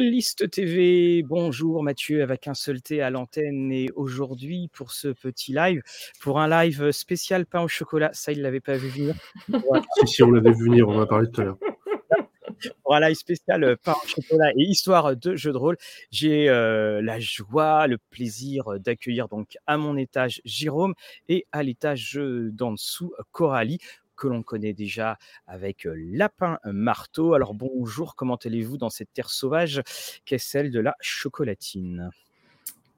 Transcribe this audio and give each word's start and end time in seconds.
Rolliste 0.00 0.50
TV, 0.50 1.22
bonjour 1.22 1.82
Mathieu 1.82 2.22
avec 2.22 2.48
un 2.48 2.54
seul 2.54 2.80
T 2.80 3.02
à 3.02 3.10
l'antenne 3.10 3.70
et 3.70 3.90
aujourd'hui 3.96 4.70
pour 4.72 4.92
ce 4.92 5.08
petit 5.08 5.52
live, 5.52 5.82
pour 6.22 6.40
un 6.40 6.48
live 6.48 6.90
spécial 6.90 7.44
pain 7.44 7.60
au 7.60 7.68
chocolat, 7.68 8.08
ça 8.14 8.32
il 8.32 8.40
l'avait 8.40 8.60
pas 8.60 8.78
vu 8.78 8.88
venir. 8.88 9.14
si, 9.98 10.06
si, 10.06 10.22
on 10.22 10.30
l'avait 10.30 10.52
vu 10.52 10.64
venir, 10.64 10.88
on 10.88 10.96
en 10.96 11.02
a 11.02 11.06
parlé 11.06 11.30
tout 11.30 11.42
à 11.42 11.44
l'heure. 11.44 11.58
Pour 12.82 12.94
un 12.94 13.00
live 13.00 13.14
spécial 13.14 13.76
pain 13.84 13.92
au 13.92 14.08
chocolat 14.08 14.50
et 14.56 14.62
histoire 14.62 15.16
de 15.16 15.36
jeu 15.36 15.52
de 15.52 15.58
rôle, 15.58 15.76
j'ai 16.10 16.48
euh, 16.48 17.02
la 17.02 17.20
joie, 17.20 17.86
le 17.86 17.98
plaisir 17.98 18.80
d'accueillir 18.80 19.28
donc 19.28 19.58
à 19.66 19.76
mon 19.76 19.98
étage 19.98 20.40
Jérôme 20.46 20.94
et 21.28 21.46
à 21.52 21.62
l'étage 21.62 22.18
d'en 22.18 22.72
dessous 22.72 23.12
Coralie 23.32 23.80
que 24.20 24.28
l'on 24.28 24.42
connaît 24.42 24.74
déjà 24.74 25.18
avec 25.46 25.88
Lapin 25.90 26.58
Marteau. 26.64 27.32
Alors 27.32 27.54
bonjour, 27.54 28.14
comment 28.14 28.36
allez-vous 28.36 28.76
dans 28.76 28.90
cette 28.90 29.12
terre 29.14 29.30
sauvage 29.30 29.82
qu'est 30.26 30.38
celle 30.38 30.70
de 30.70 30.78
la 30.78 30.94
chocolatine? 31.00 32.10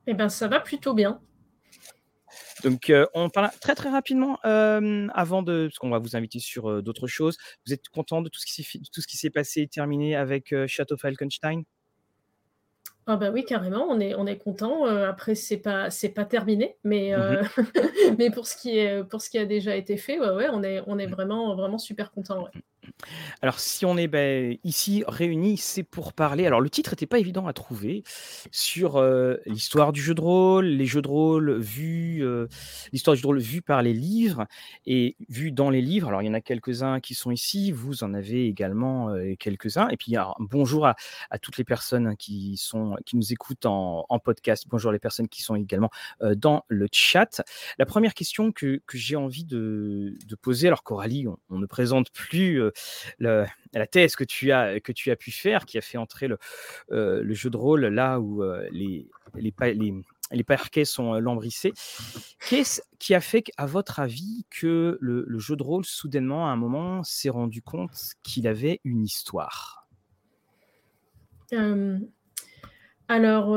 Eh 0.08 0.14
bien 0.14 0.28
ça 0.28 0.48
va 0.48 0.58
plutôt 0.58 0.94
bien. 0.94 1.20
Donc, 2.64 2.90
on 3.14 3.28
parle 3.30 3.50
très 3.60 3.74
très 3.74 3.90
rapidement 3.90 4.38
avant 4.42 5.42
de, 5.42 5.66
parce 5.68 5.78
qu'on 5.78 5.90
va 5.90 5.98
vous 5.98 6.16
inviter 6.16 6.40
sur 6.40 6.82
d'autres 6.82 7.06
choses. 7.06 7.36
Vous 7.66 7.72
êtes 7.72 7.88
content 7.88 8.20
de 8.22 8.28
tout 8.28 8.40
ce 8.40 9.06
qui 9.06 9.16
s'est 9.16 9.30
passé 9.30 9.60
et 9.60 9.68
terminé 9.68 10.16
avec 10.16 10.54
Château 10.66 10.96
Falkenstein? 10.96 11.62
Ah 13.06 13.16
bah 13.16 13.30
oui, 13.32 13.44
carrément, 13.44 13.86
on 13.88 13.98
est, 14.00 14.14
on 14.14 14.26
est 14.26 14.38
content. 14.38 14.84
après, 14.84 15.34
c'est 15.34 15.58
pas, 15.58 15.90
c'est 15.90 16.10
pas 16.10 16.24
terminé, 16.24 16.76
mais, 16.84 17.16
mmh 17.16 17.48
mais 18.18 18.30
pour 18.30 18.46
ce 18.46 18.56
qui 18.56 18.78
est, 18.78 19.04
pour 19.04 19.20
ce 19.20 19.30
qui 19.30 19.38
a 19.38 19.46
déjà 19.46 19.74
été 19.76 19.96
fait, 19.96 20.20
ouais, 20.20 20.30
ouais, 20.30 20.48
on 20.52 20.62
est, 20.62 20.82
on 20.86 20.98
est 20.98 21.06
vraiment, 21.06 21.54
vraiment 21.56 21.78
super 21.78 22.10
content. 22.12 22.48
Alors, 23.40 23.58
si 23.58 23.84
on 23.84 23.96
est 23.96 24.06
ben, 24.06 24.56
ici 24.64 25.04
réunis, 25.06 25.56
c'est 25.56 25.82
pour 25.82 26.12
parler. 26.12 26.46
Alors, 26.46 26.60
le 26.60 26.70
titre 26.70 26.90
n'était 26.90 27.06
pas 27.06 27.18
évident 27.18 27.46
à 27.46 27.52
trouver 27.52 28.04
sur 28.50 28.96
euh, 28.96 29.36
l'histoire 29.46 29.92
du 29.92 30.00
jeu 30.00 30.14
de 30.14 30.20
rôle, 30.20 30.66
les 30.66 30.86
jeux 30.86 31.02
de 31.02 31.08
rôle 31.08 31.58
vus, 31.58 32.24
euh, 32.24 32.46
l'histoire 32.92 33.14
du 33.14 33.18
jeu 33.18 33.22
de 33.22 33.26
rôle 33.26 33.40
vue 33.40 33.62
par 33.62 33.82
les 33.82 33.92
livres 33.92 34.46
et 34.86 35.16
vue 35.28 35.52
dans 35.52 35.70
les 35.70 35.82
livres. 35.82 36.08
Alors, 36.08 36.22
il 36.22 36.26
y 36.26 36.30
en 36.30 36.34
a 36.34 36.40
quelques-uns 36.40 37.00
qui 37.00 37.14
sont 37.14 37.30
ici, 37.30 37.72
vous 37.72 38.04
en 38.04 38.14
avez 38.14 38.46
également 38.46 39.10
euh, 39.10 39.34
quelques-uns. 39.38 39.88
Et 39.88 39.96
puis, 39.96 40.16
un 40.16 40.32
bonjour 40.38 40.86
à, 40.86 40.94
toutes 41.40 41.58
les 41.58 41.64
personnes 41.64 42.16
qui, 42.16 42.56
sont, 42.56 42.96
qui 43.04 43.16
nous 43.16 43.32
écoutent 43.32 43.66
en, 43.66 44.06
podcast. 44.24 44.66
Bonjour 44.68 44.92
les 44.92 45.00
personnes 45.00 45.28
qui 45.28 45.42
sont 45.42 45.56
également 45.56 45.90
dans 46.20 46.64
le 46.68 46.86
chat. 46.92 47.42
La 47.78 47.86
première 47.86 48.14
question 48.14 48.52
que, 48.52 48.80
j'ai 48.92 49.16
envie 49.16 49.44
de, 49.44 50.16
poser, 50.40 50.68
alors 50.68 50.84
Coralie, 50.84 51.26
on 51.50 51.58
ne 51.58 51.66
présente 51.66 52.10
plus 52.12 52.62
la 53.18 53.86
thèse 53.86 54.16
que 54.16 54.24
tu, 54.24 54.52
as, 54.52 54.80
que 54.80 54.92
tu 54.92 55.10
as 55.10 55.16
pu 55.16 55.30
faire, 55.30 55.66
qui 55.66 55.78
a 55.78 55.80
fait 55.80 55.98
entrer 55.98 56.28
le, 56.28 56.38
euh, 56.90 57.24
jeu 57.32 57.50
de 57.50 57.56
rôle 57.56 57.86
là 57.86 58.20
où 58.20 58.42
euh, 58.42 58.66
les, 58.70 59.08
les, 59.34 60.44
parquets 60.44 60.84
sont 60.84 61.14
euh, 61.14 61.18
lambrissés. 61.20 61.72
Qu'est-ce 62.48 62.82
qui 62.98 63.14
a 63.14 63.20
fait, 63.20 63.44
à 63.56 63.66
votre 63.66 64.00
avis, 64.00 64.44
que 64.50 64.98
le, 65.00 65.24
le, 65.26 65.38
jeu 65.38 65.56
de 65.56 65.62
rôle, 65.62 65.84
soudainement, 65.84 66.48
à 66.48 66.52
un 66.52 66.56
moment, 66.56 67.02
s'est 67.02 67.30
rendu 67.30 67.62
compte 67.62 68.14
qu'il 68.22 68.46
avait 68.46 68.80
une 68.84 69.04
histoire? 69.04 69.88
Alors, 73.08 73.50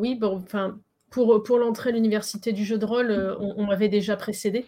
oui, 0.00 0.16
bon, 0.16 0.36
enfin, 0.36 0.80
pour, 1.10 1.42
pour 1.44 1.58
l'entrée 1.58 1.90
à 1.90 1.92
l'université 1.92 2.52
du 2.52 2.64
jeu 2.64 2.76
de 2.76 2.84
rôle, 2.84 3.36
on, 3.38 3.54
on 3.56 3.66
m'avait 3.66 3.88
déjà 3.88 4.16
précédé. 4.16 4.64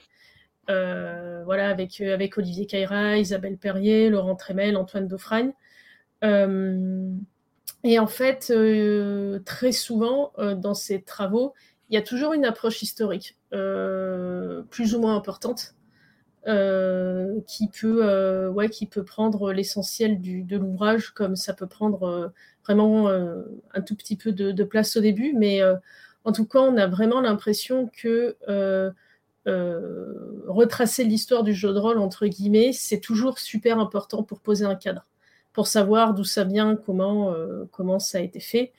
Euh, 0.71 1.43
voilà, 1.45 1.69
avec, 1.69 2.01
euh, 2.01 2.15
avec 2.15 2.39
Olivier 2.39 2.67
Caïra, 2.67 3.17
Isabelle 3.17 3.57
Perrier, 3.57 4.09
Laurent 4.09 4.37
Trémel, 4.37 4.77
Antoine 4.77 5.09
Daufragne. 5.09 5.53
Euh, 6.23 7.11
et 7.83 7.99
en 7.99 8.07
fait, 8.07 8.53
très 9.47 9.73
souvent, 9.73 10.33
dans 10.39 10.75
ces 10.75 11.01
travaux, 11.01 11.55
il 11.89 11.95
y 11.95 11.97
a 11.97 12.03
toujours 12.03 12.35
une 12.35 12.45
approche 12.45 12.83
historique, 12.83 13.39
plus 13.51 14.95
ou 14.95 15.01
moins 15.01 15.17
importante, 15.17 15.75
qui, 16.45 17.69
peut, 17.69 18.49
ouais, 18.49 18.69
qui 18.69 18.85
peut 18.85 19.03
prendre 19.03 19.55
l'essentiel 19.55 20.21
de 20.21 20.57
l'ouvrage, 20.59 21.13
comme 21.13 21.37
ça 21.37 21.55
peut 21.55 21.67
prendre 21.67 22.35
vraiment 22.67 23.09
un 23.09 23.81
tout 23.81 23.97
petit 23.97 24.17
peu 24.17 24.33
de, 24.33 24.53
de, 24.53 24.65
place 24.65 24.99
au 24.99 25.01
début. 25.01 25.33
Mais 25.35 25.63
en 26.25 26.33
tout 26.33 26.45
cas, 26.45 26.59
on 26.59 26.77
a 26.77 26.87
vraiment 26.87 27.23
l'impression 27.23 27.91
que 27.97 28.37
euh, 29.47 30.43
retracer 30.47 31.05
l'histoire 31.05 31.43
du 31.43 31.55
jeu 31.55 31.73
de 31.73 31.79
rôle, 31.79 31.99
entre 31.99 32.27
guillemets, 32.27 32.73
c'est 32.73 33.01
toujours 33.01 33.39
super 33.39 33.79
important 33.79 34.23
pour 34.23 34.41
poser 34.41 34.67
un 34.67 34.75
cadre, 34.75 35.07
pour 35.53 35.67
savoir 35.67 36.13
d'où 36.13 36.25
ça 36.25 36.45
vient, 36.45 36.77
comment, 36.77 37.33
euh, 37.33 37.99
ça 37.99 38.19
a 38.19 38.21
été 38.21 38.41
fait. 38.41 38.73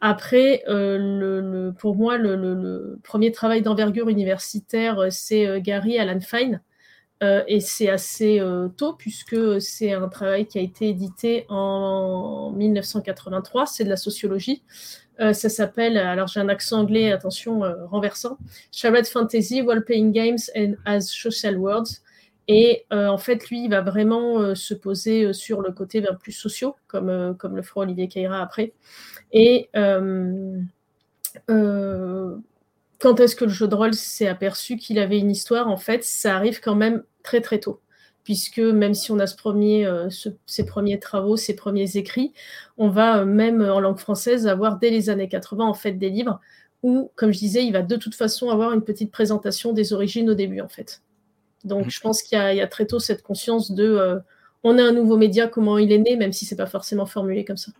Après, 0.00 0.62
euh, 0.68 0.98
le, 0.98 1.72
pour 1.72 1.96
moi, 1.96 2.16
le, 2.16 2.98
premier 3.02 3.32
travail 3.32 3.62
d'envergure 3.62 4.08
universitaire, 4.08 5.06
c'est 5.10 5.60
Gary 5.60 5.98
Alan 5.98 6.20
Fine. 6.20 6.60
et 7.22 7.60
c'est 7.60 7.88
assez 7.88 8.40
tôt, 8.76 8.92
puisque 8.92 9.60
c'est 9.60 9.92
un 9.94 10.08
travail 10.08 10.46
qui 10.46 10.58
a 10.58 10.62
été 10.62 10.90
édité 10.90 11.46
en 11.48 12.52
1983, 12.52 13.66
c'est 13.66 13.84
de 13.84 13.88
la 13.88 13.96
sociologie. 13.96 14.62
Euh, 15.20 15.32
ça 15.32 15.48
s'appelle, 15.48 15.96
alors 15.96 16.26
j'ai 16.26 16.40
un 16.40 16.48
accent 16.48 16.80
anglais, 16.80 17.12
attention, 17.12 17.64
euh, 17.64 17.86
renversant, 17.86 18.36
Charlotte 18.72 19.06
Fantasy, 19.06 19.62
Role 19.62 19.84
Playing 19.84 20.12
Games 20.12 20.38
and 20.56 20.74
as 20.84 21.02
Social 21.02 21.56
Worlds. 21.56 22.02
Et 22.46 22.84
euh, 22.92 23.08
en 23.08 23.16
fait, 23.16 23.48
lui, 23.48 23.64
il 23.64 23.70
va 23.70 23.80
vraiment 23.80 24.54
se 24.54 24.74
poser 24.74 25.32
sur 25.32 25.62
le 25.62 25.72
côté 25.72 26.04
plus 26.20 26.32
sociaux, 26.32 26.76
comme, 26.88 27.34
comme 27.38 27.56
le 27.56 27.62
fera 27.62 27.80
Olivier 27.82 28.08
Caïra 28.08 28.42
après. 28.42 28.74
Et 29.32 29.70
quand 29.72 30.68
est-ce 33.20 33.34
que 33.34 33.44
le 33.44 33.50
jeu 33.50 33.66
de 33.66 33.74
rôle 33.74 33.94
s'est 33.94 34.28
aperçu 34.28 34.76
qu'il 34.76 34.98
avait 34.98 35.18
une 35.18 35.30
histoire? 35.30 35.68
En 35.68 35.78
fait, 35.78 36.04
ça 36.04 36.36
arrive 36.36 36.60
quand 36.60 36.74
même 36.74 37.02
très 37.22 37.40
très 37.40 37.60
tôt 37.60 37.80
puisque 38.24 38.58
même 38.58 38.94
si 38.94 39.12
on 39.12 39.18
a 39.18 39.26
ce 39.26 39.36
premier, 39.36 39.86
euh, 39.86 40.08
ces 40.46 40.66
premiers 40.66 40.98
travaux, 40.98 41.36
ces 41.36 41.54
premiers 41.54 41.96
écrits, 41.96 42.32
on 42.78 42.88
va 42.88 43.18
euh, 43.18 43.24
même 43.24 43.62
en 43.62 43.80
langue 43.80 43.98
française 43.98 44.46
avoir 44.46 44.78
dès 44.78 44.90
les 44.90 45.10
années 45.10 45.28
80 45.28 45.64
en 45.64 45.74
fait 45.74 45.92
des 45.92 46.10
livres 46.10 46.40
où, 46.82 47.10
comme 47.14 47.32
je 47.32 47.38
disais, 47.38 47.64
il 47.64 47.72
va 47.72 47.82
de 47.82 47.96
toute 47.96 48.14
façon 48.14 48.50
avoir 48.50 48.72
une 48.72 48.82
petite 48.82 49.10
présentation 49.10 49.72
des 49.72 49.92
origines 49.92 50.28
au 50.30 50.34
début 50.34 50.60
en 50.60 50.68
fait. 50.68 51.02
Donc 51.64 51.88
je 51.88 52.00
pense 52.00 52.22
qu'il 52.22 52.38
y, 52.38 52.60
a 52.60 52.66
très 52.66 52.86
tôt 52.86 52.98
cette 52.98 53.22
conscience 53.22 53.70
de 53.72 53.84
euh, 53.84 54.18
on 54.64 54.78
a 54.78 54.82
un 54.82 54.92
nouveau 54.92 55.16
média, 55.16 55.46
comment 55.46 55.78
il 55.78 55.92
est 55.92 55.98
né, 55.98 56.16
même 56.16 56.32
si 56.32 56.46
c'est 56.46 56.56
pas 56.56 56.66
forcément 56.66 57.06
formulé 57.06 57.44
comme 57.44 57.56
ça. 57.56 57.72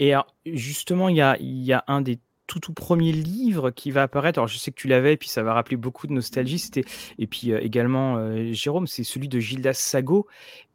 Et 0.00 0.14
justement, 0.46 1.08
il 1.08 1.16
y 1.16 1.20
a, 1.20 1.36
il 1.38 1.62
y 1.62 1.72
a 1.72 1.84
un 1.86 2.00
des 2.00 2.18
tout 2.46 2.60
tout 2.60 2.72
premier 2.72 3.12
livre 3.12 3.70
qui 3.70 3.90
va 3.90 4.02
apparaître. 4.02 4.38
Alors 4.38 4.48
je 4.48 4.58
sais 4.58 4.70
que 4.70 4.76
tu 4.76 4.88
l'avais, 4.88 5.14
et 5.14 5.16
puis 5.16 5.28
ça 5.28 5.42
va 5.42 5.54
rappeler 5.54 5.76
beaucoup 5.76 6.06
de 6.06 6.12
nostalgie. 6.12 6.58
C'était 6.58 6.84
et 7.18 7.26
puis 7.26 7.52
euh, 7.52 7.60
également 7.62 8.16
euh, 8.16 8.52
Jérôme, 8.52 8.86
c'est 8.86 9.04
celui 9.04 9.28
de 9.28 9.38
Gildas 9.40 9.74
Sago, 9.74 10.26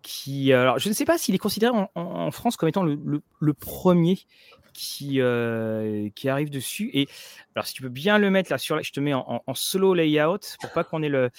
qui 0.02 0.53
alors 0.53 0.80
je 0.80 0.90
ne 0.90 0.94
sais 0.94 1.06
pas 1.06 1.18
s'il 1.18 1.35
est 1.35 1.40
considéré 1.40 1.72
en, 1.96 2.31
France 2.31 2.57
comme 2.57 2.69
étant 2.69 2.84
le, 2.84 3.53
premier 3.53 4.19
qui 4.74 5.22
euh, 5.22 6.09
qui 6.16 6.30
arrive 6.30 6.50
dessus. 6.50 6.90
Et 6.94 7.07
alors 7.56 7.68
si 7.68 7.74
tu 7.74 7.81
peux 7.81 7.90
bien 7.90 8.18
le 8.18 8.30
mettre 8.30 8.51
là 8.51 8.57
sur, 8.57 8.81
je 8.81 8.91
te 8.91 9.00
mets 9.00 9.13
en, 9.13 9.41
solo 9.53 9.94
layout 9.94 10.40
pour 10.62 10.72
pas 10.72 10.84
qu'on 10.84 11.03
ait 11.03 11.09
le 11.09 11.30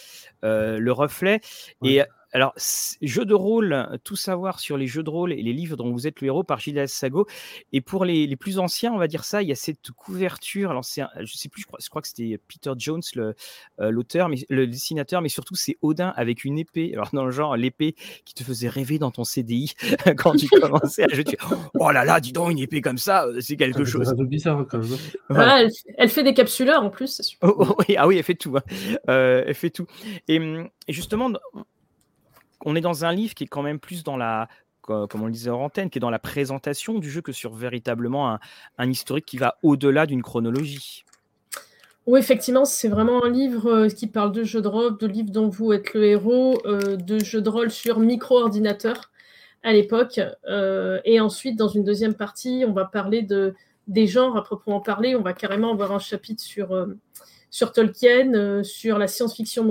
le 0.43 0.91
reflet. 0.91 1.41
Et 1.85 2.03
alors, 2.33 2.55
jeu 3.03 3.25
de 3.25 3.35
rôle, 3.35 3.99
tout 4.05 4.17
savoir 4.17 4.61
sur 4.61 4.77
les 4.77 4.87
jeux 4.87 5.03
de 5.03 5.11
rôle 5.11 5.33
et 5.33 5.43
les 5.43 5.53
livres 5.53 5.77
dont 5.77 5.91
vous 5.91 6.07
êtes 6.07 6.21
le 6.21 6.29
héros 6.29 6.45
par 6.45 6.61
Gilles 6.61 6.89
Sago. 6.89 7.27
Et 7.73 7.81
pour 7.81 8.05
les, 8.05 8.27
les, 8.27 8.37
plus 8.37 8.59
anciens, 8.59 8.93
on 8.93 8.99
va 8.99 9.09
dire 9.09 9.25
ça, 9.25 9.43
il 9.43 9.49
y 9.49 9.53
a 9.53 9.57
cette 9.57 9.91
couverture. 9.91 10.71
Alors, 10.71 10.85
c'est, 10.85 11.03
je 11.21 11.37
sais 11.37 11.49
plus, 11.49 11.63
je 11.63 11.67
crois, 11.67 11.79
je 11.83 11.89
crois 11.89 12.03
que 12.03 12.09
c'était 12.09 12.39
Peter 12.47 12.73
Jones, 12.79 13.03
le, 13.15 13.35
euh, 13.81 13.91
l'auteur, 13.91 14.29
mais 14.29 14.37
le 14.49 14.67
dessinateur, 14.67 15.23
mais 15.23 15.29
surtout 15.29 15.57
c'est 15.57 15.77
Odin 15.83 16.13
avec 16.17 16.45
une 16.45 16.59
épée. 16.59 16.93
Alors, 16.95 17.09
dans 17.13 17.25
le 17.25 17.33
genre, 17.33 17.57
l'épée 17.57 17.97
qui 18.25 18.35
te 18.35 18.45
faisait 18.45 18.69
rêver 18.69 18.99
dans 18.99 19.11
ton 19.11 19.25
CDI 19.25 19.73
quand 20.17 20.37
tu 20.37 20.49
commençais 20.49 21.05
à 21.05 21.09
jouer. 21.09 21.25
Tu... 21.25 21.37
Oh 21.75 21.91
là 21.91 22.05
là, 22.05 22.21
dis 22.21 22.33
donc, 22.33 22.53
une 22.53 22.59
épée 22.59 22.81
comme 22.81 22.99
ça, 22.99 23.25
euh, 23.25 23.41
c'est 23.41 23.57
quelque 23.57 23.85
chose. 23.85 24.15
C'est 24.17 24.25
bizarre 24.25 24.67
quand 24.71 24.79
même. 24.79 24.99
Hein. 25.31 25.67
elle, 25.99 26.09
fait 26.09 26.23
des 26.23 26.35
capsuleurs 26.35 26.85
en 26.85 26.91
plus, 26.91 27.09
c'est 27.09 27.25
super. 27.25 27.51
Oh, 27.51 27.67
oh, 27.71 27.77
oui, 27.81 27.97
ah 27.97 28.07
oui, 28.07 28.19
elle 28.19 28.25
fait 28.25 28.35
tout. 28.35 28.57
Hein. 28.57 28.63
Euh, 29.09 29.43
elle 29.47 29.55
fait 29.55 29.71
tout. 29.71 29.87
Et, 30.29 30.37
et 30.37 30.93
justement, 30.93 31.31
on 32.65 32.77
est 32.77 32.81
dans 32.81 33.05
un 33.05 33.13
livre 33.13 33.35
qui 33.35 33.45
est 33.45 33.49
quand 33.49 33.63
même 33.63 33.79
plus 33.79 34.05
dans 34.05 34.17
la, 34.17 34.49
comme 34.81 35.23
on 35.23 35.27
le 35.27 35.33
disait 35.33 35.51
en 35.51 35.61
antenne, 35.61 35.91
qui 35.91 35.99
est 35.99 36.01
dans 36.01 36.11
la 36.11 36.19
présentation 36.19 36.99
du 36.99 37.11
jeu 37.11 37.21
que 37.21 37.33
sur 37.33 37.55
véritablement 37.55 38.39
un, 38.79 38.91
historique 38.91 39.27
qui 39.27 39.39
va 39.39 39.57
au-delà 39.63 40.07
d'une 40.07 40.23
chronologie. 40.23 41.05
Oui, 42.07 42.19
effectivement, 42.19 42.65
c'est 42.65 42.89
vraiment 42.89 43.25
un 43.25 43.31
livre 43.31 43.71
euh, 43.71 43.89
qui 43.89 44.07
parle 44.07 44.33
de 44.33 44.43
jeux 44.43 44.63
de 44.63 44.69
rôle, 44.69 44.97
de 44.99 45.07
livres 45.07 45.31
dont 45.31 45.49
vous 45.49 45.73
êtes 45.73 45.95
le 45.95 46.05
héros, 46.05 46.59
euh, 46.65 46.97
de 46.97 47.19
jeux 47.19 47.43
de 47.43 47.49
rôle 47.49 47.71
sur 47.71 48.01
micro-ordinateur 48.01 49.11
à 49.63 49.73
l'époque. 49.73 50.19
Euh, 50.49 50.99
et 51.05 51.21
ensuite, 51.21 51.57
dans 51.57 51.69
une 51.69 51.85
deuxième 51.85 52.15
partie, 52.15 52.65
on 52.67 52.73
va 52.73 52.87
parler 52.87 53.23
de, 53.23 53.55
des 53.87 54.07
genres 54.07 54.37
à 54.37 54.43
proprement 54.43 54.81
parler. 54.81 55.15
On 55.15 55.23
va 55.23 55.35
carrément 55.35 55.73
avoir 55.73 55.93
un 55.93 55.99
chapitre 55.99 56.43
sur 56.43 56.75
sur 57.51 57.73
Tolkien, 57.73 58.33
euh, 58.35 58.63
sur 58.63 58.97
la 58.99 59.09
science-fiction 59.09 59.65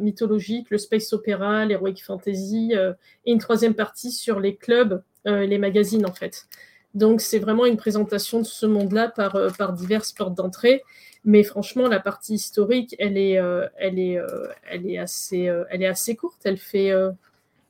mythologique, 0.00 0.70
le 0.70 0.78
space 0.78 1.12
opéra, 1.12 1.64
l'heroic 1.64 1.96
fantasy, 2.02 2.70
euh, 2.74 2.92
et 3.26 3.32
une 3.32 3.40
troisième 3.40 3.74
partie 3.74 4.12
sur 4.12 4.38
les 4.38 4.54
clubs, 4.54 5.02
euh, 5.26 5.44
les 5.44 5.58
magazines 5.58 6.06
en 6.06 6.12
fait. 6.12 6.46
Donc 6.94 7.20
c'est 7.20 7.40
vraiment 7.40 7.66
une 7.66 7.76
présentation 7.76 8.38
de 8.38 8.46
ce 8.46 8.66
monde-là 8.66 9.08
par, 9.08 9.72
diverses 9.72 10.12
portes 10.12 10.34
d'entrée. 10.34 10.82
Mais 11.24 11.42
franchement, 11.42 11.88
la 11.88 11.98
partie 12.00 12.34
historique, 12.34 12.94
elle 12.98 13.18
est 13.18 13.38
assez 14.98 16.16
courte. 16.16 16.40
Elle 16.44 16.56
fait 16.56 16.92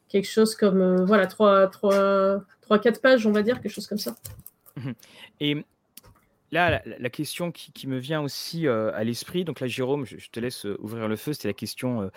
quelque 0.08 0.28
chose 0.28 0.54
comme 0.54 1.04
voilà, 1.04 1.26
3-4 1.26 3.00
pages, 3.00 3.26
on 3.26 3.32
va 3.32 3.42
dire, 3.42 3.60
quelque 3.60 3.72
chose 3.72 3.88
comme 3.88 3.98
ça. 3.98 4.14
Et 5.40 5.64
là, 6.52 6.82
la, 6.84 7.10
question 7.10 7.52
qui, 7.52 7.86
me 7.86 7.98
vient 7.98 8.20
aussi 8.20 8.66
euh, 8.66 8.90
à 8.94 9.04
l'esprit, 9.04 9.44
donc 9.44 9.60
là, 9.60 9.66
Jérôme, 9.66 10.04
je, 10.04 10.28
te 10.30 10.40
laisse 10.40 10.66
euh, 10.66 10.76
ouvrir 10.80 11.08
le 11.08 11.16
feu, 11.16 11.32
c'était 11.32 11.48
la 11.48 11.54
question 11.54 12.02
euh, 12.02 12.08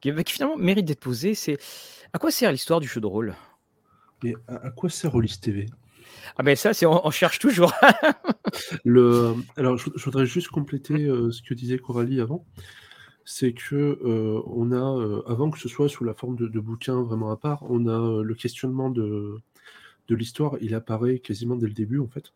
qui, 0.00 0.12
finalement 0.26 0.56
mérite 0.56 0.84
d'être 0.84 1.00
posée, 1.00 1.34
c'est 1.34 1.58
à 2.12 2.18
quoi 2.18 2.30
sert 2.30 2.52
l'histoire 2.52 2.80
du 2.80 2.88
jeu 2.88 3.00
de 3.00 3.06
rôle? 3.06 3.34
Mais 4.22 4.34
à, 4.46 4.70
quoi 4.70 4.90
sert 4.90 5.12
Rollis 5.12 5.38
TV 5.40 5.66
ah 6.36 6.42
ben 6.42 6.56
ça, 6.56 6.72
c'est 6.72 6.86
on, 6.86 7.10
cherche 7.10 7.38
toujours. 7.38 7.72
le, 8.84 9.34
alors, 9.56 9.76
je, 9.76 10.04
voudrais 10.04 10.26
juste 10.26 10.48
compléter 10.48 10.94
ce 10.96 11.42
que 11.42 11.54
disait 11.54 11.78
Coralie 11.78 12.20
avant. 12.20 12.44
C'est 13.24 13.52
que 13.52 13.98
on 14.46 14.72
a, 14.72 15.30
avant 15.30 15.50
que 15.50 15.58
ce 15.58 15.68
soit 15.68 15.88
sous 15.88 16.04
la 16.04 16.14
forme 16.14 16.36
de, 16.36 16.46
de 16.46 16.60
bouquin 16.60 17.02
vraiment 17.02 17.30
à 17.30 17.36
part, 17.36 17.62
on 17.68 17.86
a 17.86 18.22
le 18.22 18.34
questionnement 18.34 18.90
de, 18.90 19.40
de 20.08 20.14
l'histoire. 20.14 20.56
Il 20.60 20.74
apparaît 20.74 21.18
quasiment 21.18 21.56
dès 21.56 21.66
le 21.66 21.74
début 21.74 21.98
en 21.98 22.08
fait. 22.08 22.32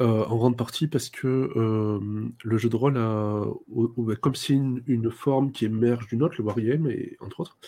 Euh, 0.00 0.24
en 0.24 0.36
grande 0.36 0.56
partie 0.56 0.86
parce 0.86 1.10
que 1.10 1.52
euh, 1.54 2.00
le 2.42 2.58
jeu 2.58 2.68
de 2.70 2.76
rôle 2.76 2.96
a, 2.96 3.44
bah, 3.68 4.16
comme 4.16 4.34
c'est 4.34 4.54
une, 4.54 5.10
forme 5.10 5.52
qui 5.52 5.66
émerge 5.66 6.08
d'une 6.08 6.22
autre, 6.22 6.36
le 6.38 6.44
wargame, 6.44 6.88
et 6.88 7.16
entre 7.20 7.40
autres, 7.40 7.58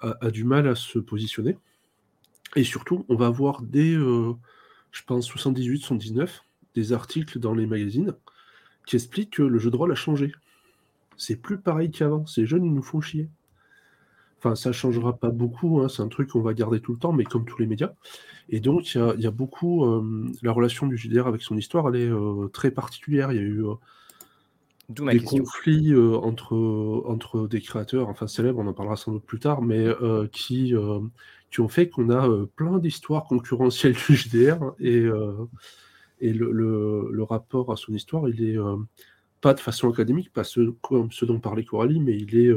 a, 0.00 0.30
du 0.30 0.44
mal 0.44 0.68
à 0.68 0.74
se 0.74 0.98
positionner. 0.98 1.58
Et 2.54 2.62
surtout, 2.62 3.04
on 3.08 3.16
va 3.16 3.26
avoir 3.26 3.62
dès, 3.62 3.94
euh, 3.94 4.32
je 4.92 5.02
pense, 5.02 5.28
78-79, 5.28 6.42
des 6.74 6.92
articles 6.92 7.38
dans 7.40 7.52
les 7.52 7.66
magazines 7.66 8.14
qui 8.86 8.96
expliquent 8.96 9.34
que 9.34 9.42
le 9.42 9.58
jeu 9.58 9.70
de 9.70 9.76
rôle 9.76 9.90
a 9.90 9.96
changé. 9.96 10.32
C'est 11.16 11.36
plus 11.36 11.58
pareil 11.58 11.90
qu'avant. 11.90 12.26
Ces 12.26 12.46
jeunes, 12.46 12.64
ils 12.64 12.74
nous 12.74 12.82
font 12.82 13.00
chier. 13.00 13.28
Enfin, 14.46 14.54
ça 14.54 14.70
changera 14.70 15.16
pas 15.18 15.30
beaucoup, 15.30 15.80
hein, 15.80 15.88
c'est 15.88 16.02
un 16.02 16.08
truc 16.08 16.30
qu'on 16.30 16.40
va 16.40 16.54
garder 16.54 16.78
tout 16.80 16.92
le 16.92 16.98
temps, 16.98 17.12
mais 17.12 17.24
comme 17.24 17.44
tous 17.44 17.58
les 17.58 17.66
médias. 17.66 17.92
Et 18.48 18.60
donc, 18.60 18.94
il 18.94 19.20
y 19.20 19.26
a, 19.26 19.30
beaucoup. 19.32 19.84
Euh, 19.84 20.30
la 20.42 20.52
relation 20.52 20.86
du 20.86 20.96
JDR 20.96 21.26
avec 21.26 21.42
son 21.42 21.56
histoire, 21.56 21.88
elle 21.88 22.00
est 22.00 22.08
euh, 22.08 22.46
très 22.52 22.70
particulière. 22.70 23.32
Il 23.32 23.36
y 23.36 23.40
a 23.40 23.42
eu 23.42 23.64
euh, 23.64 23.74
des 24.88 25.18
conflits 25.18 25.96
entre, 25.96 26.54
entre 27.06 27.48
des 27.48 27.60
créateurs, 27.60 28.08
enfin 28.08 28.28
célèbres, 28.28 28.60
on 28.60 28.68
en 28.68 28.72
parlera 28.72 28.94
sans 28.94 29.10
doute 29.10 29.24
plus 29.24 29.40
tard, 29.40 29.62
mais 29.62 29.84
qui, 30.30 30.74
qui 31.50 31.60
ont 31.60 31.68
fait 31.68 31.88
qu'on 31.88 32.10
a 32.10 32.46
plein 32.54 32.78
d'histoires 32.78 33.24
concurrentielles 33.24 33.96
du 34.06 34.14
JDR. 34.14 34.74
Et, 34.78 35.04
et 36.20 36.32
le, 36.32 36.52
le, 36.52 37.22
rapport 37.24 37.72
à 37.72 37.76
son 37.76 37.92
histoire, 37.94 38.28
il 38.28 38.48
est 38.48 38.58
pas 39.40 39.54
de 39.54 39.60
façon 39.60 39.90
académique, 39.90 40.32
pas 40.32 40.44
ce, 40.44 40.70
comme 40.82 41.10
ce 41.10 41.24
dont 41.24 41.40
parlait 41.40 41.64
Coralie, 41.64 41.98
mais 41.98 42.16
il 42.16 42.36
est 42.36 42.52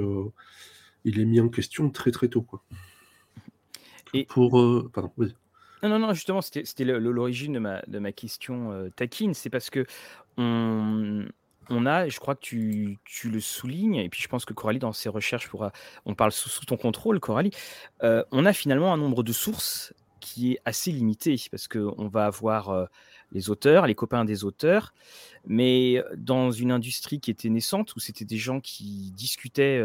il 1.06 1.20
est 1.20 1.26
mis 1.26 1.40
en 1.40 1.50
question 1.50 1.90
très 1.90 2.12
très 2.12 2.28
tôt. 2.28 2.42
Quoi. 2.42 2.64
Et... 4.14 4.26
Pour. 4.26 4.60
Euh, 4.60 4.90
pardon, 4.94 5.12
Non, 5.18 5.90
non, 5.90 6.00
non, 6.00 6.14
justement, 6.14 6.42
c'était 6.42 6.84
l'origine 6.84 7.54
de 7.54 7.60
ma, 7.60 7.82
de 7.88 8.00
ma 8.00 8.12
question 8.12 8.72
euh, 8.72 8.90
taquine. 8.90 9.34
C'est 9.34 9.50
parce 9.50 9.70
que 9.70 9.86
on, 10.38 11.26
on 11.70 11.86
a, 11.86 12.08
je 12.08 12.20
crois 12.20 12.36
que 12.36 12.42
tu, 12.42 12.98
tu, 13.06 13.30
le 13.30 13.40
soulignes, 13.40 13.96
et 13.96 14.10
puis 14.10 14.22
je 14.22 14.28
pense 14.28 14.46
que 14.46 14.54
Coralie, 14.54 14.80
dans 14.80 14.94
ses 14.94 15.10
recherches, 15.10 15.48
pourra, 15.50 15.72
on 16.06 16.16
parle 16.16 16.32
sous, 16.32 16.66
ton 16.66 16.78
contrôle, 16.78 17.20
Coralie, 17.20 17.52
euh, 18.04 18.24
on 18.32 18.46
a 18.46 18.54
finalement 18.54 18.94
un 18.94 18.98
nombre 18.98 19.24
de 19.24 19.34
sources 19.34 19.94
qui 20.20 20.54
est 20.54 20.60
assez 20.66 20.92
limité, 20.92 21.42
parce 21.50 21.70
qu'on 21.70 22.10
va 22.10 22.26
avoir 22.26 22.90
les 23.32 23.50
auteurs, 23.50 23.88
les 23.88 23.96
copains 23.96 24.26
des 24.26 24.44
auteurs, 24.44 24.94
mais 25.46 26.04
dans 26.18 26.52
une 26.52 26.72
industrie 26.72 27.22
qui 27.22 27.32
était 27.32 27.48
naissante, 27.48 27.96
où 27.96 28.00
c'était 28.00 28.26
des 28.26 28.38
gens 28.38 28.60
qui 28.60 29.14
discutaient 29.16 29.82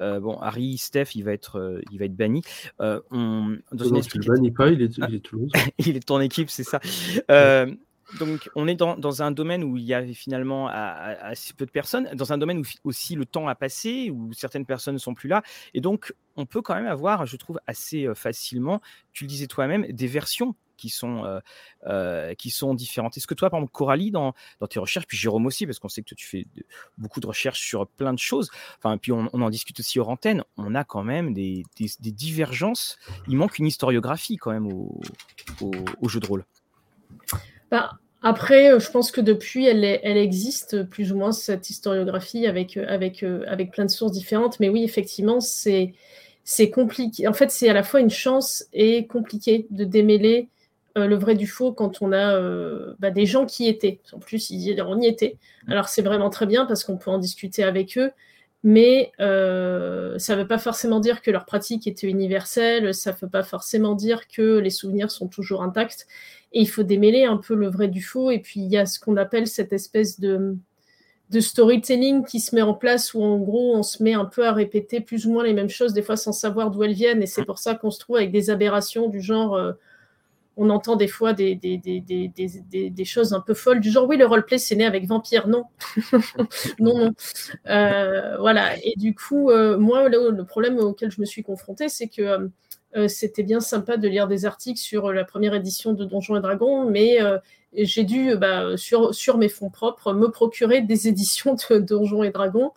euh, 0.00 0.20
bon, 0.20 0.38
Harry, 0.40 0.78
Steph, 0.78 1.14
il 1.14 1.24
va 1.24 1.32
être, 1.32 1.58
euh, 1.58 1.80
il 1.90 1.98
va 1.98 2.06
être 2.06 2.16
banni. 2.16 2.42
Euh, 2.80 3.00
on, 3.10 3.56
dans 3.72 3.84
une 3.84 4.24
banni 4.26 4.50
pas, 4.50 4.68
il 4.68 4.82
est, 4.82 4.98
il 4.98 5.14
est 5.14 5.20
Toulouse. 5.20 5.50
il 5.78 5.96
est 5.96 6.06
ton 6.06 6.20
équipe, 6.20 6.50
c'est 6.50 6.64
ça. 6.64 6.80
Donc, 8.18 8.50
on 8.54 8.68
est 8.68 8.74
dans, 8.74 9.22
un 9.22 9.30
domaine 9.30 9.64
où 9.64 9.76
il 9.76 9.84
y 9.84 9.94
avait 9.94 10.14
finalement 10.14 10.68
assez 10.68 11.54
peu 11.54 11.66
de 11.66 11.70
personnes, 11.70 12.08
dans 12.14 12.32
un 12.32 12.38
domaine 12.38 12.58
où 12.58 12.64
aussi 12.84 13.14
le 13.14 13.24
temps 13.24 13.48
a 13.48 13.54
passé, 13.54 14.10
où 14.10 14.32
certaines 14.32 14.66
personnes 14.66 14.94
ne 14.94 14.98
sont 14.98 15.14
plus 15.14 15.28
là. 15.28 15.42
Et 15.74 15.80
donc, 15.80 16.14
on 16.36 16.46
peut 16.46 16.62
quand 16.62 16.74
même 16.74 16.86
avoir, 16.86 17.26
je 17.26 17.36
trouve, 17.36 17.60
assez 17.66 18.08
facilement, 18.14 18.80
tu 19.12 19.24
le 19.24 19.28
disais 19.28 19.46
toi-même, 19.46 19.86
des 19.86 20.06
versions 20.06 20.54
qui 20.82 20.88
sont, 20.88 21.24
euh, 21.24 21.38
euh, 21.86 22.34
qui 22.34 22.50
sont 22.50 22.74
différentes. 22.74 23.16
Est-ce 23.16 23.28
que 23.28 23.34
toi, 23.34 23.50
par 23.50 23.60
exemple, 23.60 23.72
Coralie, 23.72 24.10
dans, 24.10 24.34
tes 24.68 24.80
recherches, 24.80 25.06
puis 25.06 25.16
Jérôme 25.16 25.46
aussi, 25.46 25.64
parce 25.64 25.78
qu'on 25.78 25.88
sait 25.88 26.02
que 26.02 26.14
tu 26.16 26.26
fais 26.26 26.44
beaucoup 26.98 27.20
de 27.20 27.26
recherches 27.26 27.60
sur 27.60 27.86
plein 27.86 28.12
de 28.12 28.18
choses, 28.18 28.50
enfin, 28.78 28.98
puis 28.98 29.12
on, 29.12 29.28
en 29.32 29.50
discute 29.50 29.78
aussi 29.78 30.00
hors 30.00 30.08
antenne, 30.08 30.42
on 30.56 30.74
a 30.74 30.82
quand 30.82 31.04
même 31.04 31.34
des, 31.34 31.62
des, 31.76 32.10
divergences. 32.10 32.98
Il 33.28 33.36
manque 33.36 33.60
une 33.60 33.66
historiographie 33.66 34.38
quand 34.38 34.50
même 34.50 34.66
au, 34.66 35.00
au, 35.60 36.08
jeu 36.08 36.18
de 36.18 36.26
rôle. 36.26 36.44
Bah, 37.70 37.92
après, 38.22 38.72
euh, 38.72 38.78
je 38.80 38.90
pense 38.90 39.10
que 39.10 39.20
depuis, 39.20 39.66
elle, 39.66 39.84
elle, 39.84 40.16
existe 40.16 40.84
plus 40.84 41.12
ou 41.12 41.16
moins 41.16 41.32
cette 41.32 41.70
historiographie 41.70 42.46
avec, 42.46 42.76
avec, 42.76 43.24
avec 43.46 43.70
plein 43.72 43.84
de 43.84 43.90
sources 43.90 44.12
différentes. 44.12 44.60
Mais 44.60 44.68
oui, 44.68 44.84
effectivement, 44.84 45.40
c'est 45.40 45.94
c'est 46.44 46.70
compliqué. 46.70 47.28
En 47.28 47.32
fait, 47.32 47.50
c'est 47.50 47.68
à 47.68 47.72
la 47.72 47.82
fois 47.82 48.00
une 48.00 48.10
chance 48.10 48.64
et 48.72 49.06
compliqué 49.06 49.66
de 49.70 49.84
démêler 49.84 50.48
euh, 50.98 51.06
le 51.06 51.16
vrai 51.16 51.34
du 51.34 51.46
faux 51.46 51.72
quand 51.72 52.02
on 52.02 52.12
a 52.12 52.34
euh, 52.34 52.94
bah, 52.98 53.10
des 53.10 53.26
gens 53.26 53.46
qui 53.46 53.68
étaient. 53.68 54.00
En 54.12 54.18
plus, 54.18 54.50
ils, 54.50 54.80
on 54.82 55.00
y 55.00 55.06
était. 55.06 55.36
Mm. 55.66 55.72
Alors 55.72 55.88
c'est 55.88 56.02
vraiment 56.02 56.30
très 56.30 56.46
bien 56.46 56.66
parce 56.66 56.84
qu'on 56.84 56.96
peut 56.96 57.10
en 57.10 57.18
discuter 57.18 57.64
avec 57.64 57.96
eux, 57.96 58.10
mais 58.62 59.12
euh, 59.20 60.18
ça 60.18 60.36
ne 60.36 60.42
veut 60.42 60.46
pas 60.46 60.58
forcément 60.58 61.00
dire 61.00 61.20
que 61.20 61.30
leur 61.30 61.44
pratique 61.44 61.86
était 61.86 62.06
universelle, 62.06 62.94
ça 62.94 63.12
ne 63.12 63.16
veut 63.16 63.28
pas 63.28 63.42
forcément 63.42 63.94
dire 63.94 64.28
que 64.28 64.58
les 64.58 64.70
souvenirs 64.70 65.10
sont 65.10 65.26
toujours 65.26 65.62
intacts. 65.62 66.06
Et 66.52 66.60
il 66.60 66.68
faut 66.68 66.84
démêler 66.84 67.24
un 67.24 67.38
peu 67.38 67.54
le 67.54 67.68
vrai 67.68 67.88
du 67.88 68.02
faux. 68.02 68.30
Et 68.30 68.38
puis 68.38 68.60
il 68.60 68.70
y 68.70 68.76
a 68.76 68.86
ce 68.86 69.00
qu'on 69.00 69.16
appelle 69.16 69.46
cette 69.46 69.72
espèce 69.72 70.20
de, 70.20 70.56
storytelling 71.40 72.24
qui 72.24 72.40
se 72.40 72.54
met 72.54 72.62
en 72.62 72.74
place 72.74 73.14
où 73.14 73.22
en 73.22 73.38
gros 73.38 73.74
on 73.74 73.82
se 73.82 74.02
met 74.02 74.12
un 74.12 74.26
peu 74.26 74.46
à 74.46 74.52
répéter 74.52 75.00
plus 75.00 75.26
ou 75.26 75.32
moins 75.32 75.44
les 75.44 75.54
mêmes 75.54 75.70
choses, 75.70 75.94
des 75.94 76.02
fois 76.02 76.16
sans 76.16 76.32
savoir 76.32 76.70
d'où 76.70 76.82
elles 76.84 76.92
viennent. 76.92 77.22
Et 77.22 77.26
c'est 77.26 77.44
pour 77.44 77.58
ça 77.58 77.74
qu'on 77.74 77.90
se 77.90 77.98
trouve 77.98 78.16
avec 78.16 78.30
des 78.30 78.50
aberrations 78.50 79.08
du 79.08 79.20
genre 79.20 79.74
on 80.62 80.70
entend 80.70 80.94
des 80.94 81.08
fois 81.08 81.32
des, 81.32 81.58
choses 83.04 83.32
un 83.32 83.40
peu 83.40 83.52
folles, 83.52 83.80
du 83.80 83.90
genre 83.90 84.08
oui, 84.08 84.16
le 84.16 84.26
roleplay 84.26 84.58
c'est 84.58 84.76
né 84.76 84.86
avec 84.86 85.06
Vampire. 85.06 85.48
Non, 85.48 85.64
non, 86.78 86.98
non. 86.98 87.12
Euh, 87.66 88.36
voilà. 88.38 88.76
Et 88.84 88.94
du 88.96 89.14
coup, 89.14 89.50
euh, 89.50 89.76
moi, 89.76 90.08
le, 90.08 90.44
problème 90.44 90.78
auquel 90.78 91.10
je 91.10 91.20
me 91.20 91.26
suis 91.26 91.42
confrontée, 91.42 91.88
c'est 91.88 92.08
que 92.08 92.48
euh, 92.96 93.08
c'était 93.08 93.42
bien 93.42 93.60
sympa 93.60 93.96
de 93.96 94.06
lire 94.06 94.28
des 94.28 94.44
articles 94.44 94.78
sur 94.80 95.12
la 95.12 95.24
première 95.24 95.54
édition 95.54 95.94
de 95.94 96.04
Donjons 96.04 96.36
et 96.36 96.40
Dragons, 96.40 96.88
mais 96.88 97.18
j'ai 97.74 98.04
dû, 98.04 98.36
bah, 98.36 98.76
sur, 98.76 99.38
mes 99.38 99.48
fonds 99.48 99.70
propres, 99.70 100.12
me 100.12 100.28
procurer 100.28 100.82
des 100.82 101.08
éditions 101.08 101.54
de 101.54 101.78
Donjons 101.78 102.22
et 102.22 102.30
Dragons. 102.30 102.72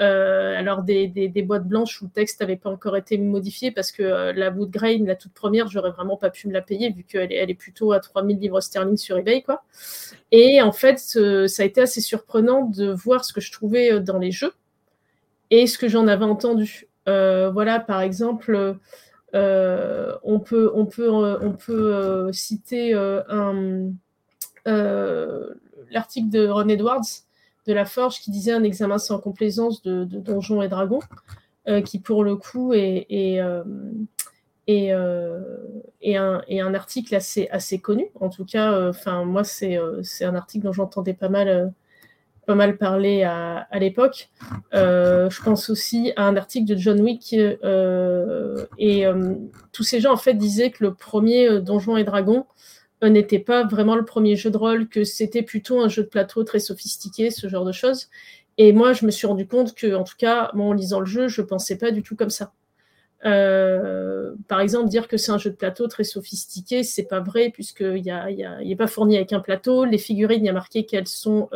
Euh, 0.00 0.56
alors 0.56 0.82
des, 0.82 1.28
boîtes 1.46 1.68
blanches 1.68 2.00
où 2.00 2.06
le 2.06 2.10
texte 2.10 2.40
n'avait 2.40 2.56
pas 2.56 2.70
encore 2.70 2.96
été 2.96 3.18
modifié 3.18 3.70
parce 3.70 3.92
que 3.92 4.02
euh, 4.02 4.32
la 4.32 4.50
Wood 4.50 4.70
Grain, 4.70 5.04
la 5.04 5.16
toute 5.16 5.34
première, 5.34 5.68
j'aurais 5.68 5.90
vraiment 5.90 6.16
pas 6.16 6.30
pu 6.30 6.48
me 6.48 6.52
la 6.52 6.62
payer 6.62 6.90
vu 6.90 7.04
qu'elle 7.04 7.30
est, 7.30 7.36
elle 7.36 7.50
est 7.50 7.54
plutôt 7.54 7.92
à 7.92 8.00
3000 8.00 8.38
livres 8.38 8.60
sterling 8.60 8.96
sur 8.96 9.18
eBay. 9.18 9.42
Quoi. 9.42 9.62
Et 10.30 10.62
en 10.62 10.72
fait, 10.72 10.98
ça 10.98 11.62
a 11.62 11.66
été 11.66 11.82
assez 11.82 12.00
surprenant 12.00 12.64
de 12.64 12.90
voir 12.90 13.24
ce 13.24 13.32
que 13.32 13.40
je 13.40 13.52
trouvais 13.52 13.92
euh, 13.92 14.00
dans 14.00 14.18
les 14.18 14.30
jeux 14.30 14.54
et 15.50 15.66
ce 15.66 15.76
que 15.76 15.88
j'en 15.88 16.06
avais 16.08 16.24
entendu. 16.24 16.88
voilà, 17.06 17.78
par 17.78 18.00
exemple, 18.00 18.76
on 19.34 20.40
peut, 20.40 20.72
on 20.74 20.86
peut, 20.86 21.10
on 21.10 21.52
peut 21.52 22.32
citer 22.32 22.94
un 22.94 23.92
l'article 24.64 26.30
de 26.30 26.48
Ron 26.48 26.68
Edwards 26.68 27.24
de 27.66 27.72
la 27.72 27.84
Forge 27.84 28.20
qui 28.20 28.30
disait 28.30 28.52
un 28.52 28.64
examen 28.64 28.98
sans 28.98 29.18
complaisance 29.18 29.82
de, 29.82 30.04
Donjons 30.04 30.62
et 30.62 30.68
Dragons, 30.68 31.00
euh, 31.68 31.80
qui 31.80 31.98
pour 31.98 32.24
le 32.24 32.36
coup 32.36 32.72
est, 32.72 33.06
euh, 33.40 33.62
euh, 34.68 35.40
un, 36.04 36.42
un, 36.50 36.74
article 36.74 37.14
assez, 37.14 37.48
assez 37.50 37.78
connu. 37.78 38.06
En 38.20 38.30
tout 38.30 38.44
cas, 38.44 38.88
enfin 38.88 39.24
moi, 39.24 39.44
c'est 39.44 39.78
un 40.22 40.34
article 40.34 40.64
dont 40.64 40.72
j'entendais 40.72 41.14
pas 41.14 41.28
mal, 41.28 41.72
pas 42.46 42.56
mal 42.56 42.76
parler 42.78 43.22
à, 43.22 43.68
à 43.70 43.78
l'époque. 43.78 44.30
je 44.72 45.42
pense 45.44 45.70
aussi 45.70 46.12
à 46.16 46.24
un 46.24 46.36
article 46.36 46.66
de 46.66 46.76
John 46.76 47.00
Wick, 47.00 47.32
et 47.32 49.04
tous 49.72 49.82
ces 49.84 50.00
gens, 50.00 50.12
en 50.12 50.16
fait, 50.16 50.34
disaient 50.34 50.70
que 50.70 50.82
le 50.82 50.94
premier 50.94 51.60
Donjons 51.60 51.96
et 51.96 52.04
Dragons, 52.04 52.46
n'était 53.08 53.38
pas 53.38 53.64
vraiment 53.64 53.96
le 53.96 54.04
premier 54.04 54.36
jeu 54.36 54.50
de 54.50 54.56
rôle, 54.56 54.88
que 54.88 55.04
c'était 55.04 55.42
plutôt 55.42 55.80
un 55.80 55.88
jeu 55.88 56.02
de 56.02 56.08
plateau 56.08 56.44
très 56.44 56.60
sophistiqué, 56.60 57.30
ce 57.30 57.48
genre 57.48 57.64
de 57.64 57.72
choses. 57.72 58.08
Et 58.58 58.72
moi, 58.72 58.92
je 58.92 59.06
me 59.06 59.10
suis 59.10 59.26
rendu 59.26 59.46
compte 59.46 59.74
que, 59.74 59.94
en 59.94 60.04
tout 60.04 60.16
cas, 60.18 60.50
moi, 60.54 60.66
en 60.66 60.72
lisant 60.72 61.00
le 61.00 61.06
jeu, 61.06 61.28
je 61.28 61.40
ne 61.40 61.46
pensais 61.46 61.78
pas 61.78 61.90
du 61.90 62.02
tout 62.02 62.16
comme 62.16 62.30
ça. 62.30 62.52
par 63.22 64.60
exemple, 64.60 64.88
dire 64.88 65.08
que 65.08 65.16
c'est 65.16 65.32
un 65.32 65.38
jeu 65.38 65.50
de 65.50 65.56
plateau 65.56 65.86
très 65.88 66.04
sophistiqué, 66.04 66.82
c'est 66.82 67.04
pas 67.04 67.20
vrai 67.20 67.50
puisqu'il 67.50 68.02
n'est 68.04 68.76
pas 68.76 68.86
fourni 68.86 69.16
avec 69.16 69.32
un 69.32 69.40
plateau. 69.40 69.84
Les 69.84 69.98
figurines, 69.98 70.42
il 70.42 70.46
y 70.46 70.50
a 70.50 70.52
marqué 70.52 70.84
qu'elles 70.84 71.08
sont 71.08 71.48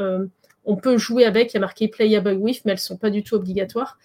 on 0.66 0.76
peut 0.76 0.98
jouer 0.98 1.24
avec, 1.24 1.52
il 1.52 1.54
y 1.54 1.58
a 1.58 1.60
marqué 1.60 1.88
Playable 1.88 2.34
with, 2.34 2.64
mais 2.64 2.72
elles 2.72 2.76
ne 2.76 2.80
sont 2.80 2.96
pas 2.96 3.10
du 3.10 3.22
tout 3.22 3.36
obligatoires. 3.36 3.98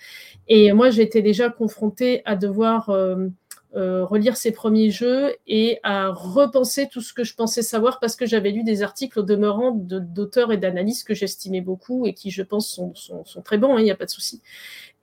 Et 0.47 0.71
moi, 0.73 0.91
j'étais 0.91 1.21
déjà 1.21 1.49
confrontée 1.49 2.21
à 2.23 2.35
devoir 2.35 2.89
euh, 2.91 3.27
euh, 3.75 4.03
relire 4.05 4.37
ces 4.37 4.51
premiers 4.51 4.91
jeux 4.91 5.35
et 5.47 5.79
à 5.83 6.09
repenser 6.09 6.87
tout 6.89 7.01
ce 7.01 7.13
que 7.13 7.23
je 7.23 7.35
pensais 7.35 7.61
savoir 7.61 7.99
parce 7.99 8.15
que 8.15 8.25
j'avais 8.25 8.51
lu 8.51 8.63
des 8.63 8.83
articles 8.83 9.19
au 9.19 9.23
demeurant 9.23 9.71
d'auteurs 9.71 10.51
et 10.51 10.57
d'analystes 10.57 11.07
que 11.07 11.13
j'estimais 11.13 11.61
beaucoup 11.61 12.05
et 12.05 12.13
qui, 12.13 12.31
je 12.31 12.43
pense, 12.43 12.79
sont, 12.95 13.23
très 13.43 13.57
bons, 13.57 13.75
hein, 13.75 13.79
il 13.79 13.83
n'y 13.83 13.91
a 13.91 13.95
pas 13.95 14.05
de 14.05 14.11
souci. 14.11 14.41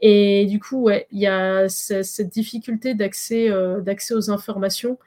Et 0.00 0.46
du 0.46 0.60
coup, 0.60 0.82
ouais, 0.82 1.06
il 1.10 1.20
y 1.20 1.26
a 1.26 1.68
cette 1.68 2.28
difficulté 2.28 2.94
d'accès 2.94 3.50
euh, 3.50 3.82
aux 4.10 4.30
informations. 4.30 4.98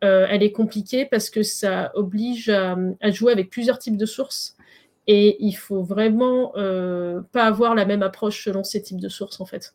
elle 0.00 0.42
est 0.42 0.52
compliquée 0.52 1.04
parce 1.04 1.30
que 1.30 1.42
ça 1.42 1.90
oblige 1.94 2.48
à 2.48 3.10
jouer 3.10 3.32
avec 3.32 3.50
plusieurs 3.50 3.78
types 3.78 3.96
de 3.96 4.06
sources 4.06 4.56
et 5.08 5.42
il 5.42 5.54
faut 5.54 5.82
vraiment 5.82 6.52
euh, 6.56 7.22
pas 7.32 7.46
avoir 7.46 7.74
la 7.74 7.86
même 7.86 8.02
approche 8.02 8.44
selon 8.44 8.62
ces 8.62 8.82
types 8.82 9.00
de 9.00 9.08
sources, 9.08 9.40
en 9.40 9.46
fait. 9.46 9.74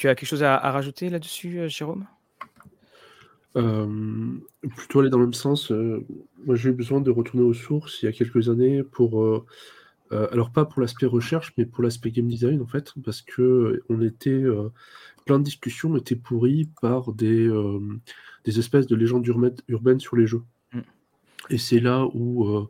Tu 0.00 0.08
as 0.08 0.14
quelque 0.14 0.30
chose 0.30 0.42
à, 0.42 0.56
rajouter 0.56 1.10
là-dessus, 1.10 1.58
euh, 1.58 1.68
Jérôme? 1.68 2.06
Euh, 3.56 4.32
Plutôt 4.74 5.00
aller 5.00 5.10
dans 5.10 5.18
le 5.18 5.26
même 5.26 5.34
sens. 5.34 5.70
moi, 6.46 6.54
j'ai 6.54 6.70
eu 6.70 6.72
besoin 6.72 7.02
de 7.02 7.10
retourner 7.10 7.44
aux 7.44 7.52
sources 7.52 8.00
il 8.00 8.06
y 8.06 8.08
a 8.08 8.12
quelques 8.12 8.48
années 8.48 8.82
pour. 8.82 9.44
alors, 10.10 10.52
pas 10.52 10.64
pour 10.64 10.80
l'aspect 10.80 11.04
recherche, 11.04 11.52
mais 11.58 11.66
pour 11.66 11.84
l'aspect 11.84 12.12
game 12.12 12.28
design, 12.28 12.62
en 12.62 12.66
fait, 12.66 12.94
parce 13.04 13.20
que 13.20 13.82
on 13.90 14.00
était. 14.00 14.42
plein 15.26 15.38
de 15.38 15.44
discussions 15.44 15.94
étaient 15.98 16.16
pourries 16.16 16.70
par 16.80 17.12
des, 17.12 17.50
des 18.46 18.58
espèces 18.58 18.86
de 18.86 18.96
légendes 18.96 19.26
urbaines, 19.68 20.00
sur 20.00 20.16
les 20.16 20.26
jeux. 20.26 20.44
Mm. 20.72 20.80
Et 21.50 21.58
c'est 21.58 21.80
là 21.80 22.06
où 22.14 22.66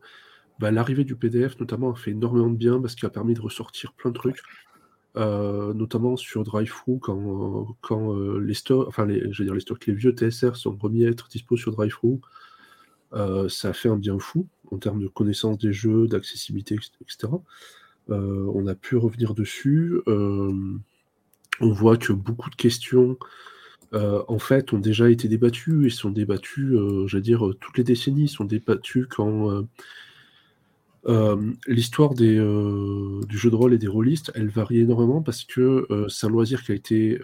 bah, 0.58 0.72
l'arrivée 0.72 1.04
du 1.04 1.14
PDF 1.14 1.60
notamment 1.60 1.92
a 1.92 1.94
fait 1.94 2.10
énormément 2.10 2.50
de 2.50 2.56
bien 2.56 2.80
parce 2.80 2.96
qu'il 2.96 3.06
a 3.06 3.10
permis 3.10 3.34
de 3.34 3.40
ressortir 3.40 3.92
plein 3.92 4.10
de 4.10 4.16
trucs, 4.16 4.42
euh, 5.16 5.74
notamment 5.74 6.16
sur 6.16 6.44
DriveThru 6.44 7.00
quand, 7.00 7.76
quand 7.80 8.14
euh, 8.14 8.38
les 8.38 8.54
stocks, 8.54 8.86
enfin 8.86 9.06
les, 9.06 9.20
dire 9.28 9.54
les 9.54 9.60
stocks, 9.60 9.86
les 9.86 9.92
vieux 9.92 10.12
TSR 10.12 10.54
sont 10.54 10.76
remis 10.80 11.04
à 11.04 11.08
être 11.08 11.26
dispo 11.28 11.56
sur 11.56 11.72
DriveThru. 11.72 12.20
Euh, 13.14 13.48
ça 13.48 13.70
a 13.70 13.72
fait 13.72 13.88
un 13.88 13.96
bien 13.96 14.20
fou 14.20 14.46
en 14.70 14.78
termes 14.78 15.02
de 15.02 15.08
connaissance 15.08 15.58
des 15.58 15.72
jeux, 15.72 16.06
d'accessibilité, 16.06 16.76
etc. 17.00 17.32
on 18.08 18.66
a 18.68 18.74
pu 18.76 18.96
revenir 18.96 19.34
dessus. 19.34 20.00
on 20.06 20.80
voit 21.60 21.96
que 21.96 22.12
beaucoup 22.12 22.50
de 22.50 22.56
questions 22.56 23.18
en 23.92 24.38
fait, 24.38 24.72
ont 24.72 24.78
déjà 24.78 25.10
été 25.10 25.26
débattues 25.26 25.86
et 25.86 25.90
sont 25.90 26.10
débattues, 26.10 26.76
j'allais 27.06 27.22
dire, 27.22 27.50
toutes 27.60 27.78
les 27.78 27.84
décennies, 27.84 28.28
sont 28.28 28.44
débattues 28.44 29.08
quand 29.08 29.64
euh, 31.06 31.52
l'histoire 31.66 32.12
euh, 32.20 33.20
du 33.26 33.38
jeu 33.38 33.50
de 33.50 33.54
rôle 33.54 33.72
et 33.72 33.78
des 33.78 33.88
rôlistes, 33.88 34.30
elle 34.34 34.48
varie 34.48 34.80
énormément 34.80 35.22
parce 35.22 35.44
que 35.44 35.86
euh, 35.90 36.08
c'est 36.08 36.26
un 36.26 36.30
loisir 36.30 36.62
qui 36.62 36.72
a 36.72 36.74
été 36.74 37.18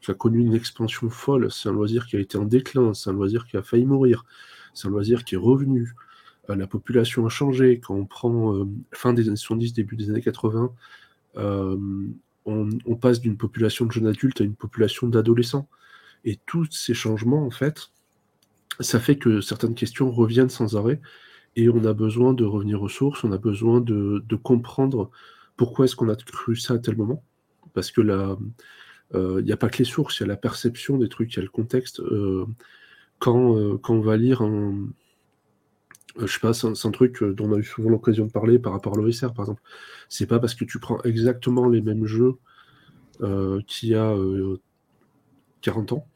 qui 0.00 0.10
a 0.10 0.14
connu 0.14 0.40
une 0.40 0.54
expansion 0.54 1.10
folle, 1.10 1.50
c'est 1.52 1.68
un 1.68 1.72
loisir 1.72 2.06
qui 2.06 2.16
a 2.16 2.20
été 2.20 2.38
en 2.38 2.46
déclin, 2.46 2.94
c'est 2.94 3.10
un 3.10 3.12
loisir 3.12 3.46
qui 3.46 3.58
a 3.58 3.62
failli 3.62 3.84
mourir, 3.84 4.24
c'est 4.72 4.88
un 4.88 4.90
loisir 4.90 5.24
qui 5.24 5.34
est 5.34 5.38
revenu. 5.38 5.94
la 6.48 6.66
population 6.66 7.26
a 7.26 7.28
changé. 7.28 7.80
Quand 7.80 7.94
on 7.94 8.06
prend 8.06 8.66
fin 8.92 9.12
des 9.12 9.28
années 9.28 9.36
70, 9.36 9.74
début 9.74 9.96
des 9.96 10.08
années 10.08 10.22
80, 10.22 10.72
on, 12.46 12.96
passe 12.98 13.20
d'une 13.20 13.36
population 13.36 13.84
de 13.84 13.92
jeunes 13.92 14.06
adultes 14.06 14.40
à 14.40 14.44
une 14.44 14.54
population 14.54 15.06
d'adolescents. 15.06 15.68
Et 16.24 16.38
tous 16.46 16.70
ces 16.70 16.94
changements, 16.94 17.44
en 17.44 17.50
fait, 17.50 17.90
ça 18.80 19.00
fait 19.00 19.16
que 19.16 19.42
certaines 19.42 19.74
questions 19.74 20.10
reviennent 20.10 20.48
sans 20.48 20.76
arrêt 20.76 21.00
et 21.56 21.68
on 21.68 21.84
a 21.84 21.92
besoin 21.92 22.32
de 22.32 22.44
revenir 22.44 22.82
aux 22.82 22.88
sources, 22.88 23.24
on 23.24 23.32
a 23.32 23.38
besoin 23.38 23.80
de, 23.80 24.22
comprendre 24.42 25.10
pourquoi 25.56 25.84
est-ce 25.84 25.96
qu'on 25.96 26.08
a 26.08 26.16
cru 26.16 26.56
ça 26.56 26.74
à 26.74 26.78
tel 26.78 26.96
moment. 26.96 27.24
Parce 27.74 27.90
que 27.90 28.00
là, 28.00 28.36
il 29.12 29.16
euh, 29.18 29.42
n'y 29.42 29.52
a 29.52 29.56
pas 29.56 29.68
que 29.68 29.78
les 29.78 29.84
sources, 29.84 30.18
il 30.18 30.22
y 30.22 30.24
a 30.24 30.28
la 30.28 30.36
perception 30.36 30.96
des 30.98 31.08
trucs, 31.08 31.32
il 31.34 31.36
y 31.36 31.40
a 31.40 31.42
le 31.42 31.48
contexte. 31.48 32.00
Euh, 32.00 32.46
quand, 33.18 33.56
euh, 33.56 33.78
quand, 33.78 33.94
on 33.94 34.00
va 34.00 34.16
lire 34.16 34.42
un. 34.42 34.88
je 36.18 36.26
sais 36.26 36.40
pas, 36.40 36.52
c'est 36.54 36.66
un, 36.66 36.90
truc 36.90 37.22
dont 37.22 37.50
on 37.50 37.54
a 37.54 37.58
eu 37.58 37.64
souvent 37.64 37.90
l'occasion 37.90 38.26
de 38.26 38.30
parler 38.30 38.58
par 38.58 38.72
rapport 38.72 38.94
à 38.94 38.96
l'OSR, 38.96 39.32
par 39.34 39.44
exemple. 39.44 39.62
C'est 40.08 40.26
pas 40.26 40.38
parce 40.38 40.54
que 40.54 40.64
tu 40.64 40.78
prends 40.78 41.02
exactement 41.02 41.68
les 41.68 41.82
mêmes 41.82 42.06
jeux 42.06 42.36
qu'il 43.66 43.90
y 43.90 43.94
a 43.94 44.16
40 45.60 45.92
ans 45.92 46.06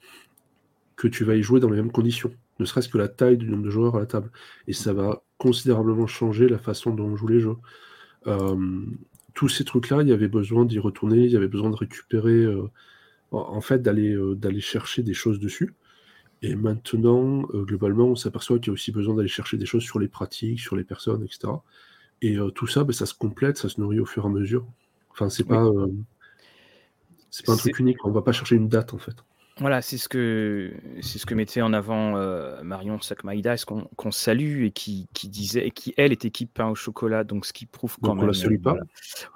que 0.97 1.09
tu 1.09 1.25
vas 1.25 1.35
y 1.35 1.43
jouer 1.43 1.61
dans 1.61 1.69
les 1.69 1.76
mêmes 1.76 1.93
conditions 1.93 2.33
ne 2.58 2.64
serait-ce 2.64 2.88
que 2.88 2.99
la 2.99 3.08
taille 3.08 3.37
du 3.37 3.49
nombre 3.49 3.64
de 3.64 3.70
joueurs 3.70 3.96
à 3.96 4.00
la 4.00 4.06
table. 4.06 4.30
Et 4.68 4.73
ça 4.73 4.92
va 4.92 5.23
considérablement 5.38 6.06
changer 6.06 6.49
la 6.49 6.58
façon 6.58 6.94
dont 6.94 7.04
on 7.04 7.16
joue 7.16 7.28
les 7.28 7.40
jeux. 7.40 7.56
Euh, 8.26 8.87
tous 9.34 9.49
ces 9.49 9.64
trucs-là, 9.64 10.02
il 10.02 10.08
y 10.08 10.12
avait 10.12 10.28
besoin 10.28 10.64
d'y 10.64 10.78
retourner, 10.78 11.25
il 11.25 11.30
y 11.30 11.37
avait 11.37 11.49
besoin 11.49 11.70
de 11.70 11.76
récupérer, 11.76 12.44
euh, 12.44 12.70
en 13.32 13.61
fait, 13.61 13.82
d'aller 13.82 14.12
euh, 14.14 14.34
d'aller 14.37 14.61
chercher 14.61 15.02
des 15.02 15.14
choses 15.14 15.40
dessus. 15.40 15.75
Et 16.42 16.54
maintenant, 16.56 17.42
globalement, 17.52 18.08
on 18.08 18.16
s'aperçoit 18.16 18.58
qu'il 18.58 18.68
y 18.68 18.70
a 18.70 18.75
aussi 18.75 18.92
besoin 18.92 19.14
d'aller 19.14 19.28
chercher 19.28 19.56
des 19.56 19.66
choses 19.66 19.82
sur 19.82 19.99
les 19.99 20.08
pratiques, 20.08 20.61
sur 20.61 20.76
les 20.76 20.84
personnes, 20.84 21.25
etc. 21.25 21.54
Et 22.20 22.37
tout 22.54 22.66
ça, 22.66 22.84
ben, 22.84 22.92
ça 22.92 23.06
se 23.06 23.14
complète, 23.14 23.56
ça 23.56 23.70
se 23.70 23.80
nourrit 23.80 23.99
au 23.99 24.04
fur 24.04 24.25
et 24.25 24.26
à 24.26 24.30
mesure. 24.30 24.66
Enfin, 25.11 25.30
c'est 25.30 25.44
pas, 25.44 25.66
c'est 27.30 27.46
pas 27.46 27.52
un 27.52 27.56
truc 27.56 27.78
unique. 27.78 28.04
On 28.04 28.11
va 28.11 28.20
pas 28.20 28.32
chercher 28.32 28.56
une 28.56 28.68
date, 28.68 28.92
en 28.92 28.99
fait. 28.99 29.16
Voilà, 29.61 29.82
c'est 29.82 29.99
ce 29.99 30.08
que 30.08 30.73
c'est 31.00 31.18
ce 31.18 31.26
que 31.26 31.34
mettait 31.34 31.62
en 31.62 31.73
avant 31.73 32.16
euh, 32.16 32.61
Marion 32.64 33.00
Sakmaïda, 33.00 33.54
qu'on 33.96 34.11
salue 34.11 34.64
et 34.64 34.73
qui, 34.73 35.06
qui 35.14 35.28
disait 35.28 35.64
et 35.64 35.70
qui 35.70 35.94
elle 35.96 36.12
était 36.12 36.26
équipe 36.26 36.52
pain 36.52 36.66
au 36.66 36.75
chocolat, 36.75 37.23
donc 37.23 37.46
ce 37.46 37.52
qui 37.52 37.66
prouve 37.66 37.96
quand 38.02 38.16
même. 38.16 38.25
On 38.25 38.26
la 38.26 38.32
salue 38.32 38.61
pas. 38.61 38.75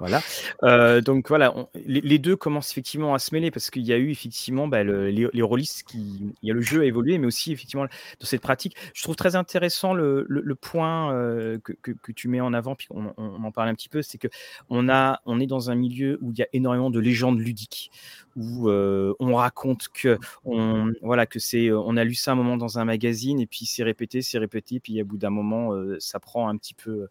Voilà. 0.00 0.20
Euh, 0.64 1.00
donc 1.00 1.28
voilà, 1.28 1.54
les, 1.86 2.18
deux 2.18 2.34
commencent 2.34 2.72
effectivement 2.72 3.14
à 3.14 3.20
se 3.20 3.32
mêler 3.32 3.52
parce 3.52 3.70
qu'il 3.70 3.86
y 3.86 3.92
a 3.92 3.96
eu 3.96 4.10
effectivement 4.10 4.66
bah, 4.66 4.82
les, 4.82 5.28
les 5.32 5.42
rôlistes 5.42 5.84
qui, 5.84 6.32
il 6.42 6.48
y 6.48 6.50
a 6.50 6.54
le 6.54 6.62
jeu 6.62 6.80
à 6.80 6.84
évoluer, 6.84 7.18
mais 7.18 7.28
aussi 7.28 7.52
effectivement 7.52 7.84
dans 7.84 8.26
cette 8.26 8.42
pratique. 8.42 8.74
Je 8.94 9.02
trouve 9.04 9.14
très 9.14 9.36
intéressant 9.36 9.94
le, 9.94 10.26
le, 10.28 10.54
point 10.56 11.12
euh, 11.12 11.58
que, 11.62 11.92
que, 11.92 12.10
tu 12.10 12.26
mets 12.26 12.40
en 12.40 12.54
avant, 12.54 12.74
puis 12.74 12.88
on, 12.90 13.14
on 13.16 13.44
en 13.44 13.52
parle 13.52 13.68
un 13.68 13.74
petit 13.74 13.88
peu, 13.88 14.02
c'est 14.02 14.18
que 14.18 14.28
on 14.68 14.88
a 14.88 15.20
on 15.26 15.38
est 15.38 15.46
dans 15.46 15.70
un 15.70 15.76
milieu 15.76 16.18
où 16.22 16.32
il 16.32 16.38
y 16.38 16.42
a 16.42 16.48
énormément 16.52 16.90
de 16.90 16.98
légendes 16.98 17.38
ludiques, 17.38 17.92
où 18.38 18.70
on 18.70 19.34
raconte 19.34 19.88
que 19.88 20.18
on, 20.44 20.92
voilà, 21.02 21.26
que 21.26 21.38
c'est, 21.38 21.70
on 21.72 21.96
a 21.96 22.04
lu 22.04 22.14
ça 22.14 22.32
un 22.32 22.34
moment 22.36 22.56
dans 22.56 22.78
un 22.78 22.84
magazine 22.84 23.40
et 23.40 23.46
puis 23.46 23.66
c'est 23.66 23.82
répété, 23.82 24.22
c'est 24.22 24.38
répété, 24.38 24.80
puis 24.80 25.00
à 25.00 25.04
bout 25.04 25.18
d'un 25.18 25.30
moment, 25.30 25.72
ça 25.98 26.20
prend 26.20 26.48
un 26.48 26.56
petit 26.56 26.74
peu 26.74 27.08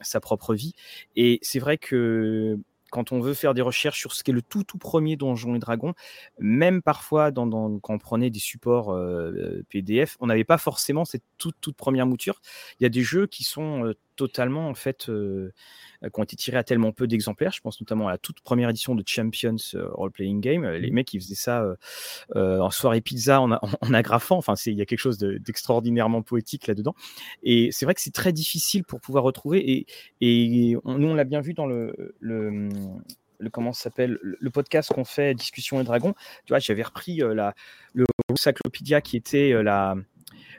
sa 0.00 0.20
propre 0.20 0.54
vie. 0.54 0.72
Et 1.16 1.38
c'est 1.42 1.58
vrai 1.58 1.76
que 1.78 2.58
quand 2.90 3.10
on 3.10 3.20
veut 3.20 3.32
faire 3.32 3.54
des 3.54 3.62
recherches 3.62 3.98
sur 3.98 4.12
ce 4.12 4.22
qu'est 4.22 4.32
le 4.32 4.42
tout 4.42 4.64
tout 4.64 4.76
premier 4.76 5.16
Donjon 5.16 5.54
et 5.54 5.58
Dragon, 5.58 5.94
même 6.38 6.82
parfois 6.82 7.32
quand 7.32 7.50
on 7.54 7.98
prenait 7.98 8.30
des 8.30 8.38
supports 8.38 8.96
PDF, 9.70 10.16
on 10.20 10.26
n'avait 10.26 10.44
pas 10.44 10.58
forcément 10.58 11.04
cette 11.04 11.24
toute 11.38 11.56
toute 11.60 11.76
première 11.76 12.06
mouture. 12.06 12.40
Il 12.78 12.82
y 12.82 12.86
a 12.86 12.90
des 12.90 13.02
jeux 13.02 13.26
qui 13.26 13.44
sont 13.44 13.94
totalement 14.26 14.68
en 14.68 14.74
fait 14.74 15.08
euh, 15.08 15.50
qui 16.02 16.20
ont 16.20 16.22
été 16.22 16.36
tirés 16.36 16.58
à 16.58 16.64
tellement 16.64 16.92
peu 16.92 17.06
d'exemplaires. 17.06 17.52
Je 17.52 17.60
pense 17.60 17.80
notamment 17.80 18.08
à 18.08 18.12
la 18.12 18.18
toute 18.18 18.40
première 18.40 18.68
édition 18.70 18.94
de 18.94 19.02
Champions 19.06 19.56
euh, 19.74 19.88
Role 19.92 20.12
Playing 20.12 20.40
Game. 20.40 20.64
Les 20.66 20.90
mmh. 20.90 20.94
mecs, 20.94 21.14
ils 21.14 21.20
faisaient 21.20 21.34
ça 21.34 21.64
euh, 22.36 22.58
en 22.60 22.70
soirée 22.70 23.00
pizza 23.00 23.40
en, 23.40 23.52
en, 23.52 23.94
agrafant. 23.94 24.36
Enfin, 24.36 24.54
il 24.66 24.74
y 24.74 24.82
a 24.82 24.86
quelque 24.86 24.98
chose 24.98 25.18
d'extraordinairement 25.18 26.22
poétique 26.22 26.66
là-dedans. 26.66 26.94
Et 27.42 27.70
c'est 27.72 27.84
vrai 27.84 27.94
que 27.94 28.00
c'est 28.00 28.14
très 28.14 28.32
difficile 28.32 28.84
pour 28.84 29.00
pouvoir 29.00 29.24
retrouver. 29.24 29.72
Et, 29.72 29.86
et 30.20 30.76
nous, 30.84 31.08
on 31.08 31.14
l'a 31.14 31.24
bien 31.24 31.40
vu 31.40 31.54
dans 31.54 31.66
le, 31.66 32.14
le 32.20 32.68
le 33.38 33.50
comment 33.50 33.72
s'appelle 33.72 34.20
le 34.22 34.50
podcast 34.50 34.92
qu'on 34.92 35.04
fait 35.04 35.34
Discussion 35.34 35.80
et 35.80 35.84
Dragon. 35.84 36.14
Tu 36.44 36.52
vois, 36.52 36.60
j'avais 36.60 36.84
repris 36.84 37.16
la 37.16 37.54
le 37.92 38.04
Encyclopédia 38.30 39.00
qui 39.00 39.16
était 39.16 39.60
la 39.64 39.96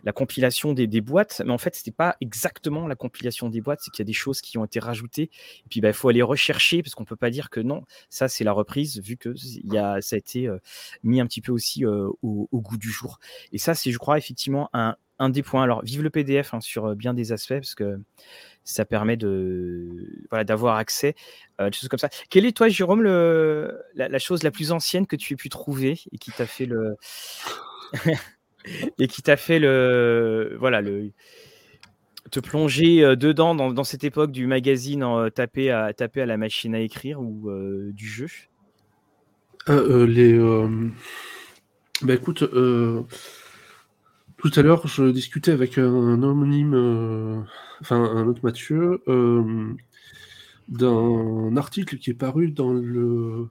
la 0.04 0.12
compilation 0.12 0.74
des, 0.74 1.02
boîtes, 1.02 1.42
mais 1.46 1.52
en 1.52 1.58
fait, 1.58 1.76
c'était 1.76 1.92
pas 1.92 2.16
exactement 2.22 2.88
la 2.88 2.96
compilation 2.96 3.50
des 3.50 3.62
boîtes, 3.62 3.80
c'est 3.82 3.92
qu'il 3.92 4.04
y 4.04 4.06
a 4.06 4.12
des 4.12 4.14
choses 4.14 4.42
qui 4.42 4.58
ont 4.58 4.66
été 4.66 4.80
rajoutées, 4.80 5.24
et 5.66 5.70
puis 5.70 5.82
bah, 5.82 5.90
il 5.90 5.94
faut 5.94 6.10
aller 6.10 6.22
rechercher, 6.22 6.84
parce 6.84 6.96
qu'on 6.96 7.06
peut 7.06 7.16
pas 7.16 7.30
dire 7.30 7.50
que 7.50 7.60
non, 7.60 7.84
ça 8.10 8.28
c'est 8.28 8.44
la 8.44 8.52
reprise, 8.52 9.00
vu 9.02 9.18
que 9.18 9.34
y 9.64 9.78
a, 9.78 10.02
ça 10.02 10.16
a 10.16 10.20
été 10.20 10.48
euh, 10.48 10.60
mis 11.04 11.22
un 11.22 11.26
petit 11.26 11.42
peu 11.42 11.52
aussi 11.52 11.86
euh, 11.86 12.10
au, 12.22 12.48
goût 12.54 12.78
du 12.78 12.90
jour. 12.90 13.20
Et 13.52 13.58
ça, 13.58 13.76
c'est, 13.76 13.92
je 13.92 13.98
crois, 13.98 14.18
effectivement 14.18 14.70
un, 14.74 14.96
des 15.30 15.42
points. 15.42 15.64
Alors, 15.64 15.82
vive 15.84 16.02
le 16.02 16.10
PDF 16.10 16.54
hein, 16.54 16.60
sur 16.60 16.86
euh, 16.88 16.96
bien 16.96 17.14
des 17.14 17.32
aspects, 17.32 17.54
parce 17.54 17.76
que 17.76 18.00
ça 18.66 18.86
permet 18.86 19.18
de 19.18 20.26
voilà 20.30 20.44
d'avoir 20.44 20.78
accès 20.78 21.16
à 21.58 21.70
des 21.70 21.78
choses 21.78 21.90
comme 21.90 22.00
ça. 22.00 22.10
Quelle 22.30 22.46
est 22.46 22.56
toi, 22.56 22.68
Jérôme, 22.68 23.02
le, 23.02 23.82
la, 23.96 24.10
la, 24.10 24.20
chose 24.20 24.44
la 24.44 24.52
plus 24.52 24.72
ancienne 24.72 25.08
que 25.08 25.16
tu 25.16 25.34
aies 25.34 25.38
pu 25.38 25.50
trouver 25.50 26.00
et 26.12 26.18
qui 26.18 26.32
t'a 26.32 26.46
fait 26.46 26.66
le 26.66 26.98
et 29.00 29.08
qui 29.08 29.22
t'a 29.22 29.38
fait 29.38 29.60
le 29.60 30.58
voilà 30.60 30.82
le 30.82 31.12
te 32.34 32.40
plonger 32.40 33.04
euh, 33.04 33.16
dedans 33.16 33.54
dans, 33.54 33.84
cette 33.84 34.04
époque 34.04 34.32
du 34.32 34.48
magazine 34.48 35.04
en, 35.04 35.20
euh, 35.20 35.30
tapé 35.30 35.70
à 35.70 35.94
taper 35.94 36.22
à 36.22 36.26
la 36.26 36.38
machine 36.38 36.74
à 36.74 36.80
écrire 36.80 37.22
ou 37.22 37.50
euh, 37.50 37.92
du 37.94 38.08
jeu? 38.08 38.28
Les. 39.68 40.38
Bah 42.02 42.16
écoute, 42.16 42.44
tout 42.44 43.06
à 44.56 44.62
l'heure, 44.62 44.88
je 44.88 45.10
discutais 45.10 45.52
avec 45.52 45.78
un 45.78 46.22
homonyme, 46.22 47.46
enfin 47.80 47.96
un 47.96 48.28
autre 48.28 48.42
Mathieu, 48.44 49.02
d'un 50.68 51.56
article 51.56 51.98
qui 51.98 52.10
est 52.10 52.16
paru 52.16 52.50
dans 52.50 52.74
le. 52.74 53.48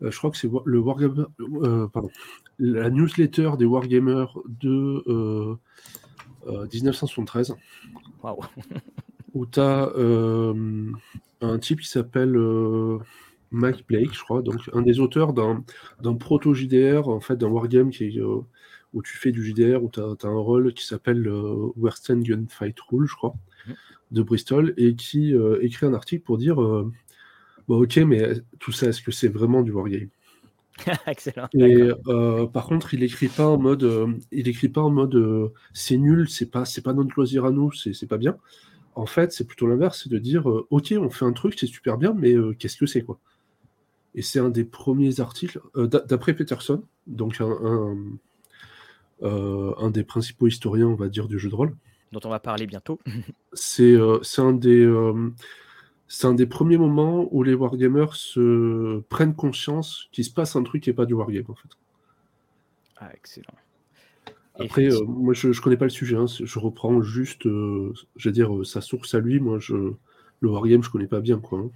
je 0.00 0.16
crois 0.16 0.30
que 0.30 0.36
c'est 0.36 0.50
le 0.66 0.78
Wargamer. 0.78 1.24
pardon. 1.92 2.10
La 2.58 2.90
newsletter 2.90 3.52
des 3.58 3.64
Wargamers 3.64 4.38
de 4.46 5.02
euh, 5.06 5.54
euh, 6.46 6.66
1973. 6.72 7.54
Waouh. 8.22 8.40
où 9.34 9.46
tu 9.46 9.60
as 9.60 9.90
un 11.42 11.58
type 11.58 11.80
qui 11.80 11.88
s'appelle 11.88 12.36
euh, 12.36 12.98
Mike 13.50 13.86
Blake, 13.86 14.14
je 14.14 14.22
crois, 14.22 14.42
donc 14.42 14.70
un 14.72 14.82
des 14.82 15.00
auteurs 15.00 15.32
d'un 15.34 16.14
proto-JDR, 16.14 17.08
en 17.08 17.20
fait, 17.20 17.36
d'un 17.36 17.48
wargame 17.48 17.90
qui 17.90 18.04
est, 18.04 18.18
euh, 18.18 18.40
où 18.94 19.02
tu 19.02 19.16
fais 19.16 19.32
du 19.32 19.44
JDR, 19.44 19.82
où 19.82 19.90
tu 19.90 20.00
as, 20.00 20.16
un 20.24 20.38
rôle 20.38 20.72
qui 20.72 20.86
s'appelle 20.86 21.26
euh, 21.28 21.70
Western 21.76 22.22
Gunfight 22.22 22.78
Rule, 22.80 23.06
je 23.06 23.14
crois, 23.14 23.34
Mhm. 23.66 23.74
de 24.12 24.22
Bristol, 24.22 24.74
et 24.76 24.94
qui 24.94 25.34
euh, 25.34 25.58
écrit 25.62 25.86
un 25.86 25.94
article 25.94 26.22
pour 26.24 26.38
dire 26.38 26.60
euh, 26.62 26.90
Bon, 27.68 27.80
ok, 27.82 27.96
mais 27.98 28.32
tout 28.58 28.72
ça, 28.72 28.88
est-ce 28.88 29.02
que 29.02 29.12
c'est 29.12 29.28
vraiment 29.28 29.62
du 29.62 29.70
wargame? 29.70 30.08
Excellent. 31.06 31.48
et 31.54 31.90
euh, 32.08 32.46
par 32.46 32.66
contre, 32.66 32.94
il 32.94 33.02
écrit 33.02 33.28
pas 33.28 33.46
en 33.46 33.58
mode, 33.58 33.84
euh, 33.84 34.06
il 34.30 34.48
écrit 34.48 34.68
pas 34.68 34.80
en 34.80 34.90
mode, 34.90 35.14
euh, 35.14 35.48
c'est 35.72 35.96
nul, 35.98 36.28
c'est 36.28 36.50
pas, 36.50 36.64
c'est 36.64 36.82
pas 36.82 36.92
notre 36.94 37.14
loisir 37.16 37.44
à 37.44 37.50
nous, 37.50 37.72
c'est 37.72 37.92
c'est 37.92 38.06
pas 38.06 38.18
bien. 38.18 38.36
En 38.94 39.06
fait, 39.06 39.32
c'est 39.32 39.46
plutôt 39.46 39.66
l'inverse, 39.66 40.02
c'est 40.02 40.10
de 40.10 40.18
dire, 40.18 40.46
ok, 40.46 40.94
on 40.98 41.08
fait 41.10 41.24
un 41.24 41.32
truc, 41.32 41.54
c'est 41.58 41.66
super 41.66 41.96
bien, 41.96 42.14
mais 42.14 42.34
qu'est-ce 42.58 42.76
que 42.76 42.86
c'est 42.86 43.02
quoi? 43.02 43.18
Et 44.14 44.20
c'est 44.20 44.38
un 44.38 44.50
des 44.50 44.64
premiers 44.64 45.20
articles, 45.20 45.60
d'a- 45.74 46.00
d'après 46.00 46.34
Peterson, 46.34 46.82
donc 47.06 47.40
un, 47.40 47.96
un, 49.22 49.74
un 49.78 49.90
des 49.90 50.04
principaux 50.04 50.46
historiens, 50.46 50.88
on 50.88 50.94
va 50.94 51.08
dire, 51.08 51.26
du 51.26 51.38
jeu 51.38 51.48
de 51.48 51.54
rôle. 51.54 51.74
Dont 52.12 52.20
on 52.24 52.28
va 52.28 52.38
parler 52.40 52.66
bientôt. 52.66 52.98
C'est 53.54 53.96
c'est 54.22 54.42
un 54.42 54.52
des 54.52 54.86
c'est 56.14 56.26
un 56.26 56.34
des 56.34 56.44
premiers 56.44 56.76
moments 56.76 57.26
où 57.30 57.42
les 57.42 57.54
wargamers 57.54 58.14
se 58.14 59.00
prennent 59.08 59.34
conscience 59.34 60.10
qu'il 60.12 60.26
se 60.26 60.30
passe 60.30 60.56
un 60.56 60.62
truc 60.62 60.82
qui 60.82 60.90
n'est 60.90 60.94
pas 60.94 61.06
du 61.06 61.14
wargame 61.14 61.46
en 61.48 61.54
fait. 61.54 61.70
Ah, 62.98 63.10
excellent. 63.14 63.54
Après, 64.60 64.92
euh, 64.92 65.02
moi, 65.06 65.32
je, 65.32 65.52
je 65.52 65.62
connais 65.62 65.78
pas 65.78 65.86
le 65.86 65.90
sujet. 65.90 66.16
hein, 66.16 66.26
je 66.26 66.58
reprends 66.58 67.00
juste, 67.00 67.46
euh, 67.46 67.94
je 68.16 68.28
veux 68.28 68.32
dire, 68.32 68.54
euh, 68.54 68.62
sa 68.62 68.82
source 68.82 69.14
à 69.14 69.20
lui. 69.20 69.40
Moi, 69.40 69.58
je, 69.58 69.74
le 69.74 70.48
wargame, 70.50 70.82
je 70.82 70.90
connais 70.90 71.06
pas 71.06 71.20
bien, 71.20 71.38
quoi. 71.38 71.60
hein. 71.60 71.70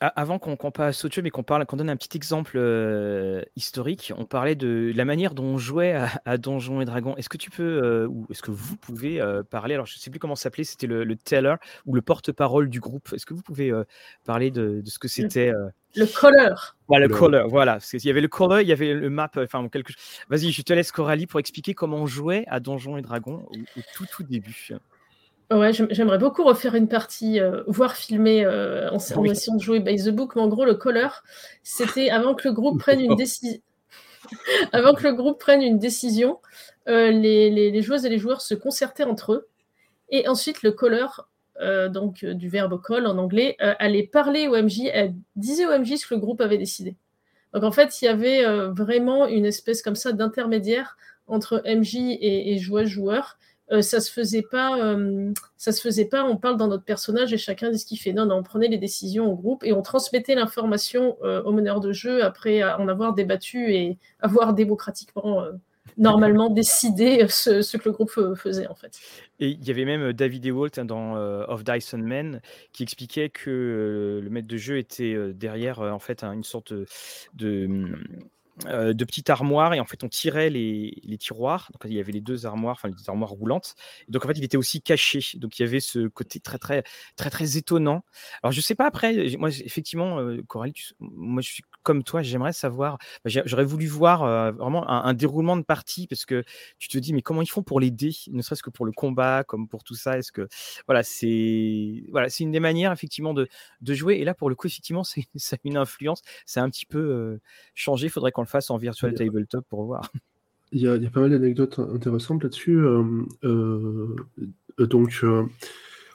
Avant 0.00 0.38
qu'on 0.38 0.70
passe 0.70 1.04
au 1.04 1.10
jeu, 1.10 1.20
mais 1.22 1.30
qu'on 1.30 1.42
parle, 1.42 1.66
qu'on 1.66 1.76
donne 1.76 1.90
un 1.90 1.96
petit 1.96 2.16
exemple 2.16 2.52
euh, 2.56 3.42
historique, 3.56 4.12
on 4.16 4.24
parlait 4.24 4.54
de 4.54 4.92
la 4.94 5.04
manière 5.04 5.34
dont 5.34 5.44
on 5.44 5.58
jouait 5.58 5.92
à, 5.92 6.08
à 6.24 6.38
Donjons 6.38 6.80
et 6.80 6.84
Dragons. 6.84 7.14
Est-ce 7.16 7.28
que 7.28 7.36
tu 7.36 7.50
peux, 7.50 7.62
euh, 7.82 8.06
ou 8.06 8.26
est-ce 8.30 8.40
que 8.42 8.50
vous 8.50 8.76
pouvez 8.76 9.20
euh, 9.20 9.42
parler 9.42 9.74
Alors, 9.74 9.86
je 9.86 9.98
sais 9.98 10.10
plus 10.10 10.18
comment 10.18 10.36
ça 10.36 10.44
s'appelait, 10.44 10.64
c'était 10.64 10.86
le, 10.86 11.04
le 11.04 11.16
teller 11.16 11.56
ou 11.86 11.94
le 11.94 12.00
porte-parole 12.02 12.70
du 12.70 12.80
groupe. 12.80 13.12
Est-ce 13.12 13.26
que 13.26 13.34
vous 13.34 13.42
pouvez 13.42 13.70
euh, 13.70 13.84
parler 14.24 14.50
de, 14.50 14.80
de 14.80 14.88
ce 14.90 14.98
que 14.98 15.08
c'était 15.08 15.52
euh, 15.52 15.68
Le 15.96 16.06
colleur. 16.06 16.76
voilà, 16.88 17.06
le 17.06 17.12
Le- 17.12 17.18
caller, 17.20 17.44
voilà. 17.48 17.72
Parce 17.74 17.90
qu'il 17.90 18.04
y 18.06 18.10
avait 18.10 18.22
le 18.22 18.28
caller, 18.28 18.62
il 18.62 18.68
y 18.68 18.72
avait 18.72 18.94
le 18.94 19.10
map, 19.10 19.30
enfin 19.36 19.68
quelque 19.68 19.92
chose. 19.92 20.02
Vas-y, 20.30 20.50
je 20.52 20.62
te 20.62 20.72
laisse 20.72 20.92
Coralie 20.92 21.26
pour 21.26 21.40
expliquer 21.40 21.74
comment 21.74 21.98
on 21.98 22.06
jouait 22.06 22.44
à 22.48 22.58
Donjons 22.60 22.96
et 22.96 23.02
Dragons 23.02 23.46
au, 23.50 23.54
au 23.54 23.82
tout 23.94 24.06
tout 24.10 24.22
début. 24.22 24.70
Ouais, 25.52 25.72
j'aim- 25.72 25.88
j'aimerais 25.90 26.18
beaucoup 26.18 26.44
refaire 26.44 26.74
une 26.74 26.88
partie, 26.88 27.40
euh, 27.40 27.62
voire 27.66 27.96
filmer 27.96 28.44
euh, 28.44 28.88
en, 28.90 28.96
en 28.96 29.20
Oui. 29.20 29.30
essayant 29.30 29.56
de 29.56 29.62
jouer 29.62 29.80
by 29.80 29.96
the 29.96 30.10
book, 30.10 30.36
mais 30.36 30.42
en 30.42 30.48
gros, 30.48 30.64
le 30.64 30.74
colleur, 30.74 31.24
c'était 31.62 32.10
avant 32.10 32.34
que 32.34 32.46
le 32.48 32.54
groupe 32.54 32.78
prenne 32.80 33.00
une 33.00 33.16
décision. 33.16 33.60
avant 34.72 34.94
que 34.94 35.02
le 35.02 35.12
groupe 35.14 35.40
prenne 35.40 35.62
une 35.62 35.78
décision, 35.78 36.38
euh, 36.88 37.10
les, 37.10 37.50
les- 37.50 37.70
les 37.70 37.82
joueuses 37.82 38.04
et 38.04 38.08
les 38.08 38.18
joueurs 38.18 38.40
se 38.40 38.54
concertaient 38.54 39.04
entre 39.04 39.32
eux, 39.32 39.48
et 40.10 40.28
ensuite 40.28 40.62
le 40.62 40.74
euh, 41.60 41.88
donc 41.88 42.24
du 42.24 42.48
verbe 42.48 42.80
call 42.82 43.06
en 43.06 43.18
anglais, 43.18 43.56
allait 43.58 44.06
parler 44.06 44.48
au 44.48 44.56
MJ, 44.56 44.82
elle 44.92 45.14
disait 45.36 45.66
au 45.66 45.70
MJ 45.78 45.96
ce 45.96 46.06
que 46.06 46.14
le 46.14 46.20
groupe 46.20 46.40
avait 46.40 46.58
décidé. 46.58 46.96
Donc 47.52 47.64
en 47.64 47.72
fait, 47.72 48.00
il 48.00 48.06
y 48.06 48.08
avait 48.08 48.44
vraiment 48.70 49.26
une 49.26 49.44
espèce 49.44 49.82
comme 49.82 49.94
ça 49.96 50.12
d'intermédiaire 50.12 50.96
entre 51.26 51.62
MJ 51.66 51.96
et, 51.96 52.52
et 52.54 52.58
joueur-joueur. 52.58 53.38
Euh, 53.72 53.80
ça 53.80 54.00
se 54.00 54.12
faisait 54.12 54.42
pas, 54.42 54.78
euh, 54.78 55.32
ça 55.56 55.72
se 55.72 55.80
faisait 55.80 56.04
pas. 56.04 56.24
On 56.24 56.36
parle 56.36 56.58
dans 56.58 56.68
notre 56.68 56.84
personnage 56.84 57.32
et 57.32 57.38
chacun 57.38 57.70
dit 57.70 57.78
ce 57.78 57.86
qu'il 57.86 57.98
fait. 57.98 58.12
Non, 58.12 58.26
non, 58.26 58.36
on 58.36 58.42
prenait 58.42 58.68
les 58.68 58.78
décisions 58.78 59.32
au 59.32 59.34
groupe 59.34 59.64
et 59.64 59.72
on 59.72 59.82
transmettait 59.82 60.34
l'information 60.34 61.16
euh, 61.22 61.42
au 61.42 61.52
meneur 61.52 61.80
de 61.80 61.92
jeu 61.92 62.22
après 62.22 62.62
en 62.62 62.88
avoir 62.88 63.14
débattu 63.14 63.72
et 63.72 63.98
avoir 64.20 64.52
démocratiquement, 64.52 65.46
normalement 65.96 66.50
décidé 66.54 67.26
ce, 67.28 67.62
ce, 67.62 67.76
que 67.78 67.88
le 67.88 67.92
groupe 67.92 68.10
faisait 68.36 68.66
en 68.66 68.74
fait. 68.74 68.98
Et 69.40 69.48
il 69.48 69.66
y 69.66 69.70
avait 69.70 69.86
même 69.86 70.12
David 70.12 70.44
Ewalt 70.44 70.78
hein, 70.78 70.84
dans 70.84 71.16
Of 71.48 71.64
Dyson 71.64 71.98
Men 71.98 72.42
qui 72.72 72.82
expliquait 72.82 73.30
que 73.30 74.20
le 74.22 74.30
maître 74.30 74.48
de 74.48 74.56
jeu 74.58 74.76
était 74.76 75.16
derrière 75.32 75.80
en 75.80 75.98
fait 75.98 76.22
une 76.24 76.44
sorte 76.44 76.74
de, 76.74 76.86
de 77.34 77.96
euh, 78.66 78.92
de 78.92 79.04
petites 79.04 79.30
armoires 79.30 79.74
et 79.74 79.80
en 79.80 79.84
fait 79.84 80.04
on 80.04 80.08
tirait 80.08 80.50
les, 80.50 81.00
les, 81.04 81.18
tiroirs. 81.18 81.70
Donc 81.72 81.90
il 81.90 81.94
y 81.94 82.00
avait 82.00 82.12
les 82.12 82.20
deux 82.20 82.46
armoires 82.46 82.74
enfin 82.76 82.88
les 82.88 83.08
armoires 83.08 83.30
roulantes. 83.30 83.74
Et 84.08 84.12
donc 84.12 84.24
en 84.24 84.28
fait 84.28 84.38
il 84.38 84.44
était 84.44 84.56
aussi 84.56 84.82
caché. 84.82 85.20
Donc 85.38 85.58
il 85.58 85.62
y 85.62 85.66
avait 85.66 85.80
ce 85.80 86.08
côté 86.08 86.40
très 86.40 86.58
très 86.58 86.82
très 87.16 87.30
très 87.30 87.56
étonnant. 87.56 88.04
Alors 88.42 88.52
je 88.52 88.60
sais 88.60 88.74
pas 88.74 88.86
après 88.86 89.36
moi 89.38 89.50
effectivement 89.50 90.18
euh, 90.18 90.42
Coralie 90.46 90.74
moi 91.00 91.42
je 91.42 91.48
suis 91.50 91.62
comme 91.82 92.04
toi 92.04 92.22
j'aimerais 92.22 92.52
savoir 92.52 92.98
j'aurais 93.24 93.64
voulu 93.64 93.86
voir 93.86 94.22
euh, 94.22 94.52
vraiment 94.52 94.88
un, 94.88 95.14
déroulement 95.14 95.56
de 95.56 95.62
partie 95.62 96.06
parce 96.06 96.24
que 96.24 96.44
tu 96.78 96.88
te 96.88 96.98
dis 96.98 97.12
mais 97.12 97.22
comment 97.22 97.42
ils 97.42 97.50
font 97.50 97.62
pour 97.62 97.80
dés 97.80 98.10
ne 98.28 98.42
serait-ce 98.42 98.62
que 98.62 98.70
pour 98.70 98.86
le 98.86 98.92
combat 98.92 99.44
comme 99.44 99.68
pour 99.68 99.84
tout 99.84 99.94
ça? 99.94 100.18
Est-ce 100.18 100.32
que 100.32 100.48
voilà 100.86 101.02
c'est 101.02 102.04
voilà 102.10 102.28
c'est 102.28 102.44
une 102.44 102.52
des 102.52 102.60
manières 102.60 102.92
effectivement 102.92 103.34
de, 103.34 103.48
de 103.80 103.94
jouer. 103.94 104.16
Et 104.16 104.24
là 104.24 104.34
pour 104.34 104.48
le 104.48 104.54
coup 104.54 104.66
effectivement 104.66 105.04
c'est 105.04 105.26
ça 105.36 105.56
a 105.56 105.58
une 105.64 105.76
influence. 105.76 106.22
C'est 106.46 106.60
un 106.60 106.70
petit 106.70 106.86
peu 106.86 106.98
euh, 106.98 107.40
changé. 107.74 108.08
Faudrait 108.08 108.32
qu'on 108.32 108.41
le 108.42 108.48
fasse 108.48 108.70
en 108.70 108.76
virtual 108.76 109.14
tabletop 109.14 109.64
pour 109.68 109.84
voir. 109.84 110.10
Il 110.74 110.80
y 110.80 110.88
a, 110.88 110.96
il 110.96 111.02
y 111.02 111.06
a 111.06 111.10
pas 111.10 111.20
mal 111.20 111.30
d'anecdotes 111.30 111.78
intéressantes 111.78 112.42
là-dessus. 112.42 112.78
Euh, 112.78 113.04
euh, 113.44 114.16
donc, 114.78 115.20
euh, 115.22 115.44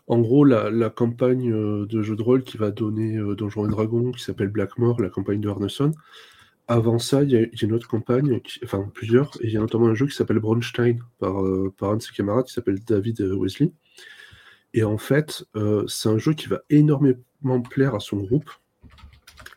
en 0.07 0.19
gros, 0.19 0.43
la, 0.45 0.71
la, 0.71 0.89
campagne 0.89 1.51
de 1.85 2.01
jeu 2.01 2.15
de 2.15 2.21
rôle 2.23 2.43
qui 2.43 2.57
va 2.57 2.71
donner 2.71 3.19
Donjons 3.35 3.67
et 3.67 3.69
Dragons, 3.69 4.11
qui 4.11 4.23
s'appelle 4.23 4.47
Blackmore, 4.47 4.99
la 4.99 5.09
campagne 5.09 5.41
de 5.41 5.47
Arneson. 5.47 5.91
Avant 6.67 6.97
ça, 6.97 7.21
il 7.21 7.29
y, 7.29 7.37
a, 7.37 7.41
il 7.41 7.61
y 7.61 7.65
a 7.65 7.67
une 7.67 7.73
autre 7.73 7.87
campagne, 7.87 8.39
qui, 8.41 8.59
enfin 8.63 8.89
plusieurs, 8.95 9.29
et 9.41 9.45
il 9.47 9.53
y 9.53 9.57
a 9.57 9.59
notamment 9.59 9.87
un 9.87 9.93
jeu 9.93 10.07
qui 10.07 10.15
s'appelle 10.15 10.39
Bronstein 10.39 10.97
par, 11.19 11.35
par 11.77 11.91
un 11.91 11.97
de 11.97 12.01
ses 12.01 12.13
camarades 12.13 12.45
qui 12.45 12.53
s'appelle 12.53 12.79
David 12.83 13.21
Wesley. 13.21 13.71
Et 14.73 14.83
en 14.83 14.97
fait, 14.97 15.45
c'est 15.87 16.09
un 16.09 16.17
jeu 16.17 16.33
qui 16.33 16.47
va 16.47 16.61
énormément 16.71 17.61
plaire 17.69 17.93
à 17.93 17.99
son 17.99 18.17
groupe. 18.17 18.49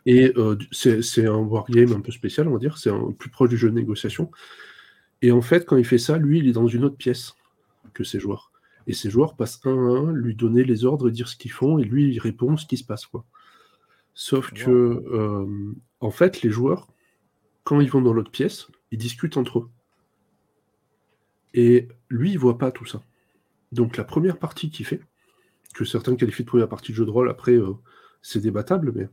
Et 0.07 0.33
euh, 0.37 0.57
c'est 0.73 1.27
un 1.27 1.37
wargame 1.37 1.93
un 1.93 2.01
peu 2.01 2.13
spécial, 2.13 2.49
on 2.49 2.53
va 2.53 2.59
dire. 2.59 2.79
C'est 2.79 2.91
plus 3.19 3.31
proche 3.31 3.51
du 3.51 3.57
jeu 3.57 3.69
de 3.69 3.75
négociation. 3.75 4.31
Et 5.23 5.33
en 5.33 5.43
fait, 5.43 5.67
quand 5.67 5.77
il 5.77 5.85
fait 5.85 5.99
ça, 5.99 6.17
lui, 6.17 6.39
il 6.39 6.49
est 6.49 6.53
dans 6.53 6.67
une 6.67 6.85
autre 6.85 6.97
pièce 6.97 7.35
que 7.93 8.05
ses 8.05 8.19
joueurs. 8.19 8.53
Et 8.87 8.95
ses 8.95 9.11
joueurs 9.11 9.37
passent 9.37 9.61
un 9.65 9.71
à 9.71 9.99
un, 9.99 10.13
lui 10.13 10.35
donner 10.35 10.65
les 10.65 10.85
ordres, 10.85 11.11
dire 11.11 11.29
ce 11.29 11.37
qu'ils 11.37 11.53
font, 11.53 11.79
et 11.79 11.85
lui, 11.85 12.15
il 12.15 12.19
répond 12.19 12.57
ce 12.57 12.67
qui 12.67 12.77
se 12.77 12.85
passe. 12.85 13.07
Quoi. 13.07 13.25
Sauf 14.15 14.51
wow. 14.53 14.59
que, 14.59 14.71
euh, 14.71 15.75
en 16.01 16.11
fait, 16.11 16.43
les 16.43 16.51
joueurs, 16.51 16.89
quand 17.65 17.81
ils 17.81 17.91
vont 17.91 18.01
dans 18.01 18.13
l'autre 18.13 18.31
pièce, 18.31 18.69
ils 18.91 18.99
discutent 18.99 19.37
entre 19.37 19.61
eux. 19.61 19.69
Et 21.53 21.89
lui, 22.09 22.33
il 22.33 22.39
voit 22.39 22.59
pas 22.59 22.71
tout 22.71 22.87
ça. 22.87 23.03
Donc 23.73 23.97
la 23.97 24.05
première 24.05 24.39
partie 24.39 24.71
qu'il 24.71 24.87
fait, 24.87 25.01
que 25.75 25.85
certains 25.85 26.17
qualifient 26.17 26.43
de 26.43 26.49
première 26.49 26.69
partie 26.69 26.93
de 26.93 26.97
jeu 26.97 27.05
de 27.05 27.11
rôle, 27.11 27.31
après, 27.31 27.55
euh, 27.55 27.75
c'est 28.23 28.41
débattable, 28.41 28.93
mais 28.95 29.09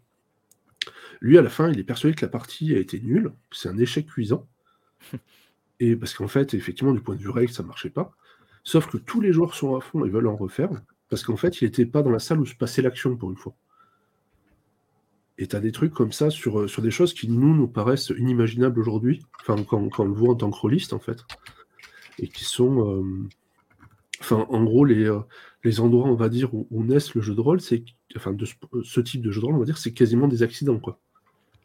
lui, 1.21 1.37
à 1.37 1.41
la 1.41 1.49
fin, 1.49 1.69
il 1.71 1.79
est 1.79 1.83
persuadé 1.83 2.15
que 2.15 2.25
la 2.25 2.29
partie 2.29 2.75
a 2.75 2.79
été 2.79 2.99
nulle, 2.99 3.33
c'est 3.51 3.69
un 3.69 3.77
échec 3.77 4.07
cuisant. 4.07 4.47
Et 5.79 5.95
parce 5.95 6.13
qu'en 6.13 6.27
fait, 6.27 6.53
effectivement, 6.53 6.93
du 6.93 7.01
point 7.01 7.15
de 7.15 7.21
vue 7.21 7.29
règle, 7.29 7.51
ça 7.51 7.63
ne 7.63 7.67
marchait 7.67 7.89
pas. 7.89 8.11
Sauf 8.63 8.87
que 8.87 8.97
tous 8.97 9.21
les 9.21 9.31
joueurs 9.31 9.53
sont 9.53 9.75
à 9.75 9.81
fond 9.81 10.03
et 10.05 10.09
veulent 10.09 10.27
en 10.27 10.35
refaire, 10.35 10.69
parce 11.09 11.23
qu'en 11.23 11.37
fait, 11.37 11.61
il 11.61 11.65
n'était 11.65 11.85
pas 11.85 12.01
dans 12.01 12.09
la 12.09 12.19
salle 12.19 12.39
où 12.39 12.45
se 12.45 12.55
passait 12.55 12.81
l'action 12.81 13.15
pour 13.15 13.29
une 13.29 13.37
fois. 13.37 13.55
Et 15.37 15.47
tu 15.47 15.55
as 15.55 15.59
des 15.59 15.71
trucs 15.71 15.93
comme 15.93 16.11
ça 16.11 16.29
sur, 16.29 16.67
sur 16.69 16.81
des 16.81 16.91
choses 16.91 17.13
qui, 17.13 17.29
nous, 17.29 17.55
nous 17.55 17.67
paraissent 17.67 18.11
inimaginables 18.17 18.79
aujourd'hui, 18.79 19.23
enfin, 19.39 19.63
quand, 19.63 19.87
quand, 19.89 20.03
on 20.03 20.07
le 20.07 20.13
voit 20.13 20.33
en 20.33 20.35
tant 20.35 20.49
que 20.49 20.57
rôliste, 20.57 20.93
en 20.93 20.99
fait, 20.99 21.23
et 22.19 22.27
qui 22.27 22.43
sont. 22.43 22.89
Euh... 22.89 23.27
Enfin, 24.19 24.47
en 24.49 24.63
gros, 24.63 24.83
les, 24.83 25.05
euh, 25.05 25.19
les 25.63 25.79
endroits, 25.79 26.07
on 26.07 26.15
va 26.15 26.27
dire, 26.27 26.53
où, 26.55 26.67
où 26.71 26.83
naissent 26.83 27.13
le 27.13 27.21
jeu 27.21 27.35
de 27.35 27.41
rôle, 27.41 27.61
c'est. 27.61 27.85
Enfin, 28.15 28.33
de 28.33 28.45
ce, 28.45 28.55
ce, 28.83 28.99
type 28.99 29.21
de 29.21 29.31
jeu 29.31 29.41
de 29.41 29.45
rôle, 29.45 29.55
on 29.55 29.59
va 29.59 29.65
dire, 29.65 29.77
c'est 29.77 29.93
quasiment 29.93 30.27
des 30.27 30.41
accidents, 30.41 30.79
quoi. 30.79 30.99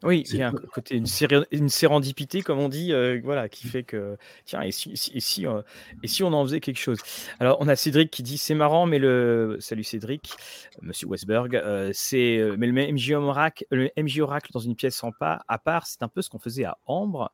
Oui, 0.03 0.25
il 0.31 0.37
y 0.37 0.43
a 0.43 0.49
un 0.49 0.53
côté, 0.53 0.97
une, 0.97 1.07
une 1.53 1.69
sérendipité, 1.69 2.43
comme 2.43 2.59
on 2.59 2.69
dit, 2.69 2.93
euh, 2.93 3.21
voilà, 3.23 3.49
qui 3.49 3.67
fait 3.69 3.85
que, 3.85 4.17
tiens, 4.45 4.63
et 4.63 4.73
si, 4.73 4.91
et, 5.15 5.21
si, 5.21 5.47
euh, 5.47 5.63
et 6.03 6.09
si, 6.09 6.25
on 6.25 6.33
en 6.33 6.45
faisait 6.45 6.61
quelque 6.61 6.79
chose? 6.79 6.99
Alors, 7.39 7.57
on 7.61 7.69
a 7.69 7.77
Cédric 7.77 8.11
qui 8.11 8.23
dit 8.23 8.37
c'est 8.39 8.55
marrant, 8.55 8.87
mais 8.87 8.99
le. 8.99 9.59
Salut 9.61 9.85
Cédric, 9.85 10.35
monsieur 10.81 11.07
Westberg, 11.07 11.55
euh, 11.55 11.91
c'est. 11.95 12.41
Mais 12.59 12.67
le 12.67 12.93
MJ, 12.93 13.13
Oracle, 13.13 13.65
le 13.71 13.91
MJ 13.97 14.21
Oracle 14.21 14.51
dans 14.53 14.61
une 14.61 14.75
pièce 14.75 15.03
en 15.05 15.13
pas, 15.13 15.43
à 15.47 15.59
part, 15.59 15.87
c'est 15.87 16.03
un 16.03 16.09
peu 16.09 16.21
ce 16.21 16.31
qu'on 16.31 16.41
faisait 16.41 16.65
à 16.65 16.79
Ambre. 16.87 17.33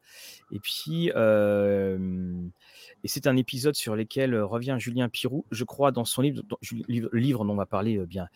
Et 0.52 0.58
puis. 0.60 1.10
Et 3.04 3.08
c'est 3.08 3.26
un 3.26 3.36
épisode 3.36 3.74
sur 3.74 3.96
lequel 3.96 4.34
revient 4.40 4.76
Julien 4.78 5.08
Pirou, 5.08 5.44
je 5.50 5.64
crois, 5.64 5.92
dans 5.92 6.04
son 6.04 6.22
livre, 6.22 6.42
le 6.88 7.18
livre 7.18 7.44
dont 7.44 7.52
on 7.52 7.56
va 7.56 7.66
parler 7.66 7.98
bien, 8.06 8.28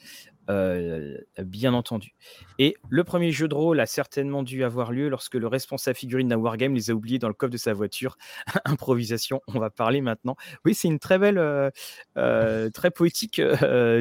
bien 1.38 1.74
entendu. 1.74 2.14
Et 2.58 2.76
le 2.88 3.04
premier 3.04 3.32
jeu 3.32 3.48
de 3.48 3.54
rôle 3.54 3.80
a 3.80 3.86
certainement 3.86 4.42
dû 4.42 4.64
avoir 4.64 4.92
lieu 4.92 5.08
lorsque 5.08 5.34
le 5.34 5.46
responsable 5.46 5.96
figurine 5.96 6.28
d'un 6.28 6.36
wargame 6.36 6.74
les 6.74 6.90
a 6.90 6.94
oubliés 6.94 7.18
dans 7.18 7.28
le 7.28 7.34
coffre 7.34 7.52
de 7.52 7.56
sa 7.56 7.72
voiture. 7.72 8.16
Improvisation, 8.64 9.40
on 9.48 9.58
va 9.58 9.70
parler 9.70 10.00
maintenant. 10.00 10.36
Oui, 10.64 10.74
c'est 10.74 10.88
une 10.88 10.98
très 10.98 11.18
belle, 11.18 11.72
très 12.14 12.90
poétique 12.90 13.40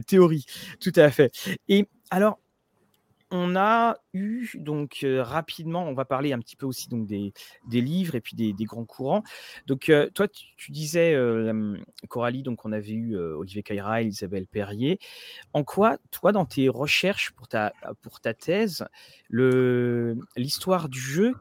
théorie, 0.07 0.45
tout 0.79 0.93
à 0.95 1.09
fait. 1.11 1.31
Et 1.69 1.87
alors, 2.09 2.40
on 3.31 3.55
a 3.55 3.97
eu 4.13 4.49
donc 4.55 5.05
rapidement, 5.19 5.85
on 5.85 5.93
va 5.93 6.05
parler 6.05 6.33
un 6.33 6.39
petit 6.39 6.55
peu 6.55 6.65
aussi 6.65 6.89
donc 6.89 7.07
des, 7.07 7.33
livres 7.69 8.15
et 8.15 8.21
puis 8.21 8.35
des, 8.35 8.65
grands 8.65 8.85
courants. 8.85 9.23
Donc 9.67 9.91
toi, 10.13 10.27
tu, 10.27 10.71
disais 10.71 11.15
Coralie, 12.09 12.43
donc 12.43 12.65
on 12.65 12.71
avait 12.71 12.91
eu 12.91 13.17
Olivier 13.17 13.63
Caïra, 13.63 14.01
Isabelle 14.01 14.47
Perrier. 14.47 14.99
En 15.53 15.63
quoi, 15.63 15.97
toi, 16.11 16.31
dans 16.31 16.45
tes 16.45 16.69
recherches 16.69 17.31
pour 17.31 17.47
ta 17.47 17.73
pour 18.01 18.19
ta 18.19 18.33
thèse, 18.33 18.85
l'histoire 19.29 20.89
du 20.89 20.99
jeu 20.99 21.35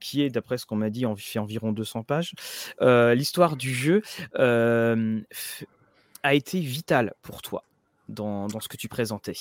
qui 0.00 0.22
est, 0.22 0.30
d'après 0.30 0.58
ce 0.58 0.66
qu'on 0.66 0.76
m'a 0.76 0.90
dit, 0.90 1.06
en, 1.06 1.16
fait 1.16 1.38
environ 1.38 1.72
200 1.72 2.02
pages, 2.02 2.34
l'histoire 2.80 3.56
du 3.56 3.72
jeu 3.72 4.02
a 4.34 6.34
été 6.34 6.60
vitale 6.60 7.14
pour 7.22 7.42
toi 7.42 7.64
dans 8.08 8.48
ce 8.60 8.68
que 8.68 8.76
tu 8.76 8.88
présentais? 8.88 9.34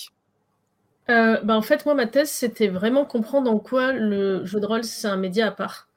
Euh, 1.09 1.39
bah, 1.41 1.55
en 1.55 1.61
fait, 1.61 1.85
moi, 1.85 1.95
ma 1.95 2.07
thèse, 2.07 2.29
c'était 2.29 2.67
vraiment 2.67 3.05
comprendre 3.05 3.49
en 3.49 3.59
quoi 3.59 3.93
le 3.93 4.45
jeu 4.45 4.59
de 4.59 4.65
rôle, 4.65 4.83
c'est 4.83 5.07
un 5.07 5.17
média 5.17 5.47
à 5.47 5.51
part. 5.51 5.87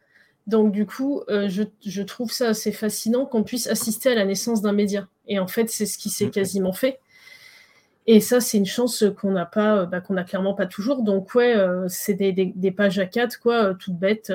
Donc, 0.47 0.73
du 0.73 0.87
coup, 0.87 1.23
euh, 1.29 1.49
je, 1.49 1.63
je, 1.85 2.03
trouve 2.03 2.33
ça 2.33 2.49
assez 2.49 2.73
fascinant 2.73 3.27
qu'on 3.27 3.45
puisse 3.45 3.67
assister 3.67 4.11
à 4.11 4.15
la 4.15 4.25
naissance 4.25 4.63
d'un 4.63 4.73
média. 4.73 5.09
Et 5.27 5.39
en 5.39 5.47
fait, 5.47 5.69
c'est 5.71 5.87
ce 5.87 5.99
qui 5.99 6.11
s'est 6.11 6.31
quasiment 6.31 6.73
fait. 6.73 7.01
Et 8.07 8.21
ça, 8.21 8.41
c'est 8.41 8.59
une 8.59 8.67
chance 8.67 9.05
qu'on 9.21 9.33
n'a 9.33 9.47
pas, 9.47 9.85
bah, 9.87 10.01
qu'on 10.01 10.15
n'a 10.15 10.25
clairement 10.25 10.55
pas 10.55 10.67
toujours. 10.67 11.03
Donc, 11.03 11.35
ouais, 11.35 11.57
euh, 11.57 11.87
c'est 11.89 12.15
des, 12.15 12.33
des, 12.33 12.47
des, 12.55 12.71
pages 12.71 12.99
à 12.99 13.07
4, 13.07 13.39
quoi, 13.41 13.75
toutes 13.75 13.99
bêtes, 13.99 14.33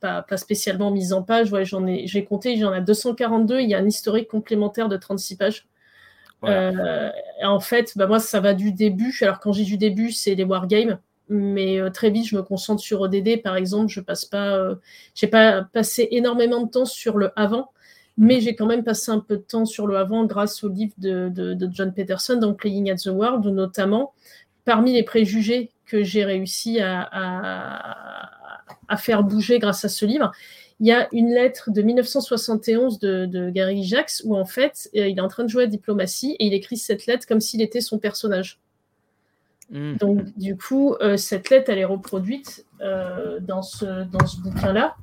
pas, 0.00 0.22
pas, 0.22 0.36
spécialement 0.36 0.90
mises 0.90 1.12
en 1.12 1.22
page. 1.22 1.52
Ouais, 1.52 1.64
j'en 1.64 1.86
ai, 1.86 2.06
j'ai 2.06 2.24
compté, 2.24 2.56
j'en 2.56 2.74
ai 2.74 2.80
242. 2.80 3.60
Il 3.60 3.68
y 3.68 3.74
a 3.74 3.78
un 3.78 3.86
historique 3.86 4.28
complémentaire 4.28 4.88
de 4.88 4.96
36 4.96 5.36
pages. 5.36 5.68
Euh, 6.44 7.10
en 7.42 7.60
fait, 7.60 7.92
bah, 7.96 8.06
moi, 8.06 8.18
ça 8.18 8.40
va 8.40 8.54
du 8.54 8.72
début. 8.72 9.16
Alors, 9.22 9.40
quand 9.40 9.52
j'ai 9.52 9.64
du 9.64 9.76
début, 9.76 10.12
c'est 10.12 10.34
les 10.34 10.44
wargames. 10.44 10.98
Mais 11.28 11.78
euh, 11.80 11.90
très 11.90 12.10
vite, 12.10 12.26
je 12.26 12.36
me 12.36 12.42
concentre 12.42 12.82
sur 12.82 13.00
ODD, 13.02 13.42
par 13.42 13.56
exemple. 13.56 13.88
Je 13.88 14.00
passe 14.00 14.24
pas, 14.24 14.56
euh, 14.56 14.74
j'ai 15.14 15.28
pas 15.28 15.62
passé 15.62 16.08
énormément 16.10 16.62
de 16.62 16.70
temps 16.70 16.86
sur 16.86 17.18
le 17.18 17.30
avant, 17.36 17.70
mais 18.18 18.40
j'ai 18.40 18.56
quand 18.56 18.66
même 18.66 18.82
passé 18.82 19.12
un 19.12 19.20
peu 19.20 19.36
de 19.36 19.42
temps 19.42 19.64
sur 19.64 19.86
le 19.86 19.96
avant 19.96 20.24
grâce 20.24 20.64
au 20.64 20.68
livre 20.68 20.94
de, 20.98 21.56
John 21.70 21.92
Peterson, 21.94 22.36
donc 22.36 22.58
Playing 22.58 22.90
at 22.90 22.96
the 22.96 23.06
World, 23.06 23.46
notamment 23.46 24.12
parmi 24.64 24.92
les 24.92 25.04
préjugés 25.04 25.70
que 25.86 26.02
j'ai 26.02 26.24
réussi 26.24 26.80
à, 26.80 28.28
faire 28.98 29.22
bouger 29.22 29.58
grâce 29.58 29.84
à 29.84 29.88
ce 29.88 30.04
livre, 30.04 30.32
il 30.80 30.86
y 30.86 30.92
a 30.92 31.08
une 31.12 31.32
lettre 31.32 31.70
de 31.70 31.82
1971 31.82 32.98
de, 32.98 33.50
Gary 33.50 33.84
Jacques 33.84 34.12
où 34.24 34.34
en 34.34 34.46
fait 34.46 34.88
euh, 34.96 35.06
il 35.06 35.18
est 35.18 35.20
en 35.20 35.28
train 35.28 35.44
de 35.44 35.48
jouer 35.48 35.64
à 35.64 35.66
diplomatie 35.66 36.36
et 36.38 36.46
il 36.46 36.54
écrit 36.54 36.78
cette 36.78 37.06
lettre 37.06 37.26
comme 37.26 37.40
s'il 37.40 37.60
était 37.60 37.82
son 37.82 37.98
personnage. 37.98 38.58
Hmm. 39.70 39.96
Donc 39.98 40.36
du 40.38 40.56
coup, 40.56 40.94
euh, 40.94 41.18
cette 41.18 41.50
lettre 41.50 41.70
elle 41.70 41.78
est 41.78 41.84
reproduite 41.84 42.64
euh, 42.80 43.38
dans 43.40 43.62
ce, 43.62 44.04
dans 44.04 44.26
ce 44.26 44.40
bouquin-là. 44.40 44.96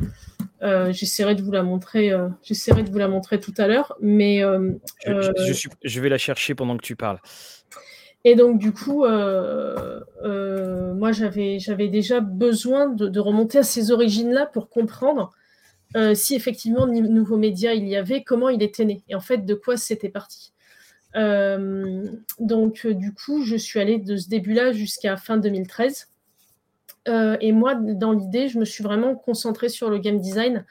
j'essaierai 0.91 1.35
de 1.35 1.43
vous 1.43 1.51
la 1.51 1.61
montrer. 1.61 2.11
j'essaierai 2.41 2.81
de 2.81 2.89
vous 2.89 2.97
la 2.97 3.07
montrer 3.07 3.39
tout 3.39 3.53
à 3.57 3.67
l'heure, 3.67 3.95
mais 4.01 4.41
je, 5.05 6.01
vais 6.01 6.09
la 6.09 6.17
chercher 6.17 6.55
pendant 6.55 6.75
que 6.75 6.83
tu 6.83 6.95
parles. 6.95 7.19
Et 8.25 8.33
donc, 8.33 8.57
du 8.57 8.73
coup, 8.73 9.05
moi, 9.05 11.11
j'avais, 11.11 11.59
j'avais 11.59 11.87
déjà 11.87 12.19
besoin 12.19 12.87
de, 12.87 13.07
de, 13.07 13.19
remonter 13.19 13.59
à 13.59 13.63
ces 13.63 13.91
origines-là 13.91 14.47
pour 14.47 14.69
comprendre 14.69 15.36
euh, 15.95 16.13
si 16.13 16.35
effectivement 16.35 16.85
nouveaux 16.85 17.37
médias 17.37 17.73
il 17.73 17.87
y 17.87 17.95
avait, 17.95 18.23
comment 18.23 18.49
il 18.49 18.61
était 18.61 18.83
né 18.83 19.03
et 19.07 19.15
en 19.15 19.21
fait 19.21 19.45
de 19.45 19.53
quoi 19.53 19.77
c'était 19.77 20.09
parti. 20.09 20.51
Euh, 21.15 22.05
donc 22.39 22.85
euh, 22.85 22.93
du 22.93 23.13
coup, 23.13 23.43
je 23.43 23.55
suis 23.55 23.79
allée 23.79 23.97
de 23.97 24.17
ce 24.17 24.27
début-là 24.27 24.73
jusqu'à 24.73 25.15
fin 25.17 25.37
2013. 25.37 26.09
et 27.39 27.51
moi, 27.53 27.75
dans 27.75 28.11
l'idée, 28.11 28.49
je 28.49 28.59
me 28.59 28.65
suis 28.65 28.83
vraiment 28.83 29.15
concentrée 29.15 29.69
sur 29.69 29.89
le 29.89 29.97
game 29.97 30.19
design 30.19 30.65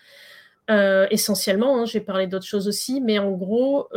essentiellement. 1.11 1.81
Hein, 1.81 1.87
j'ai 1.87 2.01
parlé 2.01 2.27
d'autres 2.27 2.47
choses 2.47 2.69
aussi, 2.69 3.01
mais 3.01 3.19
en 3.19 3.33
gros, 3.33 3.89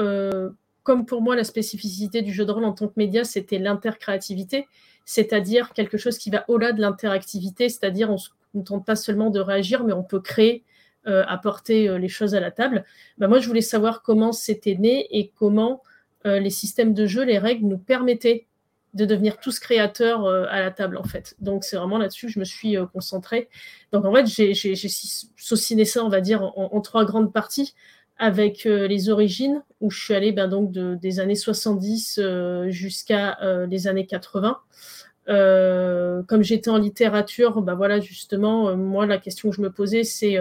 comme 0.83 1.05
pour 1.05 1.21
moi, 1.21 1.35
la 1.35 1.43
spécificité 1.43 2.21
du 2.21 2.31
jeu 2.31 2.45
de 2.45 2.51
rôle 2.51 2.63
en 2.63 2.71
tant 2.71 2.87
que 2.87 2.93
média, 2.95 3.25
c'était 3.25 3.59
l'intercréativité, 3.59 4.67
c'est-à-dire 5.03 5.73
quelque 5.73 5.97
chose 5.97 6.17
qui 6.17 6.29
va 6.29 6.45
au-delà 6.47 6.71
de 6.71 6.79
l'interactivité, 6.79 7.67
c'est-à-dire 7.67 8.09
on 8.09 8.13
ne 8.13 8.17
se 8.17 8.29
contente 8.53 8.85
pas 8.85 8.95
seulement 8.95 9.29
de 9.31 9.41
réagir, 9.41 9.83
mais 9.83 9.93
on 9.93 10.03
peut 10.03 10.21
créer 10.21 10.63
apporter 11.27 11.89
euh, 11.89 11.97
les 11.97 12.07
choses 12.07 12.35
à 12.35 12.39
la 12.39 12.51
table. 12.51 12.83
Bah, 13.17 13.27
moi, 13.27 13.39
je 13.39 13.47
voulais 13.47 13.61
savoir 13.61 14.01
comment 14.01 14.31
c'était 14.31 14.75
né 14.75 15.07
et 15.11 15.31
comment 15.35 15.81
euh, 16.25 16.39
les 16.39 16.49
systèmes 16.49 16.93
de 16.93 17.05
jeu, 17.05 17.23
les 17.23 17.37
règles 17.37 17.67
nous 17.67 17.77
permettaient 17.77 18.47
de 18.93 19.05
devenir 19.05 19.37
tous 19.37 19.59
créateurs 19.59 20.27
à 20.27 20.59
la 20.61 20.71
table, 20.71 20.97
en 20.97 21.03
fait. 21.03 21.35
Donc, 21.39 21.63
c'est 21.63 21.75
vraiment 21.75 21.99
là-dessus 21.99 22.25
que 22.25 22.31
je 22.31 22.39
me 22.39 22.43
suis 22.43 22.75
concentrée. 22.91 23.47
Donc, 23.91 24.03
en 24.03 24.11
fait, 24.11 24.25
j'ai 24.25 24.75
sauciné 25.37 25.85
ça, 25.85 26.03
on 26.03 26.09
va 26.09 26.21
dire, 26.21 26.41
en, 26.41 26.81
trois 26.81 27.05
grandes 27.05 27.31
parties 27.31 27.75
avec 28.17 28.63
les 28.63 29.09
origines, 29.09 29.61
où 29.79 29.91
je 29.91 30.03
suis 30.03 30.15
allée 30.15 30.31
ben, 30.31 30.47
donc 30.47 30.71
de, 30.71 30.95
des 30.95 31.19
années 31.19 31.35
70 31.35 32.19
jusqu'à 32.69 33.37
les 33.69 33.85
années 33.85 34.07
80. 34.07 34.57
comme 35.27 36.41
j'étais 36.41 36.71
en 36.71 36.77
littérature, 36.79 37.61
ben 37.61 37.75
voilà, 37.75 37.99
justement, 37.99 38.75
moi, 38.75 39.05
la 39.05 39.19
question 39.19 39.51
que 39.51 39.55
je 39.55 39.61
me 39.61 39.71
posais, 39.71 40.03
c'est 40.03 40.39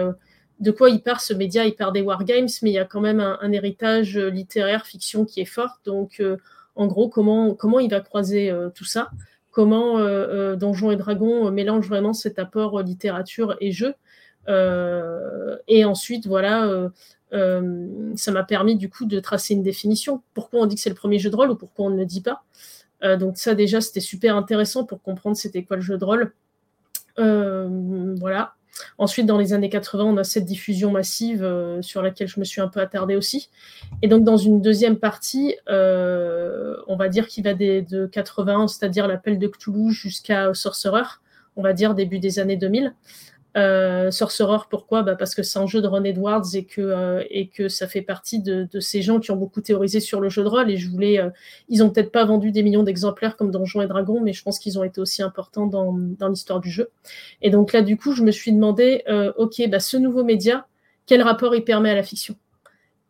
de 0.59 0.71
quoi 0.71 0.89
il 0.89 1.01
part 1.01 1.21
ce 1.21 1.33
média 1.33 1.65
Il 1.65 1.75
part 1.75 1.91
des 1.91 2.01
wargames, 2.01 2.47
mais 2.61 2.71
il 2.71 2.73
y 2.73 2.79
a 2.79 2.85
quand 2.85 3.01
même 3.01 3.19
un, 3.19 3.51
héritage 3.51 4.17
euh, 4.17 4.29
littéraire, 4.29 4.85
fiction 4.85 5.25
qui 5.25 5.41
est 5.41 5.45
fort. 5.45 5.79
Donc, 5.85 6.19
euh, 6.19 6.37
en 6.75 6.87
gros, 6.87 7.09
comment, 7.09 7.55
comment 7.55 7.79
il 7.79 7.89
va 7.89 8.01
croiser 8.01 8.49
euh, 8.51 8.69
tout 8.69 8.85
ça? 8.85 9.09
Comment 9.51 9.97
Donjons 10.55 10.91
et 10.91 10.95
Dragons 10.95 11.51
mélange 11.51 11.89
vraiment 11.89 12.13
cet 12.13 12.39
apport 12.39 12.81
littérature 12.81 13.57
et 13.59 13.71
jeu? 13.71 13.95
Et 15.67 15.85
ensuite, 15.85 16.27
voilà, 16.27 16.89
ça 17.31 18.31
m'a 18.31 18.43
permis 18.43 18.77
du 18.77 18.89
coup 18.89 19.05
de 19.05 19.19
tracer 19.19 19.55
une 19.55 19.63
définition. 19.63 20.21
Pourquoi 20.33 20.61
on 20.61 20.65
dit 20.65 20.75
que 20.75 20.81
c'est 20.81 20.89
le 20.89 20.95
premier 20.95 21.19
jeu 21.19 21.29
de 21.29 21.35
rôle 21.35 21.49
ou 21.49 21.55
pourquoi 21.55 21.87
on 21.87 21.89
ne 21.89 21.97
le 21.97 22.05
dit 22.05 22.21
pas? 22.21 22.43
Donc 23.17 23.37
ça, 23.37 23.53
déjà, 23.53 23.81
c'était 23.81 23.99
super 23.99 24.37
intéressant 24.37 24.85
pour 24.85 25.01
comprendre 25.01 25.35
c'était 25.35 25.63
quoi 25.63 25.75
le 25.75 25.81
jeu 25.81 25.97
de 25.97 26.05
rôle. 26.05 26.31
voilà. 27.17 28.53
Ensuite, 28.97 29.25
dans 29.25 29.37
les 29.37 29.53
années 29.53 29.69
80, 29.69 30.03
on 30.03 30.17
a 30.17 30.23
cette 30.23 30.45
diffusion 30.45 30.91
massive 30.91 31.43
euh, 31.43 31.81
sur 31.81 32.01
laquelle 32.01 32.27
je 32.27 32.39
me 32.39 32.45
suis 32.45 32.61
un 32.61 32.67
peu 32.67 32.79
attardée 32.79 33.15
aussi. 33.15 33.49
Et 34.01 34.07
donc, 34.07 34.23
dans 34.23 34.37
une 34.37 34.61
deuxième 34.61 34.97
partie, 34.97 35.55
euh, 35.69 36.75
on 36.87 36.95
va 36.95 37.09
dire 37.09 37.27
qu'il 37.27 37.43
va 37.43 37.53
de 37.53 38.05
80, 38.07 38.67
c'est-à-dire 38.67 39.07
l'appel 39.07 39.39
de 39.39 39.47
Cthulhu, 39.47 39.91
jusqu'à 39.91 40.53
Sorcerer, 40.53 41.19
on 41.55 41.61
va 41.61 41.73
dire 41.73 41.93
début 41.93 42.19
des 42.19 42.39
années 42.39 42.57
2000. 42.57 42.93
Euh, 43.57 44.11
Sorcerer, 44.11 44.59
pourquoi? 44.69 45.01
Bah 45.01 45.15
Parce 45.15 45.33
que 45.33 45.41
c'est 45.41 45.57
un 45.57 45.65
jeu 45.65 45.81
de 45.81 45.87
Ron 45.87 46.03
Edwards 46.03 46.45
et 46.53 46.65
que, 46.65 46.81
euh, 46.81 47.23
et 47.31 47.47
que 47.47 47.67
ça 47.67 47.87
fait 47.87 48.03
partie 48.03 48.41
de, 48.41 48.67
de, 48.71 48.79
ces 48.79 49.01
gens 49.01 49.19
qui 49.19 49.31
ont 49.31 49.35
beaucoup 49.35 49.61
théorisé 49.61 49.99
sur 49.99 50.21
le 50.21 50.29
jeu 50.29 50.43
de 50.43 50.47
rôle. 50.47 50.69
Et 50.69 50.77
je 50.77 50.89
voulais. 50.89 51.19
Euh, 51.19 51.29
ils 51.67 51.83
ont 51.83 51.89
peut-être 51.89 52.11
pas 52.11 52.25
vendu 52.25 52.51
des 52.51 52.61
millions 52.61 52.83
d'exemplaires 52.83 53.35
comme 53.35 53.49
Donjons 53.49 53.81
et 53.81 53.87
Dragons, 53.87 54.21
mais 54.21 54.33
je 54.33 54.43
pense 54.43 54.59
qu'ils 54.59 54.77
ont 54.77 54.83
été 54.83 55.01
aussi 55.01 55.23
importants 55.23 55.65
dans, 55.65 55.93
dans 55.93 56.29
l'histoire 56.29 56.59
du 56.59 56.69
jeu. 56.69 56.89
Et 57.41 57.49
donc 57.49 57.73
là, 57.73 57.81
du 57.81 57.97
coup, 57.97 58.13
je 58.13 58.23
me 58.23 58.31
suis 58.31 58.51
demandé 58.51 59.03
euh, 59.09 59.33
ok, 59.37 59.67
bah, 59.67 59.79
ce 59.79 59.97
nouveau 59.97 60.23
média, 60.23 60.67
quel 61.07 61.23
rapport 61.23 61.55
il 61.55 61.63
permet 61.63 61.89
à 61.89 61.95
la 61.95 62.03
fiction? 62.03 62.35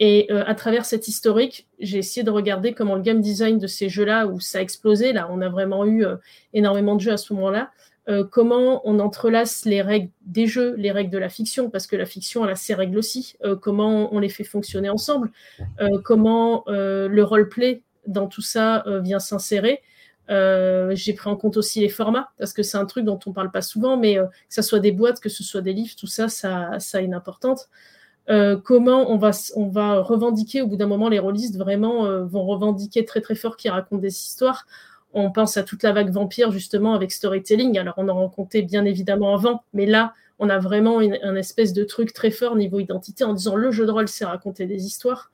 Et 0.02 0.28
euh, 0.32 0.46
à 0.48 0.56
travers 0.56 0.86
cet 0.86 1.10
historique, 1.10 1.68
j'ai 1.80 1.98
essayé 1.98 2.24
de 2.24 2.32
regarder 2.32 2.72
comment 2.74 2.96
le 2.96 3.02
game 3.02 3.20
design 3.20 3.58
de 3.58 3.68
ces 3.68 3.90
jeux-là, 3.90 4.28
où 4.28 4.40
ça 4.40 4.60
a 4.60 4.62
explosé, 4.62 5.12
là, 5.12 5.28
on 5.30 5.42
a 5.42 5.50
vraiment 5.50 5.86
eu 5.86 6.06
énormément 6.54 6.96
de 6.96 7.02
jeux 7.02 7.12
à 7.12 7.18
ce 7.18 7.34
moment-là, 7.34 7.70
euh, 8.10 8.24
comment 8.24 8.82
on 8.86 9.00
entrelace 9.00 9.66
les 9.66 9.82
règles 9.82 10.10
des 10.26 10.48
jeux, 10.48 10.74
les 10.78 10.92
règles 10.92 11.12
de 11.12 11.18
la 11.18 11.30
fiction, 11.30 11.70
parce 11.70 11.86
que 11.86 11.96
la 11.96 12.06
fiction, 12.06 12.44
elle 12.44 12.52
a 12.52 12.56
ses 12.56 12.74
règles 12.74 12.98
aussi, 12.98 13.36
euh, 13.44 13.56
comment 13.56 14.14
on 14.14 14.20
les 14.20 14.30
fait 14.30 14.44
fonctionner 14.44 14.90
ensemble, 14.90 15.32
euh, 15.80 16.00
comment 16.04 16.64
le 16.68 17.22
roleplay 17.22 17.84
dans 18.08 18.28
tout 18.28 18.42
ça 18.42 18.84
vient 19.04 19.20
s'insérer, 19.20 19.82
j'ai 20.28 21.14
pris 21.14 21.30
en 21.30 21.36
compte 21.36 21.58
aussi 21.58 21.82
les 21.82 21.90
formats, 21.90 22.30
parce 22.40 22.54
que 22.54 22.64
c'est 22.64 22.78
un 22.78 22.86
truc 22.86 23.06
dont 23.06 23.20
on 23.26 23.34
parle 23.34 23.52
pas 23.52 23.62
souvent, 23.62 23.98
mais 23.98 24.16
que 24.16 24.24
ce 24.50 24.62
soit 24.62 24.80
des 24.80 24.92
boîtes, 24.92 25.20
que 25.20 25.30
ce 25.30 25.44
soit 25.44 25.62
des 25.62 25.74
livres, 25.74 25.94
tout 25.98 26.08
ça, 26.08 26.28
ça, 26.28 26.80
ça 26.80 26.98
a 26.98 27.02
une 27.02 27.14
importante. 27.14 27.70
comment 28.64 29.12
on 29.12 29.18
va, 29.18 29.32
on 29.56 29.68
va 29.68 30.00
revendiquer 30.00 30.62
au 30.62 30.68
bout 30.68 30.78
d'un 30.78 30.88
moment 30.88 31.10
les 31.10 31.20
rôlistes 31.20 31.58
vraiment 31.58 32.26
vont 32.26 32.46
revendiquer 32.46 33.06
très 33.06 33.22
très 33.22 33.36
fort 33.36 33.58
qu'ils 33.58 33.72
racontent 33.72 34.02
des 34.02 34.16
histoires 34.16 34.66
on 35.14 35.32
pense 35.32 35.58
à 35.58 35.64
toute 35.64 35.84
la 35.84 35.92
vague 35.92 36.12
vampire 36.12 36.52
justement 36.52 36.94
avec 36.94 37.12
storytelling. 37.12 37.78
Alors 37.78 37.96
on 37.98 38.08
en 38.10 38.16
rencontrait 38.16 38.62
bien 38.62 38.86
évidemment 38.86 39.34
avant, 39.34 39.64
mais 39.74 39.86
là 39.86 40.14
on 40.38 40.50
a 40.50 40.60
vraiment 40.60 41.02
une, 41.02 41.18
un 41.24 41.36
espèce 41.36 41.74
de 41.74 41.84
truc 41.84 42.14
très 42.14 42.32
fort 42.32 42.56
niveau 42.56 42.80
identité 42.80 43.24
en 43.24 43.34
disant 43.34 43.56
le 43.56 43.72
jeu 43.72 43.86
de 43.86 43.92
rôle 43.92 44.08
c'est 44.08 44.26
raconter 44.26 44.66
des 44.66 44.86
histoires. 44.86 45.32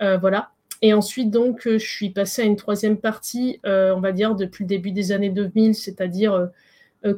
Euh, 0.00 0.16
voilà. 0.16 0.50
Et 0.82 0.94
ensuite 0.94 1.30
donc 1.30 1.66
euh, 1.66 1.78
je 1.78 1.86
suis 1.86 2.10
passée 2.10 2.42
à 2.42 2.44
une 2.46 2.56
troisième 2.56 2.96
partie, 2.96 3.60
euh, 3.66 3.94
on 3.94 4.00
va 4.00 4.12
dire 4.12 4.34
depuis 4.34 4.64
le 4.64 4.68
début 4.68 4.92
des 4.92 5.12
années 5.12 5.30
2000, 5.30 5.74
c'est-à-dire 5.74 6.48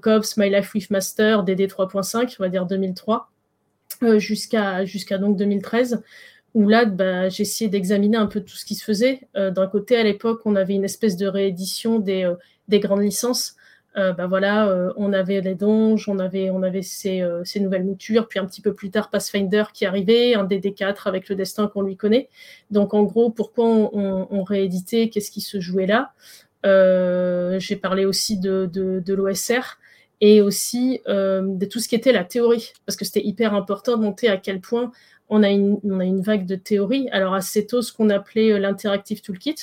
Cops, 0.00 0.36
My 0.36 0.48
Life 0.48 0.74
with 0.74 0.90
Master, 0.90 1.42
DD 1.42 1.66
3.5, 1.66 2.36
on 2.38 2.42
va 2.42 2.48
dire 2.48 2.66
2003, 2.66 3.30
jusqu'à 4.18 4.84
jusqu'à 4.84 5.18
donc 5.18 5.36
2013 5.36 6.02
où 6.54 6.68
là, 6.68 6.84
bah, 6.84 7.26
essayé 7.26 7.70
d'examiner 7.70 8.16
un 8.16 8.26
peu 8.26 8.40
tout 8.40 8.56
ce 8.56 8.64
qui 8.64 8.74
se 8.74 8.84
faisait. 8.84 9.20
Euh, 9.36 9.50
d'un 9.50 9.66
côté, 9.66 9.96
à 9.96 10.02
l'époque, 10.02 10.42
on 10.44 10.54
avait 10.54 10.74
une 10.74 10.84
espèce 10.84 11.16
de 11.16 11.26
réédition 11.26 11.98
des, 11.98 12.24
euh, 12.24 12.34
des 12.68 12.80
grandes 12.80 13.02
licences. 13.02 13.56
Euh, 13.98 14.12
bah 14.14 14.26
voilà, 14.26 14.90
on 14.96 15.12
avait 15.12 15.42
les 15.42 15.54
donges, 15.54 16.08
on 16.08 16.18
avait, 16.18 16.50
ces, 16.80 17.20
nouvelles 17.60 17.84
moutures, 17.84 18.26
puis 18.26 18.38
un 18.38 18.46
petit 18.46 18.62
peu 18.62 18.72
plus 18.72 18.90
tard 18.90 19.10
Pathfinder 19.10 19.64
qui 19.74 19.84
arrivait, 19.84 20.32
un 20.34 20.44
DD4 20.44 21.06
avec 21.06 21.28
le 21.28 21.36
destin 21.36 21.66
qu'on 21.68 21.82
lui 21.82 21.98
connaît. 21.98 22.30
Donc 22.70 22.94
en 22.94 23.02
gros, 23.02 23.28
pourquoi 23.28 23.66
on, 23.66 24.44
rééditait, 24.44 25.10
qu'est-ce 25.10 25.30
qui 25.30 25.42
se 25.42 25.60
jouait 25.60 25.86
là? 25.86 26.12
J'ai 27.58 27.76
parlé 27.76 28.06
aussi 28.06 28.38
de, 28.38 29.02
l'OSR 29.06 29.76
et 30.22 30.40
aussi 30.40 31.02
de 31.06 31.64
tout 31.66 31.78
ce 31.78 31.86
qui 31.86 31.94
était 31.94 32.12
la 32.12 32.24
théorie, 32.24 32.72
parce 32.86 32.96
que 32.96 33.04
c'était 33.04 33.26
hyper 33.26 33.52
important 33.52 33.98
de 33.98 34.02
montrer 34.04 34.28
à 34.28 34.38
quel 34.38 34.62
point 34.62 34.90
on 35.32 35.42
a 35.42 35.48
une, 35.48 36.20
vague 36.20 36.44
de 36.44 36.56
théories. 36.56 37.08
Alors, 37.10 37.32
assez 37.32 37.66
tôt, 37.66 37.80
ce 37.80 37.90
qu'on 37.90 38.10
appelait 38.10 38.52
euh, 38.52 38.58
l'interactive 38.58 39.22
toolkit, 39.22 39.56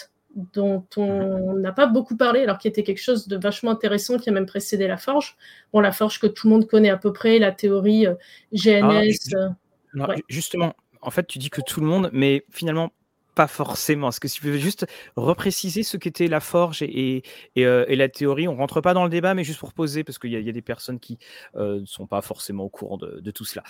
dont 0.53 0.84
on 0.97 1.53
n'a 1.53 1.71
pas 1.71 1.86
beaucoup 1.86 2.17
parlé, 2.17 2.41
alors 2.41 2.58
qu'il 2.58 2.69
était 2.69 2.82
quelque 2.82 3.01
chose 3.01 3.27
de 3.27 3.38
vachement 3.38 3.69
intéressant 3.69 4.17
qui 4.17 4.29
a 4.29 4.32
même 4.32 4.47
précédé 4.47 4.88
la 4.88 4.97
forge. 4.97 5.38
Bon, 5.71 5.79
la 5.79 5.91
forge 5.91 6.19
que 6.19 6.25
tout 6.25 6.47
le 6.47 6.53
monde 6.53 6.67
connaît 6.67 6.89
à 6.89 6.97
peu 6.97 7.13
près, 7.13 7.38
la 7.38 7.51
théorie 7.51 8.08
euh, 8.08 8.15
GNS. 8.51 9.36
Euh, 9.36 10.15
justement, 10.27 10.73
en 11.03 11.12
fait, 11.12 11.27
tu 11.27 11.38
dis 11.38 11.51
que 11.51 11.62
tout 11.62 11.82
le 11.82 11.86
monde, 11.86 12.10
mais 12.13 12.45
finalement, 12.49 12.91
pas 13.36 13.47
forcément. 13.47 14.10
Est-ce 14.10 14.19
que 14.19 14.27
tu 14.27 14.41
peux 14.41 14.58
juste 14.58 14.88
repréciser 15.15 15.84
ce 15.84 15.97
qu'était 15.97 16.27
la 16.27 16.39
forge 16.39 16.82
et, 16.82 17.21
la 17.55 18.10
théorie? 18.10 18.47
On 18.47 18.55
rentre 18.55 18.82
pas 18.82 18.95
dans 18.95 19.03
le 19.03 19.12
débat, 19.12 19.36
mais 19.36 19.43
juste 19.43 19.60
pour 19.60 19.73
poser, 19.73 20.03
parce 20.03 20.17
qu'il 20.17 20.32
y, 20.32 20.49
a 20.49 20.51
des 20.51 20.62
personnes 20.63 20.99
qui 20.99 21.19
ne 21.55 21.86
sont 21.86 22.08
pas 22.08 22.21
forcément 22.21 22.63
au 22.63 22.69
courant 22.69 22.97
de 22.97 23.32
tout 23.32 23.45
cela. 23.45 23.63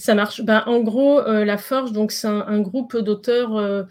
Ça 0.00 0.14
marche. 0.14 0.40
Ben, 0.40 0.62
en 0.64 0.80
gros, 0.80 1.20
euh, 1.20 1.44
La 1.44 1.58
Forge, 1.58 1.92
donc 1.92 2.10
c'est 2.10 2.26
un, 2.26 2.60
groupe 2.60 2.96
d'auteurs 2.96 3.54
euh, 3.58 3.82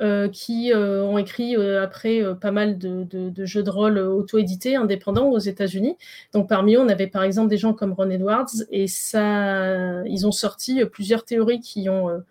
euh, 0.00 0.28
qui 0.28 0.72
ont 0.72 1.18
écrit 1.18 1.56
après 1.56 2.22
pas 2.40 2.52
mal 2.52 2.78
de, 2.78 3.44
jeux 3.44 3.64
de 3.64 3.70
rôle 3.70 3.98
auto-édités, 3.98 4.76
indépendants 4.76 5.26
aux 5.28 5.40
États-Unis. 5.40 5.96
Donc 6.32 6.48
parmi 6.48 6.76
eux, 6.76 6.80
on 6.80 6.88
avait 6.88 7.08
par 7.08 7.24
exemple 7.24 7.48
des 7.48 7.58
gens 7.58 7.72
comme 7.74 7.94
Ron 7.94 8.10
Edwards, 8.10 8.46
et 8.70 8.86
ça, 8.86 10.04
ils 10.06 10.24
ont 10.24 10.30
sorti 10.30 10.84
plusieurs 10.84 11.24
théories 11.24 11.58
qui 11.58 11.88
ont 11.88 12.22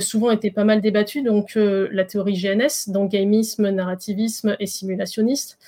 souvent 0.00 0.30
été 0.30 0.50
pas 0.50 0.64
mal 0.64 0.80
débattu. 0.80 1.22
Donc, 1.22 1.56
euh, 1.56 1.88
la 1.92 2.04
théorie 2.04 2.34
GNS, 2.34 2.90
donc 2.90 3.10
gamisme, 3.10 3.68
narrativisme 3.70 4.56
et 4.58 4.66
simulationniste. 4.66 5.58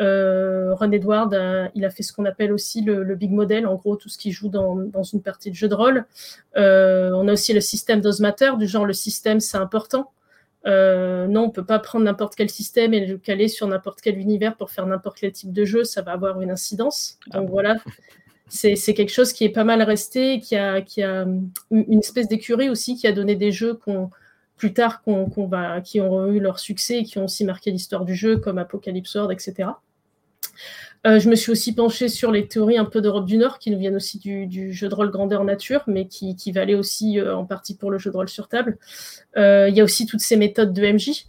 Euh, 0.00 0.74
Ron 0.74 0.92
Edward, 0.92 1.70
il 1.74 1.84
a 1.84 1.90
fait 1.90 2.02
ce 2.02 2.12
qu'on 2.12 2.24
appelle 2.24 2.52
aussi 2.52 2.82
le, 2.82 3.14
big 3.14 3.30
model, 3.30 3.66
en 3.66 3.74
gros, 3.74 3.96
tout 3.96 4.08
ce 4.08 4.18
qui 4.18 4.32
joue 4.32 4.48
dans, 4.48 4.76
dans 4.76 5.02
une 5.02 5.22
partie 5.22 5.50
de 5.50 5.56
jeu 5.56 5.68
de 5.68 5.74
rôle. 5.74 6.06
on 6.56 7.28
a 7.28 7.32
aussi 7.32 7.52
le 7.52 7.60
système 7.60 8.00
does 8.00 8.20
matter, 8.20 8.52
du 8.58 8.66
genre 8.66 8.86
le 8.86 8.92
système, 8.92 9.40
c'est 9.40 9.58
important. 9.58 10.10
non, 10.64 11.44
on 11.44 11.50
peut 11.50 11.64
pas 11.64 11.78
prendre 11.78 12.04
n'importe 12.04 12.34
quel 12.34 12.50
système 12.50 12.94
et 12.94 13.06
le 13.06 13.18
caler 13.18 13.48
sur 13.48 13.66
n'importe 13.66 14.00
quel 14.00 14.18
univers 14.18 14.56
pour 14.56 14.70
faire 14.70 14.86
n'importe 14.86 15.18
quel 15.20 15.32
type 15.32 15.52
de 15.52 15.64
jeu, 15.64 15.84
ça 15.84 16.02
va 16.02 16.12
avoir 16.12 16.40
une 16.40 16.50
incidence. 16.50 17.18
Ah 17.30 17.38
donc 17.38 17.50
voilà, 17.50 17.76
c'est 18.54 18.94
quelque 18.94 19.12
chose 19.12 19.32
qui 19.32 19.44
est 19.44 19.50
pas 19.50 19.64
mal 19.64 19.82
resté, 19.82 20.40
qui 20.40 20.56
a, 20.56 20.76
a 20.76 21.24
une 21.70 21.98
espèce 21.98 22.28
d'écurie 22.28 22.68
aussi, 22.68 22.96
qui 22.96 23.06
a 23.06 23.12
donné 23.12 23.34
des 23.34 23.52
jeux 23.52 23.78
plus 24.56 24.72
tard 24.72 25.02
qui 25.84 26.00
ont 26.00 26.26
eu 26.32 26.40
leur 26.40 26.58
succès 26.58 26.98
et 26.98 27.04
qui 27.04 27.18
ont 27.18 27.24
aussi 27.24 27.44
marqué 27.44 27.70
l'histoire 27.70 28.04
du 28.04 28.14
jeu, 28.14 28.36
comme 28.38 28.58
Apocalypse 28.58 29.14
World, 29.14 29.32
etc. 29.32 29.70
Euh, 31.06 31.18
je 31.18 31.28
me 31.28 31.34
suis 31.34 31.52
aussi 31.52 31.74
penchée 31.74 32.08
sur 32.08 32.30
les 32.30 32.48
théories 32.48 32.78
un 32.78 32.86
peu 32.86 33.02
d'Europe 33.02 33.26
du 33.26 33.36
Nord, 33.36 33.58
qui 33.58 33.70
nous 33.70 33.78
viennent 33.78 33.96
aussi 33.96 34.18
du, 34.18 34.72
jeu 34.72 34.88
de 34.88 34.94
rôle 34.94 35.10
grandeur 35.10 35.44
nature, 35.44 35.82
mais 35.86 36.06
qui, 36.06 36.34
valaient 36.52 36.74
aussi 36.74 37.18
euh, 37.18 37.36
en 37.36 37.44
partie 37.44 37.76
pour 37.76 37.90
le 37.90 37.98
jeu 37.98 38.10
de 38.10 38.16
rôle 38.16 38.28
sur 38.28 38.48
table. 38.48 38.78
Euh, 39.36 39.68
il 39.68 39.76
y 39.76 39.80
a 39.80 39.84
aussi 39.84 40.06
toutes 40.06 40.20
ces 40.20 40.36
méthodes 40.36 40.72
de 40.72 40.82
MJ. 40.82 41.26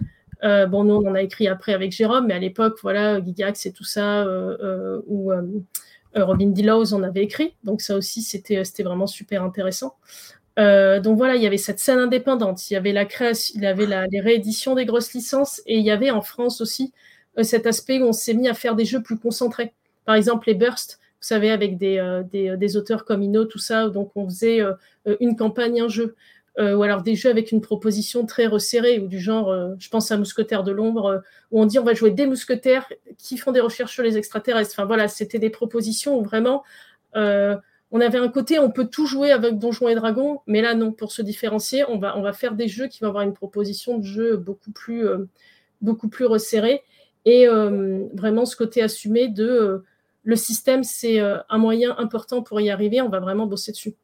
bon, 0.70 0.86
nous, 0.86 0.96
on 0.96 1.10
en 1.10 1.16
a 1.16 1.22
écrit 1.22 1.48
après 1.48 1.74
avec 1.74 1.92
Jérôme, 1.92 2.28
mais 2.28 2.36
à 2.36 2.40
l'époque, 2.40 2.78
voilà, 2.82 3.22
Gigax 3.22 3.66
et 3.66 3.74
tout 3.74 3.84
ça, 3.84 4.24
euh, 4.24 5.02
Robin 6.24 6.48
Dillows 6.48 6.94
en 6.94 7.04
avait 7.04 7.24
écrit, 7.24 7.56
donc 7.64 7.82
ça 7.82 7.96
aussi 7.96 8.22
c'était 8.22 8.64
vraiment 8.84 9.08
super 9.08 9.44
intéressant. 9.44 9.96
Euh, 10.58 11.02
donc 11.02 11.18
voilà, 11.18 11.36
il 11.36 11.44
y 11.44 11.48
avait 11.48 11.58
cette 11.58 11.80
scène 11.80 12.00
indépendante, 12.00 12.70
il 12.70 12.76
y 12.76 12.78
avait 12.78 12.94
la 12.94 13.06
création, 13.06 13.54
il 13.58 13.64
y 13.64 13.68
avait 13.68 13.88
les 14.10 14.22
rééditions 14.22 14.76
des 14.76 14.86
grosses 14.86 15.14
licences, 15.14 15.62
et 15.66 15.78
il 15.78 15.86
y 15.86 15.92
avait 15.92 16.12
en 16.12 16.22
France 16.22 16.62
aussi 16.62 16.94
euh, 17.38 17.44
cet 17.44 17.68
aspect 17.68 18.00
où 18.02 18.06
on 18.06 18.14
s'est 18.14 18.34
mis 18.34 18.48
à 18.48 18.54
faire 18.54 18.76
des 18.76 18.86
jeux 18.86 19.04
plus 19.04 19.18
concentrés. 19.18 19.74
Par 20.06 20.16
exemple, 20.16 20.48
les 20.48 20.54
bursts, 20.54 21.00
vous 21.02 21.28
savez, 21.28 21.52
avec 21.52 21.78
des, 21.78 22.22
des, 22.32 22.78
auteurs 22.78 23.04
comme 23.04 23.24
Inno, 23.24 23.46
tout 23.46 23.60
ça, 23.60 23.90
donc 23.90 24.12
on 24.16 24.26
faisait 24.30 24.60
une 25.20 25.36
campagne, 25.36 25.82
un 25.82 25.88
jeu. 25.88 26.16
Euh, 26.58 26.74
ou 26.74 26.84
alors 26.84 27.02
des 27.02 27.16
jeux 27.16 27.30
avec 27.30 27.52
une 27.52 27.60
proposition 27.60 28.26
très 28.26 28.46
resserrée, 28.46 29.00
ou 29.00 29.08
du 29.08 29.20
genre, 29.20 29.52
euh, 29.52 29.74
je 29.78 29.90
pense 29.90 30.10
à 30.12 30.18
Mousquetaire 30.18 30.64
de 30.64 30.72
l'ombre, 30.72 31.06
euh, 31.06 31.20
où 31.52 31.62
on 31.62 31.66
dit 31.66 31.80
on 31.80 31.84
va 31.84 31.94
jouer 31.94 32.12
des 32.12 32.26
mousquetaires 32.26 32.88
qui 33.18 33.38
font 33.38 33.52
des 33.52 33.60
recherches 33.60 33.94
sur 33.94 34.04
les 34.04 34.18
extraterrestres. 34.18 34.74
Enfin 34.74 34.86
voilà, 34.86 35.10
c'était 35.10 35.40
des 35.40 35.50
propositions 35.50 36.18
où 36.18 36.24
vraiment 36.24 36.64
on 37.92 38.02
avait 38.02 38.18
un 38.18 38.28
côté, 38.28 38.60
on 38.60 38.72
peut 38.72 38.88
tout 38.88 39.06
jouer 39.06 39.32
avec 39.32 39.58
Donjons 39.58 39.88
et 39.88 39.96
Dragons, 39.96 40.42
mais 40.48 40.62
là 40.62 40.74
non, 40.76 40.92
pour 40.92 41.14
se 41.14 41.22
différencier, 41.22 41.86
on 41.88 41.98
va, 41.98 42.18
on 42.18 42.22
va 42.22 42.34
faire 42.34 42.56
des 42.56 42.68
jeux 42.68 42.88
qui 42.88 43.00
vont 43.00 43.08
avoir 43.08 43.24
une 43.24 43.34
proposition 43.34 43.98
de 43.98 44.04
jeu 44.04 44.36
beaucoup 44.36 44.72
plus, 44.72 45.08
beaucoup 45.82 46.10
plus 46.10 46.26
resserrée, 46.26 46.84
et 47.24 47.48
vraiment 47.48 48.46
ce 48.46 48.58
côté 48.58 48.82
assumé 48.82 49.30
de 49.30 49.84
le 50.24 50.36
système, 50.36 50.84
c'est 50.84 51.20
un 51.20 51.58
moyen 51.58 51.96
important 51.98 52.42
pour 52.42 52.60
y 52.60 52.70
arriver, 52.70 53.00
on 53.02 53.10
va 53.10 53.22
vraiment 53.22 53.46
bosser 53.46 53.72
dessus. 53.72 53.96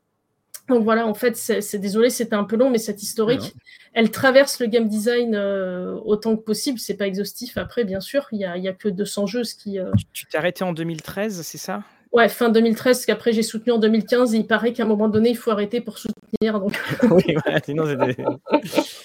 Donc 0.71 0.83
voilà, 0.83 1.05
en 1.05 1.13
fait, 1.13 1.35
c'est 1.35 1.77
désolé, 1.79 2.09
c'était 2.09 2.35
un 2.35 2.45
peu 2.45 2.55
long, 2.55 2.69
mais 2.69 2.77
cette 2.77 3.03
historique, 3.03 3.53
elle 3.93 4.09
traverse 4.09 4.59
le 4.59 4.67
game 4.67 4.87
design 4.87 5.35
euh, 5.35 5.99
autant 6.05 6.37
que 6.37 6.41
possible. 6.41 6.79
C'est 6.79 6.95
pas 6.95 7.07
exhaustif 7.07 7.57
après, 7.57 7.83
bien 7.83 7.99
sûr. 7.99 8.27
Il 8.31 8.39
y 8.39 8.45
a, 8.45 8.57
y 8.57 8.69
a, 8.69 8.73
que 8.73 8.87
200 8.87 9.27
jeux. 9.27 9.43
Ce 9.43 9.53
qui, 9.53 9.79
euh, 9.79 9.91
Tu 10.13 10.25
t'es 10.25 10.37
arrêté 10.37 10.63
en 10.63 10.71
2013, 10.71 11.41
c'est 11.41 11.57
ça? 11.57 11.83
Ouais, 12.11 12.27
fin 12.27 12.49
2013, 12.49 13.05
qu'après 13.05 13.31
j'ai 13.31 13.41
soutenu 13.41 13.71
en 13.71 13.77
2015, 13.77 14.35
et 14.35 14.39
il 14.39 14.45
paraît 14.45 14.73
qu'à 14.73 14.83
un 14.83 14.85
moment 14.85 15.07
donné, 15.07 15.29
il 15.29 15.37
faut 15.37 15.49
arrêter 15.49 15.79
pour 15.79 15.97
soutenir. 15.97 16.59
Donc... 16.59 16.77
oui, 17.09 17.23
ouais, 17.27 17.61
sinon 17.63 17.85
c'était. 17.85 18.21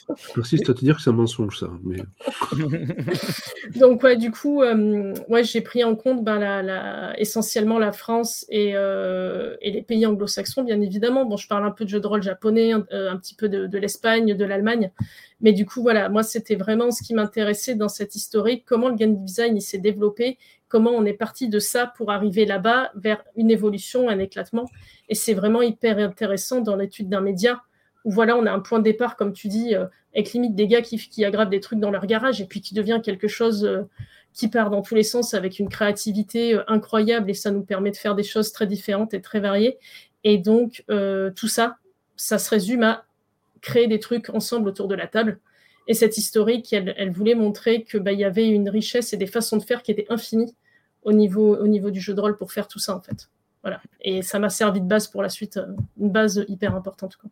Je 0.09 0.33
persiste 0.35 0.69
à 0.71 0.75
te 0.75 0.81
dire 0.81 0.97
que 0.97 1.03
c'est 1.03 1.11
un 1.11 1.13
mensonge, 1.13 1.61
ça. 1.61 1.69
Mais... 1.85 1.99
donc, 3.79 4.03
ouais, 4.03 4.17
du 4.17 4.33
coup, 4.33 4.63
euh, 4.63 5.15
ouais, 5.29 5.45
j'ai 5.45 5.61
pris 5.61 5.85
en 5.85 5.95
compte 5.95 6.25
ben, 6.25 6.41
la, 6.41 6.63
la, 6.63 7.21
essentiellement 7.21 7.79
la 7.79 7.93
France 7.93 8.45
et, 8.49 8.73
euh, 8.75 9.57
et 9.61 9.71
les 9.71 9.83
pays 9.83 10.05
anglo-saxons, 10.05 10.65
bien 10.65 10.81
évidemment. 10.81 11.27
Bon, 11.27 11.37
je 11.37 11.47
parle 11.47 11.65
un 11.65 11.71
peu 11.71 11.85
de 11.85 11.91
jeux 11.91 12.01
de 12.01 12.07
rôle 12.09 12.25
japonais, 12.25 12.73
un, 12.73 12.85
euh, 12.93 13.13
un 13.13 13.17
petit 13.19 13.37
peu 13.37 13.49
de, 13.49 13.69
de 13.69 13.79
l'Espagne, 13.79 14.35
de 14.35 14.45
l'Allemagne. 14.45 14.91
Mais 15.41 15.53
du 15.53 15.65
coup, 15.65 15.83
voilà, 15.83 16.09
moi, 16.09 16.23
c'était 16.23 16.57
vraiment 16.57 16.91
ce 16.91 17.03
qui 17.03 17.15
m'intéressait 17.15 17.75
dans 17.75 17.89
cette 17.89 18.17
historique, 18.17 18.65
comment 18.67 18.89
le 18.89 18.97
game 18.97 19.23
design 19.23 19.57
il 19.57 19.63
s'est 19.63 19.79
développé 19.79 20.39
comment 20.69 20.91
on 20.91 21.05
est 21.05 21.13
parti 21.13 21.49
de 21.49 21.59
ça 21.59 21.87
pour 21.87 22.11
arriver 22.11 22.45
là-bas 22.45 22.91
vers 22.95 23.23
une 23.37 23.51
évolution, 23.51 24.09
un 24.09 24.19
éclatement. 24.19 24.69
Et 25.09 25.15
c'est 25.15 25.35
vraiment 25.35 25.63
hyper 25.63 25.99
intéressant 25.99 26.61
dans 26.61 26.77
l'étude 26.77 27.09
d'un 27.09 27.21
média 27.21 27.63
où 28.05 28.11
voilà, 28.11 28.37
on 28.37 28.47
a 28.47 28.53
un 28.53 28.61
point 28.61 28.79
de 28.79 28.85
départ, 28.85 29.17
comme 29.17 29.33
tu 29.33 29.49
dis, 29.49 29.75
euh, 29.75 29.87
avec 30.15 30.33
limite 30.33 30.55
des 30.55 30.69
gars 30.69 30.81
qui, 30.81 31.25
aggravent 31.25 31.51
des 31.51 31.61
trucs 31.61 31.81
dans 31.81 31.91
leur 31.91 32.07
garage 32.07 32.41
et 32.41 32.47
puis 32.47 32.61
qui 32.61 32.73
devient 32.73 33.01
quelque 33.03 33.29
chose 33.29 33.65
euh, 33.65 33.83
qui 34.33 34.49
part 34.49 34.71
dans 34.71 34.81
tous 34.81 34.95
les 34.95 35.03
sens 35.03 35.35
avec 35.35 35.59
une 35.59 35.69
créativité 35.69 36.55
euh, 36.55 36.63
incroyable 36.69 37.31
et 37.31 37.35
ça 37.35 37.51
nous 37.51 37.63
permet 37.63 37.91
de 37.91 37.97
faire 37.97 38.15
des 38.15 38.23
choses 38.23 38.53
très 38.53 38.67
différentes 38.67 39.13
et 39.13 39.21
très 39.21 39.41
variées. 39.41 39.79
Et 40.25 40.39
donc, 40.39 40.85
tout 41.37 41.47
ça, 41.47 41.77
ça 42.17 42.39
se 42.39 42.51
résume 42.51 42.83
à 42.83 43.05
créer 43.61 43.87
des 43.87 44.01
trucs 44.01 44.29
ensemble 44.31 44.69
autour 44.69 44.89
de 44.89 44.97
la 44.97 45.07
table 45.07 45.39
et 45.87 45.95
cette 45.95 46.19
historique, 46.19 46.73
elle, 46.73 47.13
voulait 47.13 47.35
montrer 47.35 47.85
qu'il 47.85 48.01
bah, 48.01 48.13
y 48.13 48.25
avait 48.25 48.49
une 48.49 48.69
richesse 48.69 49.13
et 49.13 49.17
des 49.17 49.27
façons 49.27 49.57
de 49.57 49.63
faire 49.63 49.83
qui 49.83 49.93
étaient 49.93 50.07
infinies 50.09 50.55
au 51.03 51.13
niveau, 51.13 51.57
au 51.57 51.69
niveau 51.69 51.91
du 51.91 52.01
jeu 52.01 52.15
de 52.15 52.21
rôle 52.21 52.37
pour 52.37 52.53
faire 52.53 52.67
tout 52.67 52.81
ça, 52.81 52.97
en 52.97 53.01
fait. 53.01 53.29
Voilà. 53.63 53.81
Et 54.01 54.23
ça 54.23 54.39
m'a 54.39 54.51
servi 54.51 54.81
de 54.81 54.87
base 54.87 55.09
pour 55.09 55.23
la 55.23 55.29
suite, 55.29 55.57
euh, 55.57 55.67
une 55.99 56.11
base 56.11 56.45
hyper 56.49 56.75
importante. 56.75 57.17
Quoi. 57.17 57.31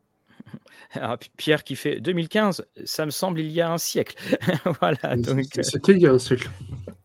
Alors, 0.93 1.19
Pierre 1.37 1.65
qui 1.65 1.75
fait 1.75 2.01
2015, 2.01 2.65
ça 2.85 3.05
me 3.07 3.11
semble 3.11 3.41
il 3.41 3.51
y 3.51 3.61
a 3.61 3.71
un 3.71 3.79
siècle. 3.79 4.17
voilà, 4.81 5.17
donc... 5.17 5.59
Euh, 5.59 5.63
c'était 5.63 5.93
il 5.93 6.03
y 6.03 6.07
a 6.07 6.13
un 6.13 6.19
siècle. 6.19 6.49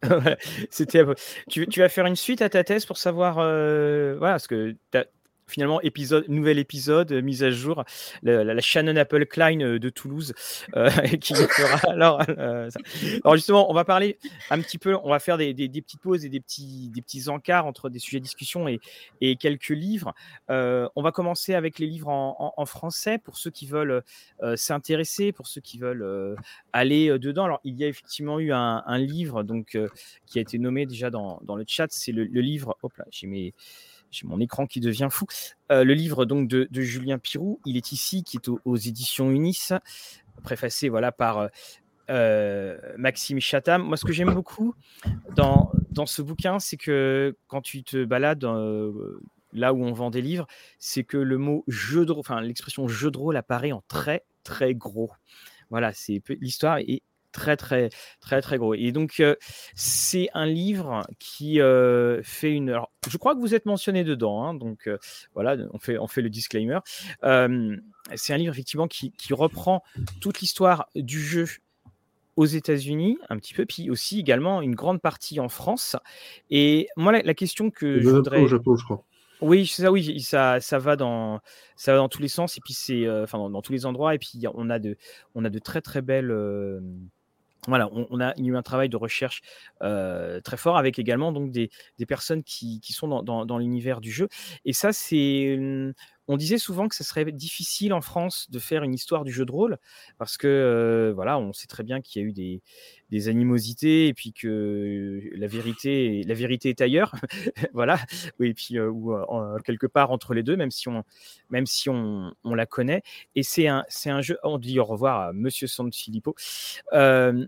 C'était. 0.69 1.03
Tu, 1.49 1.67
tu, 1.67 1.79
vas 1.81 1.89
faire 1.89 2.05
une 2.05 2.15
suite 2.15 2.41
à 2.41 2.49
ta 2.49 2.63
thèse 2.63 2.85
pour 2.85 2.97
savoir, 2.97 3.37
euh, 3.39 4.15
voilà, 4.17 4.39
ce 4.39 4.47
que 4.47 4.75
finalement, 5.49 5.81
épisode, 5.81 6.25
nouvel 6.29 6.59
épisode, 6.59 7.11
euh, 7.11 7.21
mise 7.21 7.43
à 7.43 7.51
jour, 7.51 7.83
la, 8.23 8.43
la, 8.43 8.61
Shannon 8.61 8.95
Apple 8.95 9.25
Klein 9.25 9.59
euh, 9.61 9.79
de 9.79 9.89
Toulouse, 9.89 10.33
euh, 10.75 10.89
qui 11.21 11.33
fera. 11.35 11.91
Alors, 11.91 12.21
alors, 13.23 13.35
justement, 13.35 13.69
on 13.69 13.73
va 13.73 13.83
parler 13.83 14.17
un 14.49 14.61
petit 14.61 14.77
peu, 14.77 14.95
on 15.03 15.09
va 15.09 15.19
faire 15.19 15.37
des, 15.37 15.53
des, 15.53 15.67
des, 15.67 15.81
petites 15.81 16.01
pauses 16.01 16.25
et 16.25 16.29
des 16.29 16.39
petits, 16.39 16.89
des 16.89 17.01
petits 17.01 17.29
encarts 17.29 17.65
entre 17.65 17.89
des 17.89 17.99
sujets 17.99 18.19
de 18.19 18.23
discussion 18.23 18.67
et, 18.67 18.79
et 19.21 19.35
quelques 19.35 19.69
livres. 19.69 20.13
on 20.49 21.01
va 21.01 21.11
commencer 21.11 21.53
avec 21.53 21.79
les 21.79 21.87
livres 21.87 22.09
en, 22.09 22.35
en, 22.39 22.53
en 22.61 22.65
français 22.65 23.17
pour 23.17 23.37
ceux 23.37 23.51
qui 23.51 23.65
veulent 23.65 24.03
s'intéresser, 24.55 25.31
pour 25.31 25.47
ceux 25.47 25.61
qui 25.61 25.77
veulent 25.77 26.35
aller 26.73 27.17
dedans. 27.19 27.45
Alors, 27.45 27.59
il 27.63 27.75
y 27.75 27.83
a 27.83 27.87
effectivement 27.87 28.39
eu 28.39 28.51
un, 28.51 28.83
un 28.85 28.97
livre 28.97 29.43
donc, 29.43 29.77
qui 30.25 30.39
a 30.39 30.41
été 30.41 30.57
nommé 30.59 30.85
déjà 30.85 31.09
dans, 31.09 31.39
dans 31.43 31.55
le 31.55 31.65
chat, 31.67 31.87
c'est 31.89 32.11
le, 32.11 32.25
le, 32.25 32.41
livre. 32.41 32.77
Hop 32.83 32.95
là, 32.97 33.05
j'ai 33.11 33.27
mes 33.27 33.53
j'ai 34.11 34.27
mon 34.27 34.39
écran 34.39 34.65
qui 34.65 34.79
devient 34.79 35.09
fou. 35.11 35.25
Euh, 35.71 35.83
le 35.83 35.93
livre 35.93 36.25
donc 36.25 36.47
de, 36.47 36.67
Julien 36.73 37.19
Pirou, 37.19 37.59
il 37.65 37.77
est 37.77 37.91
ici, 37.91 38.23
qui 38.23 38.37
est 38.37 38.49
aux, 38.49 38.75
éditions 38.75 39.31
Unis, 39.31 39.69
préfacé 40.43 40.89
voilà 40.89 41.11
par 41.11 41.39
euh, 41.39 41.47
euh, 42.09 42.77
Maxime 42.97 43.39
Chatham. 43.39 43.83
Moi, 43.83 43.97
ce 43.97 44.05
que 44.05 44.13
j'aime 44.13 44.33
beaucoup 44.33 44.73
dans, 45.35 45.71
dans 45.91 46.05
ce 46.05 46.21
bouquin, 46.21 46.59
c'est 46.59 46.77
que 46.77 47.35
quand 47.47 47.61
tu 47.61 47.83
te 47.83 48.03
balades 48.05 48.45
là 49.53 49.73
où 49.73 49.83
on 49.83 49.93
vend 49.93 50.11
des 50.11 50.21
livres, 50.21 50.47
c'est 50.77 51.03
que 51.03 51.17
le 51.17 51.37
mot 51.37 51.63
jeu 51.67 52.05
de 52.05 52.13
enfin 52.13 52.41
l'expression 52.41 52.87
jeu 52.87 53.09
de 53.11 53.17
rôle 53.17 53.37
apparaît 53.37 53.71
en 53.71 53.83
très 53.87 54.23
très 54.43 54.75
gros. 54.75 55.11
Voilà, 55.69 55.93
c'est 55.93 56.21
l'histoire 56.39 56.79
est 56.79 57.03
très 57.39 57.55
très 57.55 57.89
très 58.19 58.41
très 58.41 58.57
gros. 58.57 58.73
Et 58.73 58.91
donc 58.91 59.23
c'est 59.75 60.29
un 60.33 60.45
livre 60.45 61.07
qui 61.19 61.59
fait 62.23 62.51
une. 62.51 62.69
Alors, 62.69 62.91
je 63.09 63.17
crois 63.17 63.33
que 63.35 63.39
vous 63.39 63.55
êtes 63.55 63.65
mentionné 63.65 64.03
dedans, 64.03 64.43
hein, 64.43 64.53
donc 64.53 64.89
voilà, 65.33 65.55
on 65.71 65.79
fait 65.79 65.97
on 65.97 66.07
fait 66.07 66.21
le 66.21 66.29
disclaimer. 66.29 66.79
c'est 67.23 68.33
un 68.33 68.37
livre 68.37 68.53
effectivement 68.53 68.87
qui, 68.87 69.11
qui 69.11 69.33
reprend 69.33 69.83
toute 70.21 70.41
l'histoire 70.41 70.87
du 70.95 71.21
jeu 71.21 71.47
aux 72.39 72.45
États-Unis, 72.45 73.17
un 73.29 73.37
petit 73.37 73.53
peu, 73.53 73.65
puis 73.65 73.89
aussi 73.89 74.17
également 74.17 74.61
une 74.61 74.73
grande 74.73 75.01
partie 75.01 75.41
en 75.41 75.49
France. 75.49 75.97
Et 76.49 76.87
moi, 76.95 77.11
la, 77.11 77.33
question 77.33 77.69
que 77.69 77.99
je 77.99 78.07
voudrais. 78.07 78.47
Japon, 78.47 78.77
je 78.77 78.85
crois. 78.85 79.03
Oui, 79.41 79.67
ça, 79.67 79.91
oui, 79.91 80.21
ça, 80.21 80.61
ça 80.61 80.79
va 80.79 80.95
dans, 80.95 81.41
ça 81.75 81.91
va 81.91 81.97
dans 81.97 82.07
tous 82.07 82.21
les 82.21 82.29
sens 82.29 82.57
et 82.57 82.61
puis 82.61 82.73
c'est, 82.73 83.09
enfin, 83.09 83.37
dans, 83.37 83.49
dans, 83.49 83.61
tous 83.61 83.73
les 83.73 83.85
endroits 83.85 84.15
et 84.15 84.19
puis 84.19 84.31
on 84.53 84.69
a 84.69 84.79
de, 84.79 84.97
on 85.35 85.43
a 85.43 85.49
de 85.49 85.59
très 85.59 85.81
très 85.81 86.01
belles 86.01 86.31
voilà, 87.67 87.89
on, 87.91 88.19
a 88.21 88.33
eu 88.39 88.55
un 88.55 88.61
travail 88.61 88.89
de 88.89 88.97
recherche 88.97 89.41
euh, 89.81 90.39
très 90.41 90.57
fort 90.57 90.77
avec 90.77 90.97
également 90.97 91.31
donc 91.31 91.51
des, 91.51 91.69
personnes 92.07 92.43
qui, 92.43 92.81
sont 92.89 93.07
dans, 93.07 93.23
dans, 93.23 93.45
dans 93.45 93.57
l'univers 93.57 94.01
du 94.01 94.11
jeu. 94.11 94.27
Et 94.65 94.73
ça, 94.73 94.93
c'est. 94.93 95.59
On 96.29 96.37
disait 96.37 96.59
souvent 96.59 96.87
que 96.87 96.95
ce 96.95 97.03
serait 97.03 97.25
difficile 97.31 97.91
en 97.91 98.01
France 98.01 98.49
de 98.51 98.59
faire 98.59 98.83
une 98.83 98.93
histoire 98.93 99.23
du 99.25 99.31
jeu 99.31 99.45
de 99.45 99.51
rôle 99.51 99.77
parce 100.19 100.37
que 100.37 101.11
voilà, 101.15 101.39
on 101.39 101.53
sait 101.53 101.67
très 101.67 101.83
bien 101.83 102.01
qu'il 102.01 102.21
y 102.21 102.25
a 102.25 102.27
eu 102.27 102.61
des, 103.11 103.27
animosités 103.27 104.07
et 104.07 104.13
puis 104.13 104.31
que 104.31 105.19
la 105.35 105.47
vérité, 105.47 106.23
la 106.27 106.35
vérité 106.35 106.69
est 106.69 106.81
ailleurs, 106.81 107.15
voilà, 107.73 107.99
et 108.39 108.53
puis 108.53 108.79
ou 108.79 109.15
quelque 109.65 109.87
part 109.87 110.11
entre 110.11 110.35
les 110.35 110.43
deux, 110.43 110.55
même 110.55 110.71
si 110.71 110.87
on, 110.87 111.03
même 111.49 111.65
si 111.65 111.89
on, 111.89 112.31
on 112.43 112.53
la 112.53 112.67
connaît. 112.67 113.01
Et 113.35 113.43
c'est 113.43 113.67
un, 113.67 113.83
c'est 113.89 114.11
un 114.11 114.21
jeu. 114.21 114.37
On 114.43 114.59
dit 114.59 114.79
au 114.79 114.85
revoir 114.85 115.21
à 115.21 115.33
Monsieur 115.33 115.67
Sanfilippo. 115.67 116.35
Euh, 116.93 117.45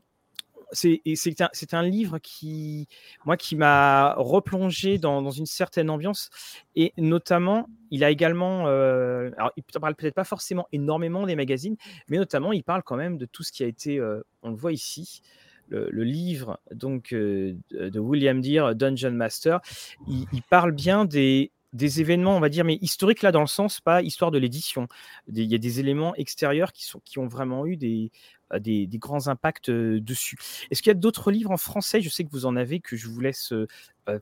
c'est 0.71 1.73
un, 1.73 1.83
livre 1.83 2.19
qui, 2.19 2.87
moi, 3.25 3.37
qui 3.37 3.55
m'a 3.55 4.13
replongé 4.15 4.97
dans, 4.97 5.29
une 5.31 5.45
certaine 5.45 5.89
ambiance. 5.89 6.29
Et 6.75 6.93
notamment, 6.97 7.67
il 7.89 8.03
a 8.03 8.09
également, 8.09 8.67
euh, 8.67 9.31
alors 9.37 9.51
il 9.57 9.63
parle 9.63 9.95
peut-être 9.95 10.15
pas 10.15 10.23
forcément 10.23 10.67
énormément 10.71 11.25
des 11.25 11.35
magazines, 11.35 11.75
mais 12.07 12.17
notamment, 12.17 12.53
il 12.53 12.63
parle 12.63 12.83
quand 12.83 12.95
même 12.95 13.17
de 13.17 13.25
tout 13.25 13.43
ce 13.43 13.51
qui 13.51 13.63
a 13.63 13.67
été, 13.67 13.99
euh, 13.99 14.21
on 14.43 14.49
le 14.49 14.55
voit 14.55 14.73
ici, 14.73 15.21
le, 15.69 16.03
livre 16.03 16.59
donc 16.73 17.13
euh, 17.13 17.55
de 17.71 17.99
William 17.99 18.41
Deere, 18.41 18.75
Dungeon 18.75 19.11
Master. 19.11 19.61
Il 20.07 20.41
parle 20.49 20.73
bien 20.73 21.05
des, 21.05 21.51
des 21.73 22.01
événements, 22.01 22.35
on 22.35 22.39
va 22.39 22.49
dire, 22.49 22.65
mais 22.65 22.77
historiques 22.81 23.21
là 23.21 23.31
dans 23.31 23.41
le 23.41 23.47
sens 23.47 23.79
pas 23.79 24.01
histoire 24.01 24.31
de 24.31 24.37
l'édition. 24.37 24.87
Il 25.27 25.43
y 25.43 25.55
a 25.55 25.57
des 25.57 25.79
éléments 25.79 26.13
extérieurs 26.15 26.73
qui, 26.73 26.85
sont, 26.85 26.99
qui 27.05 27.17
ont 27.19 27.27
vraiment 27.27 27.65
eu 27.65 27.77
des, 27.77 28.11
des, 28.59 28.87
des 28.87 28.97
grands 28.97 29.27
impacts 29.27 29.71
dessus. 29.71 30.37
Est-ce 30.69 30.81
qu'il 30.81 30.89
y 30.89 30.95
a 30.95 30.99
d'autres 30.99 31.31
livres 31.31 31.51
en 31.51 31.57
français? 31.57 32.01
Je 32.01 32.09
sais 32.09 32.25
que 32.25 32.29
vous 32.31 32.45
en 32.45 32.55
avez 32.55 32.81
que 32.81 32.97
je 32.97 33.07
vous 33.07 33.21
laisse 33.21 33.53
euh, 33.53 33.67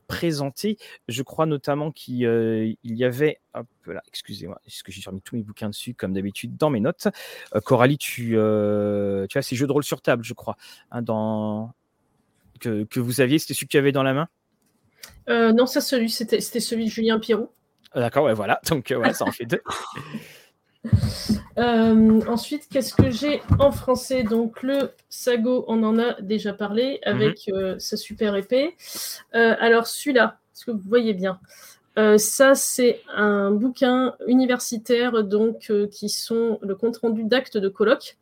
présenter. 0.06 0.78
Je 1.08 1.22
crois 1.22 1.46
notamment 1.46 1.90
qu'il 1.90 2.24
euh, 2.24 2.72
y 2.84 3.04
avait, 3.04 3.40
là, 3.86 4.02
excusez-moi, 4.06 4.60
est-ce 4.66 4.84
que 4.84 4.92
j'ai 4.92 5.02
remis 5.08 5.22
tous 5.22 5.34
mes 5.34 5.42
bouquins 5.42 5.70
dessus 5.70 5.94
comme 5.94 6.12
d'habitude 6.12 6.56
dans 6.56 6.70
mes 6.70 6.80
notes? 6.80 7.08
Coralie, 7.64 7.98
tu, 7.98 8.36
tu 9.28 9.38
as 9.38 9.42
ces 9.42 9.56
jeux 9.56 9.66
de 9.66 9.72
rôle 9.72 9.84
sur 9.84 10.02
table, 10.02 10.22
je 10.22 10.34
crois, 10.34 10.56
hein, 10.92 11.02
dans 11.02 11.74
que, 12.60 12.84
que 12.84 13.00
vous 13.00 13.20
aviez, 13.20 13.38
c'était 13.40 13.54
celui 13.54 13.66
que 13.66 13.72
tu 13.72 13.78
avais 13.78 13.90
dans 13.90 14.04
la 14.04 14.14
main? 14.14 14.28
Euh, 15.28 15.52
non, 15.52 15.66
ça, 15.66 15.80
celui, 15.80 16.10
c'était, 16.10 16.40
celui 16.40 16.86
de 16.86 16.90
Julien 16.90 17.18
Pirou. 17.18 17.48
Ah, 17.92 18.00
d'accord, 18.00 18.24
ouais, 18.24 18.34
voilà. 18.34 18.60
Donc, 18.68 18.90
euh, 18.90 19.12
ça 19.12 19.24
en 19.24 19.32
fait 19.32 19.46
deux. 19.46 19.62
Euh, 21.58 22.20
ensuite, 22.26 22.68
qu'est-ce 22.70 22.94
que 22.94 23.10
j'ai 23.10 23.42
en 23.58 23.70
français? 23.70 24.22
Donc, 24.22 24.62
le 24.62 24.92
Sago, 25.10 25.66
on 25.68 25.82
en 25.82 25.98
a 25.98 26.18
déjà 26.22 26.54
parlé 26.54 27.00
avec 27.02 27.48
mhm. 27.48 27.78
sa 27.78 27.98
super 27.98 28.34
épée. 28.34 28.76
alors, 29.32 29.86
celui-là, 29.86 30.38
est-ce 30.54 30.64
que 30.64 30.70
vous 30.70 30.88
voyez 30.88 31.12
bien? 31.12 31.38
Ça, 32.16 32.54
c'est 32.54 33.02
un 33.14 33.50
bouquin 33.50 34.14
universitaire 34.26 35.22
donc 35.22 35.70
qui 35.90 36.08
sont 36.08 36.58
le 36.62 36.74
compte 36.74 36.96
rendu 36.96 37.24
d'actes 37.24 37.58
de 37.58 37.68
colloque 37.68 38.16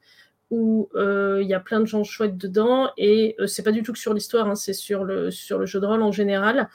où 0.51 0.89
euh, 0.95 1.41
il 1.43 1.49
y 1.49 1.55
a 1.55 1.61
plein 1.61 1.81
de 1.81 1.87
gens 1.87 2.05
chouettes 2.05 2.39
dedans 2.39 2.91
et 2.97 3.37
euh, 3.39 3.47
c'est 3.47 3.63
pas 3.63 3.73
du 3.73 3.83
tout 3.83 3.93
que 3.93 3.99
sur 3.99 4.15
l'histoire, 4.15 4.49
hein, 4.49 4.55
c'est 4.55 4.73
sur 4.73 5.05
le, 5.05 5.31
sur 5.31 5.59
le 5.59 5.67
jeu 5.67 5.81
de 5.81 5.87
rôle 5.87 6.03
en 6.03 6.13
général. 6.13 6.69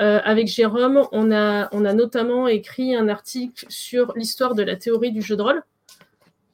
Euh, 0.00 0.20
avec 0.24 0.46
Jérôme, 0.46 1.02
on 1.12 1.30
a, 1.30 1.68
on 1.72 1.84
a 1.84 1.92
notamment 1.92 2.48
écrit 2.48 2.94
un 2.94 3.08
article 3.08 3.66
sur 3.68 4.12
l'histoire 4.16 4.54
de 4.54 4.62
la 4.62 4.76
théorie 4.76 5.12
du 5.12 5.20
jeu 5.20 5.36
de 5.36 5.42
rôle. 5.42 5.62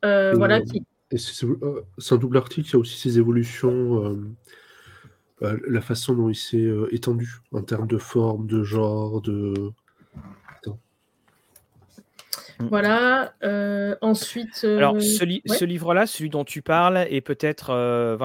voilà, 0.02 0.60
qui... 0.62 0.84
c'est 1.16 1.46
un 1.46 2.16
double 2.16 2.38
article, 2.38 2.68
il 2.68 2.72
y 2.72 2.76
a 2.76 2.78
aussi 2.78 2.98
ses 2.98 3.18
évolutions, 3.18 4.18
la 5.40 5.80
façon 5.80 6.14
dont 6.14 6.28
il 6.28 6.34
s'est 6.34 6.68
étendu 6.90 7.36
en 7.52 7.62
termes 7.62 7.86
de 7.86 7.98
forme, 7.98 8.46
de 8.46 8.64
genre, 8.64 9.20
de 9.20 9.72
Mm. 12.60 12.66
Voilà. 12.68 13.34
Euh, 13.42 13.96
ensuite. 14.00 14.62
Euh, 14.64 14.78
Alors, 14.78 15.00
ce, 15.00 15.64
livre-là, 15.64 16.06
celui 16.06 16.30
dont 16.30 16.44
tu 16.44 16.62
parles, 16.62 17.06
est 17.10 17.20
peut-être. 17.20 17.70
Euh, 17.70 18.16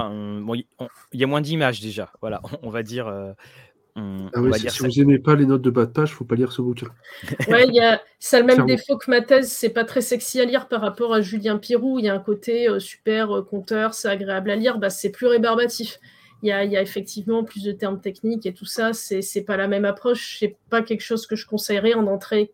il 1.14 1.20
y 1.20 1.24
a 1.24 1.28
moins 1.28 1.42
d'images 1.42 1.82
déjà. 1.82 2.12
Voilà, 2.22 2.42
on, 2.64 2.70
va 2.70 2.84
dire. 2.84 3.08
ah 3.08 4.42
ouais, 4.42 4.58
si, 4.58 4.80
vous 4.80 4.88
n'aimez 4.98 5.20
pas 5.20 5.36
les 5.36 5.46
notes 5.46 5.62
de 5.62 5.70
bas 5.70 5.86
de 5.86 5.92
page, 5.92 6.14
faut 6.14 6.26
pas 6.26 6.36
lire 6.36 6.52
ce 6.52 6.62
bouquin. 6.62 6.88
Ouais, 7.48 7.68
il 7.68 7.74
y 7.74 7.82
a 7.82 8.02
ça 8.20 8.38
a 8.38 8.40
le 8.42 8.46
même 8.46 8.66
défaut 8.66 8.98
que 8.98 9.10
ma 9.10 9.22
thèse, 9.22 9.52
c'est 9.52 9.70
pas 9.70 9.86
très 9.86 10.02
sexy 10.02 10.40
à 10.42 10.46
lire 10.46 10.68
par 10.68 10.82
rapport 10.82 11.14
à 11.14 11.22
Julien 11.22 11.58
Pirou. 11.58 12.00
Il 12.00 12.06
y 12.06 12.10
a 12.10 12.14
un 12.14 12.20
côté 12.20 12.68
super 12.80 13.44
conteur, 13.50 13.94
c'est 13.94 14.10
agréable 14.10 14.52
à 14.52 14.56
lire, 14.56 14.78
bah, 14.78 14.90
c'est 14.90 15.12
plus 15.12 15.28
rébarbatif. 15.28 16.00
Il 16.42 16.48
y, 16.48 16.54
a, 16.54 16.64
il 16.64 16.72
y, 16.72 16.78
a, 16.78 16.82
effectivement 16.82 17.44
plus 17.44 17.64
de 17.64 17.74
termes 17.74 18.00
techniques 18.00 18.46
et 18.46 18.54
tout 18.54 18.64
ça, 18.64 18.94
c'est 18.94 19.44
pas 19.46 19.58
la 19.58 19.68
même 19.68 19.84
approche. 19.84 20.38
C'est 20.40 20.56
pas 20.70 20.82
quelque 20.82 21.02
chose 21.02 21.28
que 21.28 21.36
je 21.36 21.46
conseillerais 21.46 21.96
en 21.96 22.08
entrée 22.08 22.54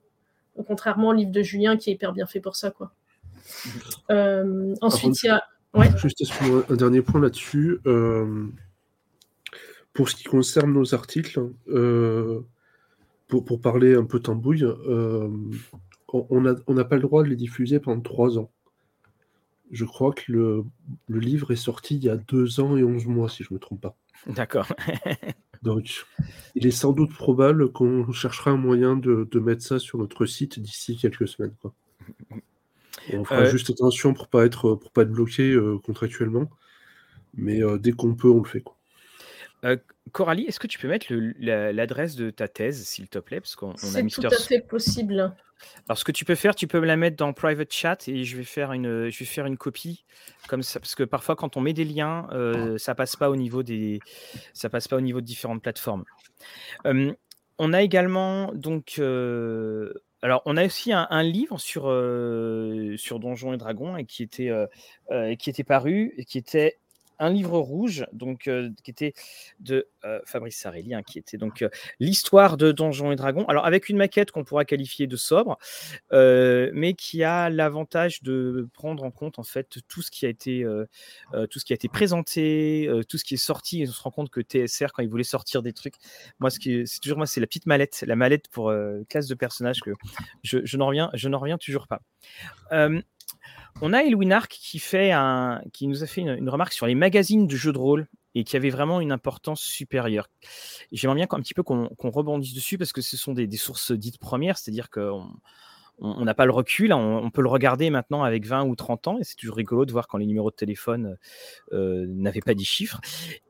contrairement 0.63 1.09
au 1.09 1.13
livre 1.13 1.31
de 1.31 1.41
Julien 1.41 1.77
qui 1.77 1.89
est 1.89 1.93
hyper 1.93 2.13
bien 2.13 2.25
fait 2.25 2.39
pour 2.39 2.55
ça. 2.55 2.71
Quoi. 2.71 2.93
Euh, 4.11 4.73
ensuite, 4.81 5.23
il 5.23 5.27
y 5.27 5.29
a. 5.29 5.43
Juste 5.97 6.23
un 6.69 6.75
dernier 6.75 7.01
point 7.01 7.19
là-dessus. 7.19 7.79
Euh, 7.85 8.47
pour 9.93 10.09
ce 10.09 10.15
qui 10.15 10.23
concerne 10.23 10.73
nos 10.73 10.93
articles, 10.93 11.39
euh, 11.69 12.41
pour, 13.27 13.45
pour, 13.45 13.61
parler 13.61 13.95
un 13.95 14.05
peu 14.05 14.19
tambouille, 14.19 14.65
on 14.65 16.41
n'a 16.41 16.55
on 16.67 16.75
pas 16.75 16.95
le 16.95 17.01
droit 17.01 17.23
de 17.23 17.29
les 17.29 17.35
diffuser 17.35 17.79
pendant 17.79 18.01
trois 18.01 18.37
ans. 18.37 18.51
Je 19.71 19.83
crois 19.83 20.13
que 20.13 20.31
le, 20.31 20.63
le, 21.07 21.19
livre 21.19 21.51
est 21.51 21.55
sorti 21.55 21.95
il 21.95 22.03
y 22.03 22.09
a 22.09 22.17
deux 22.17 22.59
ans 22.59 22.77
et 22.77 22.83
onze 22.83 23.05
mois, 23.05 23.29
si 23.29 23.43
je 23.43 23.49
ne 23.51 23.55
me 23.55 23.59
trompe 23.59 23.81
pas. 23.81 23.97
D'accord. 24.27 24.67
Donc, 25.65 26.05
il 26.53 26.67
est 26.67 26.71
sans 26.71 26.93
doute 26.93 27.11
probable 27.11 27.71
qu'on 27.71 28.11
cherchera 28.11 28.51
un 28.51 28.57
moyen 28.57 28.95
de, 28.95 29.39
mettre 29.39 29.63
ça 29.63 29.79
sur 29.79 29.97
notre 29.97 30.25
site 30.25 30.59
d'ici 30.59 30.95
quelques 30.95 31.27
semaines. 31.27 31.53
On 33.13 33.23
fera 33.23 33.41
euh, 33.41 33.49
juste 33.49 33.71
attention 33.71 34.13
pour 34.13 34.27
pas 34.27 34.45
être 34.45 34.75
pour 34.75 34.91
pas 34.91 35.01
être 35.01 35.11
bloqué 35.11 35.51
euh, 35.51 35.77
contractuellement, 35.83 36.49
mais 37.35 37.63
euh, 37.63 37.77
dès 37.77 37.91
qu'on 37.91 38.15
peut, 38.15 38.29
on 38.29 38.41
le 38.41 38.47
fait. 38.47 38.63
Coralie, 40.11 40.45
est-ce 40.45 40.59
que 40.59 40.67
tu 40.67 40.77
peux 40.79 40.87
mettre 40.87 41.07
l'adresse 41.39 42.15
de 42.15 42.29
ta 42.29 42.47
thèse, 42.47 42.85
s'il 42.85 43.09
te 43.09 43.19
plaît? 43.19 43.41
Parce 43.41 43.55
qu'on 43.55 43.71
a 43.71 43.77
C'est 43.77 44.05
tout 44.07 44.21
à 44.25 44.29
fait 44.29 44.61
possible. 44.61 45.33
Alors, 45.87 45.97
ce 45.97 46.03
que 46.03 46.11
tu 46.11 46.25
peux 46.25 46.35
faire, 46.35 46.55
tu 46.55 46.67
peux 46.67 46.79
me 46.79 46.85
la 46.85 46.97
mettre 46.97 47.17
dans 47.17 47.33
private 47.33 47.71
chat 47.71 48.07
et 48.07 48.23
je 48.23 48.37
vais 48.37 48.43
faire 48.43 48.73
une, 48.73 49.09
je 49.09 49.19
vais 49.19 49.25
faire 49.25 49.45
une 49.45 49.57
copie 49.57 50.05
comme 50.47 50.61
ça, 50.61 50.79
parce 50.79 50.95
que 50.95 51.03
parfois, 51.03 51.35
quand 51.35 51.57
on 51.57 51.61
met 51.61 51.73
des 51.73 51.85
liens, 51.85 52.27
ça 52.77 52.95
passe 52.95 53.15
pas 53.15 53.29
au 53.29 53.35
niveau 53.35 53.63
des, 53.63 53.99
ça 54.53 54.69
passe 54.69 54.87
pas 54.87 54.97
au 54.97 55.01
niveau 55.01 55.21
de 55.21 55.25
différentes 55.25 55.61
plateformes. 55.61 56.05
on 56.83 57.73
a 57.73 57.81
également 57.81 58.51
donc, 58.53 58.99
alors 58.99 60.41
on 60.45 60.57
a 60.57 60.65
aussi 60.65 60.93
un, 60.93 61.23
livre 61.23 61.59
sur 61.59 61.83
sur 62.97 63.19
Donjons 63.19 63.53
et 63.53 63.57
Dragons 63.57 63.97
et 63.97 64.05
qui 64.05 64.23
était 64.23 64.51
qui 65.39 65.49
était 65.49 65.63
paru 65.63 66.13
et 66.17 66.25
qui 66.25 66.37
était 66.37 66.77
un 67.19 67.29
livre 67.29 67.59
rouge, 67.59 68.05
donc 68.13 68.47
euh, 68.47 68.69
qui 68.83 68.91
était 68.91 69.13
de 69.59 69.87
euh, 70.03 70.19
Fabrice 70.25 70.57
Sarelli, 70.57 70.93
hein, 70.93 71.03
qui 71.03 71.19
était 71.19 71.37
donc 71.37 71.61
euh, 71.61 71.69
l'histoire 71.99 72.57
de 72.57 72.71
Donjons 72.71 73.11
et 73.11 73.15
Dragons. 73.15 73.45
Alors 73.45 73.65
avec 73.65 73.89
une 73.89 73.97
maquette 73.97 74.31
qu'on 74.31 74.43
pourra 74.43 74.65
qualifier 74.65 75.07
de 75.07 75.15
sobre, 75.15 75.57
mais 76.11 76.93
qui 76.93 77.23
a 77.23 77.49
l'avantage 77.49 78.21
de 78.23 78.67
prendre 78.73 79.03
en 79.03 79.11
compte 79.11 79.39
en 79.39 79.43
fait 79.43 79.79
tout 79.87 80.01
ce 80.01 80.11
qui 80.11 80.25
a 80.25 80.29
été 80.29 80.65
tout 81.49 81.59
ce 81.59 81.65
qui 81.65 81.73
a 81.73 81.75
été 81.75 81.87
présenté, 81.87 82.89
tout 83.09 83.17
ce 83.17 83.23
qui 83.23 83.35
est 83.35 83.37
sorti. 83.37 83.83
Et 83.83 83.87
on 83.87 83.91
se 83.91 84.01
rend 84.01 84.11
compte 84.11 84.29
que 84.29 84.41
TSR 84.41 84.87
quand 84.93 85.03
il 85.03 85.09
voulait 85.09 85.23
sortir 85.23 85.61
des 85.61 85.73
trucs, 85.73 85.95
moi 86.39 86.49
c'est 86.49 86.85
toujours 87.01 87.17
moi 87.17 87.27
c'est 87.27 87.39
la 87.39 87.47
petite 87.47 87.65
mallette, 87.65 88.03
la 88.07 88.15
mallette 88.15 88.47
pour 88.49 88.73
classe 89.09 89.27
de 89.27 89.35
personnages 89.35 89.81
que 89.81 89.91
je 90.43 90.77
n'en 90.77 90.87
reviens 90.87 91.09
je 91.13 91.29
n'en 91.29 91.39
reviens 91.39 91.57
toujours 91.57 91.87
pas. 91.87 92.01
On 93.81 93.91
a 93.91 94.03
Elwin 94.03 94.31
Ark 94.31 94.49
qui, 94.49 94.79
fait 94.79 95.11
un, 95.11 95.61
qui 95.73 95.87
nous 95.87 96.03
a 96.03 96.07
fait 96.07 96.21
une, 96.21 96.49
remarque 96.49 96.73
sur 96.73 96.85
les 96.85 96.95
magazines 96.95 97.45
de 97.45 97.55
jeux 97.55 97.73
de 97.73 97.77
rôle 97.77 98.07
et 98.33 98.43
qui 98.43 98.55
avait 98.55 98.69
vraiment 98.69 99.01
une 99.01 99.11
importance 99.11 99.61
supérieure. 99.61 100.29
J'aimerais 100.91 101.15
bien 101.15 101.27
un 101.29 101.41
petit 101.41 101.53
peu 101.53 101.63
qu'on 101.63 101.89
rebondisse 101.99 102.53
dessus 102.53 102.77
parce 102.77 102.93
que 102.93 103.01
ce 103.01 103.17
sont 103.17 103.33
des, 103.33 103.49
sources 103.57 103.91
dites 103.91 104.17
premières, 104.17 104.57
c'est-à-dire 104.57 104.89
qu'on 104.89 105.27
on 105.99 106.25
n'a 106.25 106.33
pas 106.33 106.45
le 106.45 106.51
recul, 106.51 106.91
hein, 106.91 106.97
on, 106.97 107.29
peut 107.31 107.41
le 107.41 107.47
regarder 107.47 107.89
maintenant 107.89 108.23
avec 108.23 108.45
20 108.45 108.65
ou 108.65 108.75
30 108.75 109.07
ans, 109.07 109.17
et 109.17 109.23
c'est 109.23 109.35
toujours 109.35 109.55
rigolo 109.55 109.85
de 109.85 109.93
voir 109.93 110.07
quand 110.07 110.17
les 110.17 110.25
numéros 110.25 110.51
de 110.51 110.55
téléphone 110.55 111.17
euh, 111.71 112.05
n'avaient 112.09 112.41
pas 112.41 112.53
des 112.53 112.65
chiffres. 112.65 112.99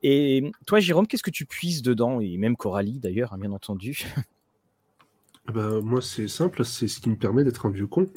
Et 0.04 0.52
toi, 0.68 0.80
Jérôme, 0.80 1.08
qu'est-ce 1.08 1.24
que 1.24 1.32
tu 1.32 1.48
puisses 1.48 1.82
dedans, 1.82 2.20
et 2.20 2.38
même 2.38 2.56
Coralie 2.56 3.00
d'ailleurs, 3.00 3.34
hein, 3.34 3.40
bien 3.40 3.52
entendu 3.52 4.06
ben, 5.54 5.82
Moi, 5.82 6.04
c'est 6.04 6.28
simple, 6.28 6.64
c'est 6.64 6.88
ce 6.88 7.00
qui 7.00 7.10
me 7.10 7.18
permet 7.18 7.44
d'être 7.44 7.66
un 7.66 7.72
vieux 7.72 7.88
con. 7.88 8.08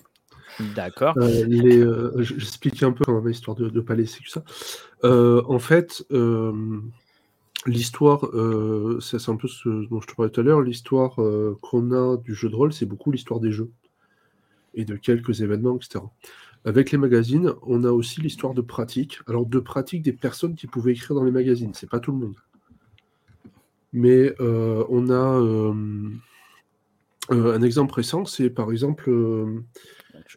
D'accord. 0.74 1.14
Euh, 1.18 1.44
euh, 1.48 2.22
j'explique 2.22 2.82
un 2.82 2.92
peu 2.92 3.04
quand 3.04 3.20
même, 3.20 3.30
histoire 3.30 3.56
de 3.56 3.70
ne 3.70 3.80
pas 3.80 3.94
laisser 3.94 4.22
que 4.22 4.30
ça. 4.30 4.42
Euh, 5.04 5.42
en 5.46 5.58
fait, 5.58 6.04
l'histoire, 7.66 8.20
c'est 9.00 9.28
un 9.28 9.36
peu 9.36 9.48
ce 9.48 9.88
dont 9.88 10.00
je 10.00 10.06
te 10.06 10.14
parlais 10.14 10.30
tout 10.30 10.40
à 10.40 10.44
l'heure, 10.44 10.60
l'histoire 10.60 11.16
qu'on 11.62 11.92
a 11.92 12.16
du 12.16 12.34
jeu 12.34 12.48
de 12.48 12.54
rôle, 12.54 12.72
c'est 12.72 12.86
beaucoup 12.86 13.10
l'histoire 13.10 13.40
des 13.40 13.52
jeux 13.52 13.70
et 14.74 14.84
de 14.84 14.96
quelques 14.96 15.40
événements, 15.40 15.76
etc. 15.76 16.04
Avec 16.64 16.90
les 16.90 16.98
magazines, 16.98 17.54
on 17.62 17.84
a 17.84 17.90
aussi 17.90 18.20
l'histoire 18.20 18.52
de 18.52 18.60
pratique. 18.60 19.18
Alors, 19.26 19.46
de 19.46 19.58
pratique 19.60 20.02
des 20.02 20.12
personnes 20.12 20.54
qui 20.54 20.66
pouvaient 20.66 20.92
écrire 20.92 21.14
dans 21.14 21.24
les 21.24 21.30
magazines, 21.30 21.72
c'est 21.74 21.88
pas 21.88 22.00
tout 22.00 22.12
le 22.12 22.18
monde. 22.18 22.36
Mais 23.92 24.34
on 24.40 25.10
a 25.10 25.72
un 27.30 27.62
exemple 27.62 27.94
récent, 27.94 28.24
c'est 28.24 28.50
par 28.50 28.70
exemple 28.72 29.10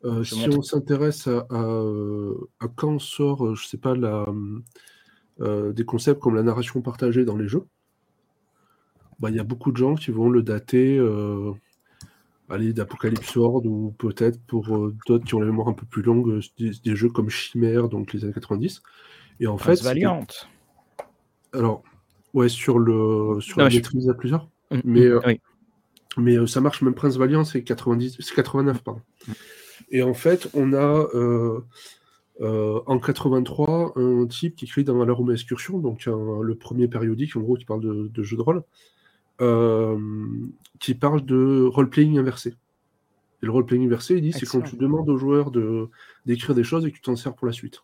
euh, 0.04 0.24
si 0.24 0.48
on 0.50 0.62
s'intéresse 0.62 1.28
à, 1.28 1.46
euh, 1.52 2.36
quand 2.76 3.00
sort, 3.00 3.46
euh, 3.46 3.56
je 3.56 3.68
sais 3.68 3.78
pas, 3.78 3.96
la, 3.96 4.28
des 5.74 5.86
concepts 5.86 6.20
comme 6.20 6.36
la 6.36 6.44
narration 6.44 6.82
partagée 6.82 7.26
dans 7.26 7.38
les 7.38 7.48
jeux, 7.48 7.66
bah, 9.20 9.30
il 9.30 9.36
y 9.36 9.40
a 9.40 9.44
beaucoup 9.44 9.72
de 9.72 9.78
gens 9.78 9.96
qui 9.96 10.12
vont 10.12 10.30
le 10.30 10.44
dater 10.44 11.00
d'Apocalypse 12.50 13.36
World 13.36 13.66
ou 13.66 13.96
peut-être 13.98 14.40
pour 14.46 14.92
d'autres 15.08 15.26
qui 15.26 15.36
ont 15.36 15.40
la 15.40 15.46
mémoire 15.48 15.68
un 15.68 15.74
peu 15.74 15.86
plus 15.86 16.04
longue, 16.04 16.42
des, 16.60 16.96
jeux 16.96 17.10
comme 17.10 17.30
Chimère, 17.30 17.90
donc 17.90 18.14
les 18.14 18.24
années 18.24 18.34
90. 18.34 18.82
Et 19.40 19.48
en 19.48 19.58
fait. 19.58 19.82
Valiant. 19.82 20.26
Alors, 21.54 21.84
ouais, 22.34 22.50
sur 22.50 22.78
le 22.78 23.42
sur 23.42 23.60
la 23.60 23.70
maîtrise 23.70 24.10
à 24.10 24.14
plusieurs. 24.14 24.48
Mm, 24.70 24.76
mm, 24.76 24.82
mais, 24.86 25.40
mais 26.18 26.48
ça 26.48 26.62
marche, 26.62 26.82
même 26.82 26.94
Prince 26.94 27.18
Valiant, 27.18 27.44
c'est 27.44 27.64
90, 27.64 28.18
c'est 28.20 28.36
89, 28.36 28.84
pardon. 28.84 29.02
Mm. 29.28 29.32
Et 29.92 30.02
en 30.02 30.14
fait, 30.14 30.50
on 30.54 30.74
a 30.74 31.08
euh, 31.14 31.60
euh, 32.39 32.80
en 32.88 32.98
83 32.98 33.94
un 33.98 34.26
type 34.26 34.56
qui 34.56 34.66
écrit 34.66 34.84
dans 34.86 35.04
la 35.04 35.14
Rome 35.14 35.32
Excursion, 35.32 35.80
donc 35.80 36.06
le 36.06 36.56
premier 36.56 36.88
périodique, 36.88 37.36
en 37.36 37.42
gros, 37.42 37.56
qui 37.56 37.66
parle 37.66 37.82
de, 37.82 38.08
de 38.08 38.24
jeux 38.24 38.38
de 38.38 38.42
rôle, 38.42 38.64
euh, 39.42 39.98
qui 40.80 40.96
parle 40.96 41.26
de 41.26 41.66
role-playing 41.66 42.18
inversé. 42.18 42.56
Et 43.44 43.46
le 43.46 43.52
role-playing 43.52 43.86
inversé, 43.86 44.16
il 44.16 44.22
dit, 44.22 44.32
c'est 44.32 44.46
quand 44.46 44.62
tu 44.62 44.78
demandes 44.78 45.10
aux 45.10 45.18
joueurs 45.18 45.52
de, 45.52 45.89
d'écrire 46.26 46.56
des 46.56 46.64
choses 46.64 46.86
et 46.86 46.92
que 46.92 46.96
tu 46.96 47.02
t'en 47.02 47.18
sers 47.18 47.36
pour 47.36 47.48
la 47.48 47.54
suite. 47.54 47.84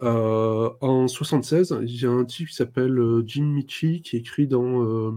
en 0.00 1.06
76, 1.06 1.78
il 1.82 2.02
y 2.02 2.06
a 2.06 2.10
un 2.10 2.24
type 2.24 2.48
qui 2.48 2.54
s'appelle 2.54 3.00
Jim 3.26 3.44
Michi 3.44 4.02
qui 4.02 4.16
écrit 4.16 4.48
dans 4.48 5.14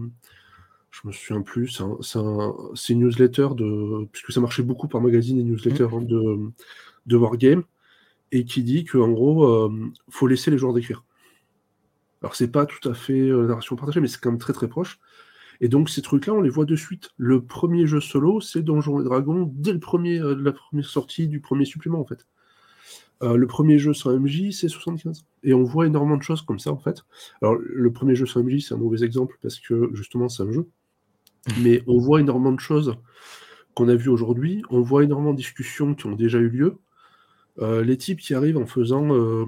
je 1.02 1.08
me 1.08 1.12
souviens 1.12 1.42
plus, 1.42 1.82
c'est 2.02 2.92
une 2.92 3.00
newsletter 3.00 3.48
de. 3.56 4.06
Puisque 4.12 4.32
ça 4.32 4.40
marchait 4.40 4.62
beaucoup 4.62 4.86
par 4.86 5.00
magazine 5.00 5.38
et 5.38 5.42
newsletter 5.42 5.84
mmh. 5.84 5.94
hein, 5.94 6.00
de, 6.02 6.50
de 7.06 7.16
Wargame, 7.16 7.64
et 8.32 8.44
qui 8.44 8.62
dit 8.62 8.84
qu'en 8.84 9.10
gros, 9.10 9.44
euh, 9.44 9.92
faut 10.08 10.26
laisser 10.26 10.50
les 10.50 10.58
joueurs 10.58 10.72
d'écrire. 10.72 11.04
Alors, 12.22 12.36
c'est 12.36 12.50
pas 12.50 12.66
tout 12.66 12.88
à 12.88 12.94
fait 12.94 13.28
euh, 13.28 13.42
la 13.42 13.48
narration 13.48 13.76
partagée, 13.76 14.00
mais 14.00 14.08
c'est 14.08 14.20
quand 14.20 14.30
même 14.30 14.38
très 14.38 14.52
très 14.52 14.68
proche. 14.68 15.00
Et 15.60 15.68
donc, 15.68 15.90
ces 15.90 16.02
trucs-là, 16.02 16.32
on 16.34 16.40
les 16.40 16.50
voit 16.50 16.64
de 16.64 16.76
suite. 16.76 17.10
Le 17.16 17.44
premier 17.44 17.86
jeu 17.86 18.00
solo, 18.00 18.40
c'est 18.40 18.62
Donjons 18.62 19.00
et 19.00 19.04
Dragons, 19.04 19.50
dès 19.54 19.72
le 19.72 19.80
premier, 19.80 20.20
euh, 20.20 20.34
la 20.34 20.52
première 20.52 20.86
sortie 20.86 21.28
du 21.28 21.40
premier 21.40 21.64
supplément, 21.64 22.00
en 22.00 22.06
fait. 22.06 22.26
le 23.22 23.46
premier 23.46 23.78
jeu 23.78 23.94
sur 23.94 24.10
MJ, 24.10 24.50
c'est 24.50 24.68
75. 24.68 25.24
Et 25.42 25.54
on 25.54 25.64
voit 25.64 25.86
énormément 25.86 26.16
de 26.16 26.22
choses 26.22 26.42
comme 26.42 26.58
ça, 26.58 26.70
en 26.70 26.78
fait. 26.78 27.04
Alors, 27.40 27.56
le 27.56 27.92
premier 27.92 28.14
jeu 28.14 28.26
sur 28.26 28.42
MJ, 28.44 28.60
c'est 28.60 28.74
un 28.74 28.78
mauvais 28.78 29.02
exemple 29.02 29.38
parce 29.42 29.58
que, 29.60 29.90
justement, 29.94 30.28
c'est 30.28 30.42
un 30.42 30.52
jeu. 30.52 30.68
Mais 31.62 31.82
on 31.86 31.98
voit 31.98 32.20
énormément 32.20 32.52
de 32.52 32.60
choses 32.60 32.96
qu'on 33.74 33.88
a 33.88 33.94
vues 33.94 34.08
aujourd'hui. 34.08 34.62
On 34.70 34.80
voit 34.80 35.04
énormément 35.04 35.32
de 35.32 35.38
discussions 35.38 35.94
qui 35.94 36.06
ont 36.06 36.12
déjà 36.12 36.38
eu 36.38 36.48
lieu. 36.48 36.78
Euh, 37.60 37.84
les 37.84 37.96
types 37.96 38.20
qui 38.20 38.34
arrivent 38.34 38.58
en 38.58 38.66
faisant. 38.66 39.14
Euh, 39.14 39.46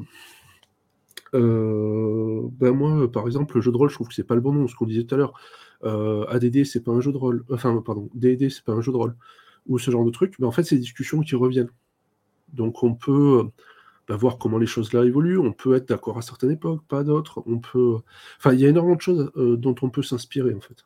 euh, 1.35 2.43
ben 2.53 2.73
moi, 2.73 3.11
par 3.11 3.27
exemple, 3.27 3.57
le 3.57 3.61
jeu 3.61 3.73
de 3.73 3.77
rôle, 3.77 3.91
je 3.91 3.95
trouve 3.95 4.09
que 4.09 4.15
c'est 4.15 4.25
pas 4.25 4.35
le 4.35 4.41
bon 4.41 4.53
nom, 4.53 4.69
ce 4.69 4.75
qu'on 4.77 4.87
disait 4.87 5.05
tout 5.05 5.15
à 5.15 5.19
l'heure. 5.19 5.35
ADD, 5.83 6.65
c'est 6.65 6.83
pas 6.83 6.93
un 6.93 7.01
jeu 7.01 7.13
de 7.13 7.17
rôle. 7.17 7.45
Enfin, 7.51 7.83
pardon, 7.85 8.09
DD, 8.15 8.51
c'est 8.51 8.65
pas 8.65 8.73
un 8.73 8.81
jeu 8.81 8.93
de 8.93 8.97
rôle. 8.97 9.17
Ou 9.67 9.79
ce 9.79 9.91
genre 9.91 10.05
de 10.05 10.11
truc. 10.11 10.35
Mais 10.39 10.47
en 10.47 10.53
fait, 10.53 10.63
c'est 10.65 10.77
des 10.77 10.83
discussions 10.83 11.21
qui 11.21 11.35
reviennent. 11.35 11.71
Donc, 12.53 12.83
on 12.83 12.95
peut 12.95 13.45
ben, 14.09 14.17
voir 14.17 14.39
comment 14.39 14.59
les 14.59 14.67
choses 14.67 14.93
là 14.93 15.05
évoluent. 15.05 15.39
On 15.39 15.53
peut 15.53 15.75
être 15.75 15.89
d'accord 15.89 16.19
à 16.19 16.23
certaines 16.23 16.53
époques, 16.53 16.83
pas 16.89 17.05
d'autres. 17.05 17.43
On 17.47 17.59
peut. 17.59 17.99
Enfin, 18.39 18.53
il 18.55 18.61
y 18.61 18.67
a 18.67 18.69
énormément 18.69 18.97
de 18.97 19.01
choses 19.03 19.31
dont 19.37 19.75
on 19.83 19.91
peut 19.91 20.03
s'inspirer, 20.03 20.55
en 20.55 20.61
fait. 20.61 20.85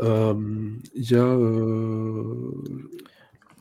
Euh, 0.00 0.34
il 0.94 1.10
y 1.10 1.14
a 1.14 1.24
euh, 1.24 2.24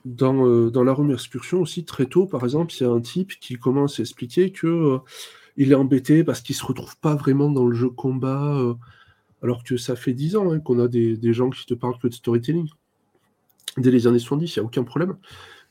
dans, 0.05 0.47
euh, 0.47 0.69
dans, 0.71 0.83
la 0.83 0.93
Rome 0.93 1.11
Excursion 1.11 1.61
aussi, 1.61 1.85
très 1.85 2.05
tôt, 2.05 2.25
par 2.25 2.43
exemple, 2.43 2.73
il 2.73 2.83
y 2.83 2.85
a 2.85 2.89
un 2.89 3.01
type 3.01 3.39
qui 3.39 3.55
commence 3.55 3.99
à 3.99 4.03
expliquer 4.03 4.51
que 4.51 4.99
il 5.57 5.71
est 5.71 5.75
embêté 5.75 6.23
parce 6.23 6.41
qu'il 6.41 6.55
se 6.55 6.65
retrouve 6.65 6.97
pas 6.97 7.15
vraiment 7.15 7.49
dans 7.51 7.65
le 7.65 7.75
jeu 7.75 7.89
combat, 7.89 8.75
alors 9.43 9.63
que 9.63 9.77
ça 9.77 9.95
fait 9.95 10.13
10 10.13 10.35
ans 10.37 10.51
hein, 10.51 10.59
qu'on 10.59 10.79
a 10.79 10.87
des, 10.87 11.15
des, 11.17 11.33
gens 11.33 11.49
qui 11.51 11.65
te 11.65 11.75
parlent 11.75 11.99
que 11.99 12.07
de 12.07 12.13
storytelling. 12.13 12.69
Dès 13.77 13.91
les 13.91 14.07
années 14.07 14.19
70, 14.19 14.55
il 14.55 14.59
n'y 14.59 14.63
a 14.63 14.65
aucun 14.65 14.83
problème, 14.83 15.17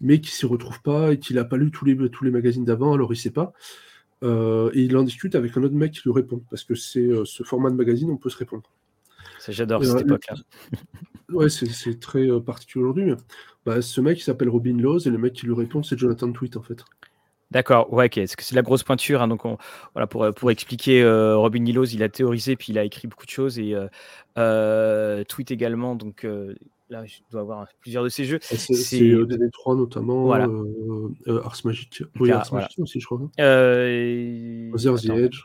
mais 0.00 0.20
qui 0.20 0.30
s'y 0.30 0.46
retrouve 0.46 0.80
pas 0.82 1.12
et 1.12 1.18
qu'il 1.18 1.36
n'a 1.36 1.44
pas 1.44 1.56
lu 1.56 1.70
tous 1.72 1.84
les, 1.84 1.96
tous 2.10 2.24
les 2.24 2.30
magazines 2.30 2.64
d'avant, 2.64 2.92
alors 2.94 3.12
il 3.12 3.16
sait 3.16 3.30
pas. 3.30 3.52
et 4.22 4.82
il 4.82 4.96
en 4.96 5.02
discute 5.02 5.34
avec 5.34 5.56
un 5.56 5.64
autre 5.64 5.74
mec 5.74 5.92
qui 5.92 6.02
lui 6.04 6.12
répond, 6.12 6.42
parce 6.50 6.64
que 6.64 6.76
c'est 6.76 7.10
ce 7.24 7.42
format 7.42 7.70
de 7.70 7.76
magazine, 7.76 8.10
on 8.10 8.16
peut 8.16 8.30
se 8.30 8.38
répondre. 8.38 8.70
J'adore 9.48 9.84
cette 9.84 10.02
époque-là. 10.02 10.36
Ouais, 11.32 11.48
c'est 11.48 11.98
très 11.98 12.28
euh, 12.28 12.40
particulier 12.40 12.84
aujourd'hui. 12.84 13.14
Bah, 13.64 13.80
ce 13.80 14.00
mec, 14.02 14.18
il 14.18 14.22
s'appelle 14.22 14.50
Robin 14.50 14.76
Laws 14.76 15.06
et 15.06 15.10
le 15.10 15.16
mec 15.16 15.32
qui 15.32 15.46
lui 15.46 15.54
répond, 15.54 15.82
c'est 15.82 15.98
Jonathan 15.98 16.30
Tweet, 16.30 16.58
en 16.58 16.62
fait. 16.62 16.84
D'accord, 17.50 17.90
ouais, 17.90 18.06
ok. 18.06 18.20
C'est 18.26 18.54
la 18.54 18.60
grosse 18.60 18.82
pointure. 18.82 19.22
Hein, 19.22 19.28
donc, 19.28 19.42
voilà, 19.94 20.06
pour, 20.06 20.30
pour 20.34 20.50
expliquer, 20.50 21.02
euh, 21.02 21.36
Robin 21.36 21.64
Laws, 21.72 21.86
il 21.86 22.02
a 22.02 22.10
théorisé 22.10 22.56
puis 22.56 22.72
il 22.72 22.78
a 22.78 22.84
écrit 22.84 23.08
beaucoup 23.08 23.24
de 23.24 23.30
choses 23.30 23.58
et 23.58 23.74
euh, 24.36 25.24
Tweet 25.24 25.50
également. 25.50 25.94
Donc 25.94 26.26
là, 26.90 27.06
je 27.06 27.20
dois 27.30 27.40
avoir 27.40 27.66
plusieurs 27.80 28.04
de 28.04 28.10
ces 28.10 28.26
jeux. 28.26 28.38
C'est 28.42 28.74
DD3 28.74 29.76
notamment, 29.76 30.24
voilà. 30.24 30.48
Ars 31.26 31.60
Magic. 31.64 32.02
Oui, 32.20 32.30
Ars 32.30 32.52
Magic 32.52 32.78
aussi, 32.78 33.00
je 33.00 33.06
crois. 33.06 33.20
Hein. 33.22 34.70
Other 34.74 35.00
the 35.00 35.10
Edge. 35.10 35.44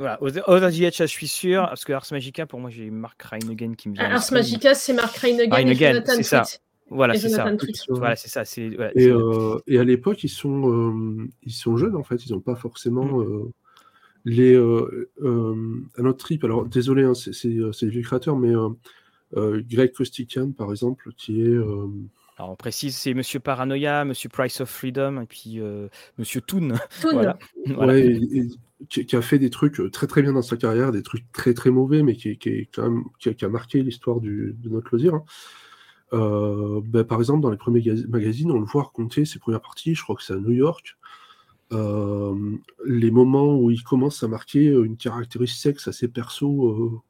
Voilà, 0.00 0.18
Other 0.22 0.70
je 0.70 1.04
suis 1.04 1.28
sûr, 1.28 1.66
parce 1.68 1.84
que 1.84 1.92
Ars 1.92 2.06
Magica, 2.10 2.46
pour 2.46 2.58
moi, 2.58 2.70
j'ai 2.70 2.88
Mark 2.88 3.22
Reinegen 3.22 3.76
qui 3.76 3.90
me 3.90 3.94
vient. 3.94 4.10
Ars 4.10 4.32
Magica, 4.32 4.74
c'est 4.74 4.94
Mark 4.94 5.14
Reinegen, 5.14 5.68
et 5.68 5.74
Jonathan 5.74 6.22
ça. 6.22 6.42
Voilà, 6.88 7.14
c'est 7.14 7.28
ça. 7.28 7.54
Voilà, 7.90 8.16
c'est 8.16 8.30
ça. 8.30 8.42
et, 8.58 9.08
euh, 9.08 9.58
et, 9.66 9.78
à 9.78 9.84
l'époque, 9.84 10.24
ils 10.24 10.30
sont, 10.30 10.70
euh, 10.72 11.28
ils 11.42 11.52
sont 11.52 11.76
jeunes 11.76 11.96
en 11.96 12.02
fait. 12.02 12.24
Ils 12.24 12.32
n'ont 12.32 12.40
pas 12.40 12.56
forcément. 12.56 13.04
Mm. 13.04 13.20
Euh, 13.20 13.52
les, 14.24 14.56
un 14.56 16.04
autre 16.06 16.18
trip, 16.18 16.44
alors 16.44 16.64
désolé, 16.64 17.04
hein, 17.04 17.14
c'est 17.14 17.48
les 17.48 17.88
vieux 17.90 18.02
créateurs, 18.02 18.36
mais 18.36 18.52
Greg 19.34 19.92
Kostikian, 19.92 20.52
par 20.52 20.70
exemple, 20.70 21.10
qui 21.16 21.42
est 21.42 21.58
alors 22.40 22.52
on 22.52 22.56
précise, 22.56 22.96
c'est 22.96 23.12
Monsieur 23.12 23.38
Paranoia, 23.38 24.06
Monsieur 24.06 24.30
Price 24.30 24.62
of 24.62 24.70
Freedom, 24.70 25.20
et 25.20 25.26
puis 25.26 25.60
euh, 25.60 25.88
Monsieur 26.16 26.40
Toon. 26.40 26.72
voilà. 27.02 27.38
Ouais, 27.66 28.18
qui, 28.88 29.14
a 29.14 29.22
fait 29.22 29.38
des 29.38 29.50
trucs 29.50 29.80
euh, 29.80 29.90
très 29.90 30.06
très 30.06 30.22
bien 30.22 30.32
dans 30.32 30.42
sa 30.42 30.56
carrière, 30.56 30.92
des 30.92 31.02
trucs 31.02 31.30
très 31.32 31.54
très 31.54 31.70
mauvais, 31.70 32.02
mais 32.02 32.14
qui, 32.14 32.38
quand 32.72 32.82
même, 32.82 33.04
qui, 33.18 33.44
a 33.44 33.48
marqué 33.48 33.82
l'histoire 33.82 34.20
de 34.20 34.54
notre 34.64 34.88
loisir. 34.90 35.14
Hein. 35.14 35.24
Euh, 36.12 36.80
ben, 36.84 37.04
par 37.04 37.18
exemple, 37.18 37.40
dans 37.40 37.50
les 37.50 37.56
premiers 37.56 37.82
magazines, 38.08 38.50
on 38.50 38.58
le 38.58 38.64
voit 38.64 38.84
raconter 38.84 39.24
ses 39.24 39.38
premières 39.38 39.60
parties, 39.60 39.94
je 39.94 40.02
crois 40.02 40.16
que 40.16 40.22
c'est 40.22 40.32
à 40.32 40.38
New 40.38 40.52
York, 40.52 40.96
les 41.72 43.10
moments 43.12 43.56
où 43.56 43.70
il 43.70 43.84
commence 43.84 44.24
à 44.24 44.28
marquer 44.28 44.66
une 44.66 44.96
caractéristique 44.96 45.60
sexe 45.60 45.88
assez 45.88 46.08
perso, 46.08 47.02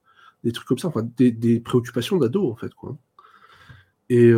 des 0.45 0.53
trucs 0.53 0.69
comme 0.69 0.79
ça, 0.79 0.89
enfin 0.89 1.09
des, 1.17 1.31
des 1.33 1.61
préoccupations 1.61 2.19
d'ado 2.19 2.51
en 2.51 2.57
fait. 2.57 2.75
Quoi. 2.75 2.99
Et, 4.11 4.33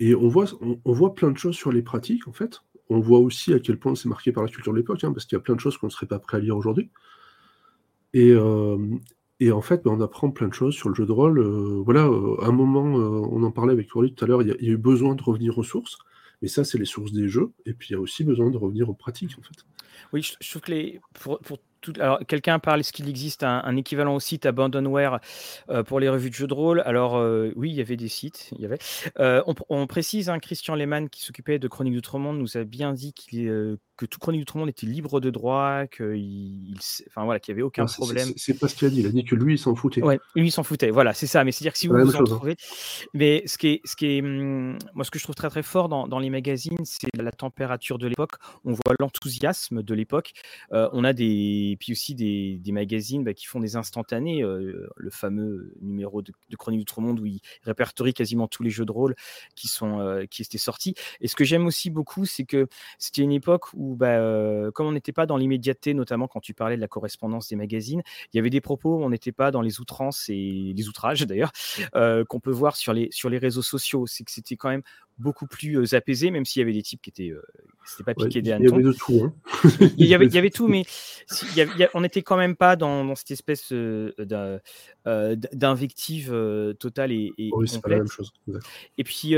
et 0.00 0.14
on, 0.14 0.28
voit, 0.28 0.46
on, 0.84 0.92
voit 0.92 1.14
plein 1.14 1.30
de 1.30 1.38
choses 1.38 1.54
sur 1.56 1.72
les 1.72 1.82
pratiques, 1.82 2.26
en 2.26 2.32
fait. 2.32 2.62
On 2.90 3.00
voit 3.00 3.20
aussi 3.20 3.54
à 3.54 3.60
quel 3.60 3.78
point 3.78 3.94
c'est 3.94 4.08
marqué 4.08 4.32
par 4.32 4.42
la 4.42 4.50
culture 4.50 4.72
de 4.72 4.78
l'époque, 4.78 5.02
hein, 5.04 5.12
parce 5.12 5.24
qu'il 5.24 5.36
y 5.36 5.40
a 5.40 5.42
plein 5.42 5.54
de 5.54 5.60
choses 5.60 5.78
qu'on 5.78 5.86
ne 5.86 5.92
serait 5.92 6.06
pas 6.06 6.18
prêt 6.18 6.36
à 6.36 6.40
lire 6.40 6.56
aujourd'hui. 6.56 6.90
Et, 8.12 8.34
et, 9.38 9.52
en 9.52 9.60
fait, 9.60 9.84
ben, 9.84 9.92
on 9.92 10.00
apprend 10.00 10.30
plein 10.30 10.48
de 10.48 10.52
choses 10.52 10.74
sur 10.74 10.88
le 10.88 10.96
jeu 10.96 11.06
de 11.06 11.12
rôle. 11.12 11.40
voilà, 11.84 12.02
à 12.40 12.46
un 12.46 12.52
moment, 12.52 12.82
on 12.82 13.42
en 13.44 13.52
parlait 13.52 13.72
avec 13.72 13.88
Coralie 13.88 14.12
tout 14.12 14.24
à 14.24 14.28
l'heure, 14.28 14.42
il, 14.42 14.48
y, 14.48 14.50
a 14.50 14.70
eu 14.70 14.76
besoin 14.76 15.14
de 15.14 15.22
revenir 15.22 15.56
aux 15.56 15.62
sources. 15.62 15.98
Mais 16.42 16.48
ça, 16.48 16.64
c'est 16.64 16.78
les 16.78 16.84
sources 16.84 17.12
des 17.12 17.28
jeux. 17.28 17.52
Et 17.66 17.72
puis, 17.72 17.90
il 17.90 17.92
y 17.92 17.96
a 17.96 18.00
aussi 18.00 18.24
besoin 18.24 18.50
de 18.50 18.56
revenir 18.56 18.90
aux 18.90 18.94
pratiques, 18.94 19.36
en 19.38 19.42
fait. 19.42 19.64
Oui, 20.12 20.22
je, 20.22 20.50
trouve 20.50 20.62
que 20.62 20.72
les, 20.72 21.00
pour, 21.14 21.38
pour 21.38 21.58
alors, 21.98 22.20
quelqu'un 22.26 22.58
parle, 22.58 22.80
est-ce 22.80 22.92
qu'il 22.92 23.08
existe 23.08 23.42
un, 23.42 23.76
équivalent 23.76 24.14
au 24.14 24.20
site 24.20 24.46
Abandonware 24.46 25.20
euh, 25.70 25.82
pour 25.82 26.00
les 26.00 26.08
revues 26.08 26.30
de 26.30 26.34
jeux 26.34 26.46
de 26.46 26.54
rôle? 26.54 26.82
Alors, 26.84 27.16
euh, 27.16 27.52
oui, 27.56 27.70
il 27.70 27.76
y 27.76 27.80
avait 27.80 27.96
des 27.96 28.08
sites. 28.08 28.50
Il 28.56 28.62
y 28.62 28.66
avait. 28.66 28.78
Euh, 29.18 29.42
on, 29.68 29.86
précise, 29.86 30.28
hein, 30.28 30.38
Christian 30.38 30.74
Lehmann, 30.74 31.08
qui 31.08 31.22
s'occupait 31.22 31.58
de 31.58 31.68
Chronique 31.68 31.94
d'Outre-Monde, 31.94 32.38
nous 32.38 32.56
a 32.56 32.64
bien 32.64 32.92
dit 32.92 33.14
que 33.14 33.78
tout 34.06 34.18
Chronique 34.18 34.40
d'Outre-Monde 34.42 34.68
était 34.68 34.86
libre 34.86 35.20
de 35.20 35.30
droit, 35.30 35.86
qu'il 35.86 36.16
il, 36.16 36.78
enfin, 37.08 37.24
voilà, 37.24 37.40
qu'il 37.40 37.54
n'y 37.54 37.60
avait 37.60 37.66
aucun 37.66 37.86
problème. 37.86 38.28
C'est 38.36 38.58
pas 38.58 38.68
ce 38.68 38.74
qu'il 38.74 38.86
a 38.86 38.90
dit. 38.90 39.00
Il 39.00 39.06
a 39.06 39.10
dit 39.10 39.24
que 39.24 39.34
lui, 39.34 39.54
il 39.54 39.58
s'en 39.58 39.74
foutait. 39.74 40.02
Ouais, 40.02 40.18
lui, 40.34 40.48
il 40.48 40.50
s'en 40.50 40.62
foutait. 40.62 40.90
Voilà, 40.90 41.14
c'est 41.14 41.26
ça. 41.26 41.44
Mais 41.44 41.52
c'est-à-dire 41.52 41.72
que 41.72 41.78
si 41.78 41.88
vous 41.88 41.96
vous 41.96 42.16
en 42.16 42.20
hein. 42.20 42.24
trouvez. 42.24 42.56
Mais 43.14 43.42
ce 43.46 43.58
qui 43.58 43.68
est, 43.68 43.80
ce 43.84 43.96
qui 43.96 44.06
est, 44.06 44.22
hum, 44.22 44.78
moi, 44.94 45.04
ce 45.04 45.10
que 45.10 45.18
je 45.18 45.24
trouve 45.24 45.34
très 45.34 45.50
très 45.50 45.62
fort 45.62 45.88
dans, 45.88 46.08
dans 46.08 46.18
les 46.18 46.30
magazines, 46.30 46.78
c'est 46.84 47.08
la 47.16 47.32
température 47.32 47.98
de 47.98 48.06
l'époque. 48.06 48.32
On 48.64 48.72
voit 48.72 48.94
l'enthousiasme 48.98 49.82
de 49.82 49.94
l'époque. 49.94 50.32
on 50.70 51.04
a 51.04 51.12
des. 51.12 51.69
Puis 51.76 51.92
aussi 51.92 52.14
des 52.14 52.72
magazines 52.72 53.24
bah, 53.24 53.34
qui 53.34 53.46
font 53.46 53.60
des 53.60 53.76
instantanés, 53.76 54.42
euh, 54.42 54.88
le 54.96 55.10
fameux 55.10 55.74
numéro 55.80 56.22
de, 56.22 56.32
Chronique 56.56 56.80
d'Outre-Monde 56.80 57.20
où 57.20 57.26
ils 57.26 57.40
répertorient 57.62 58.14
quasiment 58.14 58.48
tous 58.48 58.62
les 58.62 58.70
jeux 58.70 58.84
de 58.84 58.92
rôle 58.92 59.14
qui, 59.54 59.68
sont, 59.68 60.00
euh, 60.00 60.24
qui 60.26 60.42
étaient 60.42 60.58
sortis. 60.58 60.94
Et 61.20 61.28
ce 61.28 61.36
que 61.36 61.44
j'aime 61.44 61.66
aussi 61.66 61.90
beaucoup, 61.90 62.26
c'est 62.26 62.44
que 62.44 62.68
c'était 62.98 63.22
une 63.22 63.32
époque 63.32 63.72
où, 63.74 63.96
bah, 63.96 64.18
euh, 64.18 64.70
comme 64.70 64.86
on 64.86 64.92
n'était 64.92 65.12
pas 65.12 65.26
dans 65.26 65.36
l'immédiateté, 65.36 65.94
notamment 65.94 66.28
quand 66.28 66.40
tu 66.40 66.54
parlais 66.54 66.76
de 66.76 66.80
la 66.80 66.88
correspondance 66.88 67.48
des 67.48 67.56
magazines, 67.56 68.02
il 68.32 68.36
y 68.36 68.40
avait 68.40 68.50
des 68.50 68.60
propos 68.60 68.96
où 68.96 69.02
on 69.02 69.10
n'était 69.10 69.32
pas 69.32 69.50
dans 69.50 69.62
les 69.62 69.80
outrances 69.80 70.28
et 70.28 70.72
les 70.74 70.88
outrages 70.88 71.20
d'ailleurs, 71.26 71.52
qu'on 72.28 72.40
peut 72.40 72.50
voir 72.50 72.76
sur 72.76 72.92
les, 72.92 73.08
sur 73.10 73.30
les 73.30 73.38
réseaux 73.38 73.62
sociaux. 73.62 74.06
C'est 74.06 74.24
que 74.24 74.30
c'était 74.30 74.56
quand 74.56 74.70
même 74.70 74.82
beaucoup 75.20 75.46
plus 75.46 75.94
apaisé, 75.94 76.30
même 76.30 76.44
s'il 76.44 76.60
y 76.60 76.62
avait 76.62 76.72
des 76.72 76.82
types 76.82 77.00
qui 77.02 77.10
étaient, 77.10 77.32
c'était 77.84 78.04
pas 78.04 78.14
piqué 78.14 78.42
des 78.42 78.52
hannetons. 78.52 78.78
Il 78.78 78.82
y 78.82 78.84
avait 78.84 78.84
de 78.84 78.92
tout. 78.92 79.20
Hein. 79.24 79.34
il, 79.96 80.06
y 80.06 80.14
avait, 80.14 80.26
il 80.26 80.34
y 80.34 80.38
avait 80.38 80.50
tout, 80.50 80.68
mais 80.68 80.84
on 81.94 82.00
n'était 82.00 82.22
quand 82.22 82.36
même 82.36 82.56
pas 82.56 82.76
dans, 82.76 83.14
cette 83.14 83.30
espèce 83.30 83.72
d'invective 85.02 86.74
totale 86.78 87.12
et, 87.12 87.32
et 87.38 87.50
oui, 87.52 87.68
complète. 87.68 87.82
Pas 87.82 87.88
la 87.90 87.96
même 87.98 88.08
chose. 88.08 88.32
Et 88.98 89.04
puis, 89.04 89.36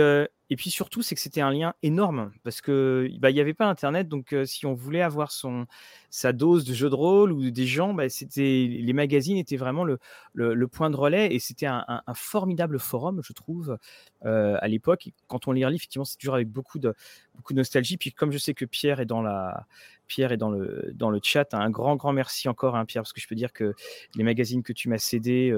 et 0.53 0.57
puis 0.57 0.69
surtout, 0.69 1.01
c'est 1.01 1.15
que 1.15 1.21
c'était 1.23 1.41
un 1.41 1.51
lien 1.51 1.73
énorme 1.83 2.31
parce 2.45 2.61
que 2.61 3.09
bah, 3.21 3.31
il 3.31 3.35
n'y 3.35 3.41
avait 3.41 3.55
pas 3.55 3.65
Internet, 3.71 4.07
donc 4.07 4.37
si 4.45 4.67
on 4.67 4.75
voulait 4.75 5.01
avoir 5.01 5.33
son 5.33 5.65
sa 6.11 6.35
dose 6.35 6.67
de 6.67 6.75
jeu 6.75 6.91
de 6.91 6.95
rôle 6.95 7.33
ou 7.33 7.51
des 7.51 7.67
gens, 7.67 7.95
bah, 7.95 8.11
c'était 8.11 8.69
les 8.69 8.93
magazines 8.93 9.39
étaient 9.39 9.57
vraiment 9.57 9.83
le, 9.83 9.99
le, 10.35 10.69
point 10.69 10.91
de 10.91 10.97
relais 10.97 11.35
et 11.35 11.39
c'était 11.39 11.65
un, 11.65 12.03
formidable 12.13 12.79
forum, 12.79 13.23
je 13.25 13.33
trouve, 13.33 13.79
à 14.23 14.69
l'époque. 14.69 15.09
Quand 15.27 15.49
on 15.49 15.53
les 15.53 15.65
relit, 15.65 15.77
effectivement, 15.77 16.05
c'est 16.05 16.19
toujours 16.19 16.35
avec 16.35 16.49
beaucoup 16.49 16.79
de 16.79 16.95
beaucoup 17.35 17.55
de 17.55 17.59
nostalgie. 17.59 17.97
Puis 17.97 18.13
comme 18.13 18.31
je 18.31 18.37
sais 18.37 18.53
que 18.53 18.67
Pierre 18.67 19.01
est 19.01 19.07
dans 19.07 19.23
la 19.23 19.67
Pierre 20.07 20.33
est 20.33 20.37
dans 20.37 20.51
le 20.51 20.93
dans 20.95 21.09
le 21.09 21.21
chat, 21.23 21.55
un 21.55 21.71
grand 21.71 21.97
grand 21.97 22.13
merci 22.13 22.47
encore, 22.51 22.77
hein, 22.77 22.85
Pierre, 22.85 23.05
parce 23.05 23.15
que 23.15 23.23
je 23.23 23.27
peux 23.27 23.37
dire 23.37 23.55
que 23.55 23.73
les 24.17 24.23
magazines 24.23 24.63
que 24.63 24.75
tu 24.75 24.91
m'as 24.91 24.99
cédés, 24.99 25.51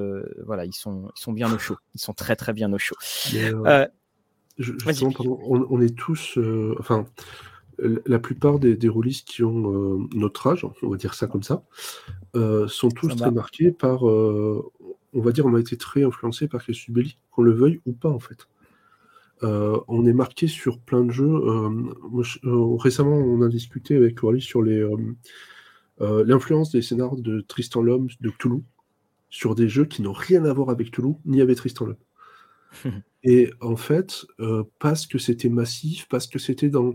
voilà, 0.47 0.65
ils 0.67 0.73
sont 0.73 1.11
ils 1.17 1.21
sont 1.21 1.33
bien 1.33 1.53
au 1.53 1.59
chaud, 1.59 1.79
ils 1.97 2.01
sont 2.01 2.13
très 2.13 2.37
très 2.37 2.53
bien 2.53 2.73
au 2.73 2.79
chaud 2.79 2.95
on, 4.59 5.81
est 5.81 5.97
tous, 5.97 6.39
euh, 6.39 6.75
enfin, 6.79 7.07
la 7.79 8.19
plupart 8.19 8.59
des, 8.59 8.77
des 8.77 8.89
rôlistes 8.89 9.27
qui 9.27 9.43
ont 9.43 9.73
euh, 9.73 9.99
notre 10.15 10.47
âge, 10.47 10.67
on 10.83 10.89
va 10.89 10.97
dire 10.97 11.15
ça 11.15 11.27
comme 11.27 11.43
ça, 11.43 11.65
euh, 12.37 12.69
sont 12.69 12.89
tous 12.89 13.15
très 13.17 13.31
marqués 13.31 13.73
par, 13.73 14.05
on 14.05 14.63
va 15.15 15.33
dire, 15.33 15.47
on 15.47 15.55
a 15.55 15.61
été 15.61 15.77
très 15.77 16.05
influencé 16.05 16.49
par 16.49 16.65
Cassius 16.65 16.91
Belli, 16.91 17.19
qu'on 17.31 17.43
le 17.43 17.53
veuille 17.53 17.81
ou 17.87 17.93
pas 17.93 18.11
en 18.11 18.21
fait. 18.21 18.49
on 19.43 20.07
est 20.07 20.13
marqué 20.13 20.47
sur 20.47 20.79
plein 20.79 21.05
de 21.05 21.11
jeux. 21.11 21.41
récemment, 22.79 23.17
on 23.17 23.43
a 23.43 23.49
discuté 23.49 23.97
avec 23.97 24.17
Coralie 24.17 24.41
sur 24.41 24.63
les 24.63 24.87
l'influence 26.01 26.71
des 26.71 26.83
scénars 26.83 27.17
de 27.17 27.41
Tristan 27.41 27.83
Lhomme 27.83 28.09
de 28.21 28.31
Toulouse 28.31 28.63
sur 29.31 29.57
des 29.57 29.69
jeux 29.69 29.85
qui 29.85 30.01
n'ont 30.01 30.13
rien 30.13 30.45
à 30.45 30.53
voir 30.53 30.71
avec 30.71 30.93
Toulouse 30.93 31.17
ni 31.25 31.41
avec 31.41 31.57
Tristan 31.57 31.87
Lhomme. 31.87 31.97
Et 33.25 33.51
en 33.63 33.77
fait, 33.77 34.27
euh, 34.39 34.65
parce 34.79 35.07
que 35.07 35.19
c'était 35.19 35.49
massif, 35.49 36.07
parce 36.09 36.27
que 36.27 36.39
c'était 36.39 36.69
dans. 36.69 36.95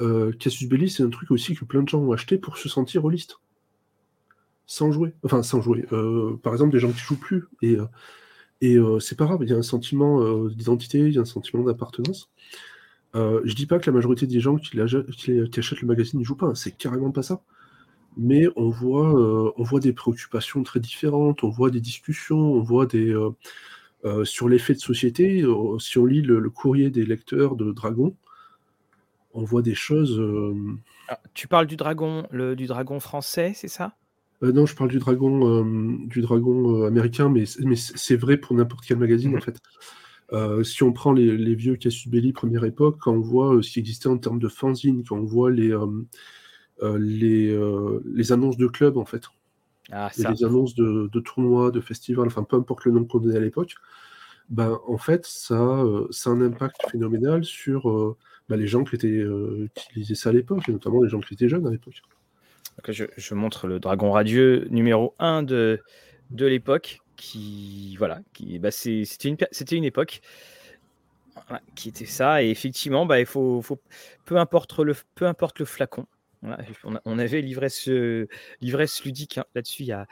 Euh, 0.00 0.32
Casus 0.32 0.68
Belli, 0.68 0.90
c'est 0.90 1.02
un 1.02 1.10
truc 1.10 1.30
aussi 1.30 1.54
que 1.54 1.64
plein 1.64 1.82
de 1.82 1.88
gens 1.88 2.00
ont 2.00 2.12
acheté 2.12 2.36
pour 2.36 2.58
se 2.58 2.68
sentir 2.68 3.02
rôliste. 3.02 3.38
Sans 4.66 4.92
jouer. 4.92 5.14
Enfin, 5.22 5.42
sans 5.42 5.62
jouer. 5.62 5.86
Euh, 5.92 6.36
par 6.42 6.52
exemple, 6.52 6.72
des 6.72 6.80
gens 6.80 6.92
qui 6.92 7.00
jouent 7.00 7.18
plus. 7.18 7.44
Et, 7.62 7.76
et 8.60 8.76
c'est 9.00 9.16
pas 9.16 9.26
grave, 9.26 9.40
il 9.42 9.50
y 9.50 9.52
a 9.52 9.56
un 9.56 9.62
sentiment 9.62 10.46
d'identité, 10.46 10.98
il 10.98 11.12
y 11.12 11.18
a 11.18 11.20
un 11.20 11.26
sentiment 11.26 11.64
d'appartenance. 11.64 12.30
je 13.14 13.54
dis 13.54 13.66
pas 13.66 13.78
que 13.78 13.86
la 13.86 13.92
majorité 13.92 14.26
des 14.26 14.40
gens 14.40 14.56
qui, 14.56 14.80
achètent 14.80 15.80
le 15.80 15.86
magazine 15.86 16.18
ne 16.18 16.24
jouent 16.24 16.36
pas, 16.36 16.46
hein, 16.46 16.54
c'est 16.54 16.76
carrément 16.76 17.10
pas 17.10 17.22
ça. 17.22 17.42
Mais 18.16 18.46
on 18.56 18.70
voit, 18.70 19.12
on 19.58 19.62
voit 19.62 19.80
des 19.80 19.92
préoccupations 19.92 20.62
très 20.62 20.80
différentes, 20.80 21.44
on 21.44 21.50
voit 21.50 21.70
des 21.70 21.80
discussions, 21.80 22.38
on 22.38 22.62
voit 22.62 22.86
des 22.86 23.14
euh, 24.04 24.24
sur 24.24 24.50
l'effet 24.50 24.74
de 24.74 24.80
société, 24.80 25.42
euh, 25.42 25.78
si 25.78 25.96
on 25.96 26.04
lit 26.04 26.20
le, 26.20 26.50
courrier 26.50 26.90
des 26.90 27.06
lecteurs 27.06 27.56
de 27.56 27.72
Dragon, 27.72 28.14
on 29.32 29.44
voit 29.44 29.62
des 29.62 29.74
choses. 29.74 30.20
Euh, 30.20 30.54
ah, 31.08 31.18
tu 31.32 31.48
parles 31.48 31.66
du 31.66 31.76
dragon, 31.76 32.26
le, 32.30 32.54
du 32.54 32.66
dragon 32.66 33.00
français, 33.00 33.52
c'est 33.54 33.68
ça? 33.68 33.96
Non, 34.42 34.66
je 34.66 34.76
parle 34.76 34.90
du 34.90 34.98
dragon, 34.98 35.64
du 36.06 36.20
dragon 36.20 36.84
américain, 36.84 37.30
mais, 37.30 37.44
mais 37.60 37.76
c'est 37.76 38.16
vrai 38.16 38.36
pour 38.36 38.54
n'importe 38.54 38.84
quel 38.86 38.98
magazine 38.98 39.30
mhm. 39.30 39.38
en 39.38 39.40
fait. 39.40 40.64
si 40.64 40.82
on 40.82 40.92
prend 40.92 41.12
les, 41.12 41.54
vieux 41.54 41.76
Casus 41.76 42.08
Belli 42.08 42.32
première 42.32 42.64
époque, 42.64 42.98
quand 43.00 43.14
on 43.14 43.20
voit 43.20 43.62
ce 43.62 43.70
qui 43.70 43.78
existait 43.78 44.08
en 44.08 44.18
termes 44.18 44.38
de 44.38 44.48
fanzine, 44.48 45.02
quand 45.02 45.16
on 45.16 45.24
voit 45.24 45.50
les, 45.50 45.74
les, 46.82 47.58
les 48.04 48.32
annonces 48.32 48.58
de 48.58 48.66
clubs 48.66 48.98
en 48.98 49.06
fait, 49.06 49.22
ah, 49.92 50.10
les 50.16 50.44
annonces 50.44 50.74
de, 50.74 51.20
tournois, 51.20 51.70
de 51.70 51.80
festivals, 51.80 52.26
enfin 52.26 52.42
peu 52.42 52.56
importe 52.56 52.84
le 52.84 52.92
nom 52.92 53.04
qu'on 53.04 53.18
donnait 53.18 53.36
à 53.36 53.40
l'époque, 53.40 53.74
ben, 54.50 54.78
en 54.86 54.98
fait, 54.98 55.26
ça, 55.26 55.54
euh, 55.54 56.06
ça 56.10 56.30
a 56.30 56.32
un 56.34 56.42
impact 56.42 56.76
phénoménal 56.90 57.44
sur 57.44 57.88
euh, 57.88 58.16
ben, 58.48 58.56
les 58.56 58.66
gens 58.66 58.84
qui, 58.84 58.94
étaient, 58.94 59.08
euh, 59.08 59.68
qui 59.74 60.00
lisaient 60.00 60.14
ça 60.14 60.30
à 60.30 60.32
l'époque, 60.32 60.68
et 60.68 60.72
notamment 60.72 61.02
les 61.02 61.08
gens 61.08 61.20
qui 61.20 61.34
étaient 61.34 61.48
jeunes 61.48 61.66
à 61.66 61.70
l'époque. 61.70 62.02
Je, 62.88 63.34
montre 63.34 63.66
le 63.66 63.78
Dragon 63.78 64.10
Radieux 64.10 64.66
numéro 64.70 65.14
1 65.18 65.44
de, 65.44 65.80
de 66.30 66.46
l'époque, 66.46 67.00
qui, 67.16 67.96
voilà, 67.96 68.20
qui, 68.32 68.58
bah, 68.58 68.70
c'était 68.70 69.28
une, 69.28 69.36
une 69.72 69.84
époque 69.84 70.20
qui 71.74 71.88
était 71.88 72.06
ça, 72.06 72.42
et 72.42 72.50
effectivement, 72.50 73.06
bah, 73.06 73.20
il 73.20 73.26
faut, 73.26 73.62
faut 73.62 73.80
peu, 74.24 74.36
importe 74.36 74.78
le, 74.80 74.94
peu 75.14 75.26
importe 75.26 75.58
le 75.58 75.64
flacon, 75.64 76.06
on, 77.04 77.18
avait 77.18 77.40
l'ivresse, 77.40 77.88
l'ivresse 78.60 79.04
ludique 79.04 79.38
hein. 79.38 79.44
là-dessus, 79.54 79.82
il 79.82 79.86
n'y 79.86 79.92
a, 79.92 80.06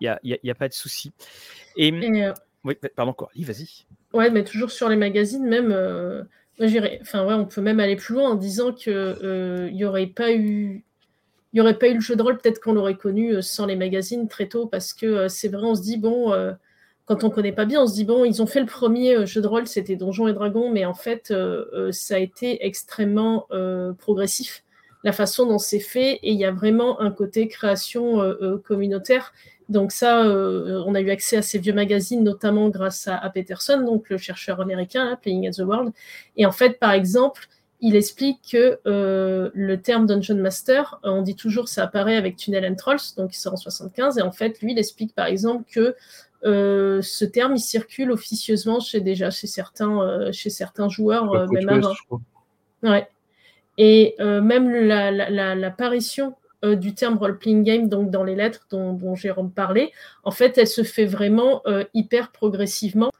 y 0.00 0.08
a, 0.08 0.38
y 0.42 0.50
a, 0.50 0.54
pas 0.54 0.68
de 0.68 0.74
souci. 0.74 1.12
Et, 1.76 1.92
euh, 1.92 2.32
oui, 2.64 2.74
pardon, 2.94 3.12
quoi. 3.12 3.30
vas-y. 3.36 3.86
Ouais, 4.12 4.30
mais 4.30 4.44
toujours 4.44 4.70
sur 4.70 4.88
les 4.88 4.96
magazines, 4.96 5.46
même, 5.46 5.72
euh, 5.72 6.24
enfin, 7.00 7.24
ouais, 7.26 7.34
on 7.34 7.46
peut 7.46 7.60
même 7.60 7.80
aller 7.80 7.96
plus 7.96 8.14
loin 8.14 8.30
en 8.30 8.34
disant 8.34 8.72
qu'il 8.72 8.92
euh, 8.94 9.70
n'y 9.70 9.84
aurait 9.84 10.06
pas 10.06 10.32
eu. 10.32 10.84
Il 11.54 11.60
aurait 11.62 11.78
pas 11.78 11.88
eu 11.88 11.94
le 11.94 12.00
jeu 12.00 12.14
de 12.14 12.22
rôle, 12.22 12.36
peut-être 12.36 12.60
qu'on 12.60 12.74
l'aurait 12.74 12.96
connu 12.96 13.42
sans 13.42 13.64
les 13.64 13.74
magazines 13.74 14.28
très 14.28 14.48
tôt, 14.48 14.66
parce 14.66 14.92
que 14.92 15.28
c'est 15.28 15.48
vrai, 15.48 15.64
on 15.64 15.74
se 15.74 15.80
dit, 15.80 15.96
bon, 15.96 16.34
quand 17.06 17.24
on 17.24 17.30
connaît 17.30 17.52
pas 17.52 17.64
bien, 17.64 17.82
on 17.82 17.86
se 17.86 17.94
dit, 17.94 18.04
bon, 18.04 18.26
ils 18.26 18.42
ont 18.42 18.46
fait 18.46 18.60
le 18.60 18.66
premier 18.66 19.24
jeu 19.24 19.40
de 19.40 19.46
rôle, 19.46 19.66
c'était 19.66 19.96
Donjons 19.96 20.28
et 20.28 20.34
Dragons, 20.34 20.70
mais 20.70 20.84
en 20.84 20.92
fait, 20.92 21.32
ça 21.90 22.16
a 22.16 22.18
été 22.18 22.66
extrêmement 22.66 23.48
progressif 23.96 24.62
la 25.08 25.12
façon 25.12 25.46
dont 25.46 25.58
c'est 25.58 25.80
fait, 25.80 26.20
et 26.22 26.32
il 26.32 26.38
y 26.38 26.44
a 26.44 26.52
vraiment 26.52 27.00
un 27.00 27.10
côté 27.10 27.48
création 27.48 28.20
communautaire. 28.64 29.32
Donc 29.68 29.92
ça, 29.92 30.22
on 30.22 30.94
a 30.94 31.00
eu 31.00 31.10
accès 31.10 31.38
à 31.38 31.42
ces 31.42 31.58
vieux 31.58 31.72
magazines, 31.72 32.22
notamment 32.22 32.68
grâce 32.68 33.08
à, 33.08 33.30
Peterson, 33.30 33.82
donc 33.84 34.10
le 34.10 34.18
chercheur 34.18 34.60
américain, 34.60 35.18
Playing 35.22 35.48
at 35.48 35.52
the 35.52 35.66
World. 35.66 35.92
Et 36.36 36.44
en 36.46 36.52
fait, 36.52 36.78
par 36.78 36.92
exemple, 36.92 37.48
il 37.80 37.96
explique 37.96 38.38
que 38.52 38.78
le 38.84 39.76
terme 39.76 40.06
Dungeon 40.06 40.36
Master, 40.36 41.00
on 41.02 41.22
dit 41.22 41.36
toujours 41.36 41.68
ça 41.68 41.84
apparaît 41.84 42.16
avec 42.16 42.36
Tunnel 42.36 42.70
and 42.70 42.76
Trolls, 42.76 43.14
donc 43.16 43.34
il 43.34 43.38
sort 43.38 43.54
en 43.54 43.56
75, 43.56 44.18
et 44.18 44.22
en 44.22 44.32
fait, 44.32 44.60
lui, 44.60 44.72
il 44.72 44.78
explique 44.78 45.14
par 45.14 45.26
exemple 45.26 45.64
que 45.70 45.96
euh, 46.44 47.02
ce 47.02 47.24
terme 47.24 47.56
il 47.56 47.60
circule 47.60 48.12
officieusement 48.12 48.78
chez 48.78 49.00
déjà 49.00 49.28
chez 49.28 49.48
certains 49.48 50.00
euh, 50.00 50.30
chez 50.30 50.50
certains 50.50 50.88
joueurs 50.88 51.32
euh, 51.32 51.46
même 51.48 51.68
avant. 51.68 51.94
Ouais. 52.84 53.08
Et 53.78 54.16
même 54.18 54.70
l'apparition 54.70 56.34
du 56.64 56.94
terme 56.94 57.16
role-playing 57.16 57.62
game 57.62 57.88
donc 57.88 58.10
dans 58.10 58.24
les 58.24 58.34
lettres 58.34 58.66
dont, 58.70 59.14
Jérôme 59.14 59.52
parlait, 59.52 59.92
en 60.24 60.32
fait, 60.32 60.58
elle 60.58 60.66
se 60.66 60.82
fait 60.82 61.06
vraiment 61.06 61.62
hyper 61.94 62.32
progressivement. 62.32 63.12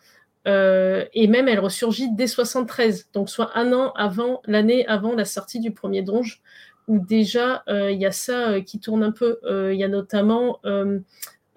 et 0.47 1.27
même 1.29 1.49
elle 1.49 1.61
ressurgit 1.61 2.11
dès 2.13 2.27
73, 2.27 3.11
donc 3.13 3.31
soit 3.31 3.57
un 3.57 3.73
an 3.73 3.93
avant 3.93 4.43
l'année 4.47 4.85
avant 4.89 5.15
la 5.15 5.25
sortie 5.25 5.61
du 5.61 5.71
premier 5.71 6.03
donge, 6.03 6.43
où 6.89 6.99
déjà 6.99 7.63
il 7.69 7.99
y 7.99 8.07
a 8.07 8.13
ça 8.13 8.61
qui 8.61 8.81
tourne 8.81 9.05
un 9.05 9.13
peu. 9.13 9.39
Il 9.47 9.79
y 9.79 9.85
a 9.85 9.89
notamment 9.89 10.59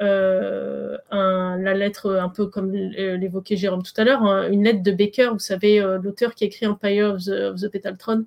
euh, 0.02 0.98
la 1.12 1.74
lettre, 1.74 2.16
un 2.16 2.30
peu 2.30 2.48
comme 2.48 2.72
l'évoquait 2.74 3.56
Jérôme 3.56 3.84
tout 3.84 3.94
à 3.98 4.04
l'heure, 4.04 4.24
hein, 4.24 4.50
une 4.50 4.64
lettre 4.64 4.82
de 4.82 4.92
Baker, 4.92 5.30
vous 5.34 5.40
savez, 5.40 5.80
euh, 5.80 6.00
l'auteur 6.02 6.34
qui 6.34 6.44
a 6.44 6.48
écrit 6.48 6.66
Empire 6.66 7.14
of 7.14 7.26
the, 7.26 7.52
of 7.52 7.62
the 7.62 7.68
Petaltron, 7.68 8.20
euh, 8.20 8.24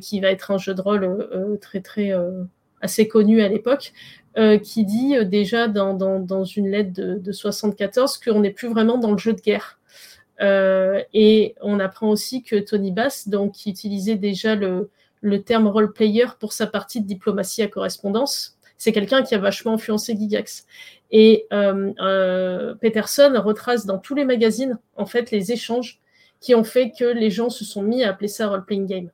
qui 0.00 0.20
va 0.20 0.30
être 0.30 0.50
un 0.50 0.58
jeu 0.58 0.74
de 0.74 0.80
rôle 0.80 1.58
très 1.60 1.80
très 1.80 2.12
assez 2.80 3.08
connu 3.08 3.42
à 3.42 3.48
l'époque, 3.48 3.92
qui 4.62 4.84
dit 4.84 5.14
déjà 5.26 5.68
dans, 5.68 5.94
dans, 5.94 6.44
une 6.44 6.70
lettre 6.70 6.92
de, 6.92 7.18
de 7.18 7.32
74 7.32 8.18
qu'on 8.18 8.40
n'est 8.40 8.52
plus 8.52 8.68
vraiment 8.68 8.98
dans 8.98 9.12
le 9.12 9.18
jeu 9.18 9.32
de 9.32 9.40
guerre. 9.40 9.78
et 10.40 11.54
on 11.60 11.80
apprend 11.80 12.08
aussi 12.08 12.42
que 12.42 12.56
Tony 12.56 12.92
Bass, 12.92 13.28
donc, 13.28 13.52
qui 13.52 13.70
utilisait 13.70 14.16
déjà 14.16 14.54
le, 14.54 14.90
le 15.20 15.42
terme 15.42 15.66
role 15.66 15.92
player 15.92 16.26
pour 16.38 16.52
sa 16.52 16.66
partie 16.66 17.00
de 17.00 17.06
diplomatie 17.06 17.62
à 17.62 17.68
correspondance, 17.68 18.56
c'est 18.80 18.92
quelqu'un 18.92 19.22
qui 19.22 19.34
a 19.34 19.38
vachement 19.38 19.74
influencé 19.74 20.16
Gigax. 20.16 20.66
Et 21.10 21.46
euh, 21.52 21.92
euh, 22.00 22.74
Peterson 22.74 23.32
retrace 23.36 23.84
dans 23.84 23.98
tous 23.98 24.14
les 24.14 24.24
magazines, 24.24 24.78
en 24.96 25.06
fait, 25.06 25.30
les 25.30 25.52
échanges 25.52 26.00
qui 26.40 26.54
ont 26.54 26.64
fait 26.64 26.90
que 26.98 27.04
les 27.04 27.30
gens 27.30 27.50
se 27.50 27.64
sont 27.64 27.82
mis 27.82 28.02
à 28.02 28.10
appeler 28.10 28.28
ça 28.28 28.48
role-playing 28.48 28.86
game. 28.86 29.10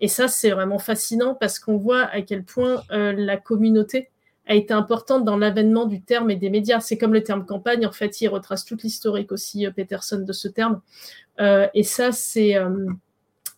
Et 0.00 0.08
ça, 0.08 0.28
c'est 0.28 0.50
vraiment 0.50 0.78
fascinant 0.78 1.34
parce 1.34 1.58
qu'on 1.58 1.76
voit 1.76 2.04
à 2.04 2.22
quel 2.22 2.44
point 2.44 2.82
euh, 2.90 3.12
la 3.12 3.36
communauté 3.36 4.10
a 4.46 4.54
été 4.54 4.72
importante 4.72 5.24
dans 5.24 5.36
l'avènement 5.36 5.86
du 5.86 6.02
terme 6.02 6.30
et 6.30 6.36
des 6.36 6.50
médias. 6.50 6.80
C'est 6.80 6.98
comme 6.98 7.12
le 7.12 7.22
terme 7.22 7.46
campagne, 7.46 7.86
en 7.86 7.92
fait, 7.92 8.20
il 8.20 8.28
retrace 8.28 8.64
toute 8.64 8.82
l'historique 8.82 9.30
aussi, 9.32 9.66
Peterson, 9.70 10.18
de 10.18 10.32
ce 10.32 10.48
terme. 10.48 10.80
et 11.38 11.82
ça, 11.84 12.10
c'est 12.10 12.56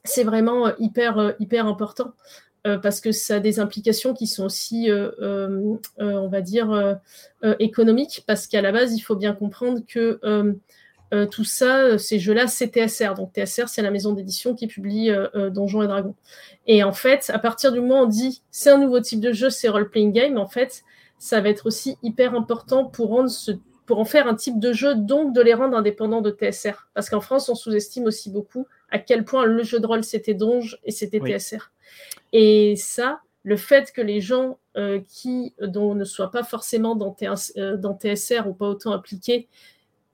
c'est 0.04 0.24
vraiment 0.24 0.76
hyper, 0.78 1.34
hyper 1.38 1.66
important. 1.66 2.12
Euh, 2.64 2.78
parce 2.78 3.00
que 3.00 3.10
ça 3.10 3.36
a 3.36 3.40
des 3.40 3.58
implications 3.58 4.14
qui 4.14 4.28
sont 4.28 4.44
aussi, 4.44 4.88
euh, 4.88 5.10
euh, 5.20 5.76
on 5.98 6.28
va 6.28 6.40
dire, 6.40 6.98
économiques, 7.58 8.22
parce 8.26 8.46
qu'à 8.46 8.62
la 8.62 8.70
base, 8.70 8.94
il 8.94 9.00
faut 9.00 9.16
bien 9.16 9.34
comprendre 9.34 9.80
que 9.86 10.20
tout 11.30 11.44
ça, 11.44 11.98
ces 11.98 12.18
jeux-là, 12.18 12.46
c'est 12.46 12.68
TSR. 12.68 13.14
Donc 13.14 13.32
TSR, 13.32 13.68
c'est 13.68 13.82
la 13.82 13.90
maison 13.90 14.12
d'édition 14.12 14.54
qui 14.54 14.66
publie 14.66 15.10
Donjons 15.50 15.82
et 15.82 15.86
Dragons. 15.86 16.14
Et 16.66 16.82
en 16.82 16.92
fait, 16.92 17.30
à 17.34 17.38
partir 17.38 17.72
du 17.72 17.80
moment 17.80 18.00
où 18.00 18.04
on 18.04 18.06
dit 18.06 18.42
c'est 18.50 18.70
un 18.70 18.78
nouveau 18.78 19.00
type 19.00 19.20
de 19.20 19.32
jeu, 19.32 19.50
c'est 19.50 19.68
role-playing 19.68 20.12
game, 20.12 20.38
en 20.38 20.46
fait, 20.46 20.84
ça 21.18 21.40
va 21.40 21.50
être 21.50 21.66
aussi 21.66 21.98
hyper 22.02 22.34
important 22.34 22.84
pour 22.84 23.08
rendre 23.10 23.30
ce 23.30 23.52
pour 23.86 23.98
en 23.98 24.04
faire 24.04 24.26
un 24.26 24.34
type 24.34 24.58
de 24.58 24.72
jeu, 24.72 24.94
donc 24.94 25.34
de 25.34 25.40
les 25.40 25.54
rendre 25.54 25.76
indépendants 25.76 26.20
de 26.20 26.30
TSR. 26.30 26.88
Parce 26.94 27.10
qu'en 27.10 27.20
France, 27.20 27.48
on 27.48 27.54
sous-estime 27.54 28.04
aussi 28.04 28.30
beaucoup 28.30 28.66
à 28.90 28.98
quel 28.98 29.24
point 29.24 29.44
le 29.44 29.62
jeu 29.62 29.80
de 29.80 29.86
rôle 29.86 30.04
c'était 30.04 30.34
Donge 30.34 30.78
et 30.84 30.90
c'était 30.90 31.20
TSR. 31.20 31.72
Et 32.32 32.76
ça, 32.76 33.20
le 33.42 33.56
fait 33.56 33.92
que 33.92 34.00
les 34.00 34.20
gens 34.20 34.58
euh, 34.76 35.00
qui 35.08 35.54
dont 35.60 35.94
ne 35.94 36.04
soient 36.04 36.30
pas 36.30 36.44
forcément 36.44 36.94
dans, 36.94 37.14
euh, 37.56 37.76
dans 37.76 37.94
TSR 37.94 38.46
ou 38.46 38.54
pas 38.54 38.68
autant 38.68 38.92
appliqués 38.92 39.48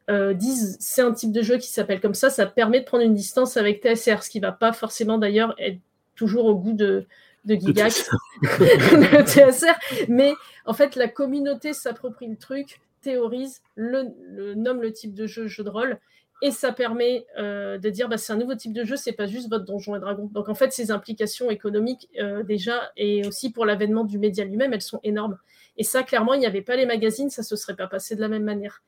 euh, 0.08 0.34
disent 0.34 0.76
c'est 0.80 1.02
un 1.02 1.12
type 1.12 1.32
de 1.32 1.42
jeu 1.42 1.58
qui 1.58 1.68
s'appelle 1.68 2.00
comme 2.00 2.14
ça, 2.14 2.30
ça 2.30 2.46
permet 2.46 2.80
de 2.80 2.84
prendre 2.84 3.04
une 3.04 3.14
distance 3.14 3.56
avec 3.56 3.82
TSR, 3.82 4.22
ce 4.22 4.30
qui 4.30 4.40
va 4.40 4.52
pas 4.52 4.72
forcément 4.72 5.18
d'ailleurs 5.18 5.54
être 5.58 5.78
toujours 6.14 6.46
au 6.46 6.54
goût 6.54 6.72
de, 6.72 7.06
de 7.44 7.54
Gigax, 7.54 8.10
le 8.42 9.24
TSR. 9.26 9.74
Mais 10.08 10.32
en 10.64 10.74
fait, 10.74 10.96
la 10.96 11.08
communauté 11.08 11.72
s'approprie 11.72 12.26
le 12.26 12.36
truc, 12.36 12.80
théorise, 13.02 13.62
le, 13.74 14.54
nomme 14.54 14.82
le 14.82 14.92
type 14.92 15.14
de 15.14 15.26
jeu 15.26 15.46
jeu 15.46 15.64
de 15.64 15.70
rôle 15.70 15.98
et 16.40 16.50
ça 16.50 16.72
permet 16.72 17.26
euh, 17.38 17.78
de 17.78 17.90
dire 17.90 18.08
bah, 18.08 18.16
c'est 18.16 18.32
un 18.32 18.36
nouveau 18.36 18.54
type 18.54 18.72
de 18.72 18.84
jeu, 18.84 18.96
c'est 18.96 19.12
pas 19.12 19.26
juste 19.26 19.50
votre 19.50 19.64
donjon 19.64 19.96
et 19.96 20.00
dragon. 20.00 20.30
Donc 20.32 20.48
en 20.48 20.54
fait, 20.54 20.72
ces 20.72 20.90
implications 20.90 21.50
économiques 21.50 22.08
euh, 22.20 22.42
déjà 22.42 22.92
et 22.96 23.26
aussi 23.26 23.50
pour 23.50 23.66
l'avènement 23.66 24.04
du 24.04 24.18
média 24.18 24.44
lui-même, 24.44 24.72
elles 24.72 24.82
sont 24.82 25.00
énormes. 25.02 25.38
Et 25.76 25.84
ça, 25.84 26.02
clairement, 26.02 26.34
il 26.34 26.40
n'y 26.40 26.46
avait 26.46 26.62
pas 26.62 26.76
les 26.76 26.86
magazines, 26.86 27.30
ça 27.30 27.42
se 27.42 27.56
serait 27.56 27.76
pas 27.76 27.86
passé 27.86 28.14
de 28.14 28.20
la 28.20 28.28
même 28.28 28.44
manière. 28.44 28.82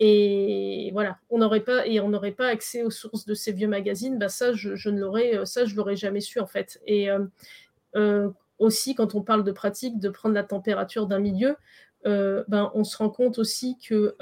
Et 0.00 0.90
voilà, 0.92 1.18
on 1.30 1.38
n'aurait 1.38 1.60
pas 1.60 1.86
et 1.86 2.00
on 2.00 2.08
n'aurait 2.08 2.32
pas 2.32 2.48
accès 2.48 2.82
aux 2.82 2.90
sources 2.90 3.26
de 3.26 3.34
ces 3.34 3.52
vieux 3.52 3.68
magazines. 3.68 4.18
Bah 4.18 4.28
ça, 4.28 4.52
je, 4.52 4.88
ne 4.88 5.00
l'aurais, 5.00 5.38
euh, 5.38 5.44
ça, 5.44 5.64
je 5.64 5.74
l'aurais 5.74 5.96
jamais 5.96 6.20
su 6.20 6.40
en 6.40 6.46
fait. 6.46 6.80
Et 6.86 7.08
aussi, 8.58 8.94
quand 8.94 9.14
on 9.14 9.22
parle 9.22 9.44
de 9.44 9.52
pratique, 9.52 9.98
de 9.98 10.08
prendre 10.08 10.34
la 10.34 10.44
température 10.44 11.06
d'un 11.06 11.18
milieu, 11.18 11.56
ben, 12.04 12.70
on 12.74 12.84
se 12.84 12.96
rend 12.96 13.10
compte 13.10 13.38
aussi 13.38 13.76
que 13.78 14.16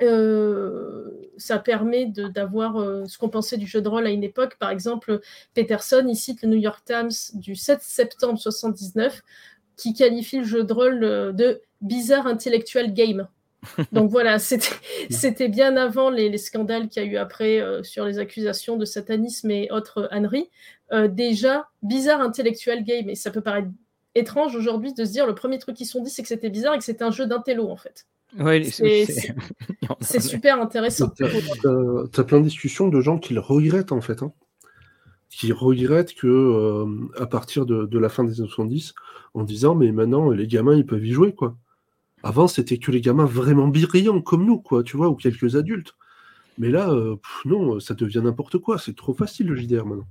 euh, 0.00 1.10
ça 1.36 1.58
permet 1.58 2.06
d'avoir 2.06 2.76
euh, 2.76 3.04
ce 3.06 3.18
qu'on 3.18 3.28
pensait 3.28 3.58
du 3.58 3.66
jeu 3.66 3.82
de 3.82 3.88
rôle 3.88 4.06
à 4.06 4.10
une 4.10 4.24
époque. 4.24 4.56
Par 4.58 4.70
exemple, 4.70 5.20
Peterson, 5.54 6.04
il 6.08 6.16
cite 6.16 6.42
le 6.42 6.48
New 6.48 6.58
York 6.58 6.82
Times 6.84 7.10
du 7.34 7.54
7 7.54 7.82
septembre 7.82 8.38
79 8.38 9.22
qui 9.76 9.94
qualifie 9.94 10.38
le 10.38 10.44
jeu 10.44 10.64
de 10.64 10.72
rôle 10.72 11.04
euh, 11.04 11.32
de 11.32 11.60
bizarre 11.80 12.26
intellectual 12.26 12.92
game. 12.92 13.28
Donc 13.92 14.10
voilà, 14.10 14.38
c'était 14.38 15.48
bien 15.48 15.76
avant 15.76 16.10
les, 16.10 16.36
scandales 16.38 16.88
qu'il 16.88 17.02
y 17.02 17.06
a 17.06 17.08
eu 17.08 17.16
après 17.16 17.62
sur 17.82 18.04
les 18.04 18.18
accusations 18.18 18.76
de 18.76 18.84
satanisme 18.84 19.50
et 19.50 19.70
autres 19.70 20.08
âneries. 20.10 20.50
déjà, 21.08 21.68
bizarre 21.82 22.20
intellectual 22.20 22.84
game, 22.84 23.08
et 23.08 23.14
ça 23.14 23.30
peut 23.30 23.40
paraître 23.40 23.68
étrange 24.14 24.54
aujourd'hui 24.56 24.92
de 24.92 25.04
se 25.04 25.12
dire 25.12 25.26
le 25.26 25.34
premier 25.34 25.58
truc 25.58 25.76
qu'ils 25.76 25.86
se 25.86 25.92
sont 25.92 26.02
dit, 26.02 26.10
c'est 26.10 26.22
que 26.22 26.28
c'était 26.28 26.50
bizarre 26.50 26.74
et 26.74 26.78
que 26.78 26.84
c'était 26.84 27.04
un 27.04 27.10
jeu 27.10 27.26
d'intello 27.26 27.68
en 27.68 27.76
fait. 27.76 28.06
Ouais, 28.38 28.62
c'est 28.64 29.06
super 30.20 30.60
intéressant. 30.60 31.10
Tu 31.10 31.24
as, 31.24 32.24
plein 32.24 32.40
de 32.40 32.44
discussions 32.44 32.88
de 32.88 33.00
gens 33.00 33.18
qui 33.18 33.34
le 33.34 33.40
regrettent 33.40 33.92
en 33.92 34.00
fait. 34.00 34.22
Hein. 34.22 34.32
Qui 35.28 35.52
regrettent 35.52 36.14
que 36.14 36.26
euh, 36.26 36.86
à 37.18 37.26
partir 37.26 37.66
de, 37.66 37.98
la 37.98 38.08
fin 38.08 38.24
des 38.24 38.40
années 38.40 38.48
70, 38.48 38.94
en 39.34 39.44
disant 39.44 39.74
mais 39.74 39.92
maintenant 39.92 40.30
les 40.30 40.46
gamins 40.46 40.74
ils 40.74 40.86
peuvent 40.86 41.04
y 41.04 41.12
jouer 41.12 41.34
quoi. 41.34 41.56
Avant 42.22 42.48
c'était 42.48 42.78
que 42.78 42.90
les 42.90 43.00
gamins 43.00 43.24
vraiment 43.24 43.68
brillants 43.68 44.20
comme 44.22 44.44
nous 44.46 44.58
quoi, 44.60 44.82
tu 44.82 44.96
vois, 44.96 45.08
ou 45.08 45.16
quelques 45.16 45.56
adultes. 45.56 45.94
Mais 46.58 46.70
là, 46.70 46.90
euh, 46.90 47.16
non, 47.44 47.80
ça 47.80 47.94
devient 47.94 48.22
n'importe 48.24 48.58
quoi. 48.58 48.78
C'est 48.78 48.96
trop 48.96 49.14
facile 49.14 49.48
le 49.48 49.56
JDR 49.56 49.86
maintenant. 49.86 50.06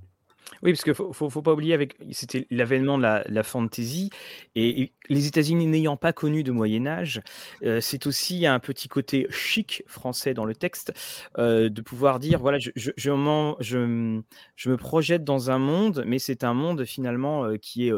Oui, 0.62 0.72
parce 0.72 0.82
qu'il 0.82 0.94
faut, 0.94 1.12
faut, 1.12 1.30
faut, 1.30 1.42
pas 1.42 1.52
oublier, 1.52 1.74
avec 1.74 1.96
c'était 2.10 2.46
l'avènement 2.50 2.98
de 2.98 3.02
la, 3.02 3.24
la 3.26 3.42
fantasy, 3.42 4.10
et, 4.54 4.92
les 5.08 5.26
États-Unis 5.26 5.66
n'ayant 5.66 5.96
pas 5.96 6.12
connu 6.12 6.42
de 6.42 6.52
Moyen 6.52 6.86
Âge, 6.86 7.20
euh, 7.64 7.80
c'est 7.80 8.06
aussi 8.06 8.46
un 8.46 8.58
petit 8.60 8.88
côté 8.88 9.26
chic 9.30 9.82
français 9.86 10.34
dans 10.34 10.44
le 10.44 10.54
texte 10.54 10.92
euh, 11.38 11.68
de 11.68 11.82
pouvoir 11.82 12.18
dire 12.18 12.38
voilà, 12.38 12.58
je, 12.58 12.70
je, 12.76 12.90
je, 12.96 14.20
je, 14.56 14.70
me 14.70 14.76
projette 14.76 15.24
dans 15.24 15.50
un 15.50 15.58
monde, 15.58 16.04
mais 16.06 16.18
c'est 16.18 16.44
un 16.44 16.54
monde 16.54 16.84
finalement 16.84 17.44
euh, 17.44 17.56
qui 17.56 17.88
est 17.88 17.92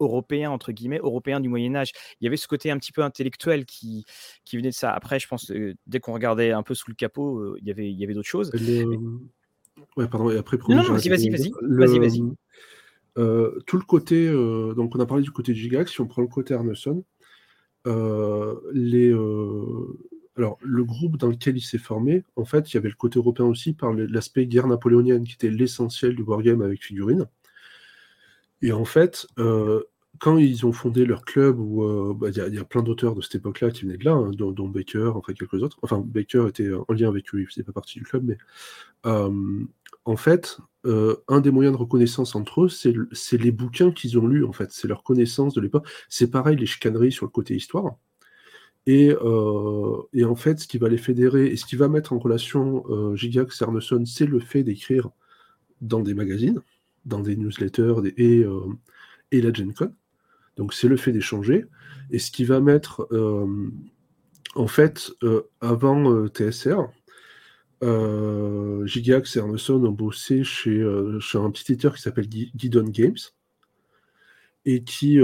européen 0.00 0.50
entre 0.50 0.72
guillemets, 0.72 1.00
européen 1.02 1.40
du 1.40 1.48
Moyen 1.48 1.74
Âge. 1.74 1.92
Il 2.20 2.24
y 2.24 2.28
avait 2.28 2.36
ce 2.36 2.48
côté 2.48 2.70
un 2.70 2.78
petit 2.78 2.92
peu 2.92 3.02
intellectuel 3.02 3.66
qui, 3.66 4.04
qui 4.44 4.56
venait 4.56 4.70
de 4.70 4.74
ça. 4.74 4.92
Après, 4.92 5.18
je 5.18 5.28
pense 5.28 5.52
dès 5.86 6.00
qu'on 6.00 6.12
regardait 6.12 6.52
un 6.52 6.62
peu 6.62 6.74
sous 6.74 6.90
le 6.90 6.94
capot, 6.94 7.56
il 7.58 7.66
y 7.66 7.70
avait, 7.70 7.90
il 7.90 7.98
y 7.98 8.04
avait 8.04 8.14
d'autres 8.14 8.28
choses. 8.28 8.50
Ouais, 9.96 10.08
pardon, 10.08 10.30
et 10.30 10.36
après, 10.36 10.58
non, 10.68 10.76
non, 10.76 10.82
vas-y, 10.82 11.08
vas-y, 11.08 11.30
vas-y, 11.30 11.98
vas-y. 11.98 12.22
Euh, 13.16 13.60
tout 13.66 13.76
le 13.76 13.84
côté, 13.84 14.26
euh, 14.26 14.74
donc 14.74 14.94
on 14.96 15.00
a 15.00 15.06
parlé 15.06 15.22
du 15.22 15.30
côté 15.30 15.54
Gigax, 15.54 15.92
si 15.92 16.00
on 16.00 16.06
prend 16.06 16.22
le 16.22 16.28
côté 16.28 16.52
Arneson, 16.54 17.04
euh, 17.86 18.54
les, 18.72 19.12
alors 20.36 20.58
le 20.62 20.84
groupe 20.84 21.16
dans 21.16 21.28
lequel 21.28 21.56
il 21.56 21.62
s'est 21.62 21.78
formé, 21.78 22.24
en 22.34 22.44
fait, 22.44 22.72
il 22.72 22.74
y 22.74 22.78
avait 22.78 22.88
le 22.88 22.96
côté 22.96 23.18
européen 23.18 23.46
aussi 23.46 23.72
par 23.72 23.92
l'aspect 23.92 24.46
guerre 24.46 24.66
napoléonienne 24.66 25.24
qui 25.24 25.34
était 25.34 25.50
l'essentiel 25.50 26.16
du 26.16 26.22
wargame 26.22 26.62
avec 26.62 26.82
figurines. 26.82 27.26
Et 28.62 28.72
en 28.72 28.84
fait, 28.84 29.26
quand 30.20 30.38
ils 30.38 30.64
ont 30.66 30.72
fondé 30.72 31.04
leur 31.04 31.24
club, 31.24 31.58
où 31.58 32.14
bah, 32.14 32.28
il 32.30 32.36
y, 32.36 32.58
a 32.58 32.64
plein 32.64 32.82
d'auteurs 32.82 33.14
de 33.14 33.20
cette 33.20 33.36
époque-là 33.36 33.70
qui 33.70 33.84
venaient 33.84 33.96
de 33.96 34.04
là, 34.04 34.12
hein, 34.12 34.30
dont, 34.32 34.68
Baker, 34.68 35.12
enfin 35.14 35.32
quelques 35.32 35.62
autres. 35.62 35.78
Enfin, 35.82 36.02
Baker 36.04 36.46
était 36.48 36.70
en 36.72 36.92
lien 36.92 37.08
avec 37.08 37.34
eux, 37.34 37.40
il 37.40 37.46
faisait 37.46 37.62
pas 37.62 37.72
partie 37.72 37.98
du 37.98 38.04
club, 38.04 38.24
mais 38.24 38.38
en 40.04 40.16
fait, 40.16 40.58
un 40.84 41.40
des 41.40 41.50
moyens 41.50 41.74
de 41.74 41.80
reconnaissance 41.80 42.34
entre 42.34 42.64
eux, 42.64 42.68
c'est 42.68 43.38
les 43.38 43.52
bouquins 43.52 43.90
qu'ils 43.90 44.18
ont 44.18 44.26
lus, 44.26 44.44
en 44.44 44.52
fait. 44.52 44.70
C'est 44.72 44.88
leur 44.88 45.02
connaissance 45.02 45.54
de 45.54 45.60
l'époque. 45.60 45.86
C'est 46.08 46.30
pareil, 46.30 46.56
les 46.56 46.66
chicaneries 46.66 47.12
sur 47.12 47.26
le 47.26 47.30
côté 47.30 47.54
histoire. 47.54 47.96
Et, 48.86 49.14
en 49.16 50.36
fait, 50.36 50.60
ce 50.60 50.68
qui 50.68 50.78
va 50.78 50.88
les 50.88 50.98
fédérer 50.98 51.46
et 51.46 51.56
ce 51.56 51.64
qui 51.64 51.76
va 51.76 51.88
mettre 51.88 52.12
en 52.12 52.18
relation 52.18 52.84
euh, 52.90 53.16
Gigax 53.16 53.60
et 53.60 53.64
Arneson, 53.64 54.04
c'est 54.04 54.26
le 54.26 54.40
fait 54.40 54.62
d'écrire 54.62 55.10
dans 55.80 56.00
des 56.00 56.14
magazines, 56.14 56.60
dans 57.04 57.20
des 57.20 57.36
newsletters 57.36 57.94
et, 58.16 58.44
la 59.32 59.52
Gen. 59.52 59.72
Donc 60.56 60.74
c'est 60.74 60.88
le 60.88 60.96
fait 60.96 61.12
d'échanger. 61.12 61.66
Et 62.10 62.18
ce 62.18 62.30
qui 62.30 62.44
va 62.44 62.60
mettre, 62.60 63.06
euh, 63.12 63.46
en 64.54 64.66
fait, 64.66 65.10
euh, 65.22 65.42
avant 65.60 66.12
euh, 66.12 66.28
TSR, 66.28 66.88
Gigax 68.86 69.36
et 69.36 69.40
Arneson 69.40 69.84
ont 69.84 69.90
bossé 69.90 70.42
chez, 70.42 70.80
un 70.80 71.50
petit 71.50 71.72
éditeur 71.72 71.94
qui 71.94 72.02
s'appelle 72.02 72.28
Guidon 72.28 72.88
Games. 72.88 73.18
Et 74.66 74.82
qui 74.82 75.18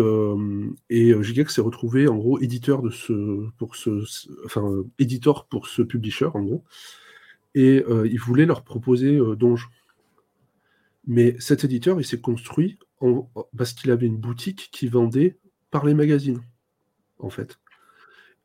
et 0.91 1.23
Gigax 1.23 1.55
s'est 1.55 1.63
retrouvé 1.63 2.07
en 2.07 2.17
gros 2.17 2.39
éditeur 2.41 2.83
de 2.83 2.91
ce 2.91 3.49
pour 3.57 3.77
ce 3.77 4.05
enfin 4.45 4.85
éditeur 4.99 5.47
pour 5.47 5.69
ce 5.69 5.81
publisher 5.81 6.29
en 6.35 6.43
gros 6.43 6.65
et 7.55 7.83
il 7.89 8.19
voulait 8.21 8.45
leur 8.45 8.63
proposer 8.63 9.19
Donge. 9.39 9.71
Mais 11.07 11.37
cet 11.39 11.65
éditeur 11.65 12.01
il 12.01 12.05
s'est 12.05 12.21
construit 12.21 12.79
parce 13.57 13.73
qu'il 13.73 13.91
avait 13.91 14.07
une 14.07 14.19
boutique 14.19 14.69
qui 14.73 14.89
vendait 14.89 15.39
par 15.71 15.85
les 15.85 15.95
magazines, 15.95 16.43
en 17.19 17.31
fait. 17.31 17.59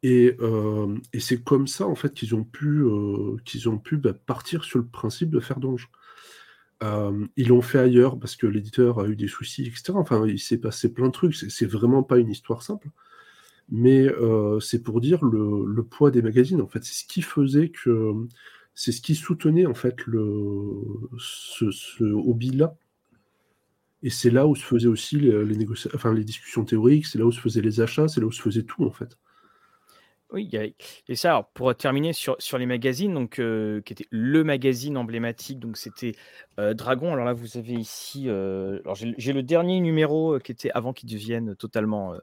Et, 0.03 0.35
euh, 0.39 0.95
c'est 1.17 1.43
comme 1.43 1.67
ça, 1.67 1.87
en 1.87 1.95
fait, 1.95 2.13
qu'ils 2.13 2.35
ont 2.35 2.43
pu, 2.43 2.83
euh, 2.83 3.37
bah, 3.93 4.13
partir 4.13 4.63
sur 4.63 4.79
le 4.79 4.85
principe 4.85 5.29
de 5.31 5.39
faire 5.39 5.59
Donge. 5.59 5.89
Euh, 6.83 7.25
ils 7.37 7.47
l'ont 7.47 7.61
fait 7.61 7.79
ailleurs 7.79 8.19
parce 8.19 8.35
que 8.35 8.47
l'éditeur 8.47 8.99
a 8.99 9.07
eu 9.07 9.15
des 9.15 9.27
soucis, 9.27 9.63
etc. 9.63 9.93
Enfin, 9.95 10.27
il 10.27 10.39
s'est 10.39 10.57
passé 10.59 10.93
plein 10.93 11.07
de 11.07 11.11
trucs. 11.11 11.35
C'est 11.35 11.65
vraiment 11.65 12.03
pas 12.03 12.19
une 12.19 12.29
histoire 12.29 12.61
simple. 12.63 12.89
Mais 13.69 14.07
c'est 14.61 14.83
pour 14.83 15.01
dire 15.01 15.25
le, 15.25 15.83
poids 15.83 16.11
des 16.11 16.21
magazines, 16.21 16.61
en 16.61 16.67
fait. 16.67 16.83
C'est 16.83 17.03
ce 17.03 17.07
qui 17.07 17.21
faisait 17.21 17.69
que. 17.69 18.13
C'est 18.75 18.91
ce 18.91 19.01
qui 19.01 19.15
soutenait, 19.15 19.65
en 19.65 19.73
fait, 19.73 20.05
le, 20.05 20.21
ce 21.19 22.03
hobby-là 22.03 22.75
et 24.05 24.11
c'est 24.11 24.29
là 24.29 24.45
où 24.45 24.55
se 24.55 24.63
faisaient 24.63 24.87
aussi 24.87 25.19
les, 25.19 25.65
enfin, 25.95 26.13
les 26.13 26.23
discussions 26.23 26.63
théoriques, 26.63 27.07
c'est 27.07 27.17
là 27.17 27.25
où 27.25 27.31
se 27.31 27.39
faisaient 27.39 27.61
les 27.61 27.81
achats, 27.81 28.07
c'est 28.07 28.21
là 28.21 28.27
où 28.27 28.31
se 28.31 28.41
faisait 28.41 28.61
tout 28.61 28.85
en 28.85 28.91
fait. 28.91 29.17
Oui, 30.35 30.49
et 31.07 31.15
ça, 31.15 31.49
pour 31.53 31.73
terminer 31.77 32.11
sur, 32.11 32.35
sur 32.39 32.57
les 32.57 32.65
magazines, 32.65 33.13
donc, 33.13 33.39
euh, 33.39 33.79
qui 33.79 33.93
était 33.93 34.05
le 34.09 34.43
magazine 34.43 34.97
emblématique, 34.97 35.59
donc 35.59 35.77
c'était 35.77 36.13
euh, 36.59 36.73
Dragon. 36.73 37.13
Alors 37.13 37.23
là, 37.23 37.31
vous 37.31 37.55
avez 37.55 37.71
ici, 37.71 38.25
euh, 38.27 38.81
alors 38.83 38.95
j'ai 38.95 39.31
le 39.31 39.43
dernier 39.43 39.79
numéro 39.79 40.37
qui 40.39 40.51
était 40.51 40.71
avant 40.71 40.91
qu'il 40.91 41.09
devienne 41.09 41.55
totalement 41.55 42.15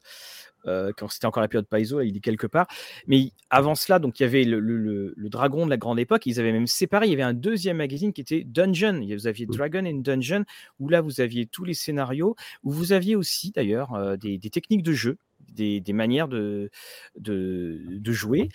quand 0.65 1.09
c'était 1.09 1.27
encore 1.27 1.41
la 1.41 1.49
période 1.49 1.67
Paizo, 1.67 2.01
il 2.01 2.17
est 2.17 2.21
quelque 2.21 2.47
part. 2.47 2.67
Mais 3.07 3.33
avant 3.51 3.75
cela, 3.75 3.99
donc 3.99 4.21
il 4.21 4.23
y 4.23 4.27
avait 4.27 4.45
le, 4.45 5.15
Dragon 5.17 5.65
de 5.65 5.71
la 5.71 5.77
grande 5.77 5.99
époque. 5.99 6.27
Ils 6.27 6.39
avaient 6.39 6.53
même 6.53 6.67
séparé. 6.67 7.07
Il 7.07 7.11
y 7.11 7.15
avait 7.15 7.23
un 7.23 7.33
deuxième 7.33 7.79
magazine 7.79 8.13
qui 8.13 8.21
était 8.21 8.45
Dungeon. 8.45 9.01
Vous 9.01 9.27
aviez 9.27 9.47
Dragon 9.47 9.85
and 9.87 10.03
Dungeon, 10.03 10.45
où 10.79 10.89
là 10.89 11.01
vous 11.01 11.21
aviez 11.21 11.47
tous 11.47 11.65
les 11.65 11.75
scénarios, 11.75 12.37
où 12.63 12.71
vous 12.71 12.93
aviez 12.93 13.17
aussi 13.17 13.51
d'ailleurs 13.53 13.95
euh, 13.95 14.17
des, 14.17 14.39
techniques 14.51 14.83
de 14.83 14.93
jeu, 14.93 15.17
des, 15.49 15.82
manières 15.93 16.28
de, 16.28 16.70
de, 17.16 18.12
jouer. 18.12 18.49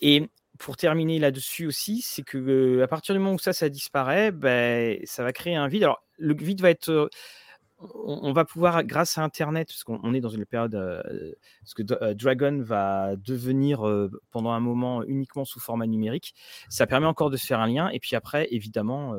Et 0.00 0.28
pour 0.58 0.76
terminer 0.76 1.18
là-dessus 1.18 1.66
aussi, 1.66 2.02
c'est 2.02 2.22
que 2.22 2.38
euh, 2.38 2.84
à 2.84 2.86
partir 2.86 3.14
du 3.14 3.18
moment 3.18 3.34
où 3.34 3.38
ça, 3.38 3.52
ça 3.52 3.68
disparaît, 3.68 4.30
ben, 4.30 4.98
ça 5.04 5.22
va 5.22 5.32
créer 5.32 5.56
un 5.56 5.68
vide. 5.68 5.84
Alors 5.84 6.04
le 6.18 6.34
vide 6.34 6.60
va 6.60 6.70
être 6.70 7.08
on, 8.04 8.32
va 8.32 8.44
pouvoir, 8.44 8.84
grâce 8.84 9.18
à 9.18 9.22
Internet, 9.22 9.68
parce 9.68 9.84
qu'on 9.84 10.14
est 10.14 10.20
dans 10.20 10.28
une 10.28 10.46
période, 10.46 10.74
euh, 10.74 11.02
parce 11.60 11.74
que 11.74 11.82
euh, 12.02 12.14
Dragon 12.14 12.60
va 12.62 13.16
devenir 13.16 13.86
euh, 13.86 14.10
pendant 14.30 14.50
un 14.50 14.60
moment 14.60 15.02
uniquement 15.04 15.44
sous 15.44 15.60
format 15.60 15.86
numérique, 15.86 16.34
ça 16.68 16.86
permet 16.86 17.06
encore 17.06 17.30
de 17.30 17.36
se 17.36 17.46
faire 17.46 17.60
un 17.60 17.68
lien. 17.68 17.88
Et 17.90 18.00
puis 18.00 18.16
après, 18.16 18.48
évidemment, 18.50 19.14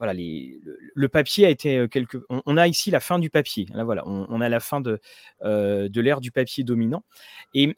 voilà, 0.00 0.14
le, 0.14 1.08
papier 1.08 1.44
a 1.46 1.50
été 1.50 1.86
quelque. 1.90 2.24
On, 2.30 2.56
a 2.56 2.66
ici 2.66 2.90
la 2.90 3.00
fin 3.00 3.18
du 3.18 3.28
papier. 3.28 3.66
Là, 3.74 3.84
voilà, 3.84 4.02
on, 4.08 4.40
a 4.40 4.48
la 4.48 4.58
fin 4.58 4.80
de, 4.80 4.98
de 5.44 6.00
l'ère 6.00 6.22
du 6.22 6.32
papier 6.32 6.64
dominant. 6.64 7.04
Et 7.52 7.76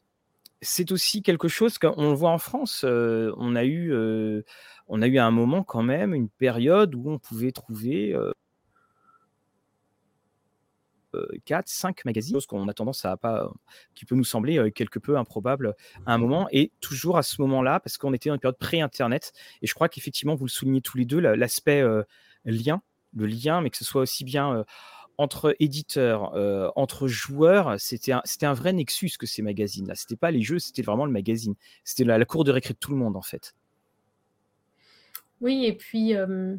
c'est 0.60 0.92
aussi 0.92 1.22
quelque 1.22 1.48
chose 1.48 1.78
qu'on 1.78 2.14
voit 2.14 2.30
en 2.30 2.38
France. 2.38 2.84
on 2.84 3.56
a 3.56 3.64
eu, 3.64 3.92
on 4.86 5.02
a 5.02 5.06
eu 5.08 5.18
à 5.18 5.26
un 5.26 5.32
moment 5.32 5.64
quand 5.64 5.82
même 5.82 6.14
une 6.14 6.28
période 6.28 6.94
où 6.94 7.10
on 7.10 7.18
pouvait 7.18 7.50
trouver 7.50 8.16
4, 11.44 11.68
5 11.68 12.04
magazines, 12.04 12.34
chose 12.34 12.46
qu'on 12.46 12.68
a 12.68 12.74
tendance 12.74 13.04
à 13.04 13.16
pas, 13.16 13.52
qui 13.94 14.04
peut 14.04 14.14
nous 14.14 14.24
sembler 14.24 14.58
euh, 14.58 14.70
quelque 14.70 14.98
peu 14.98 15.16
improbable 15.16 15.74
à 16.06 16.14
un 16.14 16.18
moment. 16.18 16.48
Et 16.50 16.72
toujours 16.80 17.18
à 17.18 17.22
ce 17.22 17.40
moment-là, 17.42 17.80
parce 17.80 17.98
qu'on 17.98 18.12
était 18.12 18.28
dans 18.28 18.34
une 18.34 18.40
période 18.40 18.58
pré-internet, 18.58 19.32
et 19.60 19.66
je 19.66 19.74
crois 19.74 19.88
qu'effectivement, 19.88 20.34
vous 20.34 20.46
le 20.46 20.50
soulignez 20.50 20.80
tous 20.80 20.96
les 20.96 21.04
deux, 21.04 21.20
l'aspect 21.20 21.80
euh, 21.80 22.02
lien, 22.44 22.82
le 23.14 23.26
lien, 23.26 23.60
mais 23.60 23.70
que 23.70 23.76
ce 23.76 23.84
soit 23.84 24.02
aussi 24.02 24.24
bien 24.24 24.54
euh, 24.54 24.64
entre 25.18 25.54
éditeurs, 25.60 26.32
entre 26.74 27.06
joueurs, 27.06 27.78
c'était 27.78 28.12
un, 28.12 28.22
un, 28.40 28.54
vrai 28.54 28.72
nexus 28.72 29.10
que 29.18 29.26
ces 29.26 29.42
magazines-là. 29.42 29.94
C'était 29.94 30.16
pas 30.16 30.30
les 30.30 30.42
jeux, 30.42 30.58
c'était 30.58 30.82
vraiment 30.82 31.04
le 31.04 31.12
magazine. 31.12 31.54
C'était 31.84 32.04
la, 32.04 32.24
cour 32.24 32.44
de 32.44 32.50
récré 32.50 32.72
de 32.72 32.78
tout 32.78 32.90
le 32.90 32.96
monde, 32.96 33.14
en 33.16 33.22
fait. 33.22 33.54
Oui, 35.42 35.66
et 35.66 35.74
puis 35.74 36.16
euh, 36.16 36.56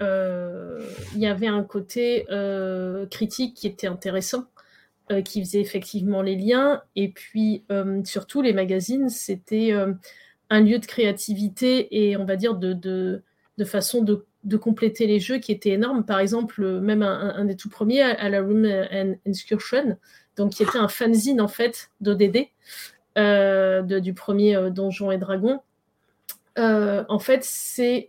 il 0.00 1.20
y 1.20 1.26
avait 1.26 1.46
un 1.46 1.64
côté 1.64 2.26
euh, 2.30 3.06
critique 3.06 3.54
qui 3.54 3.66
était 3.66 3.86
intéressant, 3.86 4.44
euh, 5.10 5.22
qui 5.22 5.42
faisait 5.42 5.60
effectivement 5.60 6.22
les 6.22 6.36
liens. 6.36 6.82
Et 6.96 7.08
puis, 7.08 7.64
surtout, 8.04 8.42
les 8.42 8.52
magazines, 8.52 9.08
c'était 9.08 9.72
un 10.50 10.60
lieu 10.60 10.78
de 10.78 10.86
créativité 10.86 12.08
et 12.10 12.16
on 12.16 12.24
va 12.24 12.36
dire 12.36 12.54
de, 12.54 12.72
de, 12.72 13.64
façon 13.64 14.02
de, 14.02 14.24
de, 14.44 14.56
compléter 14.56 15.06
les 15.06 15.20
jeux 15.20 15.38
qui 15.38 15.52
était 15.52 15.70
énorme. 15.70 16.04
Par 16.04 16.20
exemple, 16.20 16.80
même 16.80 17.02
un, 17.02 17.44
des 17.44 17.56
tout 17.56 17.68
premiers, 17.68 18.02
à 18.02 18.28
la 18.28 18.40
Room 18.40 18.64
and 18.64 19.14
Excursion, 19.26 19.96
donc 20.36 20.52
qui 20.52 20.62
était 20.62 20.78
un 20.78 20.88
fanzine 20.88 21.40
en 21.40 21.48
fait 21.48 21.90
d'ODD, 22.00 22.46
du 24.00 24.14
premier 24.14 24.70
Donjon 24.70 25.10
et 25.10 25.18
Dragon. 25.18 25.60
en 26.56 27.18
fait, 27.18 27.40
c'est 27.42 28.06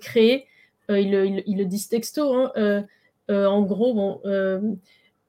créé 0.00 0.46
euh, 0.90 1.00
il, 1.00 1.56
le 1.56 1.64
dit 1.64 1.88
texto, 1.88 2.34
hein, 2.34 2.52
euh, 2.56 2.82
euh, 3.30 3.46
en 3.46 3.62
gros, 3.62 4.20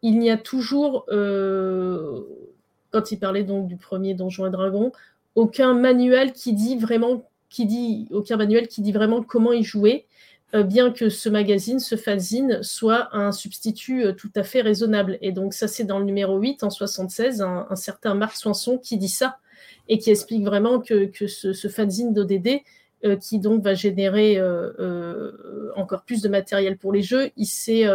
il 0.02 0.20
n'y 0.20 0.30
a 0.30 0.38
toujours, 0.38 1.06
quand 1.08 3.12
il 3.12 3.20
parlait 3.20 3.44
donc 3.44 3.68
du 3.68 3.78
premier 3.78 4.14
Donjon 4.14 4.48
et 4.48 4.52
Dragon, 4.52 4.92
aucun 5.36 5.74
manuel 5.74 6.34
qui 6.34 6.54
dit 6.54 6.78
vraiment, 6.78 7.30
qui 7.50 7.66
dit, 7.66 8.08
aucun 8.12 8.38
manuel 8.38 8.68
qui 8.68 8.82
dit 8.82 8.92
vraiment 8.92 9.24
comment 9.24 9.54
y 9.54 9.64
jouer, 9.64 10.06
bien 10.54 10.92
que 10.92 11.10
ce 11.10 11.28
magazine, 11.28 11.80
ce 11.80 11.96
fanzine, 11.96 12.60
soit 12.62 13.10
un 13.14 13.32
substitut 13.32 14.06
tout 14.16 14.32
à 14.36 14.44
fait 14.44 14.62
raisonnable. 14.62 15.18
Et 15.22 15.32
donc 15.32 15.54
ça, 15.54 15.68
c'est 15.68 15.84
dans 15.84 16.00
le 16.00 16.06
numéro 16.06 16.38
8, 16.38 16.64
en 16.64 16.70
76, 16.70 17.42
un, 17.42 17.76
certain 17.76 18.14
Marc 18.14 18.38
Soinson 18.38 18.78
qui 18.78 18.98
dit 18.98 19.10
ça, 19.10 19.38
et 19.88 19.98
qui 19.98 20.12
explique 20.12 20.44
vraiment 20.44 20.80
que, 20.80 21.06
que 21.06 21.28
ce, 21.28 21.52
ce 21.52 21.68
fanzine 21.68 22.14
d'ODD 22.14 22.62
euh, 23.06 23.18
qui 23.18 23.40
donc 23.40 23.62
va 23.62 23.76
générer 23.76 24.40
euh, 24.40 24.72
euh, 24.80 25.72
encore 25.76 26.06
plus 26.06 26.24
de 26.24 26.30
matériel 26.30 26.76
pour 26.76 26.92
les 26.92 27.04
jeux. 27.04 27.30
Il 27.38 27.46
s'est 27.46 27.86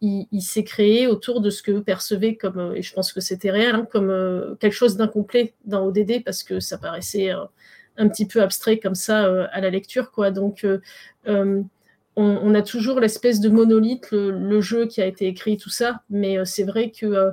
il, 0.00 0.64
créé 0.64 1.08
autour 1.08 1.40
de 1.40 1.50
ce 1.50 1.60
que 1.60 1.80
percevez 1.80 2.36
comme, 2.36 2.72
et 2.76 2.82
je 2.82 2.94
pense 2.94 3.12
que 3.12 3.20
c'était 3.20 3.50
réel, 3.50 3.74
hein, 3.74 3.88
comme 3.90 4.56
quelque 4.60 4.74
chose 4.74 4.96
d'incomplet 4.96 5.54
dans 5.64 5.84
ODD 5.86 6.22
parce 6.24 6.44
que 6.44 6.60
ça 6.60 6.78
paraissait 6.78 7.30
un 7.96 8.08
petit 8.08 8.26
peu 8.26 8.40
abstrait 8.40 8.78
comme 8.78 8.94
ça 8.94 9.24
à 9.50 9.60
la 9.60 9.70
lecture. 9.70 10.12
Quoi. 10.12 10.30
Donc, 10.30 10.64
on, 11.26 12.54
a 12.54 12.62
toujours 12.62 13.00
l'espèce 13.00 13.40
de 13.40 13.48
monolithe, 13.48 14.12
le, 14.12 14.60
jeu 14.60 14.86
qui 14.86 15.02
a 15.02 15.06
été 15.06 15.26
écrit, 15.26 15.56
tout 15.56 15.70
ça, 15.70 16.02
mais 16.10 16.44
c'est 16.44 16.64
vrai 16.64 16.92
que 16.92 17.32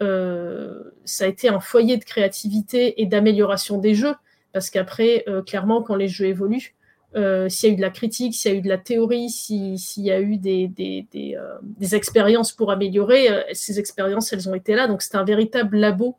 ça 0.00 1.24
a 1.24 1.28
été 1.28 1.50
un 1.50 1.60
foyer 1.60 1.98
de 1.98 2.04
créativité 2.04 3.02
et 3.02 3.06
d'amélioration 3.06 3.76
des 3.76 3.94
jeux. 3.94 4.14
Parce 4.56 4.70
qu'après, 4.70 5.22
euh, 5.28 5.42
clairement, 5.42 5.82
quand 5.82 5.96
les 5.96 6.08
jeux 6.08 6.24
évoluent, 6.24 6.74
euh, 7.14 7.46
s'il 7.50 7.68
y 7.68 7.70
a 7.70 7.74
eu 7.74 7.76
de 7.76 7.82
la 7.82 7.90
critique, 7.90 8.32
s'il 8.32 8.52
y 8.52 8.54
a 8.54 8.56
eu 8.56 8.62
de 8.62 8.68
la 8.70 8.78
théorie, 8.78 9.28
s'il 9.28 9.76
y 9.98 10.10
a 10.10 10.18
eu 10.18 10.38
des, 10.38 10.72
euh, 11.14 11.58
expériences 11.92 12.52
pour 12.52 12.70
améliorer, 12.70 13.28
ces 13.52 13.78
expériences, 13.78 14.32
elles 14.32 14.48
ont 14.48 14.54
été 14.54 14.74
là. 14.74 14.88
Donc, 14.88 15.02
c'est 15.02 15.14
un 15.14 15.24
véritable 15.24 15.76
labo 15.76 16.16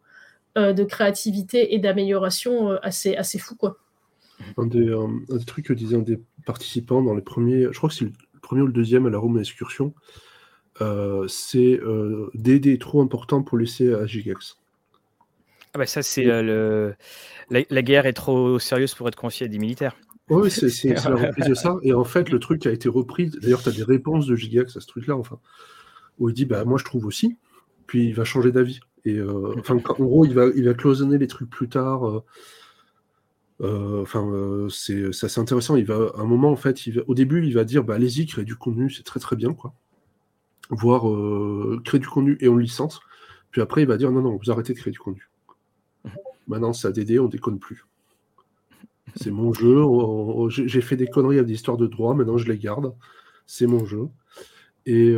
de 0.55 0.83
créativité 0.83 1.73
et 1.73 1.79
d'amélioration 1.79 2.69
assez, 2.83 3.15
assez 3.15 3.39
fou. 3.39 3.55
Quoi. 3.55 3.79
Un, 4.57 4.67
des, 4.67 4.95
trucs 5.47 5.65
que 5.65 5.73
disait 5.73 5.95
un 5.95 6.03
des 6.03 6.19
participants 6.45 7.01
dans 7.01 7.15
les 7.15 7.23
premiers, 7.23 7.63
je 7.63 7.77
crois 7.77 7.89
que 7.89 7.95
c'est 7.95 8.05
le 8.05 8.13
premier 8.43 8.61
ou 8.61 8.67
le 8.67 8.71
deuxième 8.71 9.07
à 9.07 9.09
la 9.09 9.17
Rome 9.17 9.39
Excursion, 9.39 9.95
c'est 11.27 11.79
DD 12.35 12.77
trop 12.77 13.01
important 13.01 13.41
pour 13.41 13.57
laisser 13.57 13.95
à 13.95 14.05
Gigax. 14.05 14.59
Ah 15.77 15.81
bah 15.81 15.85
ça, 15.85 16.01
c'est 16.01 16.23
le... 16.23 16.95
La, 17.49 17.81
guerre 17.83 18.07
est 18.07 18.13
trop 18.13 18.57
sérieuse 18.57 18.95
pour 18.95 19.07
être 19.07 19.15
confiée 19.15 19.45
à 19.45 19.49
des 19.49 19.59
militaires. 19.59 19.95
Oui, 20.29 20.49
c'est 20.49 20.89
la 20.89 21.01
reprise 21.27 21.45
de 21.45 21.53
ça. 21.53 21.77
Et 21.83 21.93
en 21.93 22.03
fait, 22.03 22.31
le 22.31 22.39
truc 22.39 22.65
a 22.65 22.71
été 22.71 22.89
repris. 22.89 23.29
D'ailleurs, 23.29 23.61
tu 23.61 23.69
as 23.69 23.73
des 23.73 23.83
réponses 23.83 24.25
de 24.25 24.35
Gigax 24.35 24.75
à 24.75 24.81
ce 24.81 24.87
truc-là, 24.87 25.15
enfin, 25.15 25.39
où 26.17 26.29
il 26.29 26.33
dit 26.33 26.45
bah, 26.45 26.65
Moi, 26.65 26.79
je 26.79 26.83
trouve 26.83 27.05
aussi. 27.05 27.37
Puis 27.85 28.07
il 28.07 28.15
va 28.15 28.23
changer 28.23 28.51
d'avis. 28.51 28.79
Et 29.05 29.21
enfin, 29.57 29.75
en 29.75 30.03
gros, 30.03 30.25
il 30.25 30.33
va, 30.33 30.47
il 30.55 30.65
va 30.65 30.73
cloisonner 30.73 31.19
les 31.19 31.27
trucs 31.27 31.49
plus 31.49 31.69
tard. 31.69 32.23
Euh, 33.61 34.01
enfin, 34.01 34.27
euh, 34.27 34.69
c'est 34.69 35.07
assez 35.07 35.39
intéressant. 35.39 35.75
Il 35.75 35.85
va, 35.85 36.11
à 36.15 36.21
un 36.21 36.25
moment, 36.25 36.51
en 36.51 36.55
fait, 36.55 36.85
il 36.87 37.03
au 37.07 37.13
début, 37.13 37.45
il 37.45 37.53
va 37.53 37.63
dire 37.63 37.83
bah, 37.83 37.95
allez-y, 37.95 38.25
créer 38.25 38.45
du 38.45 38.55
contenu, 38.55 38.89
c'est 38.89 39.03
très 39.03 39.19
très 39.19 39.35
bien, 39.35 39.53
quoi. 39.53 39.73
Voire 40.69 41.09
euh, 41.09 41.81
créer 41.85 41.99
du 41.99 42.07
contenu 42.07 42.37
et 42.41 42.49
on 42.49 42.57
licence. 42.57 42.99
Puis 43.51 43.61
après, 43.61 43.81
il 43.83 43.87
va 43.87 43.97
dire 43.97 44.11
non, 44.11 44.21
non, 44.21 44.37
vous 44.37 44.51
arrêtez 44.51 44.73
de 44.73 44.79
créer 44.79 44.91
du 44.91 44.99
contenu. 44.99 45.29
Maintenant, 46.47 46.73
c'est 46.73 46.87
ADD, 46.87 47.19
on 47.19 47.27
déconne 47.27 47.59
plus. 47.59 47.85
C'est 49.15 49.31
mon 49.31 49.53
jeu. 49.53 49.83
J'ai 50.49 50.81
fait 50.81 50.95
des 50.95 51.07
conneries 51.07 51.37
avec 51.37 51.47
des 51.47 51.53
histoires 51.53 51.77
de 51.77 51.87
droit, 51.87 52.13
maintenant 52.13 52.37
je 52.37 52.47
les 52.47 52.57
garde. 52.57 52.93
C'est 53.45 53.67
mon 53.67 53.85
jeu. 53.85 54.07
Et, 54.85 55.15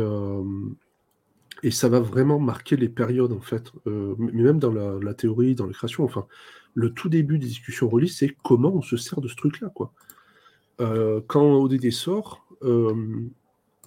et 1.62 1.70
ça 1.70 1.88
va 1.88 2.00
vraiment 2.00 2.38
marquer 2.38 2.76
les 2.76 2.88
périodes, 2.88 3.32
en 3.32 3.40
fait. 3.40 3.72
mais 3.86 4.42
même 4.42 4.58
dans 4.58 4.72
la, 4.72 5.14
théorie, 5.14 5.54
dans 5.54 5.66
la 5.66 5.72
création. 5.72 6.04
Enfin, 6.04 6.26
le 6.74 6.92
tout 6.92 7.08
début 7.08 7.38
des 7.38 7.46
discussions 7.46 7.88
release, 7.88 8.16
c'est 8.16 8.34
comment 8.42 8.74
on 8.74 8.82
se 8.82 8.96
sert 8.96 9.20
de 9.20 9.28
ce 9.28 9.34
truc-là, 9.34 9.70
quoi. 9.74 9.92
Euh, 10.80 11.20
quand 11.26 11.56
ODD 11.56 11.90
sort, 11.90 12.46
euh, 12.62 12.94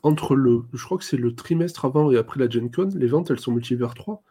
entre 0.04 0.36
le, 0.36 0.64
je 0.74 0.84
crois 0.84 0.98
que 0.98 1.04
c'est 1.04 1.18
le 1.18 1.34
trimestre 1.34 1.86
avant 1.86 2.12
et 2.12 2.18
après 2.18 2.40
la 2.40 2.48
Gen 2.48 2.70
Con, 2.70 2.90
les 2.94 3.08
ventes 3.08 3.32
elles 3.32 3.40
sont 3.40 3.52
multipliées 3.52 3.80
par 3.80 3.96
3. 3.96 4.22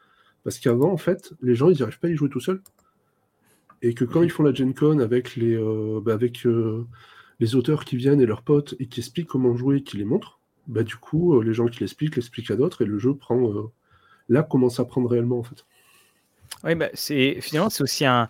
Parce 0.45 0.59
qu'avant, 0.59 0.93
en 0.93 0.97
fait, 0.97 1.33
les 1.41 1.55
gens 1.55 1.71
ils 1.71 1.79
n'arrivent 1.79 1.99
pas 1.99 2.09
à 2.09 2.11
y 2.11 2.17
jouer 2.17 2.29
tout 2.29 2.41
seuls. 2.41 2.63
Et 3.83 3.95
que 3.95 4.05
quand 4.05 4.23
ils 4.23 4.31
font 4.31 4.43
la 4.43 4.55
Gen 4.55 4.75
Con 4.75 5.01
avec 5.01 5.37
les, 5.37 5.55
euh, 5.55 6.01
bah, 6.03 6.15
avec, 6.15 6.47
les 7.41 7.55
auteurs 7.57 7.85
qui 7.85 7.97
viennent 7.97 8.21
et 8.21 8.27
leurs 8.27 8.43
potes 8.43 8.75
et 8.79 8.87
qui 8.87 9.01
expliquent 9.01 9.29
comment 9.29 9.57
jouer 9.57 9.79
et 9.79 9.83
qui 9.83 9.97
les 9.97 10.05
montrent, 10.05 10.41
bah, 10.69 10.85
du 10.85 10.97
coup, 10.97 11.41
les 11.41 11.53
gens 11.53 11.67
qui 11.67 11.81
l'expliquent 11.81 12.17
l'expliquent 12.17 12.53
à 12.53 12.57
d'autres 12.57 12.83
et 12.83 12.87
le 12.87 12.99
jeu 12.99 13.15
prend. 13.15 13.53
là, 14.29 14.43
commence 14.43 14.79
à 14.81 14.85
prendre 14.85 15.11
réellement 15.11 15.39
en 15.39 15.43
fait. 15.43 15.65
Oui, 16.65 16.75
bah, 16.75 16.89
c'est 16.95 17.41
finalement 17.41 17.71
c'est 17.71 17.83
aussi 17.83 18.05
un, 18.05 18.29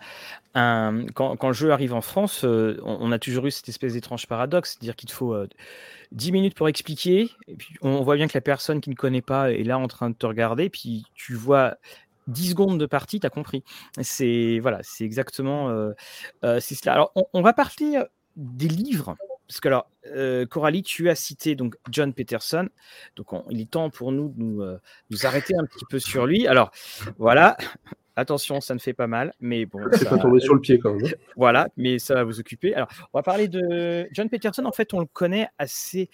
un 0.55 1.05
quand, 1.13 1.35
quand, 1.35 1.47
le 1.49 1.53
jeu 1.53 1.71
arrive 1.71 1.93
en 1.93 2.01
France, 2.01 2.43
euh, 2.43 2.79
on, 2.83 3.11
a 3.11 3.19
toujours 3.19 3.45
eu 3.45 3.51
cette 3.51 3.69
espèce 3.69 3.93
d'étrange 3.93 4.27
paradoxe, 4.27 4.71
c'est-à-dire 4.71 4.95
qu'il 4.95 5.09
te 5.09 5.13
faut 5.13 5.35
10 6.11 6.29
euh, 6.29 6.31
minutes 6.31 6.55
pour 6.55 6.67
expliquer, 6.67 7.29
et 7.47 7.55
puis 7.55 7.75
on 7.81 8.01
voit 8.01 8.15
bien 8.15 8.27
que 8.27 8.35
la 8.35 8.41
personne 8.41 8.81
qui 8.81 8.89
ne 8.89 8.95
connaît 8.95 9.21
pas 9.21 9.51
est 9.51 9.63
là 9.63 9.77
en 9.77 9.87
train 9.87 10.09
de 10.09 10.15
te 10.15 10.25
regarder, 10.25 10.69
puis 10.69 11.05
tu 11.13 11.35
vois 11.35 11.75
10 12.27 12.49
secondes 12.51 12.79
de 12.79 12.85
partie, 12.85 13.19
tu 13.19 13.27
as 13.27 13.29
compris. 13.29 13.63
C'est 14.01 14.59
voilà, 14.59 14.79
c'est 14.83 15.03
exactement 15.03 15.69
euh, 15.69 15.93
c'est 16.59 16.75
cela. 16.75 16.93
Alors 16.93 17.13
on, 17.33 17.41
va 17.41 17.53
parler 17.53 17.99
des 18.35 18.67
livres. 18.67 19.15
Parce 19.47 19.59
que 19.59 19.67
alors, 19.67 19.89
Coralie, 20.49 20.83
tu 20.83 21.09
as 21.09 21.15
cité 21.15 21.55
donc 21.55 21.75
John 21.91 22.13
Peterson, 22.13 22.69
donc 23.15 23.27
il 23.49 23.61
est 23.61 23.69
temps 23.69 23.89
pour 23.89 24.11
nous 24.11 24.29
de 24.29 24.41
nous, 24.41 24.77
nous 25.09 25.25
arrêter 25.25 25.53
un 25.59 25.65
petit 25.65 25.85
peu 25.89 25.99
sur 25.99 26.25
lui. 26.25 26.47
Alors 26.47 26.71
voilà, 27.17 27.57
Attention, 28.15 28.61
ça 28.61 28.75
ne 28.75 28.79
fait 28.79 28.93
pas 28.93 29.07
mal, 29.07 29.33
mais 29.39 29.65
bon. 29.65 29.79
C'est 29.93 30.07
pas 30.07 30.19
tombé 30.19 30.39
sur 30.39 30.53
le 30.53 30.61
pied 30.61 30.77
quand 30.77 30.93
même. 30.93 31.05
Hein. 31.05 31.17
Voilà, 31.35 31.67
mais 31.77 31.97
ça 31.97 32.13
va 32.13 32.23
vous 32.23 32.39
occuper. 32.39 32.75
Alors, 32.75 32.87
on 33.11 33.17
va 33.17 33.23
parler 33.23 33.47
de 33.47 34.07
John 34.11 34.29
Peterson. 34.29 34.65
En 34.65 34.71
fait, 34.71 34.93
on 34.93 34.99
le 34.99 35.07
connaît 35.07 35.47
assez. 35.57 36.09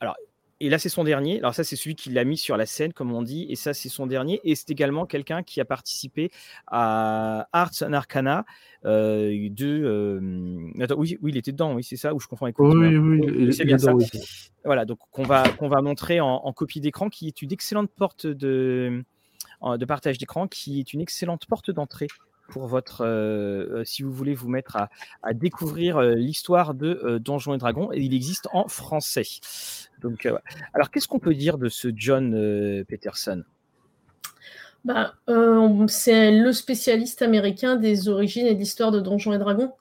Alors, 0.00 0.16
et 0.64 0.68
là, 0.68 0.78
c'est 0.78 0.88
son 0.88 1.02
dernier. 1.02 1.38
Alors, 1.40 1.54
ça, 1.54 1.64
c'est 1.64 1.74
celui 1.74 1.96
qui 1.96 2.10
l'a 2.10 2.22
mis 2.22 2.36
sur 2.36 2.56
la 2.56 2.66
scène, 2.66 2.92
comme 2.92 3.12
on 3.12 3.22
dit. 3.22 3.46
Et 3.48 3.56
ça, 3.56 3.74
c'est 3.74 3.88
son 3.88 4.06
dernier. 4.06 4.40
Et 4.44 4.54
c'est 4.54 4.70
également 4.70 5.06
quelqu'un 5.06 5.42
qui 5.42 5.60
a 5.60 5.64
participé 5.64 6.30
à 6.68 7.48
Arts 7.52 7.82
and 7.82 7.92
Arcana. 7.92 8.44
Euh, 8.84 9.48
de, 9.50 9.66
euh, 9.66 10.80
Attends, 10.80 10.94
oui, 10.96 11.18
oui, 11.20 11.32
il 11.32 11.36
était 11.36 11.50
dedans, 11.50 11.74
oui, 11.74 11.82
c'est 11.82 11.96
ça, 11.96 12.14
ou 12.14 12.20
je 12.20 12.28
confonds 12.28 12.46
avec. 12.46 12.60
Oui, 12.60 12.96
oui, 12.96 13.52
c'est 13.52 13.64
bien 13.64 13.76
ça. 13.76 13.92
Voilà, 14.64 14.84
donc 14.84 15.00
qu'on 15.10 15.24
va, 15.24 15.48
qu'on 15.48 15.68
va 15.68 15.82
montrer 15.82 16.20
en, 16.20 16.28
en 16.28 16.52
copie 16.52 16.80
d'écran, 16.80 17.08
qui 17.08 17.26
est 17.26 17.42
une 17.42 17.52
excellente 17.52 17.90
porte 17.90 18.28
de 18.28 19.04
de 19.78 19.84
partage 19.84 20.18
d'écran 20.18 20.48
qui 20.48 20.80
est 20.80 20.92
une 20.92 21.00
excellente 21.00 21.46
porte 21.46 21.70
d'entrée 21.70 22.08
pour 22.52 22.66
votre, 22.66 23.00
euh, 23.00 23.80
euh, 23.80 23.84
si 23.84 24.02
vous 24.02 24.12
voulez 24.12 24.34
vous 24.34 24.48
mettre 24.48 24.76
à, 24.76 25.32
découvrir 25.32 25.96
euh, 25.96 26.12
l'histoire 26.12 26.74
de 26.74 27.18
Donjons 27.18 27.54
et 27.54 27.58
Dragons. 27.58 27.90
Il 27.92 28.14
existe 28.14 28.46
en 28.52 28.68
français. 28.68 29.24
Donc, 30.02 30.28
alors, 30.74 30.90
qu'est-ce 30.90 31.08
qu'on 31.08 31.18
peut 31.18 31.34
dire 31.34 31.56
de 31.56 31.70
ce 31.70 31.88
John 31.94 32.84
Peterson? 32.86 33.42
Bah, 34.84 35.14
c'est 35.86 36.32
le 36.32 36.52
spécialiste 36.52 37.22
américain 37.22 37.76
des 37.76 38.08
origines 38.08 38.46
et 38.46 38.54
de 38.54 38.58
l'histoire 38.58 38.90
de 38.90 39.00
Donjons 39.00 39.32
et 39.32 39.38
Dragons. 39.38 39.72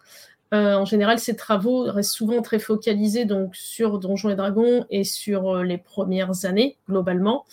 en 0.52 0.86
général, 0.86 1.20
ses 1.20 1.36
travaux 1.36 1.84
restent 1.84 2.14
souvent 2.14 2.42
très 2.42 2.60
focalisés 2.60 3.26
donc, 3.26 3.56
sur 3.56 4.00
Donjons 4.00 4.30
et 4.30 4.36
Dragons 4.36 4.86
et 4.90 5.04
sur 5.04 5.64
les 5.64 5.78
premières 5.78 6.46
années, 6.46 6.78
globalement. 6.88 7.46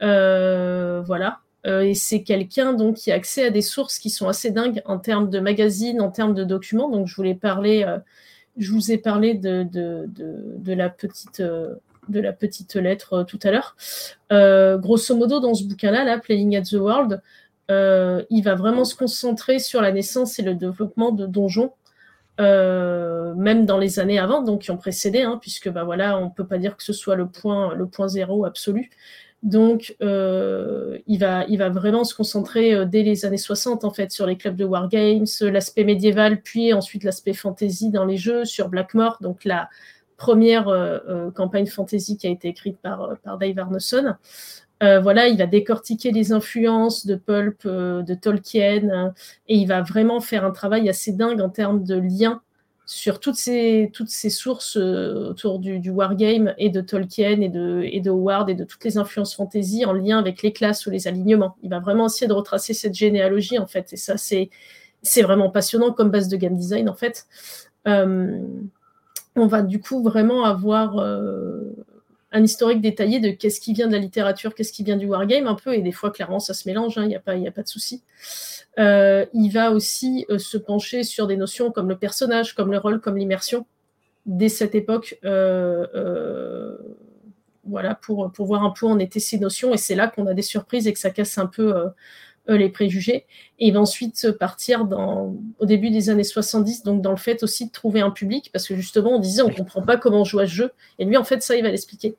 voilà. 0.00 1.40
Euh, 1.66 1.82
et 1.82 1.94
c'est 1.94 2.22
quelqu'un 2.22 2.72
donc 2.72 2.96
qui 2.96 3.10
a 3.10 3.14
accès 3.14 3.46
à 3.46 3.50
des 3.50 3.62
sources 3.62 3.98
qui 3.98 4.10
sont 4.10 4.28
assez 4.28 4.50
dingues 4.50 4.82
en 4.84 4.98
termes 4.98 5.28
de 5.28 5.40
magazines, 5.40 6.00
en 6.00 6.10
termes 6.10 6.34
de 6.34 6.44
documents. 6.44 6.88
Donc 6.88 7.06
je 7.06 7.16
voulais 7.16 7.34
parler, 7.34 7.84
euh, 7.84 7.98
je 8.56 8.72
vous 8.72 8.92
ai 8.92 8.98
parlé 8.98 9.34
de, 9.34 9.64
de, 9.64 10.72
la 10.72 10.88
petite 10.88 11.40
euh, 11.40 11.74
de 12.08 12.20
la 12.20 12.32
petite 12.32 12.76
lettre 12.76 13.24
tout 13.24 13.38
à 13.42 13.50
l'heure. 13.50 13.76
grosso 14.80 15.14
modo, 15.14 15.40
dans 15.40 15.54
ce 15.54 15.64
bouquin-là, 15.64 16.04
là, 16.04 16.18
Playing 16.18 16.56
at 16.56 16.62
the 16.62 16.72
World, 16.72 17.20
il 17.68 18.42
va 18.42 18.54
vraiment 18.54 18.86
se 18.86 18.94
concentrer 18.94 19.58
sur 19.58 19.82
la 19.82 19.92
naissance 19.92 20.38
et 20.38 20.42
le 20.42 20.54
développement 20.54 21.12
de 21.12 21.26
donjons. 21.26 21.74
même 22.38 23.66
dans 23.66 23.76
les 23.76 23.98
années 23.98 24.18
avant, 24.18 24.40
donc 24.40 24.62
qui 24.62 24.70
ont 24.70 24.78
précédé, 24.78 25.20
hein, 25.20 25.38
puisque 25.38 25.68
bah 25.68 25.84
voilà, 25.84 26.18
on 26.18 26.30
peut 26.30 26.46
pas 26.46 26.56
dire 26.56 26.78
que 26.78 26.82
ce 26.82 26.94
soit 26.94 27.14
le 27.14 27.28
point, 27.28 27.74
le 27.74 27.86
point 27.86 28.08
zéro 28.08 28.46
absolu, 28.46 28.88
donc, 29.42 29.94
euh, 30.02 30.98
il, 31.06 31.18
va, 31.18 31.44
il 31.48 31.58
va 31.58 31.68
vraiment 31.68 32.02
se 32.02 32.14
concentrer 32.14 32.74
euh, 32.74 32.84
dès 32.84 33.02
les 33.02 33.24
années 33.24 33.36
60, 33.36 33.84
en 33.84 33.90
fait, 33.90 34.10
sur 34.10 34.26
les 34.26 34.36
clubs 34.36 34.56
de 34.56 34.64
wargames, 34.64 35.26
l'aspect 35.42 35.84
médiéval, 35.84 36.42
puis 36.42 36.72
ensuite 36.72 37.04
l'aspect 37.04 37.34
fantasy 37.34 37.90
dans 37.90 38.04
les 38.04 38.16
jeux, 38.16 38.44
sur 38.44 38.68
Blackmore, 38.68 39.18
donc 39.20 39.44
la 39.44 39.68
première 40.16 40.66
euh, 40.66 41.30
campagne 41.30 41.66
fantasy 41.66 42.16
qui 42.16 42.26
a 42.26 42.30
été 42.30 42.48
écrite 42.48 42.78
par, 42.78 43.16
par 43.22 43.38
Dave 43.38 43.56
Arneson. 43.60 44.14
voilà, 44.80 45.28
il 45.28 45.38
va 45.38 45.46
décortiquer 45.46 46.10
les 46.10 46.32
influences 46.32 47.06
de 47.06 47.14
Pulp, 47.14 47.64
de 47.64 48.14
Tolkien, 48.14 49.14
et 49.46 49.56
il 49.56 49.66
va 49.66 49.82
vraiment 49.82 50.20
faire 50.20 50.44
un 50.44 50.50
travail 50.50 50.88
assez 50.88 51.12
dingue 51.12 51.40
en 51.40 51.50
termes 51.50 51.84
de 51.84 51.94
liens 51.94 52.42
sur 52.90 53.20
toutes 53.20 53.36
ces, 53.36 53.90
toutes 53.92 54.08
ces 54.08 54.30
sources 54.30 54.78
euh, 54.78 55.28
autour 55.28 55.58
du, 55.58 55.78
du, 55.78 55.90
wargame 55.90 56.54
et 56.56 56.70
de 56.70 56.80
Tolkien 56.80 57.38
et 57.42 57.50
de, 57.50 57.82
et 57.84 58.00
de 58.00 58.10
Howard 58.10 58.48
et 58.48 58.54
de 58.54 58.64
toutes 58.64 58.82
les 58.82 58.96
influences 58.96 59.36
fantasy 59.36 59.84
en 59.84 59.92
lien 59.92 60.18
avec 60.18 60.40
les 60.40 60.54
classes 60.54 60.86
ou 60.86 60.90
les 60.90 61.06
alignements. 61.06 61.58
Il 61.62 61.68
va 61.68 61.80
vraiment 61.80 62.06
essayer 62.06 62.26
de 62.26 62.32
retracer 62.32 62.72
cette 62.72 62.94
généalogie, 62.94 63.58
en 63.58 63.66
fait. 63.66 63.92
Et 63.92 63.98
ça, 63.98 64.16
c'est, 64.16 64.48
c'est 65.02 65.20
vraiment 65.20 65.50
passionnant 65.50 65.92
comme 65.92 66.10
base 66.10 66.28
de 66.28 66.38
game 66.38 66.56
design, 66.56 66.88
en 66.88 66.94
fait. 66.94 67.26
Euh, 67.86 68.40
on 69.36 69.46
va 69.46 69.60
du 69.60 69.80
coup 69.80 70.02
vraiment 70.02 70.44
avoir 70.44 70.96
euh, 70.96 71.60
un 72.30 72.42
historique 72.42 72.80
détaillé 72.80 73.20
de 73.20 73.30
qu'est-ce 73.30 73.60
qui 73.60 73.72
vient 73.72 73.86
de 73.86 73.92
la 73.92 73.98
littérature, 73.98 74.54
qu'est-ce 74.54 74.72
qui 74.72 74.84
vient 74.84 74.96
du 74.96 75.06
wargame, 75.06 75.46
un 75.46 75.54
peu, 75.54 75.74
et 75.74 75.80
des 75.80 75.92
fois, 75.92 76.10
clairement, 76.10 76.40
ça 76.40 76.54
se 76.54 76.68
mélange, 76.68 76.98
hein, 76.98 77.04
il 77.04 77.08
n'y 77.08 77.16
a, 77.16 77.20
pas, 77.20 77.32
a 77.32 77.50
pas 77.50 77.62
de 77.62 77.68
souci. 77.68 78.02
Euh, 78.78 79.24
il 79.32 79.48
va 79.50 79.72
aussi 79.72 80.26
euh, 80.30 80.38
se 80.38 80.58
pencher 80.58 81.02
sur 81.04 81.26
des 81.26 81.36
notions 81.36 81.72
comme 81.72 81.88
le 81.88 81.96
personnage, 81.96 82.54
comme 82.54 82.70
le 82.70 82.78
rôle, 82.78 83.00
comme 83.00 83.16
l'immersion, 83.16 83.66
dès 84.26 84.50
cette 84.50 84.74
époque, 84.74 85.18
euh, 85.24 86.76
voilà, 87.64 87.94
pour, 87.94 88.30
pour 88.30 88.46
voir 88.46 88.62
un 88.62 88.70
peu 88.70 88.86
en 88.86 88.98
étaient 88.98 89.20
ces 89.20 89.38
notions, 89.38 89.72
et 89.72 89.78
c'est 89.78 89.94
là 89.94 90.08
qu'on 90.08 90.26
a 90.26 90.34
des 90.34 90.42
surprises 90.42 90.86
et 90.86 90.92
que 90.92 90.98
ça 90.98 91.10
casse 91.10 91.38
un 91.38 91.46
peu 91.46 91.74
les 92.48 92.68
préjugés. 92.68 93.26
Et 93.58 93.68
il 93.68 93.72
va 93.72 93.80
ensuite 93.80 94.32
partir 94.32 94.84
dans, 94.84 95.36
au 95.58 95.66
début 95.66 95.90
des 95.90 96.10
années 96.10 96.24
70, 96.24 96.82
donc 96.82 97.02
dans 97.02 97.10
le 97.10 97.16
fait 97.16 97.42
aussi 97.42 97.66
de 97.66 97.72
trouver 97.72 98.00
un 98.00 98.10
public, 98.10 98.50
parce 98.52 98.66
que 98.66 98.74
justement, 98.74 99.16
on 99.16 99.18
disait, 99.18 99.42
on 99.42 99.48
ne 99.48 99.54
comprend 99.54 99.82
pas 99.82 99.96
comment 99.96 100.22
on 100.22 100.24
joue 100.24 100.38
à 100.38 100.46
ce 100.46 100.52
jeu, 100.52 100.72
et 100.98 101.04
lui, 101.04 101.16
en 101.16 101.24
fait, 101.24 101.42
ça, 101.42 101.56
il 101.56 101.62
va 101.62 101.70
l'expliquer. 101.70 102.16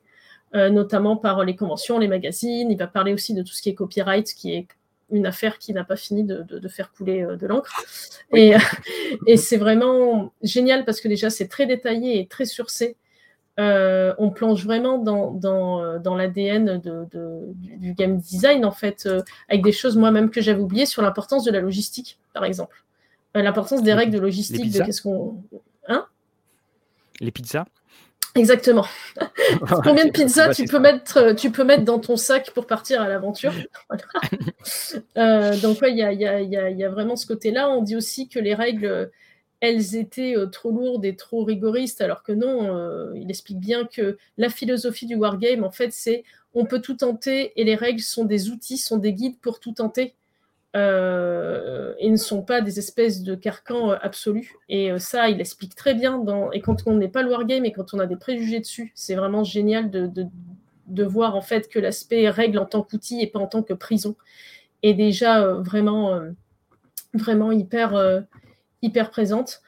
notamment 0.54 1.16
par 1.16 1.44
les 1.44 1.54
conventions, 1.56 1.98
les 1.98 2.08
magazines. 2.08 2.70
Il 2.70 2.76
va 2.76 2.88
parler 2.88 3.12
aussi 3.12 3.34
de 3.34 3.42
tout 3.42 3.52
ce 3.52 3.62
qui 3.62 3.68
est 3.68 3.74
copyright, 3.74 4.34
qui 4.34 4.52
est 4.54 4.66
une 5.10 5.26
affaire 5.26 5.58
qui 5.58 5.72
n'a 5.72 5.84
pas 5.84 5.96
fini 5.96 6.24
de, 6.24 6.68
faire 6.68 6.92
couler 6.92 7.22
euh, 7.22 7.36
de 7.36 7.46
l'encre. 7.46 7.82
Et, 8.32 8.54
et 9.26 9.36
c'est 9.36 9.56
vraiment 9.56 10.32
génial 10.42 10.84
parce 10.84 11.00
que 11.00 11.08
déjà, 11.08 11.30
c'est 11.30 11.48
très 11.48 11.66
détaillé 11.66 12.20
et 12.20 12.26
très 12.26 12.44
surcé. 12.44 12.96
Euh, 13.60 14.14
on 14.18 14.30
plonge 14.30 14.64
vraiment 14.64 14.98
dans, 14.98 15.30
dans, 15.30 15.82
euh, 15.82 15.98
dans 15.98 16.16
l'ADN 16.16 16.80
de, 16.80 17.06
du, 17.54 17.92
game 17.92 18.16
design, 18.16 18.64
en 18.64 18.72
fait, 18.72 19.08
avec 19.48 19.62
des 19.62 19.72
choses 19.72 19.96
moi-même 19.96 20.30
que 20.30 20.40
j'avais 20.40 20.60
oubliées 20.60 20.86
sur 20.86 21.02
l'importance 21.02 21.44
de 21.44 21.52
la 21.52 21.60
logistique, 21.60 22.18
par 22.32 22.44
exemple. 22.44 22.84
l'importance 23.34 23.82
des 23.82 23.92
règles 23.92 24.12
de 24.12 24.18
logistique, 24.18 24.72
de 24.72 24.82
qu'est-ce 24.82 25.02
qu'on. 25.02 25.42
Hein? 25.88 26.06
Les 27.20 27.30
pizzas? 27.30 27.66
Exactement. 28.34 28.86
Combien 29.84 30.06
de 30.06 30.10
pizzas 30.10 30.54
tu 30.54 30.64
peux, 30.64 30.78
mettre, 30.78 31.18
euh, 31.18 31.34
tu 31.34 31.50
peux 31.50 31.64
mettre 31.64 31.84
dans 31.84 31.98
ton 31.98 32.16
sac 32.16 32.50
pour 32.52 32.66
partir 32.66 33.02
à 33.02 33.08
l'aventure? 33.08 33.52
Euh, 35.16 35.56
Donc, 35.56 35.78
il 35.82 35.96
y, 35.96 36.84
a, 36.84 36.90
vraiment 36.90 37.16
ce 37.16 37.26
côté-là. 37.26 37.68
On 37.70 37.82
dit 37.82 37.96
aussi 37.96 38.28
que 38.28 38.38
les 38.38 38.54
règles, 38.54 39.10
elles 39.60 39.96
étaient 39.96 40.36
euh, 40.36 40.46
trop 40.46 40.70
lourdes 40.70 41.04
et 41.04 41.16
trop 41.16 41.44
rigoristes, 41.44 42.00
alors 42.00 42.22
que 42.22 42.32
non, 42.32 43.14
il 43.14 43.30
explique 43.30 43.60
bien 43.60 43.86
que 43.86 44.18
la 44.38 44.48
philosophie 44.48 45.06
du 45.06 45.16
wargame, 45.16 45.64
en 45.64 45.70
fait, 45.70 45.92
c'est 45.92 46.24
on 46.54 46.64
peut 46.64 46.80
tout 46.80 46.94
tenter 46.94 47.52
et 47.60 47.64
les 47.64 47.74
règles 47.74 48.00
sont 48.00 48.24
des 48.24 48.50
outils, 48.50 48.78
sont 48.78 48.96
des 48.96 49.12
guides 49.12 49.38
pour 49.40 49.60
tout 49.60 49.72
tenter 49.72 50.14
euh, 50.76 51.94
et 51.98 52.10
ne 52.10 52.16
sont 52.16 52.42
pas 52.42 52.60
des 52.60 52.78
espèces 52.78 53.22
de 53.22 53.34
carcans 53.34 53.90
euh, 53.90 53.96
absolus. 54.02 54.54
Et 54.68 54.92
euh, 54.92 54.98
ça, 54.98 55.28
il 55.28 55.40
explique 55.40 55.74
très 55.74 55.94
bien. 55.94 56.22
Et 56.52 56.60
quand 56.60 56.86
on 56.86 56.94
n'est 56.94 57.08
pas 57.08 57.22
le 57.22 57.30
wargame 57.30 57.64
et 57.64 57.72
quand 57.72 57.92
on 57.94 57.98
a 57.98 58.06
des 58.06 58.16
préjugés 58.16 58.60
dessus, 58.60 58.92
c'est 58.94 59.14
vraiment 59.14 59.44
génial 59.44 59.90
de, 59.90 61.04
voir 61.04 61.34
en 61.34 61.40
fait 61.40 61.68
que 61.68 61.78
l'aspect 61.78 62.28
règle 62.28 62.58
en 62.58 62.66
tant 62.66 62.82
qu'outil 62.82 63.20
et 63.20 63.26
pas 63.26 63.38
en 63.38 63.46
tant 63.46 63.62
que 63.62 63.72
prison 63.72 64.16
est 64.82 64.94
déjà 64.94 65.42
euh, 65.42 65.62
euh, 65.74 66.32
vraiment 67.14 67.52
hyper, 67.52 68.24
hyper 68.82 69.10
présente. 69.10 69.62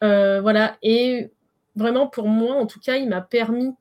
voilà. 0.00 0.76
Et 0.82 1.30
vraiment, 1.76 2.06
pour 2.06 2.28
moi, 2.28 2.54
en 2.56 2.66
tout 2.66 2.80
cas, 2.80 2.96
il 2.96 3.08
m'a 3.08 3.20
permis 3.20 3.74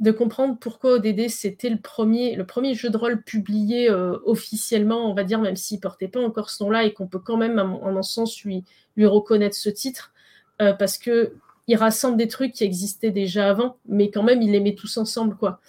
de 0.00 0.10
comprendre 0.10 0.56
pourquoi 0.58 0.94
ODD 0.94 1.28
c'était 1.28 1.70
le 1.70 1.78
premier, 1.78 2.34
le 2.34 2.44
premier 2.44 2.74
jeu 2.74 2.90
de 2.90 2.96
rôle 2.96 3.22
publié 3.22 3.88
euh, 3.90 4.18
officiellement, 4.24 5.10
on 5.10 5.14
va 5.14 5.24
dire, 5.24 5.40
même 5.40 5.56
s'il 5.56 5.80
portait 5.80 6.08
pas 6.08 6.20
encore 6.20 6.50
ce 6.50 6.62
nom-là 6.64 6.84
et 6.84 6.92
qu'on 6.92 7.06
peut 7.06 7.20
quand 7.20 7.36
même, 7.36 7.58
en 7.58 7.96
un 7.96 8.02
sens, 8.02 8.42
lui, 8.42 8.64
reconnaître 8.98 9.56
ce 9.56 9.68
titre, 9.68 10.12
euh, 10.60 10.72
parce 10.72 10.98
que 10.98 11.34
il 11.66 11.76
rassemble 11.76 12.18
des 12.18 12.28
trucs 12.28 12.52
qui 12.52 12.64
existaient 12.64 13.10
déjà 13.10 13.48
avant, 13.48 13.78
mais 13.86 14.10
quand 14.10 14.22
même 14.22 14.42
il 14.42 14.50
les 14.50 14.60
met 14.60 14.74
tous 14.74 14.98
ensemble, 14.98 15.36
quoi. 15.36 15.60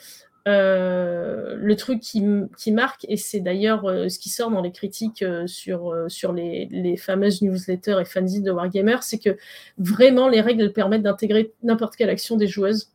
Euh, 0.47 1.55
le 1.57 1.75
truc 1.75 2.01
qui, 2.01 2.23
qui, 2.55 2.71
marque, 2.71 3.05
et 3.09 3.17
c'est 3.17 3.39
d'ailleurs 3.39 3.81
ce 3.83 4.19
qui 4.19 4.29
sort 4.29 4.51
dans 4.51 4.61
les 4.61 4.71
critiques 4.71 5.25
sur, 5.47 5.95
sur 6.07 6.33
les, 6.33 6.67
les, 6.69 6.97
fameuses 6.97 7.41
newsletters 7.41 7.97
et 7.99 8.05
fanzines 8.05 8.43
de 8.43 8.51
Wargamer, 8.51 8.97
c'est 9.01 9.17
que 9.17 9.37
vraiment 9.79 10.29
les 10.29 10.41
règles 10.41 10.71
permettent 10.71 11.01
d'intégrer 11.01 11.53
n'importe 11.63 11.95
quelle 11.95 12.11
action 12.11 12.37
des 12.37 12.47
joueuses. 12.47 12.91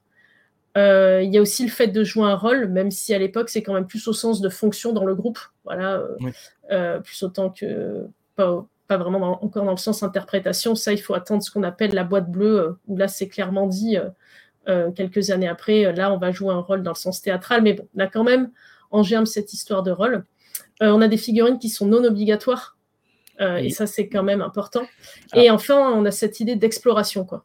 Euh, 0.77 1.23
il 1.23 1.33
y 1.35 1.39
a 1.39 1.41
aussi 1.41 1.65
le 1.65 1.71
fait 1.71 1.89
de 1.89 2.05
jouer 2.05 2.25
un 2.25 2.37
rôle, 2.37 2.69
même 2.69 2.91
si 2.91 3.13
à 3.13 3.19
l'époque 3.19 3.49
c'est 3.49 3.63
quand 3.63 3.75
même 3.75 3.87
plus 3.87 4.07
au 4.07 4.13
sens 4.13 4.41
de 4.41 4.49
fonction 4.49 4.93
dans 4.93 5.05
le 5.05 5.15
groupe, 5.15 5.39
voilà, 5.65 5.97
euh, 5.97 6.17
euh, 6.71 7.01
plus 7.01 7.23
autant 7.25 7.51
que 7.51 8.07
pas, 8.37 8.65
pas 8.87 8.97
vraiment 8.97 9.43
encore 9.45 9.65
dans 9.65 9.73
le 9.73 9.77
sens 9.77 10.03
interprétation. 10.03 10.77
Ça, 10.77 10.93
il 10.93 11.01
faut 11.01 11.15
attendre 11.15 11.43
ce 11.43 11.51
qu'on 11.51 11.65
appelle 11.65 11.93
la 11.93 12.05
boîte 12.05 12.31
bleue, 12.31 12.79
où 12.87 12.97
là 12.97 13.09
c'est 13.09 13.29
clairement 13.29 13.67
dit 13.67 13.97
quelques 14.95 15.31
années 15.31 15.49
après. 15.49 15.93
Là, 15.93 16.13
on 16.13 16.19
va 16.19 16.31
jouer 16.31 16.53
un 16.55 16.61
rôle 16.61 16.83
dans 16.83 16.93
le 16.93 16.97
sens 16.97 17.21
théâtral, 17.21 17.63
mais 17.63 17.73
bon, 17.75 17.89
on 17.97 18.01
a 18.01 18.07
quand 18.07 18.25
même 18.25 18.51
en 18.91 19.03
germe 19.03 19.27
cette 19.27 19.53
histoire 19.53 19.83
de 19.83 19.91
rôle. 19.91 20.25
on 20.81 21.01
a 21.01 21.09
des 21.09 21.17
figurines 21.17 21.59
qui 21.59 21.69
sont 21.69 21.87
non 21.87 22.05
obligatoires, 22.05 22.77
et 23.41 23.71
ça 23.71 23.87
c'est 23.87 24.09
quand 24.09 24.23
même 24.23 24.43
important. 24.43 24.87
Ah. 25.33 25.43
Et 25.43 25.51
enfin, 25.51 25.93
on 25.93 26.05
a 26.05 26.11
cette 26.11 26.41
idée 26.41 26.57
d'exploration, 26.57 27.25
quoi 27.25 27.45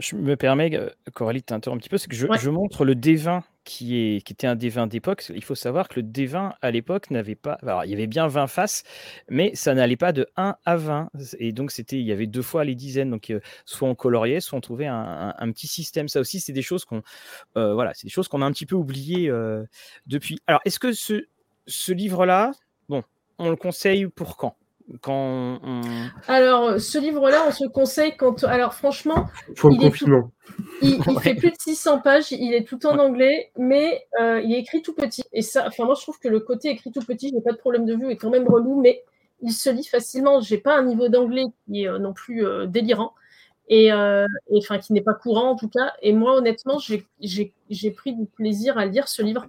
je 0.00 0.16
me 0.16 0.36
permets, 0.36 0.74
euh, 0.76 0.88
Coralie, 1.12 1.40
de 1.40 1.44
t'interrompre 1.44 1.78
un 1.78 1.80
petit 1.80 1.88
peu, 1.88 1.98
c'est 1.98 2.08
que 2.08 2.16
je, 2.16 2.50
montre 2.50 2.84
le 2.84 2.94
D20 2.94 3.42
qui, 3.64 3.96
est, 3.96 4.20
qui 4.20 4.32
était 4.32 4.46
un 4.46 4.56
D20 4.56 4.88
d'époque. 4.88 5.24
Il 5.34 5.44
faut 5.44 5.54
savoir 5.54 5.88
que 5.88 6.00
le 6.00 6.06
D20 6.06 6.52
à 6.60 6.70
l'époque 6.70 7.10
n'avait 7.10 7.34
pas. 7.34 7.58
Alors, 7.62 7.84
il 7.84 7.90
y 7.90 7.94
avait 7.94 8.06
bien 8.06 8.26
20 8.26 8.46
faces, 8.46 8.84
mais 9.28 9.54
ça 9.54 9.74
n'allait 9.74 9.96
pas 9.96 10.12
de 10.12 10.26
1 10.36 10.56
à 10.64 10.76
20. 10.76 11.10
Et 11.38 11.52
donc, 11.52 11.70
c'était, 11.70 11.98
il 11.98 12.06
y 12.06 12.12
avait 12.12 12.26
deux 12.26 12.42
fois 12.42 12.64
les 12.64 12.74
dizaines. 12.74 13.10
Donc, 13.10 13.30
euh, 13.30 13.40
soit 13.64 13.88
on 13.88 13.94
coloriait, 13.94 14.40
soit 14.40 14.58
on 14.58 14.60
trouvait 14.60 14.86
un, 14.86 15.32
petit 15.52 15.66
système. 15.66 16.08
Ça 16.08 16.20
aussi, 16.20 16.40
c'est 16.40 16.52
des 16.52 16.62
choses 16.62 16.84
qu'on 16.84 17.02
euh, 17.56 17.74
voilà, 17.74 17.94
c'est 17.94 18.06
des 18.06 18.12
choses 18.12 18.28
qu'on 18.28 18.42
a 18.42 18.46
un 18.46 18.52
petit 18.52 18.66
peu 18.66 18.76
oubliées 18.76 19.32
depuis. 20.06 20.38
Alors, 20.46 20.60
est-ce 20.64 20.78
que 20.78 20.92
ce, 20.92 21.26
ce 21.66 21.92
livre-là, 21.92 22.52
bon, 22.88 23.02
on 23.38 23.50
le 23.50 23.56
conseille 23.56 24.06
pour 24.06 24.36
quand? 24.36 24.56
Quand 25.00 25.60
Alors, 26.28 26.78
ce 26.80 26.98
livre-là, 26.98 27.44
on 27.48 27.52
se 27.52 27.66
conseille 27.66 28.16
quand. 28.16 28.44
Alors, 28.44 28.74
franchement, 28.74 29.28
il, 29.48 29.82
il, 30.82 31.20
fait 31.20 31.34
plus 31.34 31.50
de 31.50 31.56
600 31.58 32.00
pages, 32.00 32.32
il 32.32 32.52
est 32.52 32.66
tout 32.66 32.84
en 32.86 32.98
anglais, 32.98 33.50
mais 33.56 34.06
euh, 34.20 34.40
il 34.42 34.52
est 34.52 34.58
écrit 34.58 34.82
tout 34.82 34.94
petit. 34.94 35.22
Et 35.32 35.42
ça, 35.42 35.64
enfin, 35.66 35.84
moi, 35.84 35.94
je 35.96 36.02
trouve 36.02 36.18
que 36.18 36.28
le 36.28 36.40
côté 36.40 36.68
écrit 36.68 36.92
tout 36.92 37.00
petit, 37.00 37.30
je 37.30 37.34
n'ai 37.34 37.40
pas 37.40 37.52
de 37.52 37.56
problème 37.56 37.86
de 37.86 37.94
vue, 37.94 38.10
est 38.10 38.16
quand 38.16 38.30
même 38.30 38.46
relou, 38.46 38.80
mais 38.80 39.02
il 39.40 39.52
se 39.52 39.70
lit 39.70 39.86
facilement. 39.86 40.40
J'ai 40.40 40.58
pas 40.58 40.76
un 40.76 40.84
niveau 40.84 41.08
d'anglais 41.08 41.44
qui 41.66 41.84
est 41.84 41.88
euh, 41.88 41.98
non 41.98 42.12
plus 42.12 42.46
euh, 42.46 42.66
délirant. 42.66 43.14
Et, 43.70 43.90
enfin, 43.90 44.78
qui 44.78 44.92
n'est 44.92 45.00
pas 45.00 45.14
courant 45.14 45.48
en 45.48 45.56
tout 45.56 45.70
cas. 45.70 45.94
Et 46.02 46.12
moi, 46.12 46.36
honnêtement, 46.36 46.78
j'ai 46.78 47.90
pris 47.90 48.12
du 48.14 48.26
plaisir 48.26 48.76
à 48.76 48.84
lire 48.84 49.08
ce 49.08 49.22
livre. 49.22 49.46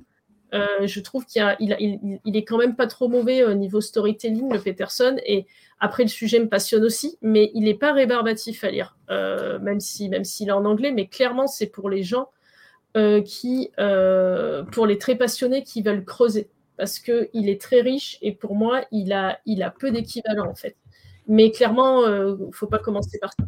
Euh, 0.55 0.87
je 0.87 0.99
trouve 1.01 1.25
qu'il 1.25 1.55
il, 1.59 2.19
il, 2.23 2.37
est 2.37 2.45
quand 2.45 2.57
même 2.57 2.75
pas 2.75 2.87
trop 2.87 3.09
mauvais 3.09 3.43
au 3.43 3.53
niveau 3.53 3.81
storytelling, 3.81 4.51
le 4.51 4.59
Peterson. 4.59 5.17
Et 5.25 5.45
après, 5.79 6.03
le 6.03 6.09
sujet 6.09 6.39
me 6.39 6.47
passionne 6.47 6.83
aussi, 6.83 7.17
mais 7.21 7.51
il 7.53 7.65
n'est 7.65 7.75
pas 7.75 7.91
rébarbatif 7.91 8.63
à 8.63 8.71
lire, 8.71 8.97
euh, 9.09 9.59
même 9.59 9.79
si, 9.79 10.07
même 10.07 10.23
s'il 10.23 10.49
est 10.49 10.53
en 10.53 10.65
anglais. 10.65 10.91
Mais 10.91 11.07
clairement, 11.07 11.47
c'est 11.47 11.67
pour 11.67 11.89
les 11.89 12.03
gens 12.03 12.29
euh, 12.95 13.21
qui, 13.21 13.71
pour 14.71 14.85
les 14.87 14.97
très 14.97 15.15
passionnés, 15.15 15.63
qui 15.63 15.81
veulent 15.81 16.05
creuser, 16.05 16.49
parce 16.77 16.99
que 16.99 17.29
il 17.33 17.49
est 17.49 17.59
très 17.59 17.81
riche 17.81 18.17
et 18.21 18.31
pour 18.31 18.55
moi, 18.55 18.85
il 18.91 19.11
a, 19.11 19.39
il 19.45 19.61
a 19.61 19.71
peu 19.71 19.91
d'équivalent 19.91 20.49
en 20.49 20.55
fait. 20.55 20.77
Mais 21.27 21.51
clairement, 21.51 22.07
il 22.07 22.53
faut 22.53 22.67
pas 22.67 22.79
commencer 22.79 23.19
par 23.19 23.33
ça 23.33 23.45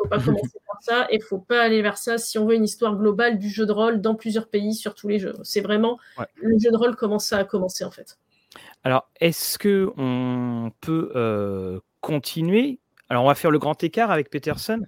faut 0.00 0.08
pas 0.08 0.18
commencer 0.18 0.58
par 0.66 0.69
ça 0.82 1.06
et 1.10 1.20
faut 1.20 1.38
pas 1.38 1.62
aller 1.62 1.82
vers 1.82 1.98
ça 1.98 2.18
si 2.18 2.38
on 2.38 2.46
veut 2.46 2.54
une 2.54 2.64
histoire 2.64 2.96
globale 2.96 3.38
du 3.38 3.48
jeu 3.48 3.66
de 3.66 3.72
rôle 3.72 4.00
dans 4.00 4.14
plusieurs 4.14 4.48
pays 4.48 4.74
sur 4.74 4.94
tous 4.94 5.08
les 5.08 5.18
jeux. 5.18 5.34
C'est 5.42 5.60
vraiment 5.60 5.98
le 6.36 6.58
jeu 6.58 6.70
de 6.70 6.76
rôle 6.76 6.96
commence 6.96 7.26
ça 7.26 7.38
à 7.38 7.44
commencer 7.44 7.84
en 7.84 7.90
fait. 7.90 8.18
Alors, 8.82 9.08
est-ce 9.20 9.58
que 9.58 9.92
on 9.96 10.72
peut 10.80 11.12
euh, 11.14 11.80
continuer? 12.00 12.80
Alors, 13.10 13.24
on 13.24 13.26
va 13.26 13.34
faire 13.34 13.50
le 13.50 13.58
grand 13.58 13.82
écart 13.82 14.12
avec 14.12 14.30
Peterson. 14.30 14.80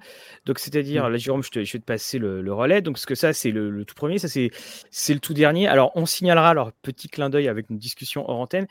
Donc, 0.47 0.61
c'est-à-dire, 0.61 1.11
là, 1.11 1.19
Jérôme, 1.19 1.43
je, 1.43 1.51
te, 1.51 1.65
je, 1.65 1.73
vais 1.73 1.81
te 1.81 1.85
passer 1.85 2.19
le, 2.19 2.53
relais. 2.53 2.81
Donc, 2.81 2.99
ce 2.99 3.05
que 3.05 3.17
ça, 3.17 3.33
c'est 3.33 3.51
le, 3.51 3.85
tout 3.85 3.97
premier, 3.97 4.19
ça, 4.19 4.29
c'est 4.29 5.15
le 5.15 5.19
tout 5.19 5.35
dernier. 5.35 5.67
Alors, 5.67 5.91
on 5.97 6.07
signalera, 6.07 6.51
alors, 6.51 6.71
petit 6.83 7.09
clin 7.09 7.31
d'œil 7.31 7.49
avec 7.49 7.69
une 7.69 7.79
discussion 7.79 8.25
hors 8.31 8.39
antenne, 8.39 8.69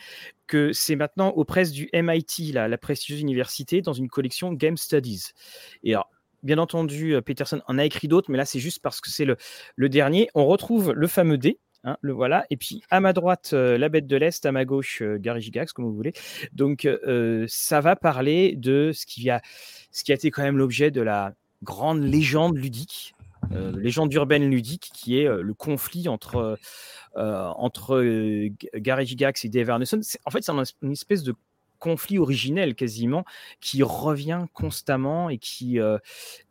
que 0.48 0.72
c'est 0.72 0.96
maintenant 0.96 1.30
aux 1.32 1.44
presses 1.44 1.74
du 1.74 1.90
MIT, 1.92 2.54
la, 2.54 2.70
la 2.70 2.78
prestigieuse 2.78 3.20
université, 3.20 3.82
dans 3.82 3.92
une 3.92 4.08
collection 4.08 4.54
Game 4.54 4.78
Studies. 4.78 5.32
Et 5.84 5.96
alors, 5.96 6.10
Bien 6.44 6.58
entendu, 6.58 7.14
euh, 7.14 7.22
Peterson 7.22 7.62
en 7.68 7.78
a 7.78 7.86
écrit 7.86 8.08
d'autres, 8.08 8.32
mais 8.32 8.38
là, 8.38 8.46
c'est 8.46 8.60
juste 8.60 8.80
parce 8.82 9.00
que 9.00 9.10
c'est 9.10 9.26
le, 9.26 9.90
dernier. 9.90 10.30
On 10.34 10.46
retrouve 10.46 10.92
le 10.94 11.08
fameux 11.08 11.38
D. 11.38 11.60
Hein, 11.84 11.98
le 12.02 12.14
voilà. 12.14 12.46
Et 12.52 12.58
puis 12.58 12.84
à 12.90 13.00
ma 13.00 13.12
droite, 13.14 13.52
euh, 13.54 13.78
la 13.78 13.90
bête 13.90 14.08
de 14.08 14.16
l'Est, 14.16 14.46
à 14.46 14.52
ma 14.52 14.66
gauche, 14.66 15.02
euh, 15.02 15.18
Gary 15.20 15.42
Gigax, 15.42 15.74
comme 15.74 15.86
vous 15.86 15.96
voulez. 15.96 16.14
Donc 16.54 16.88
ça 17.48 17.82
va 17.82 17.96
parler 17.96 18.56
de 18.56 18.92
ce 18.94 19.06
qui, 19.06 19.30
a, 19.30 19.42
ce 19.92 20.04
qui 20.04 20.12
a 20.12 20.16
été 20.16 20.32
quand 20.32 20.44
même 20.44 20.58
l'objet 20.58 20.92
de 20.92 21.02
la 21.02 21.34
grande 21.64 22.04
légende 22.04 22.58
ludique, 22.58 23.14
légende 23.52 24.14
urbaine 24.14 24.50
ludique, 24.50 24.92
qui 24.94 25.20
est 25.20 25.28
le 25.28 25.54
conflit 25.54 26.08
entre, 26.08 26.58
entre 27.16 28.04
Gary 28.76 29.06
Gigax 29.06 29.46
et 29.46 29.50
Dave 29.50 29.70
Arneson. 29.70 30.00
En 30.26 30.32
fait, 30.32 30.44
c'est 30.44 30.52
une 30.82 30.92
espèce 30.92 31.24
de 31.24 31.36
conflit 31.82 32.20
originel 32.20 32.76
quasiment 32.76 33.26
qui 33.60 33.84
revient 33.84 34.46
constamment 34.54 35.30
et 35.30 35.40
qui 35.40 35.80
euh, 35.80 35.98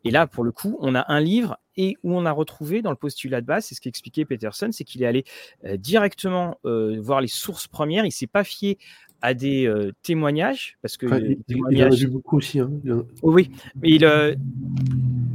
et 0.03 0.11
là 0.11 0.27
pour 0.27 0.43
le 0.43 0.51
coup 0.51 0.77
on 0.81 0.93
a 0.93 1.11
un 1.11 1.21
livre 1.21 1.57
et 1.77 1.95
où 2.03 2.13
on 2.13 2.25
a 2.25 2.31
retrouvé 2.31 2.81
dans 2.81 2.91
le 2.91 2.97
postulat 2.97 3.41
de 3.41 3.45
base 3.47 3.65
c'est 3.65 3.73
ce 3.73 3.81
qu'expliquait 3.81 4.25
Peterson 4.25 4.69
c'est 4.71 4.83
qu'il 4.83 5.01
est 5.01 5.07
allé 5.07 5.23
euh, 5.63 5.77
directement 5.77 6.59
euh, 6.65 6.99
voir 7.01 7.21
les 7.21 7.29
sources 7.29 7.67
premières 7.67 8.05
il 8.05 8.11
s'est 8.11 8.27
pas 8.27 8.43
fié 8.43 8.77
à 9.21 9.33
des 9.33 9.71
témoignages 10.01 10.77
parce 10.81 10.97
que 10.97 11.05
il, 11.69 11.81
a 11.81 11.89
vu 11.89 12.07
beaucoup 12.07 12.37
aussi 12.37 12.59
hein. 12.59 12.71
oui 13.21 13.51
mais 13.75 13.89
il 13.89 14.01
là, 14.01 14.33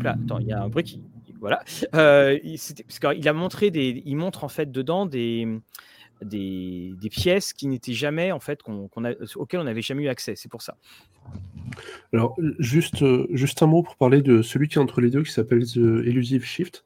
attends 0.05 0.41
il 0.41 0.49
y 0.49 0.53
a 0.53 0.61
un 0.61 0.69
bruit 0.69 0.85
qui 0.85 1.03
voilà 1.41 1.63
il, 1.95 2.59
parce 3.01 3.01
a 3.27 3.33
montré 3.33 3.71
des 3.71 4.03
il 4.05 4.17
montre 4.17 4.45
en 4.45 4.49
fait 4.49 4.71
dedans 4.73 5.07
des 5.07 5.47
des, 6.23 6.97
pièces 7.11 7.53
qui 7.53 7.67
n'étaient 7.67 7.93
jamais, 7.93 8.33
en 8.33 8.41
fait, 8.41 8.63
qu'on, 8.63 8.89
auxquelles 9.37 9.61
on 9.61 9.65
n'avait 9.65 9.83
jamais 9.83 10.05
eu 10.05 10.09
accès. 10.09 10.35
C'est 10.37 10.51
pour 10.51 10.63
ça. 10.63 10.77
Alors, 12.13 12.37
juste, 12.59 13.03
euh, 13.03 13.27
juste 13.31 13.63
un 13.63 13.67
mot 13.67 13.83
pour 13.83 13.97
parler 13.97 14.23
de 14.23 14.43
celui 14.43 14.69
qui 14.69 14.77
est 14.77 14.81
entre 14.81 15.01
les 15.01 15.11
deux, 15.11 15.23
qui 15.23 15.33
s'appelle 15.33 15.65
The 15.67 15.77
Elusive 15.77 16.45
Shift. 16.45 16.85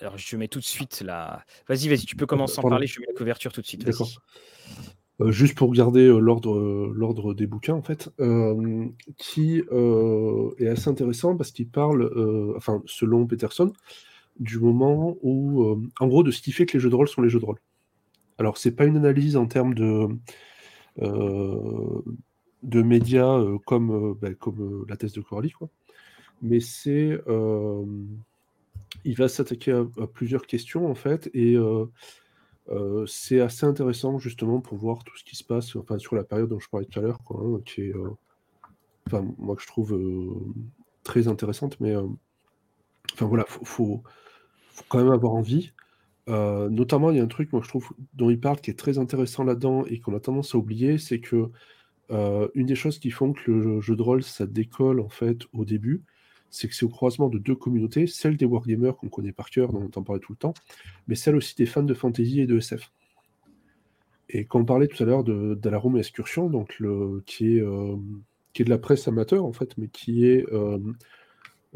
Alors, 0.00 0.16
je 0.16 0.36
mets 0.36 0.48
tout 0.48 0.60
de 0.60 0.64
suite 0.64 1.02
la. 1.04 1.44
Vas-y, 1.68 1.88
vas-y, 1.88 2.06
tu 2.06 2.16
peux 2.16 2.26
commencer 2.26 2.58
à 2.58 2.64
en 2.64 2.68
parler. 2.68 2.86
Je 2.86 3.00
mets 3.00 3.06
la 3.06 3.14
couverture 3.14 3.52
tout 3.52 3.60
de 3.60 3.66
suite. 3.66 3.84
D'accord. 3.84 4.08
Euh, 5.20 5.30
juste 5.30 5.54
pour 5.54 5.70
garder 5.72 6.06
euh, 6.06 6.18
l'ordre, 6.18 6.58
l'ordre 6.94 7.34
des 7.34 7.46
bouquins, 7.46 7.74
en 7.74 7.82
fait, 7.82 8.10
qui 9.18 9.58
est 9.58 10.66
assez 10.68 10.88
intéressant 10.88 11.36
parce 11.36 11.50
qu'il 11.50 11.68
parle, 11.68 12.10
enfin, 12.56 12.82
selon 12.86 13.26
Peterson, 13.26 13.72
du 14.38 14.58
moment 14.58 15.16
où, 15.22 15.82
en 15.98 16.06
gros, 16.06 16.22
de 16.22 16.30
ce 16.30 16.40
qui 16.40 16.52
fait 16.52 16.64
que 16.64 16.74
les 16.78 16.80
jeux 16.80 16.90
de 16.90 16.94
rôle 16.94 17.08
sont 17.08 17.20
les 17.20 17.28
jeux 17.28 17.40
de 17.40 17.44
rôle. 17.44 17.58
Alors, 18.40 18.56
c'est 18.56 18.72
pas 18.72 18.86
une 18.86 18.96
analyse 18.96 19.36
en 19.36 19.46
termes 19.46 19.74
de, 19.74 20.08
euh, 21.02 22.02
de 22.62 22.80
médias 22.80 23.38
euh, 23.38 23.58
comme, 23.66 23.90
euh, 23.90 24.14
ben, 24.14 24.34
comme 24.34 24.86
la 24.88 24.96
thèse 24.96 25.12
de 25.12 25.20
Corley, 25.20 25.50
quoi. 25.50 25.68
mais 26.40 26.58
c'est 26.60 27.20
il 29.04 29.14
va 29.14 29.28
s'attaquer 29.28 29.72
à, 29.72 30.06
plusieurs 30.06 30.46
questions 30.46 30.90
en 30.90 30.94
fait, 30.94 31.30
et 31.34 31.56
c'est 33.06 33.40
assez 33.40 33.66
intéressant 33.66 34.18
justement 34.18 34.60
pour 34.60 34.78
voir 34.78 35.04
tout 35.04 35.16
ce 35.18 35.24
qui 35.24 35.36
se 35.36 35.44
passe 35.44 35.76
enfin, 35.76 35.98
sur 35.98 36.16
la 36.16 36.24
période 36.24 36.48
dont 36.48 36.58
je 36.58 36.68
parlais 36.70 36.86
tout 36.86 36.98
à 36.98 37.02
l'heure, 37.02 37.20
hein, 37.30 37.60
qui 37.66 37.82
est, 37.82 37.94
enfin, 39.06 39.22
moi 39.36 39.54
que 39.54 39.62
je 39.62 39.66
trouve 39.66 40.00
très 41.04 41.28
intéressante, 41.28 41.78
mais 41.78 41.94
enfin 43.12 43.26
voilà, 43.26 43.44
faut, 43.46 44.02
quand 44.88 44.98
même 44.98 45.12
avoir 45.12 45.34
envie. 45.34 45.72
Notamment, 46.28 47.10
il 47.10 47.16
y 47.16 47.20
a 47.20 47.24
un 47.24 47.28
truc, 47.28 47.52
moi 47.52 47.62
je 47.62 47.68
trouve, 47.68 47.90
dont 48.14 48.30
il 48.30 48.40
parle 48.40 48.60
qui 48.60 48.70
est 48.70 48.78
très 48.78 48.98
intéressant 48.98 49.44
là-dedans 49.44 49.84
et 49.86 50.00
qu'on 50.00 50.14
a 50.14 50.20
tendance 50.20 50.54
à 50.54 50.58
oublier, 50.58 50.98
c'est 50.98 51.20
que 51.20 51.50
une 52.10 52.66
des 52.66 52.74
choses 52.74 52.98
qui 52.98 53.10
font 53.10 53.32
que 53.32 53.50
le 53.50 53.80
jeu 53.80 53.96
de 53.96 54.02
rôle 54.02 54.22
ça 54.22 54.46
décolle 54.46 55.00
en 55.00 55.08
fait 55.08 55.38
au 55.52 55.64
début, 55.64 56.02
c'est 56.50 56.68
que 56.68 56.74
c'est 56.74 56.84
au 56.84 56.88
croisement 56.88 57.28
de 57.28 57.38
deux 57.38 57.54
communautés, 57.54 58.06
celle 58.06 58.36
des 58.36 58.44
wargamers 58.44 58.96
qu'on 58.96 59.08
connaît 59.08 59.32
par 59.32 59.50
cœur, 59.50 59.72
dont 59.72 59.80
on 59.80 59.86
entend 59.86 60.02
parler 60.02 60.20
tout 60.20 60.32
le 60.32 60.38
temps, 60.38 60.54
mais 61.06 61.14
celle 61.14 61.36
aussi 61.36 61.54
des 61.56 61.66
fans 61.66 61.82
de 61.82 61.94
fantasy 61.94 62.40
et 62.40 62.46
de 62.46 62.58
SF. 62.58 62.92
Et 64.28 64.44
quand 64.44 64.60
on 64.60 64.64
parlait 64.64 64.86
tout 64.86 65.02
à 65.02 65.06
l'heure 65.06 65.24
de 65.24 65.54
Dalarum 65.54 65.96
Excursion, 65.96 66.48
donc 66.48 66.82
qui, 67.26 67.56
est, 67.56 67.60
euh, 67.60 67.96
qui 68.52 68.62
est 68.62 68.64
de 68.64 68.70
la 68.70 68.78
presse 68.78 69.08
amateur 69.08 69.44
en 69.44 69.52
fait, 69.52 69.76
mais 69.78 69.88
qui 69.88 70.26
est 70.26 70.46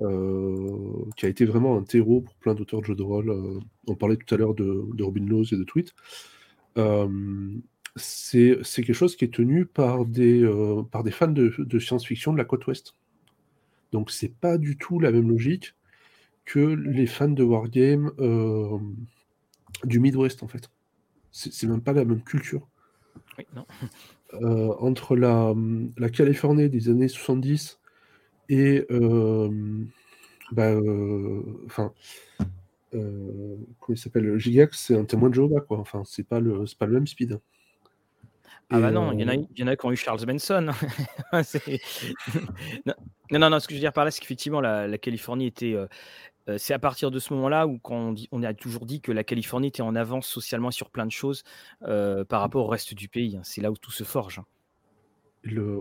euh, 0.01 0.05
euh, 0.05 1.05
qui 1.16 1.26
a 1.26 1.28
été 1.28 1.45
vraiment 1.45 1.76
un 1.76 1.82
terreau 1.82 2.20
pour 2.20 2.34
plein 2.36 2.55
d'auteurs 2.55 2.80
de 2.80 2.86
jeux 2.86 2.97
de 2.97 3.03
rôle. 3.03 3.62
on 3.86 3.95
parlait 3.95 4.16
tout 4.16 4.34
à 4.34 4.38
l'heure 4.38 4.55
de, 4.55 5.03
Robin 5.03 5.26
Laws 5.26 5.53
et 5.53 5.57
de 5.57 5.64
Tweet. 5.64 5.95
c'est 7.97 8.82
quelque 8.82 8.92
chose 8.92 9.16
qui 9.16 9.24
est 9.24 9.34
tenu 9.34 9.66
par 9.66 10.05
des, 10.05 10.45
par 10.90 11.05
des 11.05 11.11
fans 11.11 11.28
de 11.28 11.78
science-fiction 11.78 12.32
de 12.32 12.38
la 12.38 12.45
côte 12.45 12.66
ouest. 12.66 12.95
Donc 13.95 14.11
c'est 14.11 14.34
pas 14.34 14.59
du 14.59 14.76
tout 14.76 14.99
la 14.99 15.12
même 15.12 15.28
logique 15.28 15.76
que 16.45 16.59
les 16.59 17.07
fans 17.07 17.28
de 17.28 17.45
Wargame 17.45 18.11
euh, 18.18 18.76
du 19.84 20.01
Midwest 20.01 20.42
en 20.42 20.49
fait. 20.49 20.68
C'est 21.30 21.66
même 21.68 21.80
pas 21.80 21.92
la 21.92 22.05
même 22.05 22.22
culture. 22.22 22.68
Euh, 24.34 24.74
entre 24.80 25.14
la, 25.14 25.55
la, 25.97 26.09
Californie 26.09 26.68
des 26.68 26.88
années 26.88 27.07
70 27.07 27.78
et 28.49 28.86
bah, 30.53 30.74
enfin 31.66 31.92
comment 32.90 33.66
il 33.88 33.99
s'appelle 33.99 34.38
Gigax, 34.38 34.78
c'est 34.78 34.97
un 34.97 35.05
témoin 35.05 35.28
de 35.28 35.34
Jéhovah 35.34 35.61
quoi. 35.61 35.78
Enfin 35.78 36.03
c'est 36.05 36.26
pas 36.26 36.40
le 36.40 36.64
pas 36.78 36.86
le 36.86 36.92
même 36.92 37.07
speed. 37.07 37.40
Ah 38.70 38.80
bah 38.80 38.90
non, 38.90 39.12
il 39.12 39.20
y, 39.20 39.24
en 39.24 39.28
a, 39.28 39.34
il 39.34 39.59
y 39.59 39.62
en 39.62 39.66
a 39.66 39.76
qui 39.76 39.84
ont 39.84 39.92
eu 39.92 39.97
Charles 39.97 40.24
Benson. 40.24 40.70
non, 42.86 42.95
non, 43.30 43.51
non, 43.51 43.61
ce 43.61 43.68
que 43.68 43.74
je 43.74 43.78
veux 43.78 43.80
dire 43.80 43.92
par 43.92 44.05
là, 44.07 44.11
c'est 44.11 44.20
qu'effectivement, 44.20 44.61
la, 44.61 44.99
Californie 44.99 45.47
était. 45.47 45.76
C'est 46.57 46.74
à 46.74 46.78
partir 46.78 47.11
de 47.11 47.18
ce 47.18 47.32
moment-là 47.34 47.66
où 47.66 47.78
quand 47.78 47.95
on, 47.95 48.12
dit, 48.12 48.28
on, 48.32 48.42
a 48.42 48.53
toujours 48.53 48.86
dit 48.86 49.01
que 49.01 49.12
la 49.12 49.24
Californie 49.24 49.68
était 49.68 49.82
en 49.82 49.95
avance 49.95 50.26
socialement 50.26 50.70
sur 50.70 50.90
plein 50.90 51.07
de 51.07 51.12
choses 51.12 51.42
par 51.80 52.40
rapport 52.40 52.64
au 52.64 52.68
reste 52.68 52.95
du 52.95 53.09
pays. 53.09 53.36
Hein. 53.36 53.42
C'est 53.45 53.61
là 53.61 53.70
où 53.70 53.76
tout 53.76 53.92
se 53.92 54.05
forge. 54.05 54.38
Hein. 54.38 54.47
Le, 55.45 55.80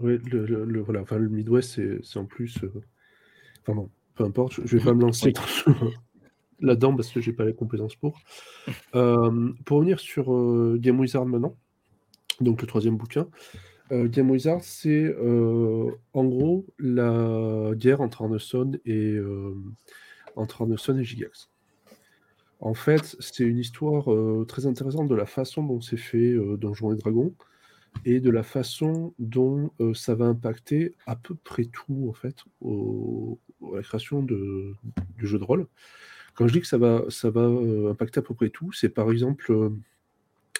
le, 0.00 0.80
voilà, 0.80 1.02
enfin, 1.02 1.18
le 1.18 1.28
Midwest, 1.28 1.80
c'est 2.02 2.18
en 2.18 2.24
plus. 2.24 2.58
enfin 3.62 3.74
bon, 3.74 3.90
peu 4.14 4.24
importe, 4.24 4.60
je, 4.64 4.76
vais 4.76 4.84
pas 4.84 4.94
me 4.94 5.00
lancer 5.06 5.32
là-dedans 6.60 6.94
parce 6.94 7.10
que 7.10 7.20
j'ai 7.20 7.32
pas 7.32 7.44
les 7.44 7.54
compétences 7.54 7.96
pour. 7.96 8.20
pour 8.92 9.76
revenir 9.76 10.00
sur 10.00 10.26
Game 10.78 11.00
Wizard 11.00 11.26
maintenant 11.26 11.56
donc 12.42 12.60
le 12.60 12.66
troisième 12.66 12.96
bouquin. 12.96 13.28
Euh, 13.90 14.08
Game 14.08 14.30
Wizard, 14.30 14.62
c'est 14.62 15.04
euh, 15.04 15.90
en 16.14 16.24
gros 16.24 16.66
la 16.78 17.72
guerre 17.74 18.00
entre 18.00 18.22
Arneson 18.22 18.72
et, 18.84 19.14
euh, 19.14 19.54
entre 20.36 20.66
et 20.66 21.04
Gigax. 21.04 21.50
En 22.60 22.74
fait, 22.74 23.16
c'est 23.18 23.44
une 23.44 23.58
histoire 23.58 24.06
très 24.46 24.66
intéressante 24.66 25.08
de 25.08 25.16
la 25.16 25.26
façon 25.26 25.64
dont 25.64 25.80
c'est 25.80 25.96
fait 25.96 26.32
Donjons 26.58 26.92
et 26.92 26.96
Dragons 26.96 27.34
et 28.04 28.20
de 28.20 28.30
la 28.30 28.42
façon 28.42 29.14
dont 29.18 29.70
ça 29.94 30.14
va 30.14 30.26
impacter 30.26 30.94
à 31.06 31.16
peu 31.16 31.34
près 31.34 31.66
tout 31.66 32.08
en 32.08 32.12
fait 32.12 32.36
à 32.64 33.76
la 33.76 33.82
création 33.82 34.22
de, 34.22 34.74
du 35.18 35.26
jeu 35.26 35.38
de 35.38 35.44
rôle. 35.44 35.66
Quand 36.34 36.48
je 36.48 36.52
dis 36.52 36.60
que 36.60 36.66
ça 36.66 36.78
va, 36.78 37.04
ça 37.10 37.30
va 37.30 37.42
impacter 37.42 38.20
à 38.20 38.22
peu 38.22 38.34
près 38.34 38.48
tout, 38.48 38.72
c'est 38.72 38.88
par 38.88 39.10
exemple 39.10 39.52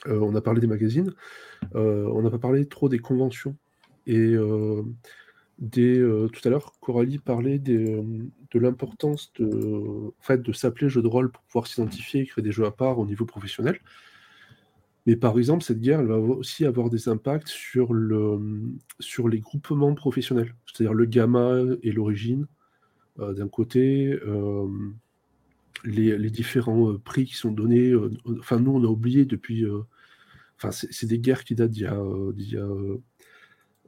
euh, 0.08 0.18
on 0.18 0.34
a 0.34 0.40
parlé 0.40 0.60
des 0.60 0.66
magazines, 0.66 1.12
euh, 1.74 2.08
on 2.12 2.22
n'a 2.22 2.30
pas 2.30 2.38
parlé 2.38 2.66
trop 2.66 2.88
des 2.88 2.98
conventions. 2.98 3.56
Et 4.06 4.34
euh, 4.34 4.82
tout 5.60 6.40
à 6.44 6.48
l'heure, 6.48 6.72
Coralie 6.80 7.18
parlait 7.18 7.58
de 7.58 8.30
l'importance 8.54 9.32
de, 9.34 10.12
fait, 10.20 10.42
de 10.42 10.52
s'appeler 10.52 10.88
jeu 10.88 11.02
de 11.02 11.08
rôle 11.08 11.30
pour 11.30 11.42
pouvoir 11.44 11.66
s'identifier 11.66 12.22
et 12.22 12.26
créer 12.26 12.42
des 12.42 12.52
jeux 12.52 12.66
à 12.66 12.72
part 12.72 12.98
au 12.98 13.06
niveau 13.06 13.26
professionnel. 13.26 13.78
Mais 15.06 15.16
par 15.16 15.36
exemple, 15.38 15.64
cette 15.64 15.80
guerre, 15.80 16.00
elle 16.00 16.06
va 16.06 16.18
aussi 16.18 16.64
avoir 16.64 16.88
des 16.88 17.08
impacts 17.08 17.48
sur, 17.48 17.92
le, 17.92 18.38
sur 19.00 19.28
les 19.28 19.40
groupements 19.40 19.94
professionnels, 19.94 20.54
c'est-à-dire 20.66 20.94
le 20.94 21.06
gamma 21.06 21.56
et 21.82 21.90
l'origine, 21.90 22.46
d'un 23.18 23.48
côté, 23.48 24.16
les, 25.84 26.30
différents 26.30 26.96
prix 26.98 27.24
qui 27.24 27.34
sont 27.34 27.50
donnés. 27.50 27.92
enfin, 28.38 28.60
nous, 28.60 28.70
on 28.70 28.84
a 28.84 28.86
oublié 28.86 29.24
depuis 29.24 29.66
Enfin, 30.62 30.86
c'est 30.90 31.06
des 31.06 31.18
guerres 31.18 31.42
qui 31.44 31.56
datent 31.56 31.72
d'il 31.72 31.82
y 31.82 31.86
a, 31.86 31.94
euh, 31.94 32.98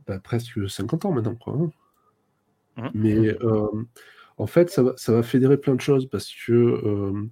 bah, 0.06 0.18
presque 0.18 0.68
50 0.68 1.04
ans 1.04 1.12
maintenant. 1.12 1.36
Quoi, 1.36 1.54
hein. 1.54 1.70
mmh. 2.76 2.88
Mais 2.94 3.28
euh, 3.28 3.84
en 4.38 4.46
fait, 4.48 4.70
ça 4.70 4.82
va, 4.82 4.94
ça 4.96 5.12
va, 5.12 5.22
fédérer 5.22 5.56
plein 5.56 5.76
de 5.76 5.80
choses 5.80 6.08
parce 6.08 6.32
que. 6.32 7.30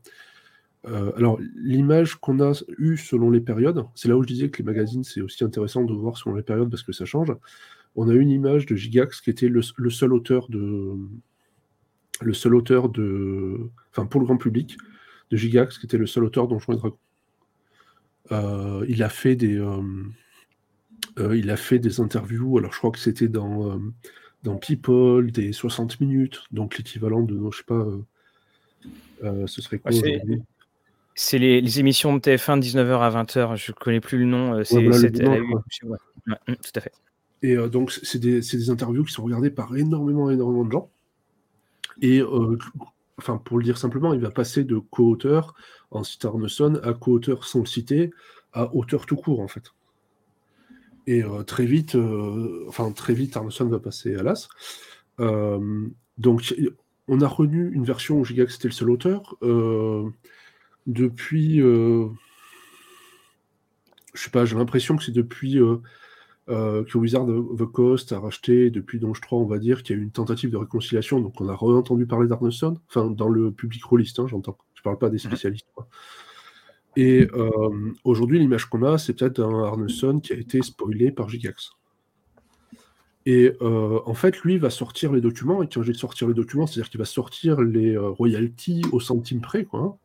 Euh, 0.86 1.12
alors, 1.16 1.38
l'image 1.54 2.16
qu'on 2.16 2.40
a 2.40 2.52
eue 2.78 2.96
selon 2.96 3.30
les 3.30 3.40
périodes, 3.40 3.84
c'est 3.94 4.08
là 4.08 4.16
où 4.16 4.22
je 4.22 4.28
disais 4.28 4.50
que 4.50 4.58
les 4.58 4.64
magazines, 4.64 5.04
c'est 5.04 5.20
aussi 5.20 5.44
intéressant 5.44 5.84
de 5.84 5.92
voir 5.92 6.16
selon 6.16 6.34
les 6.34 6.42
périodes 6.42 6.70
parce 6.70 6.82
que 6.82 6.92
ça 6.92 7.04
change. 7.04 7.32
On 7.94 8.08
a 8.08 8.14
une 8.14 8.30
image 8.30 8.66
de 8.66 8.74
Gigax 8.74 9.20
qui 9.20 9.30
était 9.30 9.48
le, 9.48 9.62
seul 9.62 10.12
auteur 10.12 10.48
de. 10.48 10.96
Le 12.20 12.34
seul 12.34 12.54
auteur 12.54 12.88
de. 12.88 13.70
Enfin, 13.90 14.06
pour 14.06 14.20
le 14.20 14.26
grand 14.26 14.38
public, 14.38 14.76
de 15.30 15.36
Gigax, 15.36 15.78
qui 15.78 15.86
était 15.86 15.98
le 15.98 16.06
seul 16.06 16.24
auteur 16.24 16.48
Donjons 16.48 16.72
et 16.72 16.76
Dragons. 16.76 16.98
Euh, 18.30 18.84
il 18.88 19.02
a 19.02 19.08
fait 19.08 19.34
des 19.34 19.58
euh, 19.58 19.82
euh, 21.18 21.36
il 21.36 21.50
a 21.50 21.56
fait 21.56 21.78
des 21.78 22.00
interviews. 22.00 22.58
Alors 22.58 22.72
je 22.72 22.78
crois 22.78 22.90
que 22.90 22.98
c'était 22.98 23.28
dans 23.28 23.80
dans 24.42 24.56
People 24.56 25.30
des 25.30 25.52
60 25.52 26.00
minutes, 26.00 26.44
donc 26.50 26.78
l'équivalent 26.78 27.22
de, 27.22 27.38
je 27.50 27.58
sais 27.58 27.64
pas, 27.64 27.86
ce 29.46 29.62
serait 29.62 29.78
quoi 29.78 29.92
C'est 31.14 31.38
les, 31.38 31.80
émissions 31.80 32.14
de 32.14 32.20
TF1 32.20 32.58
de 32.58 32.64
19h 32.64 33.00
à 33.00 33.22
20h, 33.22 33.56
je 33.56 33.72
connais 33.72 34.00
plus 34.00 34.18
le 34.18 34.24
nom. 34.24 34.64
C'est 34.64 34.82
tout 36.46 36.72
à 36.74 36.80
fait. 36.80 36.92
Et 37.42 37.56
donc, 37.68 37.90
c'est 37.90 38.18
des, 38.18 38.40
des, 38.40 38.70
interviews 38.70 39.04
qui 39.04 39.12
sont 39.12 39.24
regardées 39.24 39.50
par 39.50 39.76
énormément, 39.76 40.30
énormément 40.30 40.64
de 40.64 40.72
gens. 40.72 40.90
Et 42.00 42.22
enfin, 43.18 43.36
pour 43.38 43.58
le 43.58 43.64
dire 43.64 43.78
simplement, 43.78 44.14
il 44.14 44.20
va 44.20 44.30
passer 44.30 44.64
de 44.64 44.78
co-auteur 44.78 45.54
en 45.90 46.04
citant 46.04 46.30
Arneson 46.30 46.80
à 46.82 46.94
co-auteur 46.94 47.44
sans 47.44 47.60
le 47.60 47.66
citer, 47.66 48.10
à 48.52 48.74
auteur 48.74 49.06
tout 49.06 49.16
court, 49.16 49.40
en 49.40 49.48
fait. 49.48 49.72
Et 51.06 51.22
euh, 51.22 51.42
très 51.42 51.66
vite, 51.66 51.94
euh, 51.94 52.64
enfin, 52.68 52.90
très 52.92 53.14
vite, 53.14 53.36
Arneson 53.36 53.66
va 53.66 53.78
passer 53.78 54.14
à 54.14 54.22
l'as. 54.22 54.48
Euh, 55.20 55.88
donc, 56.18 56.54
on 57.08 57.20
a 57.20 57.26
renu 57.26 57.72
une 57.72 57.84
version 57.84 58.18
où 58.18 58.24
Gigax 58.24 58.56
était 58.56 58.68
le 58.68 58.72
seul 58.72 58.90
auteur. 58.90 59.36
Depuis. 60.86 61.58
je 61.58 62.08
sais 64.14 64.30
pas, 64.30 64.44
j'ai 64.44 64.56
l'impression 64.56 64.96
que 64.96 65.04
c'est 65.04 65.12
depuis 65.12 65.58
euh, 66.48 66.82
que 66.84 66.98
Wizard 66.98 67.28
of 67.28 67.56
the 67.56 67.66
Coast 67.66 68.10
a 68.10 68.18
racheté 68.18 68.70
depuis 68.70 68.98
Donge 68.98 69.20
3, 69.20 69.38
on 69.38 69.46
va 69.46 69.58
dire, 69.58 69.82
qu'il 69.82 69.94
y 69.94 69.98
a 69.98 70.02
eu 70.02 70.04
une 70.04 70.10
tentative 70.10 70.50
de 70.50 70.56
réconciliation, 70.56 71.20
donc 71.20 71.40
on 71.40 71.48
a 71.48 71.54
re-entendu 71.54 72.04
parler 72.04 72.26
d'Arneson, 72.26 72.78
enfin 72.88 73.10
dans 73.10 73.28
le 73.28 73.52
public 73.52 73.84
rôliste, 73.84 74.18
hein, 74.18 74.26
j'entends, 74.26 74.58
je 74.74 74.82
parle 74.82 74.98
pas 74.98 75.08
des 75.08 75.18
spécialistes. 75.18 75.66
Et 76.96 77.28
euh, 77.32 77.92
aujourd'hui, 78.04 78.40
l'image 78.40 78.66
qu'on 78.66 78.82
a, 78.82 78.98
c'est 78.98 79.14
peut-être 79.14 79.40
un 79.40 79.64
Arneson 79.64 80.18
qui 80.18 80.32
a 80.32 80.36
été 80.36 80.60
spoilé 80.62 81.12
par 81.12 81.28
Gigax. 81.28 81.70
Et 83.24 83.52
euh, 83.62 84.00
en 84.04 84.14
fait, 84.14 84.40
lui 84.40 84.58
va 84.58 84.68
sortir 84.68 85.12
les 85.12 85.20
documents, 85.20 85.62
et 85.62 85.68
quand 85.68 85.82
je 85.82 85.92
dis 85.92 85.98
sortir 85.98 86.26
les 86.26 86.34
documents, 86.34 86.66
c'est-à-dire 86.66 86.90
qu'il 86.90 86.98
va 86.98 87.04
sortir 87.04 87.60
les 87.60 87.96
royalties 87.96 88.82
au 88.90 88.98
centime 88.98 89.40
près, 89.40 89.64
quoi. 89.64 89.96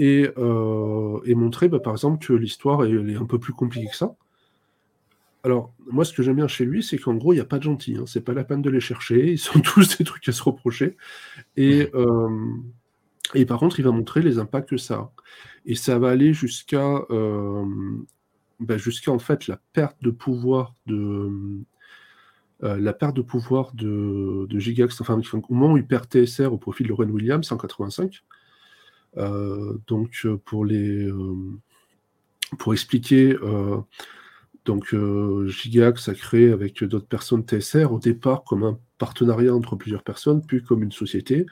Hein, 0.00 1.20
et, 1.24 1.34
montrer, 1.34 1.68
bah, 1.68 1.80
par 1.80 1.92
exemple, 1.92 2.24
que 2.24 2.32
l'histoire 2.32 2.84
est 2.84 3.16
un 3.16 3.26
peu 3.26 3.38
plus 3.38 3.52
compliquée 3.52 3.88
que 3.88 3.96
ça 3.96 4.14
alors, 5.44 5.72
moi, 5.90 6.04
ce 6.04 6.12
que 6.12 6.22
j'aime 6.22 6.36
bien 6.36 6.46
chez 6.46 6.64
lui, 6.64 6.82
c'est 6.82 6.98
qu'en 6.98 7.14
gros, 7.14 7.32
il 7.32 7.36
n'y 7.36 7.42
a 7.42 7.44
pas 7.44 7.58
de 7.58 7.64
gentils. 7.64 7.96
Hein. 7.96 8.04
C'est 8.06 8.20
pas 8.20 8.32
la 8.32 8.44
peine 8.44 8.62
de 8.62 8.70
les 8.70 8.80
chercher. 8.80 9.32
Ils 9.32 9.38
sont 9.38 9.60
tous 9.74 9.98
des 9.98 10.04
trucs 10.04 10.28
à 10.28 10.32
se 10.32 10.42
reprocher. 10.42 10.96
Et, 11.56 11.90
euh, 11.94 12.46
et 13.34 13.44
par 13.44 13.58
contre, 13.58 13.80
il 13.80 13.82
va 13.82 13.90
montrer 13.90 14.22
les 14.22 14.38
impacts 14.38 14.70
que 14.70 14.76
ça 14.76 14.94
a. 14.94 15.12
Et 15.66 15.74
ça 15.74 15.98
va 15.98 16.10
aller 16.10 16.32
jusqu'à 16.32 17.04
euh, 17.10 17.64
bah, 18.60 18.76
jusqu'à 18.78 19.10
en 19.10 19.18
fait 19.18 19.48
la 19.48 19.60
perte 19.72 19.96
de 20.02 20.10
pouvoir 20.10 20.74
de, 20.86 21.30
la 22.60 22.92
perte 22.92 23.16
de 23.16 23.22
pouvoir 23.22 23.72
de, 23.74 24.46
de 24.48 24.58
Gigax, 24.58 25.00
enfin, 25.00 25.20
au 25.32 25.54
moment 25.54 25.72
où 25.72 25.76
il 25.76 25.86
perd 25.86 26.06
TSR 26.06 26.52
au 26.52 26.58
profit 26.58 26.84
de 26.84 26.88
Lorraine 26.88 27.10
Williams 27.10 27.50
en 27.50 27.56
85. 27.56 28.22
Donc, 29.16 30.26
pour 30.44 30.64
les. 30.64 31.10
pour 32.58 32.72
expliquer, 32.72 33.36
donc 34.64 34.94
Gigax 35.46 36.08
a 36.08 36.14
créé 36.14 36.52
avec 36.52 36.84
d'autres 36.84 37.06
personnes 37.06 37.44
TSR 37.44 37.92
au 37.92 37.98
départ 37.98 38.44
comme 38.44 38.64
un 38.64 38.78
partenariat 38.98 39.54
entre 39.54 39.76
plusieurs 39.76 40.02
personnes, 40.02 40.44
puis 40.46 40.62
comme 40.62 40.82
une 40.82 40.92
société 40.92 41.46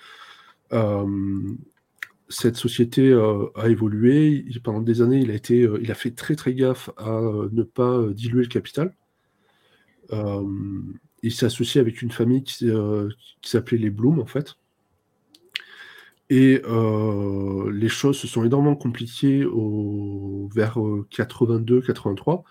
cette 2.30 2.56
société 2.56 3.10
euh, 3.10 3.46
a 3.56 3.68
évolué. 3.68 4.46
pendant 4.62 4.80
des 4.80 5.02
années, 5.02 5.18
il 5.18 5.30
a, 5.30 5.34
été, 5.34 5.62
euh, 5.62 5.78
il 5.82 5.90
a 5.90 5.94
fait 5.94 6.12
très 6.12 6.36
très 6.36 6.54
gaffe 6.54 6.88
à 6.96 7.18
euh, 7.18 7.48
ne 7.52 7.64
pas 7.64 8.06
diluer 8.12 8.42
le 8.42 8.48
capital. 8.48 8.94
il 11.22 11.32
s'est 11.32 11.46
associé 11.46 11.80
avec 11.80 12.02
une 12.02 12.10
famille 12.10 12.42
qui, 12.42 12.70
s'appelait 13.42 13.78
les 13.78 13.90
Bloom, 13.90 14.20
en 14.20 14.26
fait. 14.26 14.54
Et 16.30 16.62
les 17.72 17.88
choses 17.88 18.16
se 18.16 18.26
sont 18.26 18.44
énormément 18.44 18.76
compliquées 18.76 19.44
au, 19.44 20.48
vers 20.54 20.78
82-83. 20.78 22.44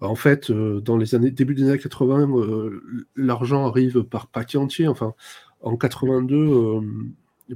En 0.00 0.14
fait, 0.14 0.50
dans 0.50 0.96
les 0.96 1.14
années, 1.14 1.30
début 1.30 1.54
des 1.54 1.68
années 1.68 1.78
80, 1.78 2.70
l'argent 3.14 3.66
arrive 3.66 4.02
par 4.04 4.26
paquet 4.26 4.58
entier. 4.58 4.88
Enfin, 4.88 5.14
en 5.60 5.76
82, 5.76 6.80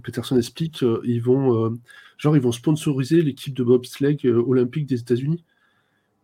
Peterson 0.02 0.36
explique, 0.36 0.82
euh, 0.82 1.00
ils 1.04 1.22
vont, 1.22 1.64
euh, 1.64 1.70
genre, 2.18 2.36
ils 2.36 2.42
vont 2.42 2.52
sponsoriser 2.52 3.22
l'équipe 3.22 3.54
de 3.54 3.64
bobsleigh 3.64 4.18
euh, 4.26 4.42
olympique 4.46 4.86
des 4.86 5.00
États-Unis. 5.00 5.44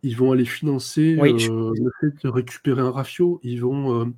Ils 0.03 0.15
vont 0.15 0.31
aller 0.31 0.45
financer 0.45 1.15
le 1.15 1.91
fait 1.99 2.23
de 2.23 2.29
récupérer 2.29 2.81
un 2.81 2.91
rafio. 2.91 3.39
Ils 3.41 3.61
vont 3.61 4.13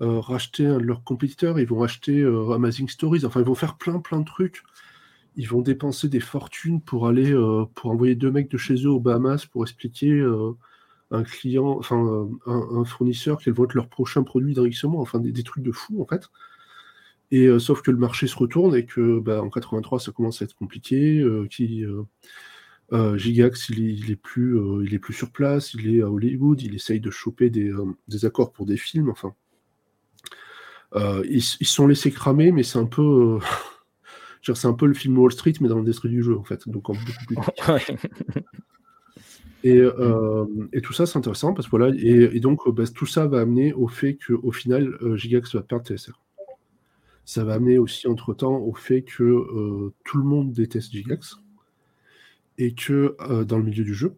racheter 0.00 0.66
un 0.66 0.78
de 0.78 0.84
leurs 0.84 1.04
compétiteurs. 1.04 1.58
Ils 1.58 1.66
vont 1.66 1.82
acheter 1.82 2.22
Amazing 2.24 2.88
Stories. 2.88 3.24
Enfin, 3.24 3.40
ils 3.40 3.46
vont 3.46 3.54
faire 3.54 3.76
plein, 3.76 4.00
plein 4.00 4.20
de 4.20 4.24
trucs. 4.24 4.62
Ils 5.36 5.48
vont 5.48 5.62
dépenser 5.62 6.08
des 6.08 6.20
fortunes 6.20 6.80
pour 6.80 7.06
aller, 7.06 7.32
pour 7.74 7.90
envoyer 7.90 8.14
deux 8.14 8.30
mecs 8.30 8.50
de 8.50 8.58
chez 8.58 8.74
eux 8.74 8.90
aux 8.90 9.00
Bahamas 9.00 9.46
pour 9.46 9.62
expliquer 9.62 10.24
un 11.10 11.22
client, 11.22 11.76
enfin 11.78 12.28
un, 12.46 12.84
fournisseur 12.84 13.38
quel 13.42 13.54
va 13.54 13.64
être 13.64 13.74
leur 13.74 13.88
prochain 13.88 14.22
produit 14.22 14.54
d'enrichissement, 14.54 15.00
enfin 15.00 15.18
des, 15.20 15.42
trucs 15.42 15.62
de 15.62 15.72
fou 15.72 16.02
en 16.02 16.06
fait. 16.06 16.28
Et 17.30 17.46
euh, 17.46 17.58
sauf 17.58 17.82
que 17.82 17.90
le 17.90 17.96
marché 17.96 18.26
se 18.26 18.36
retourne 18.36 18.76
et 18.76 18.84
que 18.84 19.18
bah, 19.20 19.42
en 19.42 19.50
83 19.50 20.00
ça 20.00 20.12
commence 20.12 20.42
à 20.42 20.44
être 20.44 20.54
compliqué. 20.54 21.20
Euh, 21.20 21.46
qui, 21.48 21.84
euh, 22.92 23.16
Gigax 23.16 23.70
il 23.70 24.10
est, 24.10 24.16
plus, 24.16 24.58
il 24.84 24.94
est 24.94 24.98
plus 24.98 25.14
sur 25.14 25.30
place, 25.30 25.74
il 25.74 25.94
est 25.94 26.02
à 26.02 26.10
Hollywood, 26.10 26.60
il 26.62 26.74
essaye 26.74 27.00
de 27.00 27.10
choper 27.10 27.50
des, 27.50 27.72
accords 28.24 28.52
pour 28.52 28.66
des 28.66 28.76
films. 28.76 29.10
Enfin, 29.10 29.34
ils, 30.94 31.42
se 31.42 31.64
sont 31.64 31.86
laissés 31.86 32.10
cramer, 32.10 32.52
mais 32.52 32.62
c'est 32.62 32.78
un 32.78 32.86
peu 32.86 33.38
c'est 34.42 34.66
un 34.66 34.74
peu 34.74 34.86
le 34.86 34.94
film 34.94 35.18
Wall 35.18 35.32
Street, 35.32 35.54
mais 35.60 35.68
dans 35.68 35.78
l'industrie 35.78 36.08
du 36.08 36.22
jeu, 36.22 36.36
en 36.36 36.44
fait. 36.44 36.68
Donc, 36.68 36.90
en 36.90 36.94
beaucoup 36.94 37.24
plus 37.26 37.36
et, 39.64 39.82
et, 40.72 40.80
tout 40.82 40.92
ça, 40.92 41.06
c'est 41.06 41.18
intéressant 41.18 41.54
parce 41.54 41.66
que 41.66 41.70
voilà, 41.70 41.94
et, 41.96 42.38
donc 42.40 42.68
bah, 42.70 42.84
tout 42.94 43.06
ça 43.06 43.26
va 43.26 43.40
amener 43.40 43.72
au 43.72 43.88
fait 43.88 44.18
qu'au 44.26 44.52
final, 44.52 44.96
Gigax 45.16 45.54
va 45.54 45.62
perdre 45.62 45.86
TSR 45.86 46.20
ça 47.24 47.44
va 47.44 47.54
amener 47.54 47.78
aussi 47.78 48.06
entre-temps 48.06 48.56
au 48.56 48.74
fait 48.74 49.02
que 49.02 49.22
euh, 49.22 49.92
tout 50.04 50.18
le 50.18 50.24
monde 50.24 50.52
déteste 50.52 50.92
Gigax 50.92 51.38
et 52.58 52.74
que 52.74 53.16
euh, 53.20 53.44
dans 53.44 53.58
le 53.58 53.64
milieu 53.64 53.84
du 53.84 53.94
jeu, 53.94 54.16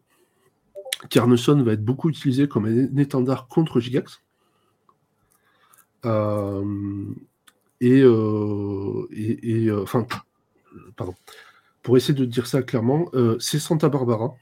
Carneson 1.10 1.62
va 1.62 1.72
être 1.72 1.84
beaucoup 1.84 2.08
utilisé 2.08 2.48
comme 2.48 2.66
un 2.66 2.96
étendard 2.96 3.48
contre 3.48 3.80
Gigax. 3.80 4.22
Euh, 6.04 6.64
et, 7.80 8.00
et, 8.00 9.72
enfin, 9.72 10.06
pardon. 10.96 11.14
Pour 11.82 11.96
essayer 11.96 12.14
de 12.14 12.24
dire 12.24 12.46
ça 12.46 12.62
clairement, 12.62 13.10
c'est 13.38 13.58
Santa 13.58 13.88
Barbara. 13.88 14.34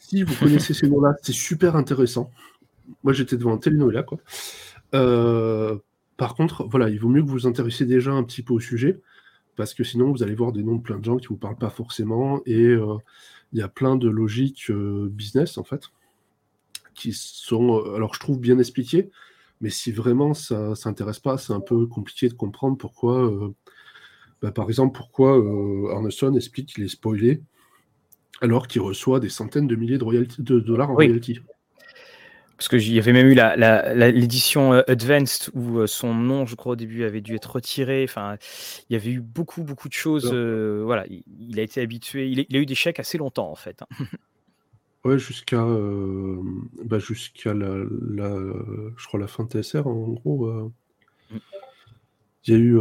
Si 0.00 0.22
vous 0.22 0.34
connaissez 0.34 0.74
ces 0.74 0.88
noms-là, 0.90 1.14
c'est 1.22 1.32
super 1.32 1.76
intéressant. 1.76 2.30
Moi, 3.04 3.12
j'étais 3.12 3.36
devant 3.36 3.54
un 3.54 3.58
télénovela, 3.58 4.02
quoi. 4.02 4.18
Par 6.16 6.34
contre, 6.36 6.64
voilà, 6.68 6.88
il 6.88 7.00
vaut 7.00 7.08
mieux 7.08 7.20
que 7.22 7.26
vous 7.26 7.32
vous 7.32 7.46
intéressiez 7.48 7.86
déjà 7.86 8.12
un 8.12 8.22
petit 8.22 8.42
peu 8.42 8.52
au 8.52 8.60
sujet, 8.60 9.00
parce 9.56 9.74
que 9.74 9.82
sinon 9.82 10.12
vous 10.12 10.22
allez 10.22 10.36
voir 10.36 10.52
des 10.52 10.62
noms 10.62 10.76
de 10.76 10.80
plein 10.82 10.98
de 10.98 11.04
gens 11.04 11.16
qui 11.16 11.24
ne 11.24 11.30
vous 11.30 11.36
parlent 11.36 11.56
pas 11.56 11.68
forcément, 11.68 12.40
et 12.46 12.66
euh, 12.66 12.96
il 13.52 13.58
y 13.58 13.62
a 13.62 13.68
plein 13.68 13.96
de 13.96 14.08
logiques 14.08 14.70
euh, 14.70 15.08
business 15.10 15.58
en 15.58 15.64
fait, 15.64 15.86
qui 16.94 17.12
sont, 17.12 17.76
euh, 17.76 17.96
alors 17.96 18.14
je 18.14 18.20
trouve 18.20 18.38
bien 18.38 18.58
expliquées, 18.60 19.10
mais 19.62 19.70
si 19.70 19.92
vraiment 19.92 20.34
ça 20.34 20.70
ne 20.70 20.74
s'intéresse 20.74 21.20
pas, 21.20 21.38
c'est 21.38 21.54
un 21.54 21.60
peu 21.60 21.86
compliqué 21.86 22.28
de 22.28 22.34
comprendre 22.34 22.76
pourquoi, 22.76 23.32
bah, 24.42 24.52
par 24.52 24.68
exemple, 24.68 24.96
pourquoi 24.96 25.42
Arneson 25.92 26.34
explique 26.34 26.74
qu'il 26.74 26.84
est 26.84 26.88
spoilé 26.88 27.42
alors 28.42 28.66
qu'il 28.66 28.82
reçoit 28.82 29.20
des 29.20 29.28
centaines 29.28 29.68
de 29.68 29.76
milliers 29.76 29.98
de, 29.98 30.42
de 30.42 30.60
dollars 30.60 30.90
en 30.90 30.94
royalty 30.94 31.40
parce 32.62 32.68
qu'il 32.80 32.92
y 32.92 32.98
avait 33.00 33.12
même 33.12 33.26
eu 33.26 33.34
l'édition 34.12 34.72
euh, 34.72 34.82
Advanced 34.86 35.50
où 35.52 35.78
euh, 35.78 35.88
son 35.88 36.14
nom, 36.14 36.46
je 36.46 36.54
crois, 36.54 36.74
au 36.74 36.76
début 36.76 37.02
avait 37.02 37.20
dû 37.20 37.34
être 37.34 37.50
retiré. 37.56 38.04
Enfin, 38.04 38.36
il 38.88 38.92
y 38.92 38.96
avait 38.96 39.10
eu 39.10 39.20
beaucoup, 39.20 39.64
beaucoup 39.64 39.88
de 39.88 39.94
choses. 39.94 40.30
Euh, 40.32 40.82
voilà, 40.84 41.04
il, 41.08 41.58
a 41.58 41.62
été 41.62 41.80
habitué. 41.80 42.28
Il, 42.28 42.56
a 42.56 42.60
eu 42.60 42.66
des 42.66 42.76
chèques 42.76 43.00
assez 43.00 43.18
longtemps, 43.18 43.50
en 43.50 43.56
fait. 43.56 43.82
Hein. 43.82 44.04
ouais, 45.04 45.18
jusqu'à 45.18 45.64
bah, 46.84 46.98
jusqu'à 46.98 47.54
la, 47.54 47.84
je 48.96 49.06
crois, 49.06 49.20
la 49.20 49.26
fin 49.26 49.44
de 49.44 49.62
TSR, 49.62 49.86
en 49.86 50.08
gros. 50.12 50.46
Mm. 51.30 51.38
Il 52.44 52.54
y 52.54 52.56
a 52.56 52.58
eu 52.58 52.76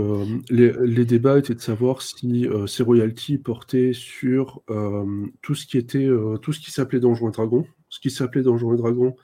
les, 0.49 1.05
débats 1.05 1.37
étaient 1.37 1.53
de 1.53 1.61
savoir 1.61 2.01
si 2.01 2.47
ces 2.65 2.81
royalties 2.81 3.37
portaient 3.37 3.93
sur 3.93 4.61
tout 5.41 5.53
ce 5.53 5.67
qui 5.67 5.77
était 5.77 6.09
tout 6.41 6.51
ce 6.51 6.59
qui 6.59 6.71
s'appelait 6.71 6.99
Donjons 6.99 7.29
et 7.29 7.31
Dragons, 7.31 7.67
ce 7.89 7.99
qui 7.99 8.09
s'appelait 8.09 8.41
Donjons 8.41 8.73
et 8.73 8.77
Dragons 8.77 9.15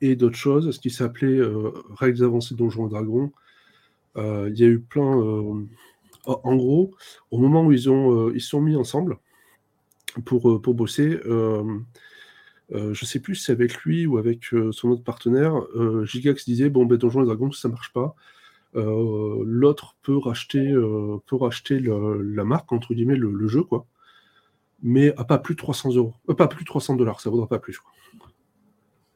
et 0.00 0.16
d'autres 0.16 0.36
choses, 0.36 0.70
ce 0.70 0.78
qui 0.78 0.90
s'appelait 0.90 1.38
euh, 1.38 1.70
Règles 1.90 2.24
avancées 2.24 2.54
Donjons 2.54 2.86
et 2.86 2.90
Dragons. 2.90 3.32
Euh, 4.16 4.50
il 4.52 4.60
y 4.60 4.64
a 4.64 4.68
eu 4.68 4.80
plein. 4.80 5.18
Euh, 5.20 5.64
en 6.26 6.56
gros, 6.56 6.92
au 7.30 7.38
moment 7.38 7.64
où 7.64 7.72
ils 7.72 7.88
ont 7.88 8.32
ils 8.32 8.40
sont 8.40 8.60
mis 8.60 8.74
ensemble 8.74 9.18
pour, 10.24 10.60
pour 10.60 10.74
bosser, 10.74 11.20
je 12.70 12.88
ne 12.88 12.94
sais 12.94 13.20
plus 13.20 13.36
si 13.36 13.44
c'est 13.44 13.52
avec 13.52 13.76
lui 13.84 14.06
ou 14.06 14.18
avec 14.18 14.46
son 14.72 14.90
autre 14.90 15.04
partenaire, 15.04 15.54
Gigax 16.04 16.44
disait 16.44 16.68
bon 16.68 16.84
ben 16.84 16.98
Donjons 16.98 17.22
et 17.22 17.26
Dragons 17.26 17.52
ça 17.52 17.68
marche 17.68 17.92
pas. 17.92 18.14
L'autre 18.74 19.96
peut 20.02 20.18
racheter 20.18 20.74
peut 21.26 21.36
racheter 21.36 21.80
la 21.80 22.44
marque 22.44 22.72
entre 22.72 22.92
guillemets 22.94 23.16
le, 23.16 23.48
jeu 23.48 23.62
quoi, 23.62 23.86
mais 24.82 25.14
à 25.16 25.24
pas 25.24 25.38
plus 25.38 25.54
de 25.54 25.60
300 25.60 25.94
euros, 25.94 26.14
pas 26.36 26.48
plus 26.48 26.64
de 26.64 26.68
300 26.68 26.96
dollars, 26.96 27.20
ça 27.20 27.30
vaudra 27.30 27.46
pas 27.46 27.58
plus. 27.58 27.78
Quoi 27.78 27.92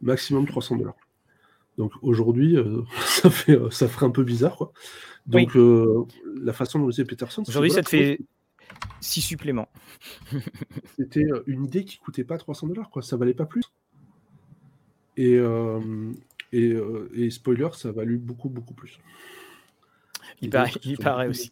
maximum 0.00 0.46
300 0.46 0.76
dollars. 0.76 0.96
Donc 1.78 1.92
aujourd'hui, 2.02 2.56
euh, 2.56 2.82
ça, 3.06 3.30
fait, 3.30 3.52
euh, 3.52 3.70
ça 3.70 3.88
ferait 3.88 4.06
un 4.06 4.10
peu 4.10 4.24
bizarre. 4.24 4.56
Quoi. 4.56 4.72
Donc 5.26 5.56
euh, 5.56 6.04
la 6.42 6.52
façon 6.52 6.78
dont 6.78 6.86
le 6.86 6.92
faisait 6.92 7.04
Peterson. 7.04 7.42
Aujourd'hui, 7.46 7.70
ça 7.70 7.82
te 7.82 7.88
fait 7.88 8.20
6 9.00 9.20
suppléments. 9.22 9.68
C'était 10.96 11.26
une 11.46 11.64
idée 11.64 11.84
qui 11.84 11.98
coûtait 11.98 12.24
pas 12.24 12.38
300 12.38 12.68
dollars, 12.68 12.90
quoi. 12.90 13.02
ça 13.02 13.16
valait 13.16 13.34
pas 13.34 13.46
plus. 13.46 13.64
Et, 15.16 15.38
et, 16.52 16.76
et, 17.14 17.30
spoiler, 17.30 17.68
ça 17.74 17.88
a 17.90 17.92
valu 17.92 18.16
beaucoup, 18.16 18.48
beaucoup 18.48 18.72
plus. 18.72 18.98
Il, 20.40 20.48
paraît, 20.48 20.72
il 20.84 20.96
paraît 20.96 21.28
aussi. 21.28 21.50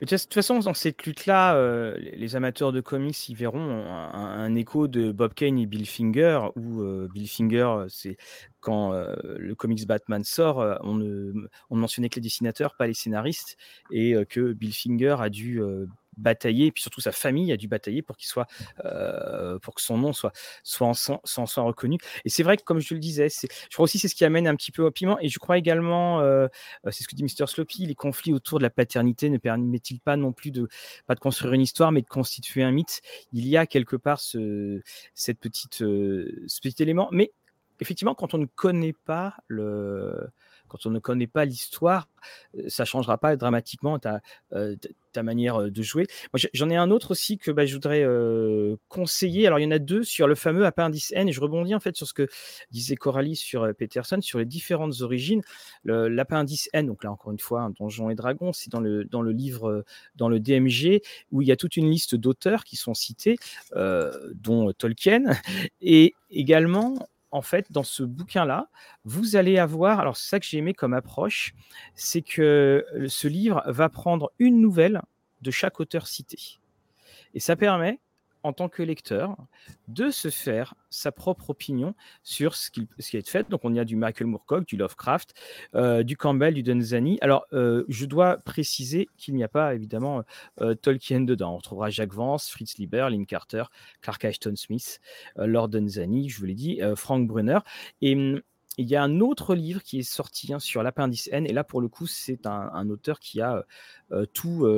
De 0.00 0.06
toute 0.06 0.34
façon, 0.34 0.58
dans 0.58 0.74
cette 0.74 1.04
lutte-là, 1.04 1.56
euh, 1.56 1.96
les 1.98 2.36
amateurs 2.36 2.72
de 2.72 2.80
comics 2.80 3.28
y 3.28 3.34
verront 3.34 3.84
un, 3.86 4.54
écho 4.54 4.88
de 4.88 5.12
Bob 5.12 5.34
Kane 5.34 5.58
et 5.58 5.66
Bill 5.66 5.86
Finger, 5.86 6.40
où 6.56 6.82
euh, 6.82 7.08
Bill 7.12 7.28
Finger, 7.28 7.86
c'est 7.88 8.16
quand 8.60 8.92
euh, 8.92 9.14
le 9.38 9.54
comics 9.54 9.86
Batman 9.86 10.24
sort, 10.24 10.78
on 10.82 10.94
ne, 10.94 11.32
on 11.70 11.76
mentionnait 11.76 12.08
que 12.08 12.16
les 12.16 12.22
dessinateurs, 12.22 12.74
pas 12.76 12.86
les 12.86 12.94
scénaristes, 12.94 13.56
et 13.90 14.14
que 14.28 14.52
Bill 14.52 14.74
Finger 14.74 15.16
a 15.18 15.28
dû 15.28 15.60
batailler, 16.16 16.66
et 16.66 16.72
puis 16.72 16.82
surtout 16.82 17.00
sa 17.00 17.12
famille 17.12 17.52
a 17.52 17.56
dû 17.56 17.68
batailler 17.68 18.02
pour 18.02 18.16
qu'il 18.16 18.28
soit, 18.28 18.46
euh, 18.84 19.58
pour 19.58 19.74
que 19.74 19.82
son 19.82 19.98
nom 19.98 20.12
soit, 20.12 20.32
soit, 20.62 20.88
en, 20.88 20.94
soit, 20.94 21.62
reconnu. 21.62 21.98
Et 22.24 22.28
c'est 22.28 22.42
vrai 22.42 22.56
que, 22.56 22.62
comme 22.62 22.80
je 22.80 22.94
le 22.94 23.00
disais, 23.00 23.28
je 23.28 23.46
crois 23.72 23.84
aussi 23.84 23.98
c'est 23.98 24.08
ce 24.08 24.14
qui 24.14 24.24
amène 24.24 24.46
un 24.46 24.56
petit 24.56 24.72
peu 24.72 24.82
au 24.82 24.90
piment. 24.90 25.18
Et 25.20 25.28
je 25.28 25.38
crois 25.38 25.58
également, 25.58 26.20
euh, 26.20 26.46
euh, 26.86 26.90
c'est 26.90 27.02
ce 27.04 27.08
que 27.08 27.16
dit 27.16 27.24
Mr. 27.24 27.46
Sloppy, 27.46 27.86
les 27.86 27.94
conflits 27.94 28.32
autour 28.32 28.58
de 28.58 28.64
la 28.64 28.70
paternité 28.70 29.30
ne 29.30 29.38
permettent-ils 29.38 30.00
pas 30.00 30.16
non 30.16 30.32
plus 30.32 30.50
de 30.50 30.68
pas 31.06 31.14
de 31.14 31.20
construire 31.20 31.52
une 31.52 31.62
histoire, 31.62 31.92
mais 31.92 32.02
de 32.02 32.08
constituer 32.08 32.62
un 32.62 32.72
mythe? 32.72 33.00
Il 33.32 33.46
y 33.46 33.56
a 33.56 33.66
quelque 33.66 33.96
part 33.96 34.20
ce, 34.20 34.80
cette 35.14 35.38
petite, 35.38 35.74
ce 35.74 36.60
petit 36.62 36.82
élément, 36.82 37.08
mais 37.12 37.32
effectivement, 37.80 38.14
quand 38.14 38.34
on 38.34 38.38
ne 38.38 38.46
connaît 38.46 38.94
pas 39.04 39.34
le 39.48 40.28
quand 40.68 40.86
on 40.86 40.90
ne 40.90 40.98
connaît 40.98 41.26
pas 41.26 41.44
l'histoire, 41.44 42.08
ça 42.68 42.84
changera 42.84 43.18
pas 43.18 43.36
dramatiquement. 43.36 43.98
Tu 43.98 44.08
ta 45.14 45.22
manière 45.22 45.70
de 45.70 45.82
jouer. 45.82 46.06
J'en 46.52 46.70
ai 46.70 46.76
un 46.76 46.90
autre 46.90 47.12
aussi 47.12 47.38
que 47.38 47.50
bah, 47.50 47.64
je 47.64 47.74
voudrais 47.74 48.06
conseiller. 48.88 49.46
Alors, 49.46 49.58
il 49.58 49.62
y 49.62 49.66
en 49.66 49.70
a 49.70 49.78
deux 49.78 50.02
sur 50.02 50.26
le 50.26 50.34
fameux 50.34 50.66
appendice 50.66 51.12
N, 51.12 51.28
et 51.28 51.32
je 51.32 51.40
rebondis 51.40 51.74
en 51.74 51.80
fait 51.80 51.96
sur 51.96 52.06
ce 52.06 52.12
que 52.14 52.28
disait 52.70 52.96
Coralie 52.96 53.36
sur 53.36 53.68
Peterson, 53.76 54.20
sur 54.20 54.38
les 54.38 54.44
différentes 54.44 55.00
origines. 55.00 55.42
L'appendice 55.84 56.68
N, 56.72 56.86
donc 56.86 57.04
là, 57.04 57.10
encore 57.10 57.32
une 57.32 57.38
fois, 57.38 57.62
un 57.62 57.70
Donjon 57.70 58.10
et 58.10 58.14
Dragon, 58.14 58.52
c'est 58.52 58.70
dans 58.70 58.80
le, 58.80 59.04
dans 59.04 59.22
le 59.22 59.32
livre, 59.32 59.84
dans 60.16 60.28
le 60.28 60.40
DMG, 60.40 61.00
où 61.32 61.42
il 61.42 61.48
y 61.48 61.52
a 61.52 61.56
toute 61.56 61.76
une 61.76 61.90
liste 61.90 62.14
d'auteurs 62.14 62.64
qui 62.64 62.76
sont 62.76 62.94
cités, 62.94 63.38
dont 63.74 64.72
Tolkien, 64.72 65.24
et 65.80 66.14
également 66.30 67.08
en 67.34 67.42
fait, 67.42 67.72
dans 67.72 67.82
ce 67.82 68.04
bouquin-là, 68.04 68.68
vous 69.04 69.34
allez 69.34 69.58
avoir, 69.58 69.98
alors 69.98 70.16
c'est 70.16 70.28
ça 70.28 70.38
que 70.38 70.46
j'ai 70.46 70.58
aimé 70.58 70.72
comme 70.72 70.94
approche, 70.94 71.52
c'est 71.96 72.22
que 72.22 72.86
ce 73.08 73.26
livre 73.26 73.60
va 73.66 73.88
prendre 73.88 74.30
une 74.38 74.60
nouvelle 74.60 75.02
de 75.42 75.50
chaque 75.50 75.80
auteur 75.80 76.06
cité. 76.06 76.60
Et 77.34 77.40
ça 77.40 77.56
permet 77.56 77.98
en 78.44 78.52
tant 78.52 78.68
que 78.68 78.82
lecteur, 78.82 79.36
de 79.88 80.10
se 80.10 80.28
faire 80.28 80.74
sa 80.90 81.10
propre 81.10 81.50
opinion 81.50 81.94
sur 82.22 82.54
ce 82.54 82.70
qui, 82.70 82.86
ce 82.98 83.10
qui 83.10 83.16
est 83.16 83.28
fait. 83.28 83.48
Donc, 83.48 83.62
on 83.64 83.72
y 83.72 83.80
a 83.80 83.86
du 83.86 83.96
Michael 83.96 84.26
Moorcock, 84.26 84.66
du 84.66 84.76
Lovecraft, 84.76 85.34
euh, 85.74 86.02
du 86.02 86.16
Campbell, 86.16 86.52
du 86.52 86.62
Denzani. 86.62 87.18
Alors, 87.22 87.46
euh, 87.54 87.84
je 87.88 88.04
dois 88.04 88.36
préciser 88.36 89.08
qu'il 89.16 89.34
n'y 89.34 89.42
a 89.42 89.48
pas 89.48 89.74
évidemment 89.74 90.22
euh, 90.60 90.74
Tolkien 90.74 91.22
dedans. 91.22 91.54
On 91.54 91.56
retrouvera 91.56 91.88
Jacques 91.88 92.12
Vance, 92.12 92.50
Fritz 92.50 92.76
Lieber, 92.76 93.08
Lynn 93.10 93.24
Carter, 93.24 93.64
Clark 94.02 94.22
Ashton 94.26 94.56
Smith, 94.56 95.00
Lord 95.36 95.70
Denzani, 95.70 96.28
je 96.28 96.38
vous 96.38 96.44
l'ai 96.44 96.54
dit, 96.54 96.80
Frank 96.96 97.26
Brunner. 97.26 97.58
Et 98.02 98.14
hum, 98.14 98.42
il 98.76 98.88
y 98.88 98.96
a 98.96 99.02
un 99.02 99.20
autre 99.20 99.54
livre 99.54 99.82
qui 99.82 100.00
est 100.00 100.02
sorti 100.02 100.52
hein, 100.52 100.58
sur 100.58 100.82
l'appendice 100.82 101.28
N, 101.32 101.46
et 101.46 101.52
là 101.52 101.64
pour 101.64 101.80
le 101.80 101.88
coup 101.88 102.06
c'est 102.06 102.44
un, 102.44 102.70
un, 102.74 102.90
auteur 102.90 103.20
qui 103.20 103.40
a 103.40 103.64
tout, 104.32 104.68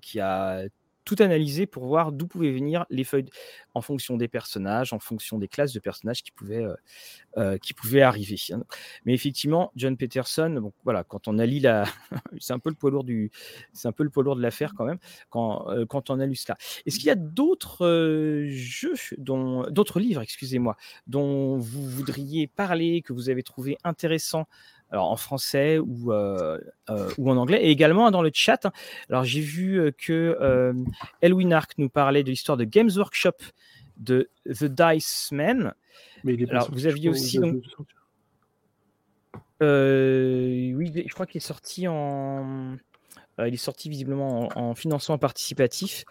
qui 0.00 0.20
a 0.20 0.62
tout 1.08 1.16
analyser 1.20 1.66
pour 1.66 1.86
voir 1.86 2.12
d'où 2.12 2.26
pouvaient 2.26 2.52
venir 2.52 2.84
les 2.90 3.02
feuilles 3.02 3.30
en 3.72 3.80
fonction 3.80 4.18
des 4.18 4.28
personnages, 4.28 4.92
en 4.92 4.98
fonction 4.98 5.38
des 5.38 5.48
classes 5.48 5.72
de 5.72 5.80
personnages 5.80 6.22
qui 6.22 6.32
pouvaient, 6.32 6.62
euh, 6.62 6.74
euh, 7.38 7.56
qui 7.56 7.72
pouvaient 7.72 8.02
arriver. 8.02 8.36
Hein. 8.52 8.62
Mais 9.06 9.14
effectivement, 9.14 9.72
John 9.74 9.96
Peterson, 9.96 10.70
voilà, 10.84 11.04
quand 11.04 11.26
on 11.26 11.38
a 11.38 11.46
lu 11.46 11.60
la, 11.60 11.84
c'est 12.40 12.52
un 12.52 12.58
peu 12.58 12.68
le 12.68 12.74
poids 12.74 12.90
lourd 12.90 13.04
du, 13.04 13.30
c'est 13.72 13.88
un 13.88 13.92
peu 13.92 14.04
le 14.04 14.10
poids 14.10 14.22
lourd 14.22 14.36
de 14.36 14.42
l'affaire 14.42 14.74
quand 14.76 14.84
même, 14.84 14.98
quand, 15.30 15.70
euh, 15.70 15.86
quand 15.86 16.10
on 16.10 16.20
a 16.20 16.26
lu 16.26 16.36
cela. 16.36 16.58
Est-ce 16.84 16.98
qu'il 16.98 17.06
y 17.06 17.10
a 17.10 17.14
d'autres 17.14 18.44
jeux, 18.46 18.92
dont, 19.16 19.62
d'autres 19.70 20.00
livres, 20.00 20.20
excusez-moi, 20.20 20.76
dont 21.06 21.56
vous 21.56 21.88
voudriez 21.88 22.48
parler, 22.48 23.00
que 23.00 23.14
vous 23.14 23.30
avez 23.30 23.42
trouvé 23.42 23.78
intéressant 23.82 24.46
alors 24.90 25.10
en 25.10 25.16
français 25.16 25.78
ou, 25.78 26.12
euh, 26.12 26.58
euh, 26.90 27.10
ou 27.18 27.30
en 27.30 27.36
anglais, 27.36 27.62
et 27.62 27.70
également 27.70 28.10
dans 28.10 28.22
le 28.22 28.30
chat. 28.32 28.66
Alors 29.08 29.24
j'ai 29.24 29.40
vu 29.40 29.78
euh, 29.78 29.90
que 29.96 30.74
Elwin 31.20 31.52
Ark 31.52 31.72
nous 31.78 31.88
parlait 31.88 32.22
de 32.22 32.30
l'histoire 32.30 32.56
de 32.56 32.64
Games 32.64 32.90
Workshop 32.94 33.36
de 33.98 34.30
The 34.46 34.64
Dice 34.64 35.30
Man. 35.32 35.74
Mais 36.24 36.36
alors 36.50 36.70
vous 36.70 36.86
aviez 36.86 37.10
aussi 37.10 37.38
donc. 37.38 37.62
oui, 39.60 40.92
je 41.06 41.12
crois 41.12 41.26
qu'il 41.26 41.38
est 41.38 41.40
sorti 41.40 41.86
en. 41.86 42.76
il 43.38 43.54
est 43.54 43.56
sorti 43.56 43.88
visiblement 43.90 44.48
en, 44.56 44.74
financement 44.74 45.18
participatif. 45.18 46.04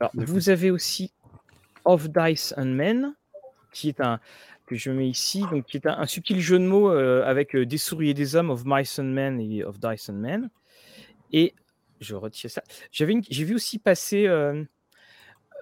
Alors, 0.00 0.12
vous 0.14 0.48
avez 0.48 0.70
aussi 0.70 1.12
Of 1.84 2.08
Dice 2.08 2.54
and 2.56 2.66
Men, 2.66 3.14
qui 3.72 3.88
est 3.88 4.00
un, 4.00 4.20
que 4.68 4.76
je 4.76 4.90
mets 4.90 5.08
ici, 5.08 5.42
donc 5.50 5.64
qui 5.64 5.78
est 5.78 5.86
un, 5.86 6.06
subtil 6.06 6.40
jeu 6.40 6.58
de 6.58 6.64
mots 6.64 6.90
euh, 6.90 7.24
avec 7.24 7.56
euh, 7.56 7.66
des 7.66 7.78
souris 7.78 8.10
et 8.10 8.14
des 8.14 8.36
hommes, 8.36 8.50
of 8.50 8.62
Mice 8.64 8.98
and 8.98 9.04
Men 9.04 9.40
et 9.40 9.64
of 9.64 9.80
Dice 9.80 10.08
and 10.10 10.14
Men. 10.14 10.50
Et 11.32 11.54
je 12.00 12.14
retire 12.14 12.50
ça. 12.50 12.62
J'avais 12.92 13.14
j'ai 13.28 13.44
vu 13.44 13.54
aussi 13.54 13.78
passer 13.78 14.26
euh, 14.26 14.64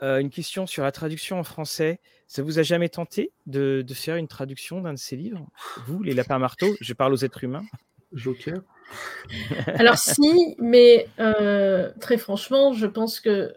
une 0.02 0.30
question 0.30 0.66
sur 0.66 0.82
la 0.82 0.92
traduction 0.92 1.38
en 1.38 1.44
français. 1.44 2.00
Ça 2.26 2.42
vous 2.42 2.58
a 2.58 2.62
jamais 2.62 2.88
tenté 2.88 3.32
de, 3.46 3.82
de 3.86 3.94
faire 3.94 4.16
une 4.16 4.28
traduction 4.28 4.80
d'un 4.80 4.92
de 4.92 4.98
ces 4.98 5.16
livres? 5.16 5.46
Vous, 5.86 6.02
les 6.02 6.12
lapins 6.12 6.38
marteaux, 6.38 6.74
je 6.80 6.92
parle 6.92 7.12
aux 7.12 7.24
êtres 7.24 7.44
humains. 7.44 7.64
Joker 8.12 8.58
Alors 9.66 9.98
si, 9.98 10.56
mais 10.58 11.08
très 12.00 12.18
franchement, 12.18 12.72
je 12.72 12.86
pense 12.86 13.20
que 13.20 13.54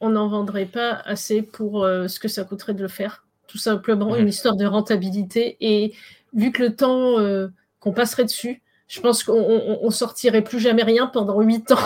on 0.00 0.10
n'en 0.10 0.28
vendrait 0.28 0.66
pas 0.66 0.92
assez 0.92 1.40
pour 1.40 1.84
ce 1.84 2.20
que 2.20 2.28
ça 2.28 2.44
coûterait 2.44 2.74
de 2.74 2.82
le 2.82 2.88
faire 2.88 3.25
tout 3.46 3.58
simplement, 3.58 4.16
une 4.16 4.28
histoire 4.28 4.56
de 4.56 4.66
rentabilité. 4.66 5.56
Et 5.60 5.94
vu 6.34 6.52
que 6.52 6.62
le 6.62 6.74
temps 6.74 7.18
euh, 7.18 7.48
qu'on 7.80 7.92
passerait 7.92 8.24
dessus, 8.24 8.62
je 8.88 9.00
pense 9.00 9.24
qu'on 9.24 9.90
sortirait 9.90 10.42
plus 10.42 10.60
jamais 10.60 10.82
rien 10.82 11.06
pendant 11.06 11.40
huit 11.40 11.72
ans. 11.72 11.78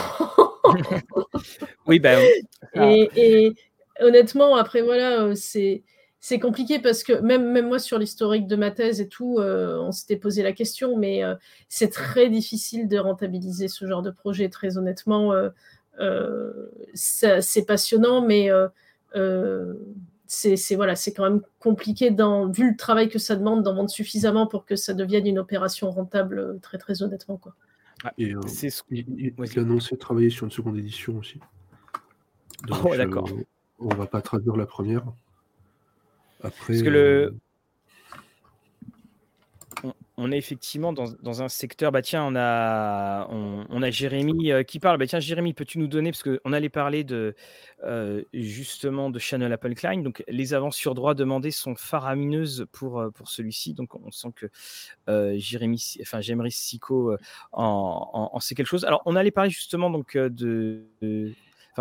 oui, 1.86 1.98
ben. 1.98 2.22
Et, 2.74 3.54
honnêtement, 4.00 4.56
après, 4.56 4.82
voilà, 4.82 5.22
euh, 5.22 5.34
c'est. 5.34 5.82
C'est 6.22 6.38
compliqué 6.38 6.80
parce 6.80 7.02
que 7.02 7.14
même, 7.14 7.50
même 7.50 7.68
moi 7.68 7.78
sur 7.78 7.98
l'historique 7.98 8.46
de 8.46 8.54
ma 8.54 8.70
thèse 8.70 9.00
et 9.00 9.08
tout, 9.08 9.38
euh, 9.38 9.78
on 9.78 9.90
s'était 9.90 10.18
posé 10.18 10.42
la 10.42 10.52
question, 10.52 10.98
mais 10.98 11.22
c'est 11.70 11.88
très 11.88 12.28
difficile 12.28 12.88
de 12.88 12.98
rentabiliser 12.98 13.68
ce 13.68 13.86
genre 13.86 14.02
de 14.02 14.10
projet. 14.10 14.50
Très 14.50 14.76
honnêtement, 14.76 15.32
c'est 16.92 17.64
passionnant, 17.66 18.20
mais 18.20 18.50
c'est 20.32 20.76
voilà, 20.76 20.94
c'est 20.94 21.12
quand 21.12 21.24
même 21.24 21.42
compliqué, 21.58 22.12
dans, 22.12 22.48
vu 22.48 22.70
le 22.70 22.76
travail 22.76 23.08
que 23.08 23.18
ça 23.18 23.34
demande, 23.34 23.64
d'en 23.64 23.74
vendre 23.74 23.90
suffisamment 23.90 24.46
pour 24.46 24.64
que 24.64 24.76
ça 24.76 24.94
devienne 24.94 25.26
une 25.26 25.40
opération 25.40 25.90
rentable, 25.90 26.38
euh, 26.38 26.58
très 26.62 26.78
très 26.78 27.02
honnêtement. 27.02 27.36
Quoi. 27.36 27.56
Et 28.16 28.34
euh, 28.34 28.40
ce... 28.46 28.82
il, 28.90 29.34
a 29.38 29.60
annoncé 29.60 29.96
travailler 29.96 30.30
sur 30.30 30.44
une 30.44 30.52
seconde 30.52 30.78
édition 30.78 31.18
aussi. 31.18 31.40
oh, 32.70 32.94
d'accord. 32.96 33.28
Euh, 33.28 33.44
on 33.80 33.88
va 33.88 34.06
pas 34.06 34.22
traduire 34.22 34.56
la 34.56 34.66
première. 34.66 35.02
Après, 36.42 36.74
Parce 36.74 36.82
que 36.82 36.88
le 36.88 37.34
on 40.22 40.30
est 40.32 40.36
effectivement 40.36 40.92
dans, 40.92 41.42
un 41.42 41.48
secteur. 41.48 41.92
Bah 41.92 42.02
tiens, 42.02 42.24
on 42.24 42.36
a, 42.36 43.26
on, 43.30 43.90
Jérémy 43.90 44.52
euh, 44.52 44.62
qui 44.62 44.78
parle. 44.78 44.98
Bah 44.98 45.06
tiens, 45.06 45.18
Jérémy, 45.18 45.54
peux-tu 45.54 45.78
nous 45.78 45.86
donner 45.86 46.10
parce 46.12 46.22
qu'on 46.22 46.52
allait 46.52 46.68
parler 46.68 47.04
de 47.04 47.34
euh, 47.84 48.22
justement 48.34 49.08
de 49.08 49.18
Channel 49.18 49.50
Apple 49.50 49.74
Klein. 49.74 50.02
Donc 50.02 50.22
les 50.28 50.52
avances 50.52 50.76
sur 50.76 50.94
droit 50.94 51.14
demandées 51.14 51.50
sont 51.50 51.74
faramineuses 51.74 52.66
pour 52.70 53.00
euh, 53.00 53.10
pour 53.10 53.30
celui-ci. 53.30 53.72
Donc 53.72 53.94
on 53.94 54.10
sent 54.10 54.28
que 54.36 55.38
Jérémy, 55.38 55.82
enfin 56.02 56.20
Jérémy 56.20 56.52
Sico 56.52 57.16
en, 57.52 58.38
sait 58.40 58.54
quelque 58.54 58.66
chose. 58.66 58.84
Alors 58.84 59.00
on 59.06 59.16
allait 59.16 59.30
parler 59.30 59.50
justement 59.50 59.88
donc 59.88 60.18
de, 60.18 60.84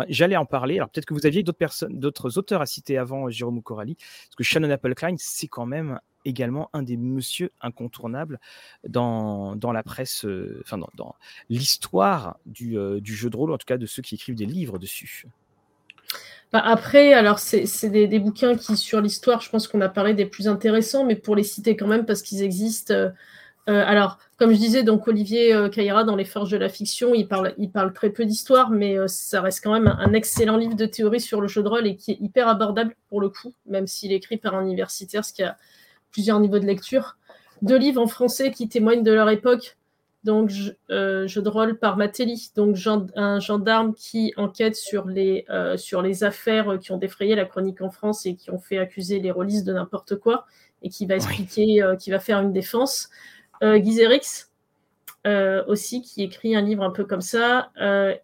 j'allais 0.08 0.36
en 0.38 0.46
parler. 0.46 0.76
Alors 0.76 0.88
peut-être 0.88 1.04
que 1.04 1.14
vous 1.14 1.26
aviez 1.26 1.42
d'autres 1.42 2.38
auteurs 2.38 2.62
à 2.62 2.66
citer 2.66 2.96
avant 2.96 3.28
Jérôme 3.28 3.58
ou 3.58 3.62
parce 3.62 3.86
que 4.36 4.44
Shannon 4.44 4.70
Apple 4.70 4.94
Klein, 4.94 5.16
c'est 5.18 5.48
quand 5.48 5.66
même 5.66 6.00
également 6.24 6.70
un 6.72 6.82
des 6.82 6.96
monsieur 6.96 7.50
incontournables 7.60 8.40
dans, 8.88 9.56
dans 9.56 9.72
la 9.72 9.82
presse, 9.82 10.24
euh, 10.24 10.62
dans, 10.94 11.14
l'histoire 11.48 12.38
du, 12.46 12.78
euh, 12.78 13.00
du, 13.00 13.14
jeu 13.14 13.30
de 13.30 13.36
rôle, 13.36 13.52
en 13.52 13.58
tout 13.58 13.66
cas 13.66 13.78
de 13.78 13.86
ceux 13.86 14.02
qui 14.02 14.14
écrivent 14.14 14.34
des 14.34 14.46
livres 14.46 14.78
dessus. 14.78 15.26
Bah 16.52 16.62
après, 16.64 17.12
alors 17.12 17.38
c'est 17.38 17.88
des, 17.88 18.08
des, 18.08 18.18
bouquins 18.18 18.56
qui, 18.56 18.76
sur 18.76 19.00
l'histoire, 19.00 19.40
je 19.40 19.50
pense 19.50 19.68
qu'on 19.68 19.80
a 19.80 19.88
parlé 19.88 20.14
des 20.14 20.26
plus 20.26 20.48
intéressants, 20.48 21.04
mais 21.04 21.14
pour 21.14 21.36
les 21.36 21.44
citer 21.44 21.76
quand 21.76 21.86
même 21.86 22.04
parce 22.04 22.22
qu'ils 22.22 22.42
existent. 22.42 22.92
Euh, 22.92 23.10
alors, 23.66 24.18
comme 24.36 24.50
je 24.50 24.56
disais, 24.56 24.82
donc 24.82 25.06
Olivier 25.06 25.68
Caïra 25.70 26.02
dans 26.02 26.16
Les 26.16 26.24
Forges 26.24 26.50
de 26.50 26.56
la 26.56 26.68
Fiction, 26.68 27.14
il 27.14 27.28
parle, 27.28 27.54
il 27.56 27.70
parle 27.70 27.92
très 27.92 28.10
peu 28.10 28.24
d'histoire, 28.24 28.70
mais 28.70 28.96
ça 29.06 29.42
reste 29.42 29.62
quand 29.62 29.72
même 29.72 29.86
un, 29.86 29.98
un, 30.00 30.12
excellent 30.12 30.56
livre 30.56 30.74
de 30.74 30.86
théorie 30.86 31.20
sur 31.20 31.40
le 31.40 31.46
jeu 31.46 31.62
de 31.62 31.68
rôle 31.68 31.86
et 31.86 31.94
qui 31.94 32.12
est 32.12 32.18
hyper 32.20 32.48
abordable 32.48 32.96
pour 33.08 33.20
le 33.20 33.28
coup, 33.28 33.54
même 33.66 33.86
s'il 33.86 34.10
est 34.10 34.16
écrit 34.16 34.38
par 34.38 34.56
un 34.56 34.64
universitaire, 34.64 35.24
ce 35.24 35.32
qui 35.32 35.44
a 35.44 35.56
plusieurs 36.10 36.40
niveaux 36.40 36.58
de 36.58 36.66
lecture. 36.66 37.16
Deux 37.62 37.76
livres 37.76 38.00
en 38.00 38.06
français 38.06 38.50
qui 38.50 38.68
témoignent 38.68 39.02
de 39.02 39.12
leur 39.12 39.28
époque. 39.28 39.76
Donc, 40.22 40.50
euh, 40.90 41.26
Jeu 41.26 41.40
de 41.40 41.48
rôle 41.48 41.78
par 41.78 41.96
Matelli, 41.96 42.50
donc 42.54 42.76
un 43.16 43.40
gendarme 43.40 43.94
qui 43.94 44.34
enquête 44.36 44.76
sur 44.76 45.06
les, 45.06 45.46
euh, 45.48 45.78
sur 45.78 46.02
les 46.02 46.24
affaires 46.24 46.78
qui 46.78 46.92
ont 46.92 46.98
défrayé 46.98 47.34
la 47.34 47.46
chronique 47.46 47.80
en 47.80 47.90
France 47.90 48.26
et 48.26 48.34
qui 48.34 48.50
ont 48.50 48.58
fait 48.58 48.76
accuser 48.76 49.18
les 49.18 49.30
rôlistes 49.30 49.66
de 49.66 49.72
n'importe 49.72 50.16
quoi 50.16 50.44
et 50.82 50.90
qui 50.90 51.06
va 51.06 51.16
expliquer, 51.16 51.82
euh, 51.82 51.96
qui 51.96 52.10
va 52.10 52.18
faire 52.18 52.40
une 52.40 52.52
défense. 52.52 53.08
Guy 53.62 54.00
aussi, 55.66 56.00
qui 56.00 56.22
écrit 56.22 56.56
un 56.56 56.62
livre 56.62 56.82
un 56.82 56.90
peu 56.90 57.04
comme 57.04 57.20
ça 57.20 57.70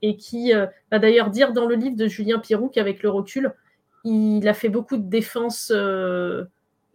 et 0.01 0.17
qui 0.17 0.53
va 0.91 0.99
d'ailleurs 0.99 1.29
dire 1.29 1.53
dans 1.53 1.67
le 1.67 1.75
livre 1.75 1.95
de 1.95 2.07
Julien 2.07 2.39
Pirou 2.39 2.71
qu'avec 2.71 3.03
le 3.03 3.11
recul, 3.11 3.53
il 4.05 4.49
a 4.49 4.55
fait 4.55 4.71
beaucoup 4.71 4.97
de 4.97 5.07
défenses 5.07 5.71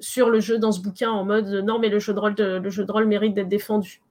sur 0.01 0.29
le 0.29 0.41
jeu 0.41 0.57
dans 0.59 0.73
ce 0.73 0.81
bouquin 0.81 1.11
en 1.11 1.23
mode 1.23 1.47
non, 1.47 1.79
mais 1.79 1.87
le 1.87 1.99
jeu 1.99 2.13
de 2.13 2.19
rôle, 2.19 2.35
le 2.37 2.69
jeu 2.69 2.83
de 2.83 2.91
rôle 2.91 3.05
mérite 3.05 3.33
d'être 3.33 3.47
défendu. 3.47 4.01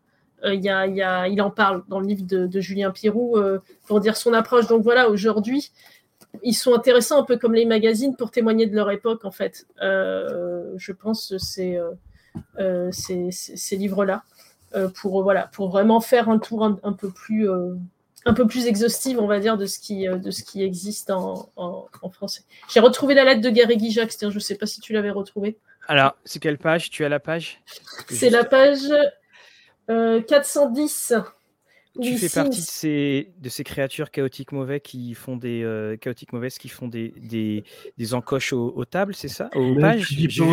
Euh, 0.44 0.54
il 0.54 1.42
en 1.42 1.50
parle 1.50 1.82
dans 1.88 2.00
le 2.00 2.06
livre 2.06 2.24
de, 2.24 2.60
Julien 2.60 2.90
Pirou 2.90 3.36
euh, 3.36 3.58
pour 3.86 4.00
dire 4.00 4.16
son 4.16 4.32
approche. 4.32 4.66
Donc 4.66 4.82
voilà, 4.82 5.10
aujourd'hui, 5.10 5.70
ils 6.42 6.54
sont 6.54 6.74
intéressants 6.74 7.20
un 7.20 7.24
peu 7.24 7.36
comme 7.36 7.54
les 7.54 7.66
magazines 7.66 8.16
pour 8.16 8.30
témoigner 8.30 8.66
de 8.66 8.74
leur 8.74 8.90
époque 8.90 9.24
en 9.24 9.30
fait. 9.30 9.66
Euh, 9.82 10.72
je 10.76 10.92
pense 10.92 11.36
c'est 11.38 11.78
ces, 12.92 13.76
livres-là 13.76 14.22
pour 14.94 15.22
voilà 15.22 15.48
pour 15.52 15.68
vraiment 15.68 16.00
faire 16.00 16.28
un 16.28 16.38
tour 16.38 16.64
un, 16.64 16.92
peu 16.92 17.10
plus 17.10 17.48
un 18.24 18.34
peu 18.34 18.46
plus 18.46 18.66
exhaustive, 18.66 19.18
on 19.18 19.26
va 19.26 19.40
dire, 19.40 19.58
de 19.58 19.66
ce 19.66 19.80
qui, 19.80 20.06
de 20.06 20.30
ce 20.30 20.44
qui 20.44 20.62
existe 20.62 21.10
en, 21.10 21.50
français. 22.12 22.42
J'ai 22.68 22.80
retrouvé 22.80 23.14
la 23.14 23.24
lettre 23.24 23.40
de 23.40 23.50
Gary 23.50 23.90
Jacques, 23.90 24.14
je 24.20 24.26
ne 24.26 24.38
sais 24.38 24.54
pas 24.54 24.66
si 24.66 24.80
tu 24.80 24.92
l'avais 24.92 25.10
retrouvée. 25.10 25.58
Alors, 25.89 26.16
c'est 26.24 26.39
quelle 26.39 26.59
page? 26.59 26.90
Tu 26.90 27.05
as 27.05 27.09
la 27.09 27.20
page? 27.20 27.61
C'est 28.09 28.31
la 28.31 28.44
page 28.44 28.89
410. 29.89 31.15
Tu 32.00 32.16
fais 32.18 32.28
partie 32.28 32.60
de 32.60 32.66
ces, 32.66 33.32
de 33.38 33.48
ces 33.48 33.64
créatures 33.64 34.10
chaotiques 34.10 34.52
mauvais 34.52 34.80
qui 34.80 35.14
font 35.14 35.36
des 35.36 35.62
euh, 35.64 35.96
chaotiques 35.96 36.32
mauvaises 36.32 36.56
qui 36.58 36.68
font 36.68 36.86
des, 36.86 37.12
des, 37.16 37.64
des 37.98 38.14
encoches 38.14 38.52
aux, 38.52 38.84
tables, 38.84 39.14
c'est 39.14 39.28
ça? 39.28 39.50
Aux 39.54 39.74
pages 39.74 40.08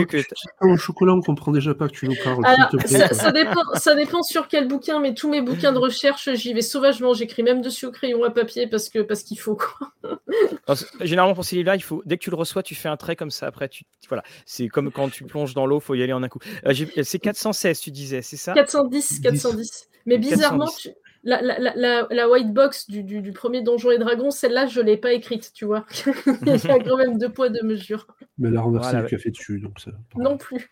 que 0.08 0.78
chocolat, 0.78 1.14
on 1.14 1.22
comprend 1.22 1.52
déjà 1.52 1.76
pas 1.76 1.88
que 1.88 1.94
tu 1.94 2.08
nous 2.08 2.16
parles. 2.24 2.44
ça, 3.12 3.32
dépend, 3.32 3.62
ça 3.76 3.96
dépend 3.96 4.24
sur 4.24 4.48
quel 4.48 4.68
bouquin, 4.68 5.00
mais 5.00 5.14
tous 5.14 5.30
mes 5.30 5.42
bouquins 5.42 5.72
de 5.72 5.78
recherche, 5.78 6.30
j'y 6.34 6.54
vais 6.54 6.62
sauvagement. 6.62 7.14
J'écris 7.14 7.44
même 7.44 7.62
dessus 7.62 7.86
au 7.86 7.92
crayon 7.92 8.24
à 8.24 8.32
papier 8.32 8.68
parce 8.68 8.90
que 8.90 9.00
parce 9.00 9.24
qu'il 9.24 9.40
faut 9.40 9.56
quoi. 9.56 9.92
généralement 11.02 11.36
pour 11.36 11.46
ces 11.46 11.58
livres-là, 11.58 11.76
il 11.76 11.84
faut 11.84 12.02
dès 12.06 12.18
que 12.18 12.24
tu 12.24 12.30
le 12.30 12.36
reçois, 12.36 12.64
tu 12.64 12.74
fais 12.74 12.90
un 12.90 12.98
trait 12.98 13.16
comme 13.16 13.32
ça. 13.32 13.48
Après, 13.48 13.70
tu 13.70 13.84
voilà, 14.10 14.24
c'est 14.46 14.70
comme 14.70 14.92
quand 14.92 15.10
tu 15.10 15.24
plonges 15.24 15.54
dans 15.54 15.66
l'eau, 15.66 15.80
faut 15.80 15.96
y 15.96 16.02
aller 16.02 16.14
en 16.14 16.24
un 16.24 16.30
coup. 16.30 16.40
Euh, 16.66 16.74
c'est 17.04 17.20
416, 17.20 17.80
tu 17.80 17.92
disais, 17.92 18.22
c'est 18.22 18.38
ça? 18.38 18.54
410, 18.54 19.20
410. 19.22 19.90
Mais 20.06 20.18
bizarrement, 20.18 20.68
tu 20.68 20.90
la, 21.28 22.30
white 22.30 22.54
box 22.54 22.90
du, 22.90 23.32
premier 23.34 23.62
Donjon 23.62 23.92
et 23.92 23.98
Dragon, 23.98 24.32
celle-là, 24.32 24.66
je 24.66 24.80
ne 24.80 24.86
l'ai 24.86 24.98
pas 24.98 25.14
écrite, 25.14 25.52
tu 25.54 25.66
vois. 25.66 25.86
Il 26.42 26.48
y 26.48 26.52
a 26.52 26.80
quand 26.80 26.98
même 26.98 27.18
deux 27.18 27.30
poids, 27.30 27.50
deux 27.50 27.64
mesures. 27.64 28.08
Mais 28.38 28.50
la 28.50 28.62
renversée 28.62 28.92
voilà, 28.92 29.04
du 29.06 29.10
café 29.10 29.32
dessus, 29.32 29.60
donc 29.60 29.80
ça. 29.80 29.92
Non 30.16 30.38
plus. 30.38 30.70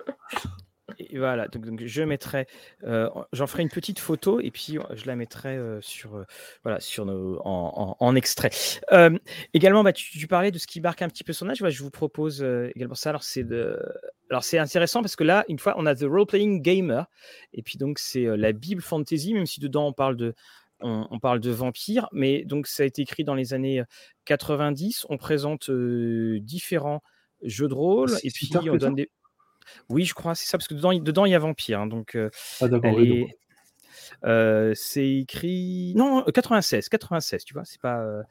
Et 1.00 1.18
voilà, 1.18 1.48
donc, 1.48 1.84
je 1.86 2.04
mettrai, 2.04 2.48
euh, 2.84 3.10
j'en 3.34 3.48
ferai 3.48 3.64
une 3.64 3.70
petite 3.70 4.00
photo 4.00 4.40
et 4.40 4.52
puis 4.52 4.78
je 4.94 5.06
la 5.06 5.16
mettrai 5.16 5.58
euh, 5.58 5.80
sur, 5.82 6.16
euh, 6.16 6.24
voilà, 6.64 6.80
sur 6.80 7.06
nos, 7.06 7.40
en, 7.44 8.16
extrait. 8.16 8.52
également, 9.54 9.84
bah, 9.84 9.94
tu, 9.94 10.28
parlais 10.28 10.52
de 10.52 10.58
ce 10.58 10.68
qui 10.68 10.82
marque 10.82 11.02
un 11.02 11.10
petit 11.10 11.24
peu 11.24 11.34
son 11.34 11.50
âge. 11.50 11.58
je 11.68 11.84
vous 11.84 11.92
propose 11.92 12.44
également 12.76 12.96
ça. 12.96 13.10
Alors 13.10 13.24
c'est 13.24 13.44
de, 13.44 13.80
alors 14.30 14.44
c'est 14.44 14.58
intéressant 14.58 15.02
parce 15.02 15.16
que 15.16 15.24
là, 15.24 15.44
une 15.50 15.60
fois, 15.60 15.76
on 15.78 15.86
a 15.86 15.96
The 15.96 16.04
Role 16.04 16.26
Playing 16.26 16.62
Gamer 16.62 17.06
et 17.54 17.62
puis 17.62 17.78
donc 17.78 18.00
c'est 18.00 18.26
la 18.38 18.52
Bible 18.52 18.82
Fantasy, 18.82 19.34
même 19.34 19.46
si 19.46 19.60
dedans 19.60 19.88
on 19.88 19.94
parle 19.94 20.16
de 20.16 20.34
on, 20.82 21.20
parle 21.20 21.40
de 21.40 21.52
vampires, 21.52 22.10
mais 22.12 22.44
donc 22.44 22.68
ça 22.68 22.84
a 22.84 22.86
été 22.86 23.02
écrit 23.02 23.24
dans 23.24 23.34
les 23.34 23.54
années 23.54 23.82
90. 24.26 25.08
On 25.10 25.18
présente 25.18 25.72
différents 25.72 27.02
jeux 27.42 27.68
de 27.68 27.74
rôle 27.74 28.12
et 28.24 28.30
puis 28.30 28.50
on 28.70 28.76
donne 28.76 28.96
des 28.96 29.10
oui, 29.90 30.06
je 30.06 30.14
crois, 30.14 30.36
c'est 30.36 30.46
ça, 30.46 30.58
parce 30.58 30.68
que 30.68 30.74
dedans, 30.74 30.94
dedans 30.94 31.26
il 31.26 31.32
y 31.32 31.36
a 31.36 31.40
Vampire. 31.40 31.82
Hein, 31.82 31.88
donc, 31.88 32.16
euh, 32.16 32.30
ah, 32.62 32.68
d'accord. 32.68 32.96
euh, 34.24 34.74
c'est 34.76 35.10
écrit. 35.10 35.94
Non, 35.96 36.24
96, 36.24 36.90
96, 36.90 37.44
tu 37.44 37.54
vois, 37.54 37.66
c'est 37.66 37.82
pas, 37.82 38.00
euh, 38.02 38.24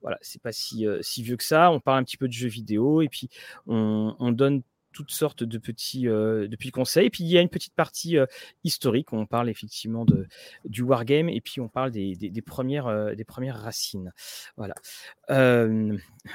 voilà, 0.00 0.18
c'est 0.20 0.40
pas 0.40 0.52
si, 0.52 0.86
euh, 0.86 0.98
si 1.02 1.22
vieux 1.22 1.36
que 1.36 1.44
ça. 1.44 1.70
On 1.70 1.80
parle 1.80 1.98
un 1.98 2.04
petit 2.04 2.16
peu 2.16 2.28
de 2.28 2.32
jeux 2.32 2.48
vidéo 2.48 3.02
et 3.02 3.08
puis 3.08 3.28
on, 3.66 4.14
on 4.18 4.32
donne 4.32 4.62
toutes 4.92 5.10
sortes 5.10 5.42
de 5.42 5.58
petits, 5.58 6.08
euh, 6.08 6.46
de 6.48 6.56
petits 6.56 6.70
conseils. 6.70 7.06
Et 7.06 7.10
puis 7.10 7.24
il 7.24 7.30
y 7.30 7.38
a 7.38 7.40
une 7.40 7.48
petite 7.48 7.74
partie 7.74 8.18
euh, 8.18 8.26
historique 8.64 9.12
où 9.12 9.16
on 9.16 9.26
parle 9.26 9.48
effectivement 9.48 10.06
du 10.64 10.82
wargame 10.82 11.28
et 11.28 11.40
puis 11.40 11.60
on 11.60 11.68
parle 11.68 11.90
des, 11.90 12.42
premières, 12.44 12.86
euh, 12.86 13.14
des 13.14 13.24
premières 13.24 13.60
racines. 13.60 14.12
Voilà. 14.56 14.74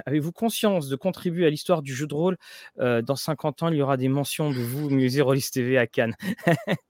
Avez-vous 0.06 0.32
conscience 0.32 0.90
de 0.90 0.96
contribuer 0.96 1.46
à 1.46 1.50
l'histoire 1.50 1.82
du 1.82 1.94
jeu 1.94 2.08
de 2.08 2.14
rôle? 2.14 2.38
Dans 2.78 3.16
50 3.16 3.64
ans, 3.64 3.70
il 3.70 3.78
y 3.78 3.82
aura 3.82 3.98
des 3.98 4.10
mentions 4.10 4.50
de 4.50 4.60
vous 4.60 4.88
au 4.88 4.90
musée 4.90 5.22
Rollis 5.22 5.48
TV 5.52 5.78
à 5.78 5.88
Cannes. 5.88 6.16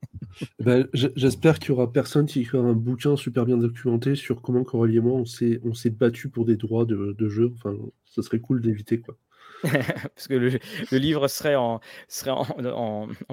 Ben, 0.60 0.88
J'espère 0.94 1.58
qu'il 1.58 1.70
y 1.70 1.72
aura 1.72 1.92
personne 1.92 2.28
qui 2.28 2.42
écrira 2.42 2.64
un 2.64 2.74
bouquin 2.74 3.16
super 3.16 3.46
bien 3.46 3.58
documenté 3.58 4.16
sur 4.16 4.42
comment 4.42 4.64
Coralie 4.64 4.98
et 4.98 5.00
moi 5.00 5.14
on 5.14 5.26
s'est 5.26 5.90
battu 5.90 6.30
pour 6.30 6.46
des 6.46 6.58
droits 6.58 6.86
de, 6.86 7.30
jeu. 7.30 7.54
Enfin, 7.56 7.76
ça 8.06 8.22
serait 8.22 8.40
cool 8.40 8.62
d'éviter 8.62 9.00
quoi. 9.00 9.18
parce 9.64 10.28
que 10.28 10.34
le, 10.34 10.60
livre 10.92 11.28
serait 11.28 11.56
en, 11.56 11.80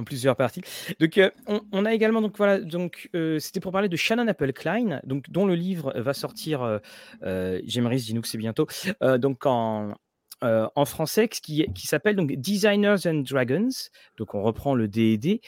plusieurs 0.05 0.37
parties. 0.37 0.63
Donc, 1.01 1.19
euh, 1.19 1.31
on, 1.73 1.85
a 1.85 1.95
également, 1.95 2.21
donc 2.21 2.37
voilà, 2.37 2.59
donc 2.61 3.09
euh, 3.15 3.39
c'était 3.39 3.61
pour 3.61 3.73
parler 3.73 3.89
de 3.89 3.97
Shannon 3.97 4.29
Apple 4.29 4.53
Klein, 4.53 5.01
donc 5.05 5.31
dont 5.31 5.47
le 5.47 5.55
livre 5.55 5.93
va 5.97 6.15
sortir. 6.15 6.81
Euh, 7.23 7.61
J'aimerais, 7.65 7.97
dis-nous 7.97 8.23
que 8.23 8.29
c'est 8.29 8.39
bientôt. 8.39 8.67
donc 9.19 9.47
en 9.47 9.95
en 10.43 10.85
français, 10.85 11.29
qui, 11.29 11.65
qui 11.75 11.87
s'appelle 11.87 12.17
donc 12.17 12.31
Designers 12.33 13.07
and 13.07 13.23
Dragons. 13.27 13.71
Donc 14.19 14.35
on 14.35 14.43
reprend 14.43 14.75
le 14.75 14.89
D&D, 14.89 15.41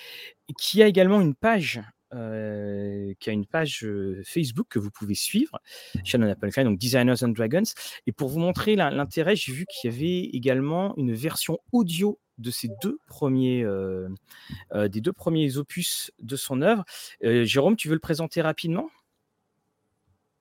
qui 0.58 0.82
a 0.82 0.86
également 0.86 1.20
une 1.20 1.34
page 1.34 1.82
euh, 2.16 3.12
qui 3.20 3.28
a 3.28 3.32
une 3.32 3.46
page 3.46 3.84
euh, 3.84 4.22
Facebook 4.24 4.66
que 4.70 4.78
vous 4.78 4.90
pouvez 4.90 5.14
suivre, 5.14 5.60
Shannon 6.02 6.30
Applekind, 6.30 6.66
donc 6.66 6.78
Designers 6.78 7.22
and 7.22 7.28
Dragons. 7.28 7.62
Et 8.06 8.12
pour 8.12 8.28
vous 8.28 8.40
montrer 8.40 8.74
l'intérêt, 8.74 9.36
j'ai 9.36 9.52
vu 9.52 9.66
qu'il 9.66 9.90
y 9.90 9.94
avait 9.94 10.20
également 10.32 10.96
une 10.96 11.12
version 11.12 11.58
audio 11.72 12.18
de 12.38 12.50
ces 12.50 12.68
deux 12.82 12.98
premiers, 13.06 13.62
euh, 13.64 14.08
des 14.88 15.00
deux 15.00 15.12
premiers 15.12 15.56
opus 15.58 16.10
de 16.20 16.36
son 16.36 16.62
œuvre. 16.62 16.84
Jérôme, 17.22 17.76
tu 17.76 17.88
veux 17.88 17.94
le 17.94 18.00
présenter 18.00 18.40
rapidement? 18.40 18.88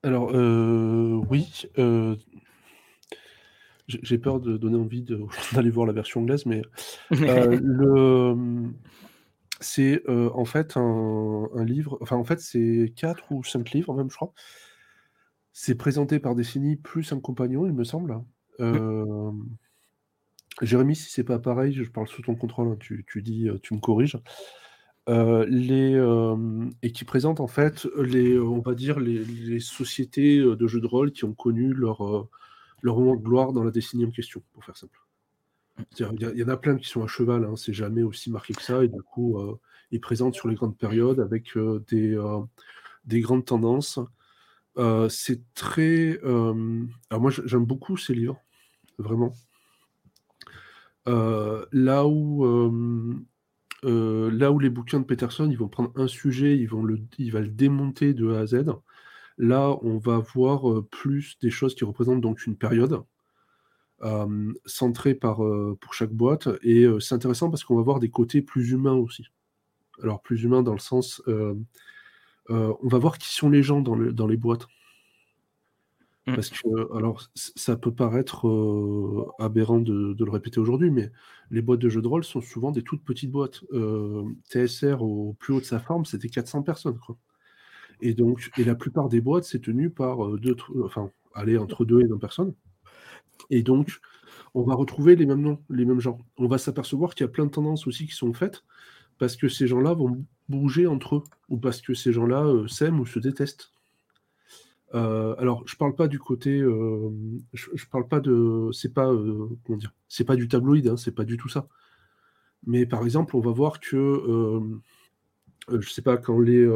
Alors, 0.04 0.32
oui. 1.30 1.68
J'ai 3.88 4.18
peur 4.18 4.40
de 4.40 4.58
donner 4.58 4.78
envie 4.78 5.06
d'aller 5.54 5.70
voir 5.70 5.86
la 5.86 5.94
version 5.94 6.22
anglaise, 6.22 6.46
mais 6.46 6.62
le, 7.12 8.36
c'est, 9.66 10.02
en 10.10 10.46
fait 10.46 10.78
un 10.78 11.66
livre 11.66 11.98
enfin, 12.02 12.16
en 12.16 12.24
fait, 12.24 12.40
c'est 12.40 12.94
4 12.96 13.32
ou 13.32 13.44
5 13.44 13.72
livres 13.72 13.94
même, 13.94 14.10
je 14.10 14.16
crois. 14.16 14.34
C'est 15.54 15.76
présenté 15.76 16.20
par 16.20 16.36
Destiny 16.36 16.76
plus 16.76 17.12
un 17.14 17.20
compagnon, 17.20 17.66
il 17.66 17.74
me 17.74 17.84
semble. 17.84 18.22
Mmh. 18.60 19.32
Jérémy, 20.62 20.96
si 20.96 21.10
c'est 21.10 21.24
pas 21.24 21.40
pareil, 21.40 21.74
je 21.74 21.90
parle 21.90 22.08
sous 22.08 22.22
ton 22.22 22.36
contrôle, 22.36 22.70
hein, 22.70 22.78
tu 22.80 23.22
dis, 23.22 23.50
tu 23.62 23.74
me 23.74 23.80
corriges. 23.80 24.18
les, 25.08 25.96
et 26.82 26.92
qui 26.92 27.06
présente 27.06 27.40
en 27.40 27.48
fait 27.48 27.88
les, 27.98 28.40
on 28.40 28.62
va 28.62 28.74
dire 28.76 29.00
les 29.00 29.60
sociétés, 29.60 30.40
de 30.40 30.68
jeux 30.68 30.82
de 30.82 30.88
rôle 30.88 31.12
qui 31.12 31.26
ont 31.26 31.34
connu 31.34 31.74
leur, 31.74 32.28
leur 32.82 33.00
moment 33.00 33.16
de 33.16 33.22
gloire 33.22 33.54
dans 33.54 33.64
la 33.64 33.72
décennie 33.72 34.06
en 34.06 34.12
question, 34.12 34.42
pour 34.54 34.64
faire 34.64 34.78
simple. 34.78 35.05
Il 36.00 36.38
y, 36.38 36.44
en 36.44 36.48
a 36.48 36.58
plein 36.58 36.78
qui 36.78 36.88
sont 36.88 37.04
à 37.04 37.08
cheval, 37.08 37.44
hein, 37.44 37.56
c'est 37.56 37.74
jamais 37.74 38.04
aussi 38.04 38.32
marqué 38.32 38.54
que 38.54 38.62
ça, 38.62 38.84
et 38.84 38.88
du 38.88 39.02
coup, 39.02 39.40
euh, 39.40 39.60
ils 39.92 40.00
présentent 40.00 40.36
sur 40.36 40.48
les 40.48 40.56
grandes 40.56 40.78
périodes 40.78 41.20
avec 41.20 41.58
euh, 41.58 41.84
des, 41.90 42.16
euh, 42.16 42.40
des 43.06 43.20
grandes 43.22 43.46
tendances. 43.46 44.00
c'est 45.10 45.42
très. 45.54 46.20
alors, 46.24 47.22
moi, 47.22 47.32
j'aime 47.46 47.66
beaucoup 47.66 47.98
ces 47.98 48.14
livres, 48.14 48.40
vraiment. 48.98 49.34
là 51.06 52.08
où. 52.08 52.82
les 53.84 54.70
bouquins 54.70 55.00
de 55.00 55.06
Peterson, 55.06 55.50
ils 55.50 55.58
vont 55.58 55.68
prendre 55.70 55.92
un 55.96 56.08
sujet, 56.08 56.58
ils 56.58 56.70
vont 56.70 56.84
le 56.84 56.98
démonter 57.48 58.14
de 58.14 58.32
A 58.32 58.40
à 58.42 58.46
Z. 58.46 58.66
Là, 59.38 59.78
on 59.82 59.98
va 59.98 60.20
voir 60.20 60.84
plus 60.86 61.38
des 61.42 61.52
choses 61.52 61.76
qui 61.76 61.84
représentent 61.84 62.22
donc 62.22 62.46
une 62.46 62.58
période, 62.58 63.04
centré 64.66 65.16
par, 65.16 65.38
pour 65.80 65.94
chaque 65.94 66.12
boîte. 66.12 66.50
Et 66.64 66.86
c'est 67.00 67.16
intéressant 67.16 67.50
parce 67.50 67.64
qu'on 67.64 67.76
va 67.76 67.82
voir 67.82 68.00
des 68.00 68.10
côtés 68.10 68.42
plus 68.42 68.72
humains 68.72 68.96
aussi. 68.96 69.26
Alors, 70.04 70.22
plus 70.22 70.44
humains 70.44 70.64
dans 70.64 70.74
le 70.74 70.80
sens. 70.80 71.22
on 71.28 72.88
va 72.88 72.98
voir 72.98 73.18
qui 73.18 73.34
sont 73.34 73.50
les 73.50 73.64
gens 73.64 73.82
dans, 73.82 73.96
dans 73.96 74.28
les 74.28 74.38
boîtes. 74.38 74.68
Mmh. 76.28 76.36
Parce 76.36 76.50
que, 76.50 76.98
alors, 76.98 77.24
ça 77.36 77.78
peut 77.78 77.94
paraître 77.94 78.46
aberrant 79.40 79.80
de, 79.80 80.16
le 80.18 80.32
répéter 80.32 80.60
aujourd'hui, 80.60 80.90
mais 80.90 81.12
les 81.52 81.62
boîtes 81.62 81.80
de 81.80 81.90
jeux 81.90 82.02
de 82.02 82.08
rôle 82.08 82.24
sont 82.24 82.42
souvent 82.42 82.72
des 82.72 82.82
toutes 82.82 83.04
petites 83.04 83.32
boîtes. 83.32 83.64
TSR, 84.50 85.02
au 85.02 85.34
plus 85.34 85.54
haut 85.54 85.60
de 85.60 85.66
sa 85.66 85.80
forme, 85.80 86.06
c'était 86.06 86.30
400 86.30 86.64
personnes. 86.64 87.00
Quoi. 87.00 87.18
Et 88.02 88.14
donc, 88.14 88.52
et 88.58 88.64
la 88.64 88.76
plupart 88.76 89.10
des 89.10 89.22
boîtes, 89.22 89.46
c'est 89.46 89.62
tenu 89.62 89.90
par 89.90 90.38
deux, 90.38 90.56
enfin, 90.84 91.12
aller 91.34 91.58
entre 91.58 91.86
deux 91.86 92.02
et 92.02 92.08
20 92.08 92.18
personnes. 92.18 92.54
Et 93.50 93.64
donc, 93.64 94.00
on 94.54 94.64
va 94.64 94.74
retrouver 94.74 95.16
les 95.16 95.26
mêmes 95.26 95.42
noms, 95.42 95.60
les 95.70 95.86
mêmes 95.86 96.00
gens. 96.00 96.18
On 96.38 96.48
va 96.48 96.58
s'apercevoir 96.58 97.14
qu'il 97.14 97.26
y 97.26 97.30
a 97.30 97.32
plein 97.32 97.46
de 97.46 97.52
tendances 97.52 97.88
aussi 97.88 98.08
qui 98.08 98.14
sont 98.14 98.34
faites 98.34 98.64
parce 99.18 99.36
que 99.36 99.48
ces 99.48 99.68
gens-là 99.68 99.94
vont 99.94 100.26
bouger 100.50 100.88
entre 100.88 101.18
eux 101.18 101.24
ou 101.50 101.58
parce 101.58 101.82
que 101.82 101.94
ces 101.94 102.14
gens-là 102.14 102.46
euh, 102.46 102.68
s'aiment 102.68 103.00
ou 103.00 103.06
se 103.06 103.20
détestent. 103.20 103.72
Euh, 104.94 105.36
alors, 105.40 105.64
je 105.68 105.76
parle 105.76 105.96
pas 105.96 106.08
du 106.08 106.20
côté, 106.20 106.60
euh, 106.60 107.10
je, 107.54 107.70
je, 107.74 107.86
parle 107.88 108.08
pas 108.08 108.20
de, 108.20 108.70
c'est 108.72 108.94
pas, 108.94 109.12
comment 109.66 109.78
dire, 109.78 109.94
c'est 110.08 110.24
pas 110.24 110.36
du 110.36 110.48
tabloïd, 110.48 110.88
hein, 110.88 110.98
c'est 110.98 111.14
pas 111.14 111.26
du 111.26 111.38
tout 111.38 111.50
ça. 111.50 111.68
Mais 112.66 112.86
par 112.86 113.04
exemple, 113.04 113.36
on 113.36 113.42
va 113.42 113.52
voir 113.52 113.80
que, 113.80 114.62
je 115.70 115.90
sais 115.90 116.02
pas, 116.02 116.18
quand 116.18 116.40
les, 116.40 116.68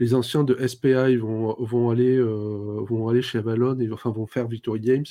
les 0.00 0.14
anciens 0.14 0.44
de 0.44 0.66
SPI 0.66 1.16
vont, 1.16 1.54
vont 1.58 1.90
aller, 1.90 2.20
vont 2.20 3.08
aller 3.08 3.22
chez 3.22 3.38
Avalon 3.38 3.78
et 3.78 3.90
enfin 3.90 4.10
vont 4.10 4.26
faire 4.26 4.48
Victory 4.48 4.80
Games, 4.80 5.06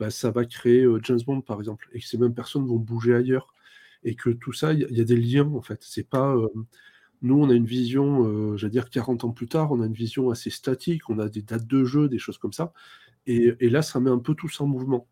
bah, 0.00 0.10
ça 0.10 0.32
va 0.32 0.44
créer 0.44 0.84
James 1.04 1.20
Bond, 1.24 1.42
par 1.42 1.60
exemple, 1.60 1.88
et 1.92 2.00
que 2.00 2.06
ces 2.06 2.18
mêmes 2.18 2.34
personnes 2.34 2.66
vont 2.66 2.78
bouger 2.78 3.14
ailleurs. 3.14 3.54
Et 4.02 4.14
que 4.14 4.30
tout 4.30 4.52
ça, 4.52 4.72
il 4.72 4.80
y, 4.90 5.00
a 5.00 5.04
des 5.04 5.16
liens, 5.16 5.52
en 5.54 5.62
fait. 5.62 5.78
C'est 5.82 6.08
pas. 6.08 6.34
Nous, 7.22 7.38
on 7.38 7.50
a 7.50 7.54
une 7.54 7.66
vision, 7.66 8.26
euh, 8.26 8.56
j'allais 8.56 8.70
dire 8.70 8.88
40 8.88 9.24
ans 9.24 9.30
plus 9.30 9.46
tard, 9.46 9.72
on 9.72 9.82
a 9.82 9.86
une 9.86 9.92
vision 9.92 10.30
assez 10.30 10.50
statique, 10.50 11.10
on 11.10 11.18
a 11.18 11.28
des 11.28 11.42
dates 11.42 11.66
de 11.66 11.84
jeu, 11.84 12.08
des 12.08 12.18
choses 12.18 12.38
comme 12.38 12.52
ça. 12.52 12.72
Et, 13.26 13.54
là, 13.68 13.82
ça 13.82 14.00
met 14.00 14.10
un 14.10 14.18
peu 14.18 14.34
tout 14.34 14.48
ça 14.48 14.64
en 14.64 14.66
mouvement. 14.66 15.06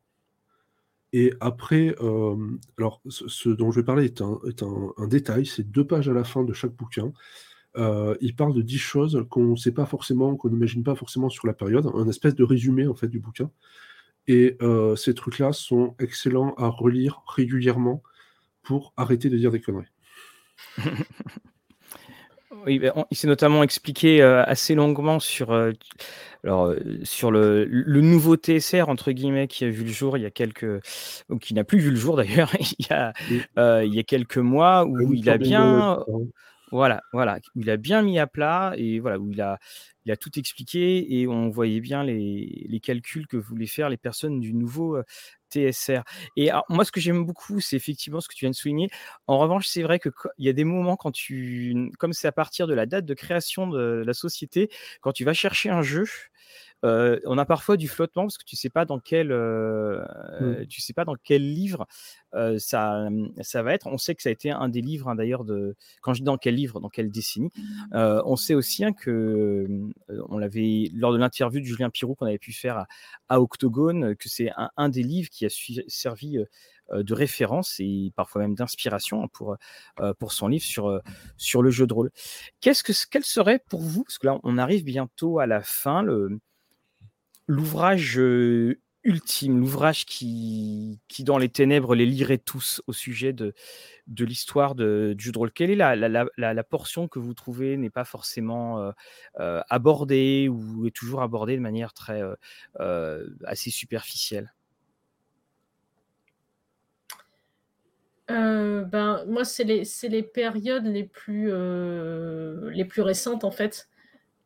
Et 1.12 1.32
après, 1.40 1.94
euh, 2.01 2.36
alors 2.78 3.01
ce, 3.09 3.48
dont 3.48 3.70
je 3.70 3.81
vais 3.81 3.85
parler 3.85 4.06
est 4.06 4.23
un, 4.23 5.06
détail, 5.06 5.47
c'est 5.47 5.70
deux 5.70 5.86
pages 5.86 6.09
à 6.09 6.12
la 6.12 6.24
fin 6.24 6.44
de 6.44 6.52
chaque 6.52 6.74
bouquin. 6.74 7.12
Euh, 7.77 8.16
il 8.20 8.35
parle 8.35 8.55
de 8.55 8.62
dix 8.62 8.78
choses 8.78 9.24
qu'on 9.31 9.52
ne 9.52 9.56
sait 9.56 9.73
pas 9.73 9.86
forcément, 9.86 10.36
qu'on 10.36 10.51
n'imagine 10.51 10.82
pas 10.82 10.94
forcément 10.94 11.28
sur 11.28 11.47
la 11.47 11.55
période, 11.55 11.86
un 11.94 12.09
espèce 12.09 12.35
de 12.35 12.44
résumé 12.44 12.86
en 12.86 12.94
fait 12.94 13.09
du 13.09 13.20
bouquin. 13.20 13.51
Et 14.28 14.59
euh, 14.60 14.94
ces 14.94 15.14
trucs-là 15.14 15.52
sont 15.55 15.94
excellents 15.98 16.55
à 16.59 16.68
relire 16.68 17.22
régulièrement 17.26 18.02
pour 18.62 18.92
arrêter 18.98 19.30
de 19.30 19.38
dire 19.38 19.50
des 19.50 19.60
conneries. 19.60 19.86
Oui, 22.66 22.80
ben, 22.80 22.92
il 23.10 23.16
s'est 23.16 23.28
notamment 23.28 23.62
expliqué 23.62 24.20
euh, 24.20 24.42
assez 24.44 24.74
longuement 24.74 25.20
sur, 25.20 25.52
euh, 25.52 25.70
alors, 26.42 26.74
sur 27.05 27.30
le, 27.30 27.64
le, 27.64 28.00
nouveau 28.00 28.36
TSR 28.36 28.88
entre 28.88 29.12
guillemets 29.12 29.46
qui 29.46 29.64
a 29.64 29.70
vu 29.70 29.84
le 29.84 29.92
jour 29.92 30.18
il 30.18 30.22
y 30.22 30.26
a 30.26 30.30
quelques, 30.30 30.66
ou 31.28 31.38
qui 31.38 31.55
n'a 31.55 31.62
plus 31.62 31.78
vu 31.78 31.90
le 31.90 31.96
jour 31.96 32.16
d'ailleurs 32.16 32.50
il, 32.78 32.86
y 32.90 32.92
a, 32.92 33.12
il 33.84 33.94
y 33.94 33.98
a 34.00 34.02
quelques 34.02 34.38
mois 34.38 34.84
où 34.86 35.14
il 35.14 35.30
a 35.30 35.38
bien, 35.38 36.05
voilà, 36.72 37.00
voilà, 37.12 37.38
il 37.55 37.70
a 37.70 37.76
bien 37.76 38.02
mis 38.02 38.18
à 38.18 38.26
plat 38.26 38.72
et 38.76 38.98
voilà 38.98 39.18
où 39.18 39.30
il 39.30 39.40
a, 39.40 39.59
il 40.09 40.12
a 40.12 40.16
tout 40.16 40.39
expliqué 40.39 41.20
et 41.20 41.28
on 41.28 41.51
voyait 41.51 41.80
bien 41.80 42.02
les, 42.02 42.66
les 42.68 42.80
calculs 42.80 43.26
que 43.26 43.36
voulaient 43.36 43.66
faire 43.66 43.90
les 43.90 43.98
personnes 43.98 44.40
du 44.40 44.55
nouveau 44.55 44.98
TSR. 45.51 46.02
Et 46.36 46.51
moi, 46.70 46.85
ce 46.85 46.93
que 46.93 47.01
j'aime 47.01 47.24
beaucoup, 47.24 47.60
c'est 47.60 47.76
effectivement 47.76 48.20
ce 48.20 48.28
que 48.28 48.35
tu 48.35 48.44
viens 48.44 48.51
de 48.51 48.55
souligner. 48.55 48.89
En 49.26 49.39
revanche, 49.39 49.66
c'est 49.66 49.82
vrai 49.82 49.98
qu'il 49.98 50.12
y 50.39 50.48
a 50.48 50.52
des 50.52 50.64
moments 50.64 50.97
quand 50.97 51.12
tu, 51.12 51.90
comme 51.98 52.12
c'est 52.12 52.28
à 52.28 52.32
partir 52.32 52.66
de 52.66 52.74
la 52.74 52.86
date 52.86 53.05
de 53.05 53.14
création 53.14 53.66
de 53.68 54.02
la 54.06 54.14
société, 54.14 54.70
quand 55.02 55.12
tu 55.12 55.24
vas 55.24 55.35
chercher 55.35 55.70
un 55.70 55.82
jeu, 55.82 56.05
euh, 56.84 57.18
on 57.24 57.38
a 57.38 57.44
parfois 57.44 57.76
du 57.76 57.88
flottement 57.88 58.24
parce 58.24 58.38
que 58.38 58.44
tu 58.44 58.56
sais 58.56 58.70
pas 58.70 58.84
dans 58.84 59.00
quel, 59.00 59.32
euh, 59.32 60.05
mmh. 60.40 60.66
tu 60.66 60.80
sais 60.80 60.92
pas 60.92 61.05
dans 61.05 61.16
quel 61.16 61.42
livre 61.42 61.86
euh, 62.34 62.59
ça, 62.59 63.09
ça 63.40 63.62
va 63.62 63.74
être. 63.74 63.86
On 63.88 63.98
sait 63.98 64.14
que 64.14 64.22
ça 64.22 64.28
a 64.28 64.32
été 64.32 64.50
un 64.50 64.68
des 64.68 64.80
livres 64.80 65.09
hein, 65.09 65.16
d'ailleurs 65.16 65.44
de. 65.44 65.74
Quand 66.02 66.14
je 66.14 66.20
dis 66.20 66.24
dans 66.24 66.38
quel 66.38 66.55
livre, 66.55 66.80
dans 66.80 66.88
quelle 66.88 67.10
décennie, 67.10 67.50
on 67.92 68.36
sait 68.36 68.55
aussi 68.55 68.84
hein, 68.84 68.92
que 68.92 69.66
on 70.28 70.38
l'avait 70.38 70.90
lors 70.94 71.12
de 71.12 71.18
l'interview 71.18 71.60
de 71.60 71.64
Julien 71.64 71.90
Pirou 71.90 72.14
qu'on 72.14 72.26
avait 72.26 72.38
pu 72.38 72.52
faire 72.52 72.86
à, 73.28 73.40
Octogone, 73.40 74.14
que 74.16 74.28
c'est 74.28 74.50
un, 74.76 74.88
des 74.88 75.02
livres 75.02 75.30
qui 75.30 75.46
a 75.46 75.48
servi 75.88 76.38
de 76.92 77.14
référence 77.14 77.76
et 77.80 78.12
parfois 78.16 78.42
même 78.42 78.55
d'inspiration 78.55 79.24
hein, 79.24 79.28
pour, 79.32 79.56
pour 80.18 80.32
son 80.32 80.48
livre 80.48 80.64
sur, 80.64 81.00
sur 81.36 81.62
le 81.62 81.70
jeu 81.70 81.86
de 81.86 81.94
rôle. 81.94 82.10
Qu'est-ce 82.60 82.84
que, 82.84 82.92
quel 83.10 83.24
serait 83.24 83.60
pour 83.68 83.80
vous, 83.80 84.05
parce 84.05 84.18
que 84.18 84.26
là 84.26 84.38
on 84.42 84.59
arrive 84.59 84.84
bientôt 84.84 85.38
à 85.38 85.46
la 85.46 85.60
fin, 85.62 86.02
le, 86.02 86.38
l'ouvrage 87.48 88.20
ultime, 89.04 89.58
l'ouvrage 89.58 90.04
qui, 90.04 91.00
dans 91.20 91.38
les 91.38 91.48
ténèbres, 91.48 91.94
les 91.94 92.06
lirait 92.06 92.38
tous 92.38 92.82
au 92.86 92.92
sujet 92.92 93.32
de, 93.32 93.54
de 94.06 94.24
l'histoire 94.24 94.74
de, 94.74 95.14
du 95.16 95.32
drôle. 95.32 95.50
Quelle 95.50 95.70
est 95.70 95.76
la, 95.76 96.64
portion 96.64 97.08
que 97.08 97.18
vous 97.18 97.34
trouvez 97.34 97.76
n'est 97.76 97.90
pas 97.90 98.04
forcément 98.04 98.92
abordée 99.36 100.48
ou 100.48 100.86
est 100.86 100.94
toujours 100.94 101.22
abordée 101.22 101.56
de 101.56 101.62
manière 101.62 101.92
très 101.94 102.22
assez 103.44 103.70
superficielle? 103.70 104.52
Ben, 108.28 109.24
moi, 109.26 109.44
c'est 109.44 109.64
les, 109.64 109.84
les, 110.02 110.22
périodes 110.22 110.86
les 110.86 111.04
plus, 111.04 111.50
les 112.70 112.84
plus 112.84 113.02
récentes, 113.02 113.44
en 113.44 113.50
fait. 113.50 113.88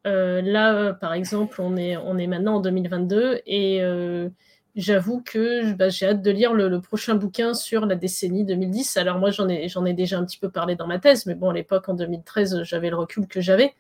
Euh, 0.06 0.42
là, 0.42 0.92
par 0.94 1.12
exemple, 1.14 1.60
on 1.60 1.76
est, 1.76 1.96
maintenant 2.26 2.56
en 2.56 2.60
2022 2.60 3.40
et 3.46 3.82
euh, 3.82 4.28
j'avoue 4.74 5.22
que 5.22 5.72
bah, 5.74 5.90
j'ai 5.90 6.06
hâte 6.08 6.22
de 6.22 6.30
lire 6.30 6.54
le, 6.54 6.80
prochain 6.80 7.14
bouquin 7.14 7.54
sur 7.54 7.86
la 7.86 7.94
décennie 7.94 8.44
2010. 8.44 8.96
Alors 8.96 9.18
moi, 9.18 9.30
j'en 9.30 9.48
ai, 9.48 9.68
j'en 9.68 9.84
ai 9.84 9.94
déjà 9.94 10.18
un 10.18 10.24
petit 10.24 10.38
peu 10.38 10.50
parlé 10.50 10.76
dans 10.76 10.86
ma 10.86 10.98
thèse, 10.98 11.26
mais 11.26 11.34
bon, 11.34 11.50
à 11.50 11.54
l'époque, 11.54 11.88
en 11.88 11.94
2013, 11.94 12.62
j'avais 12.64 12.90
le 12.90 12.96
recul 12.96 13.26
que 13.28 13.40
j'avais. 13.40 13.74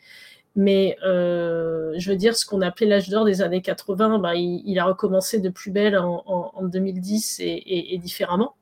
Mais 0.54 0.98
euh, 1.04 1.94
je 1.96 2.10
veux 2.10 2.16
dire, 2.16 2.36
ce 2.36 2.44
qu'on 2.46 2.60
appelait 2.60 2.86
l'âge 2.86 3.08
d'or 3.08 3.24
des 3.24 3.42
années 3.42 3.62
80, 3.62 4.18
bah, 4.18 4.34
il, 4.36 4.78
a 4.78 4.84
recommencé 4.84 5.40
de 5.40 5.48
plus 5.48 5.70
belle 5.70 5.96
en, 5.98 6.22
en, 6.26 6.62
2010 6.64 7.40
et, 7.40 7.94
et, 7.94 7.98
différemment. 7.98 8.54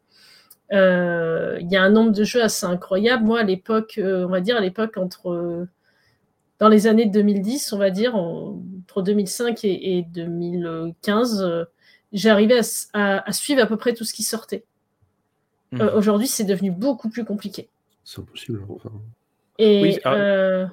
Il 0.73 1.67
y 1.69 1.77
a 1.77 1.83
un 1.83 1.91
nombre 1.91 2.13
de 2.13 2.25
jeux 2.25 2.43
assez 2.43 2.65
incroyable. 2.65 3.25
Moi, 3.25 3.41
à 3.41 3.43
l'époque, 3.43 4.01
on 4.03 4.29
va 4.29 4.41
dire 4.41 4.57
à 4.57 4.61
l'époque 4.61 4.97
entre 4.99 5.67
dans 6.61 6.69
les 6.69 6.87
années 6.87 7.07
2010, 7.07 7.73
on 7.73 7.79
va 7.79 7.91
dire, 7.91 8.15
entre 8.15 9.03
2005 9.03 9.65
et, 9.65 10.05
2015, 10.13 11.43
euh, 11.43 11.65
j'arrivais 12.13 12.61
à, 12.93 13.33
suivre 13.33 13.63
à 13.63 13.67
peu 13.67 13.79
près 13.79 13.95
tout 13.95 14.05
ce 14.05 14.13
qui 14.13 14.23
sortait. 14.23 14.65
Euh, 15.75 15.91
mhm. 15.91 15.97
Aujourd'hui, 15.97 16.29
c'est 16.29 16.45
devenu 16.45 16.71
beaucoup 16.71 17.09
plus 17.09 17.25
compliqué. 17.25 17.69
C'est 18.05 18.21
impossible. 18.21 18.63
Enfin... 18.69 18.93
Et 19.59 20.01
euh, 20.07 20.67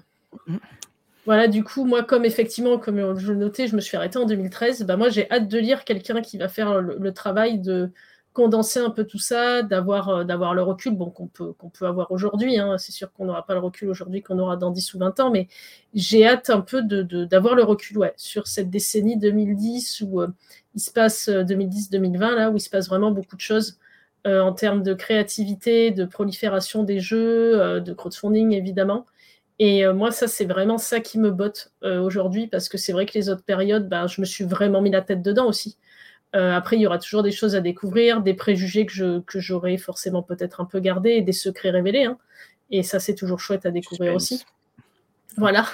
voilà, 1.25 1.47
du 1.47 1.63
coup, 1.63 1.85
moi, 1.85 2.03
comme 2.03 2.25
effectivement, 2.25 2.77
comme 2.77 3.17
je 3.17 3.31
le 3.31 3.37
notais, 3.37 3.67
je 3.67 3.75
me 3.75 3.81
suis 3.81 3.95
arrêté 3.95 4.17
en 4.17 4.25
2013, 4.25 4.83
bah, 4.83 4.97
moi, 4.97 5.09
j'ai 5.09 5.31
hâte 5.31 5.47
de 5.47 5.57
lire 5.57 5.85
quelqu'un 5.85 6.21
qui 6.21 6.37
va 6.37 6.49
faire 6.49 6.81
le 6.81 7.13
travail 7.13 7.59
de, 7.59 7.91
condenser 8.37 8.79
un 8.79 8.91
peu 8.91 9.03
tout 9.03 9.17
ça, 9.17 9.63
d'avoir 9.63 10.09
euh, 10.09 10.23
d'avoir 10.23 10.53
le 10.53 10.61
recul 10.61 10.95
bon, 10.95 11.09
qu'on 11.09 11.25
peut, 11.25 11.53
qu'on 11.53 11.71
peut 11.71 11.87
avoir 11.87 12.11
aujourd'hui. 12.11 12.59
Hein. 12.59 12.77
C'est 12.77 12.91
sûr 12.91 13.11
qu'on 13.11 13.25
n'aura 13.25 13.43
pas 13.43 13.55
le 13.55 13.59
recul 13.59 13.89
aujourd'hui 13.89 14.21
qu'on 14.21 14.37
aura 14.37 14.57
dans 14.57 14.69
10 14.69 14.93
ou 14.93 14.99
20 14.99 15.19
ans, 15.19 15.31
mais 15.31 15.47
j'ai 15.95 16.23
hâte 16.23 16.51
un 16.51 16.61
peu 16.61 16.83
d'avoir 16.83 17.55
de, 17.55 17.61
le 17.61 17.63
recul 17.63 17.97
ouais, 17.97 18.13
sur 18.15 18.45
cette 18.45 18.69
décennie 18.69 19.17
2010 19.17 20.03
où 20.05 20.21
euh, 20.21 20.27
il 20.75 20.81
se 20.81 20.91
passe 20.91 21.29
2010-2020, 21.29 22.15
euh, 22.21 22.35
là 22.35 22.51
où 22.51 22.57
il 22.57 22.59
se 22.59 22.69
passe 22.69 22.87
vraiment 22.87 23.09
beaucoup 23.09 23.35
de 23.35 23.41
choses 23.41 23.79
en 24.25 24.51
termes 24.51 24.83
de 24.83 24.93
créativité, 24.93 25.91
de 25.91 26.03
prolifération 26.03 26.83
des 26.83 26.99
jeux, 26.99 27.79
de 27.79 27.93
crowdfunding 27.93 28.51
évidemment. 28.51 29.05
Et 29.57 29.87
moi, 29.93 30.11
ça, 30.11 30.27
c'est 30.27 30.43
vraiment 30.43 30.77
ça 30.77 30.99
qui 30.99 31.17
me 31.17 31.31
botte 31.31 31.71
aujourd'hui, 31.81 32.47
parce 32.47 32.67
que 32.67 32.77
c'est 32.77 32.91
vrai 32.91 33.05
que 33.05 33.13
les 33.13 33.29
autres 33.29 33.45
périodes, 33.45 33.87
ben, 33.87 34.05
je 34.07 34.19
me 34.19 34.25
suis 34.25 34.43
vraiment 34.43 34.81
mis 34.81 34.91
la 34.91 35.01
tête 35.01 35.21
dedans 35.21 35.47
aussi. 35.47 35.77
Euh, 36.35 36.53
après, 36.53 36.75
il 36.75 36.81
y 36.81 36.87
aura 36.87 36.99
toujours 36.99 37.23
des 37.23 37.31
choses 37.31 37.55
à 37.55 37.61
découvrir, 37.61 38.21
des 38.21 38.33
préjugés 38.33 38.85
que, 38.85 38.93
je, 38.93 39.19
que 39.21 39.39
j'aurais 39.39 39.77
forcément 39.77 40.21
peut-être 40.21 40.59
un 40.61 40.65
peu 40.65 40.79
gardés 40.79 41.11
et 41.11 41.21
des 41.21 41.31
secrets 41.31 41.69
révélés. 41.69 42.03
Hein. 42.03 42.17
Et 42.69 42.83
ça, 42.83 42.99
c'est 42.99 43.15
toujours 43.15 43.39
chouette 43.39 43.65
à 43.65 43.71
découvrir 43.71 44.13
aussi. 44.13 44.45
Voilà. 45.37 45.67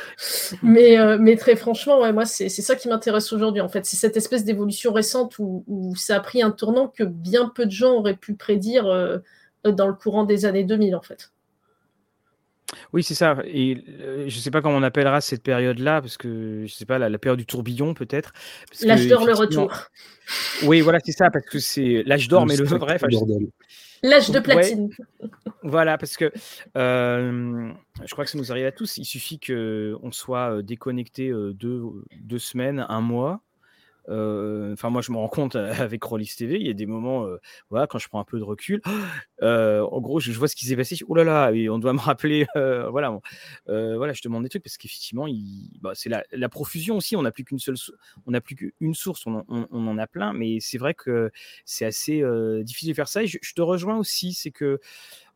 Mais, 0.62 1.00
euh, 1.00 1.18
mais 1.20 1.38
très 1.38 1.56
franchement, 1.56 2.02
ouais, 2.02 2.12
moi, 2.12 2.26
c'est, 2.26 2.50
ça 2.50 2.76
qui 2.76 2.90
m'intéresse 2.90 3.32
aujourd'hui. 3.32 3.62
En 3.62 3.70
fait, 3.70 3.86
c'est 3.86 3.96
cette 3.96 4.18
espèce 4.18 4.44
d'évolution 4.44 4.92
récente 4.92 5.40
où, 5.40 5.64
où, 5.68 5.96
ça 5.96 6.18
a 6.18 6.20
pris 6.20 6.42
un 6.42 6.52
tournant 6.52 6.88
que 6.88 7.04
bien 7.04 7.50
peu 7.50 7.66
de 7.66 7.72
gens 7.72 7.94
auraient 7.94 8.16
pu 8.16 8.36
prédire 8.36 8.86
euh, 8.88 9.20
dans 9.66 9.88
le 9.88 9.94
courant 9.94 10.26
des 10.26 10.46
années 10.46 10.66
2000, 10.66 10.96
en 10.96 11.02
fait. 11.02 11.32
Oui, 12.94 13.04
c'est 13.04 13.16
ça. 13.16 13.38
Et 13.46 13.84
je 14.28 14.36
ne 14.36 14.42
sais 14.42 14.52
pas 14.52 14.62
comment 14.62 14.78
on 14.78 14.84
appellera 14.84 15.22
cette 15.22 15.44
période-là, 15.44 16.02
parce 16.02 16.18
que 16.18 16.64
je 16.66 16.74
sais 16.74 16.86
pas, 16.86 17.00
la, 17.00 17.18
période 17.18 17.40
du 17.40 17.46
tourbillon 17.46 17.94
peut-être. 17.94 18.34
L'âge 18.82 19.08
d'or, 19.08 19.26
le 19.26 19.34
retour. 19.34 19.74
Oui, 20.64 20.82
voilà, 20.82 21.00
c'est 21.04 21.12
ça, 21.12 21.30
parce 21.32 21.46
que 21.46 21.60
c'est 21.60 22.04
l'âge 22.06 22.28
d'or, 22.28 22.46
mais 22.46 22.56
le 22.56 22.66
vrai. 22.66 22.98
L'âge 24.04 24.32
de 24.32 24.40
platine. 24.40 24.90
Voilà, 25.64 25.98
parce 25.98 26.18
que 26.18 26.32
je 26.76 28.12
crois 28.12 28.26
que 28.26 28.32
ça 28.32 28.38
nous 28.38 28.52
arrive 28.52 28.66
à 28.66 28.72
tous. 28.72 28.98
Il 28.98 29.06
suffit 29.06 29.40
qu'on 29.40 30.12
soit 30.12 30.62
déconnecté 30.62 31.32
deux, 31.32 31.84
deux 32.22 32.40
semaines, 32.40 32.86
un 32.90 33.02
mois, 33.02 33.42
Enfin, 34.08 34.90
moi, 34.90 35.02
je 35.02 35.12
me 35.12 35.18
rends 35.18 35.30
compte 35.30 35.56
avec 35.56 36.04
Rollis 36.04 36.34
TV, 36.38 36.60
il 36.60 36.68
y 36.68 36.70
a 36.70 36.74
des 36.74 36.86
moments, 36.86 37.28
voilà, 37.70 37.88
quand 37.88 38.00
je 38.00 38.08
prends 38.08 38.20
un 38.20 38.26
peu 38.26 38.38
de 38.38 38.44
recul, 38.44 38.82
en 39.42 40.02
gros, 40.02 40.20
je, 40.20 40.32
vois 40.32 40.48
ce 40.48 40.56
qui 40.56 40.66
s'est 40.66 40.76
passé. 40.76 40.98
Oh 41.08 41.16
là 41.16 41.24
là, 41.24 41.52
et 41.52 41.70
on 41.70 41.80
doit 41.80 41.94
me 41.94 42.00
rappeler, 42.00 42.46
voilà, 42.56 43.18
voilà, 43.68 44.14
je 44.14 44.22
demande 44.24 44.44
des 44.44 44.50
trucs 44.50 44.64
parce 44.64 44.78
qu'effectivement, 44.78 45.28
bah, 45.82 45.92
c'est 45.94 46.10
la, 46.10 46.50
profusion 46.50 46.98
aussi. 46.98 47.16
On 47.16 47.24
n'a 47.24 47.32
plus 47.32 47.44
qu'une 47.44 47.60
seule, 47.60 47.76
on 48.28 48.32
n'a 48.32 48.42
plus 48.42 48.56
qu'une 48.56 48.94
source, 48.94 49.26
on, 49.26 49.44
en 49.72 49.98
a 49.98 50.08
plein, 50.08 50.34
mais 50.34 50.60
c'est 50.60 50.78
vrai 50.78 50.94
que 50.94 51.32
c'est 51.66 51.86
assez 51.86 52.24
difficile 52.64 52.90
de 52.90 52.96
faire 52.96 53.08
ça. 53.08 53.24
Et 53.24 53.28
je 53.28 53.54
te 53.54 53.62
rejoins 53.62 53.98
aussi, 53.98 54.34
c'est 54.34 54.52
que 54.52 54.80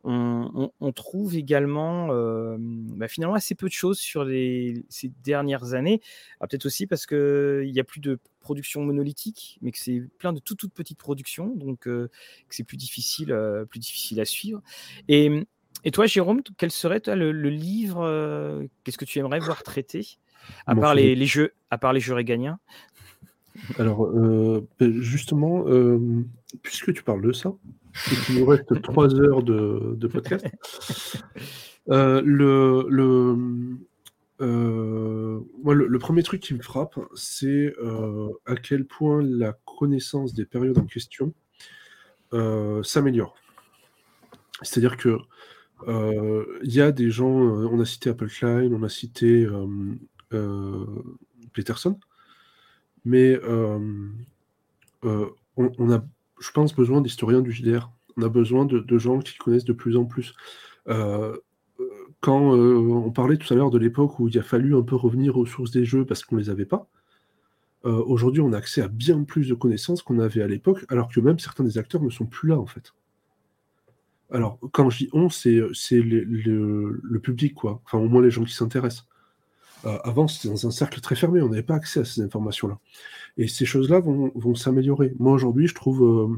on, 0.07 0.91
trouve 0.93 1.35
également 1.35 2.07
bah, 2.07 3.07
finalement 3.07 3.35
assez 3.35 3.55
peu 3.55 3.67
de 3.67 3.73
choses 3.73 3.99
sur 3.99 4.25
ces 4.25 5.11
dernières 5.23 5.73
années. 5.73 6.01
Peut-être 6.39 6.65
aussi 6.65 6.87
parce 6.87 7.05
qu'il 7.05 7.71
n'y 7.71 7.79
a 7.79 7.83
plus 7.83 7.99
de 7.99 8.19
production 8.39 8.81
monolithique, 8.81 9.59
mais 9.61 9.71
que 9.71 9.77
c'est 9.77 10.01
plein 10.17 10.31
de 10.31 10.39
toutes, 10.39 10.59
toutes 10.59 10.73
petites 10.73 10.97
productions, 10.97 11.53
donc 11.55 11.79
que 11.79 12.09
c'est 12.49 12.63
plus 12.63 12.77
difficile, 12.77 13.37
plus 13.69 13.79
difficile 13.79 14.19
à 14.21 14.25
suivre. 14.25 14.61
Et, 15.09 15.45
toi, 15.91 16.05
Jérôme, 16.05 16.41
quel 16.57 16.71
serait 16.71 17.01
le, 17.07 17.31
livre 17.49 18.65
Qu'est-ce 18.83 18.97
que 18.97 19.05
tu 19.05 19.19
aimerais 19.19 19.39
voir 19.39 19.63
traité 19.63 20.17
à 20.65 20.75
part 20.75 20.95
les, 20.95 21.25
jeux, 21.25 21.53
à 21.69 21.77
part 21.77 21.91
les 21.91 21.99
jeux 21.99 22.13
réganiens 22.13 22.59
Alors, 23.77 24.09
justement, 24.79 25.65
puisque 26.61 26.93
tu 26.93 27.03
parles 27.03 27.21
de 27.21 27.33
ça, 27.33 27.53
il 28.29 28.39
nous 28.39 28.45
reste 28.45 28.81
trois 28.81 29.13
heures 29.15 29.43
de, 29.43 30.07
podcast. 30.07 30.45
Euh, 31.89 32.21
le, 32.21 32.85
le, 32.89 33.37
euh, 34.41 35.39
le, 35.63 35.99
premier 35.99 36.21
truc 36.21 36.41
qui 36.41 36.53
me 36.53 36.61
frappe, 36.61 36.99
c'est 37.15 37.73
euh, 37.81 38.27
à 38.45 38.57
quel 38.57 38.85
point 38.85 39.21
la 39.21 39.57
connaissance 39.65 40.33
des 40.33 40.45
périodes 40.45 40.77
en 40.77 40.85
question 40.85 41.33
s'améliore. 42.83 43.37
C'est-à-dire 44.63 44.97
que 44.97 45.17
il 45.87 46.73
y 46.73 46.81
a 46.81 46.91
des 46.91 47.09
gens, 47.09 47.29
on 47.29 47.79
a 47.79 47.85
cité 47.85 48.09
Apple 48.09 48.27
Klein, 48.27 48.69
on 48.73 48.83
a 48.83 48.89
cité 48.89 49.47
Peterson, 51.53 51.97
mais 53.05 53.39
on, 55.03 55.91
a, 55.93 56.03
je 56.39 56.51
pense, 56.51 56.75
besoin 56.75 57.01
d'historiens 57.01 57.41
du 57.41 57.51
JDR. 57.51 57.89
On 58.17 58.23
a 58.23 58.29
besoin 58.29 58.65
de, 58.65 58.97
gens 58.97 59.19
qui 59.19 59.37
connaissent 59.37 59.65
de 59.65 59.73
plus 59.73 59.97
en 59.97 60.05
plus. 60.05 60.33
Euh, 60.87 61.37
quand 62.21 62.55
euh, 62.55 62.77
on 62.77 63.11
parlait 63.11 63.37
tout 63.37 63.51
à 63.53 63.55
l'heure 63.55 63.69
de 63.69 63.77
l'époque 63.77 64.19
où 64.19 64.27
il 64.27 64.39
a 64.39 64.43
fallu 64.43 64.75
un 64.75 64.81
peu 64.81 64.95
revenir 64.95 65.37
aux 65.37 65.45
sources 65.45 65.71
des 65.71 65.85
jeux 65.85 66.05
parce 66.05 66.23
qu'on 66.23 66.35
ne 66.35 66.41
les 66.41 66.49
avait 66.49 66.65
pas, 66.65 66.87
euh, 67.85 68.03
aujourd'hui 68.05 68.41
on 68.41 68.53
a 68.53 68.57
accès 68.57 68.81
à 68.81 68.87
bien 68.87 69.23
plus 69.23 69.47
de 69.49 69.53
connaissances 69.53 70.01
qu'on 70.01 70.19
avait 70.19 70.41
à 70.41 70.47
l'époque, 70.47 70.85
alors 70.89 71.09
que 71.09 71.19
même 71.19 71.37
certains 71.37 71.63
des 71.63 71.77
acteurs 71.77 72.01
ne 72.01 72.09
sont 72.09 72.25
plus 72.25 72.49
là 72.49 72.57
en 72.57 72.65
fait. 72.65 72.93
Alors, 74.31 74.59
quand 74.73 74.89
je 74.89 74.97
dis 74.97 75.09
on, 75.13 75.29
c'est 75.29 75.51
le, 75.91 77.19
public, 77.19 77.53
quoi. 77.53 77.81
Enfin, 77.85 77.97
au 77.97 78.09
moins 78.09 78.21
les 78.21 78.31
gens 78.31 78.43
qui 78.43 78.53
s'intéressent. 78.53 79.07
Avant, 79.83 80.27
c'était 80.27 80.49
dans 80.49 80.67
un 80.67 80.71
cercle 80.71 80.99
très 81.01 81.15
fermé, 81.15 81.41
on 81.41 81.49
n'avait 81.49 81.63
pas 81.63 81.75
accès 81.75 82.01
à 82.01 82.05
ces 82.05 82.21
informations-là. 82.21 82.79
Et 83.37 83.47
ces 83.47 83.65
choses-là 83.65 83.99
vont, 83.99 84.55
s'améliorer. 84.55 85.13
Moi, 85.19 85.33
aujourd'hui, 85.33 85.67
je 85.67 85.75
trouve 85.75 86.37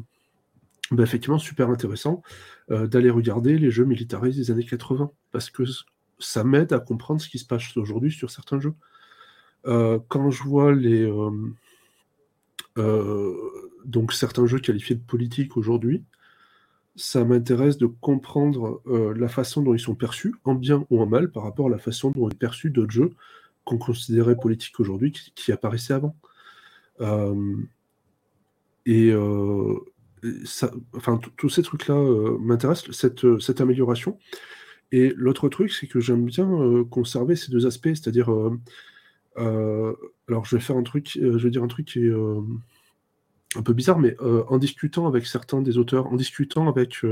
bah, 0.91 1.03
effectivement 1.03 1.38
super 1.38 1.70
intéressant 1.70 2.24
euh, 2.72 2.88
d'aller 2.88 3.11
regarder 3.11 3.57
les 3.60 3.70
jeux 3.70 3.86
militaristes 3.86 4.40
des 4.40 4.49
années 4.52 4.66
80, 4.66 5.11
parce 5.32 5.52
que 5.52 5.64
ça 6.18 6.44
m'aide 6.44 6.74
à 6.74 6.80
comprendre 6.80 7.22
ce 7.22 7.30
qui 7.30 7.38
se 7.38 7.45
passe 7.45 7.78
aujourd'hui 7.78 8.11
sur 8.11 8.32
certains 8.32 8.60
jeux. 8.60 8.74
Euh, 9.68 9.99
quand 10.07 10.32
je 10.32 10.44
vois 10.44 10.72
euh, 12.78 13.36
donc 13.86 14.14
certains 14.14 14.48
jeux 14.48 14.60
qualifiés 14.60 14.95
de 14.95 15.03
politiques 15.03 15.57
aujourd'hui, 15.57 16.03
ça 17.00 17.24
m'intéresse 17.24 17.78
de 17.78 17.86
comprendre 17.86 18.82
la 18.86 19.28
façon 19.28 19.62
dont 19.62 19.74
ils 19.74 19.80
sont 19.80 19.96
perçus, 19.96 20.36
en 20.44 20.54
bien 20.54 20.86
ou 20.90 21.02
en 21.02 21.06
mal, 21.06 21.32
par 21.32 21.44
rapport 21.44 21.68
à 21.68 21.70
la 21.70 21.78
façon 21.78 22.12
dont 22.12 22.30
est 22.30 22.38
perçu 22.38 22.70
d'autres 22.70 22.92
jeux 22.92 23.12
qu'on 23.64 23.78
considérait 23.78 24.36
politiques 24.36 24.80
aujourd'hui, 24.80 25.12
qui, 25.12 25.52
apparaissaient 25.52 25.94
avant. 25.94 26.16
et, 28.86 29.14
enfin, 30.96 31.20
tous 31.38 31.50
ces 31.50 31.64
trucs-là 31.64 31.96
euh, 31.96 32.38
m'intéressent, 32.40 32.92
cette, 32.92 33.26
euh, 33.26 33.40
amélioration. 33.60 34.18
Et 34.92 35.14
l'autre 35.16 35.50
truc, 35.50 35.72
c'est 35.72 35.88
que 35.88 36.00
j'aime 36.00 36.26
bien 36.26 36.50
euh, 36.50 36.84
conserver 36.84 37.36
ces 37.36 37.52
deux 37.52 37.68
aspects, 37.68 37.90
c'est-à-dire, 37.90 38.30
alors 39.36 40.46
je 40.46 40.56
vais 40.56 40.62
faire 40.62 40.78
un 40.78 40.84
truc, 40.84 41.12
je 41.14 41.38
vais 41.38 41.50
dire 41.50 41.64
un 41.64 41.68
truc 41.68 41.88
qui 41.88 42.00
est 42.00 42.14
un 43.56 43.62
peu 43.64 43.74
bizarre, 43.74 44.00
mais 44.00 44.16
en 44.20 44.58
discutant 44.58 45.08
avec 45.08 45.26
certains 45.26 45.62
des 45.62 45.78
auteurs, 45.78 46.08
en 46.08 46.16
discutant 46.16 46.68
avec, 46.70 47.04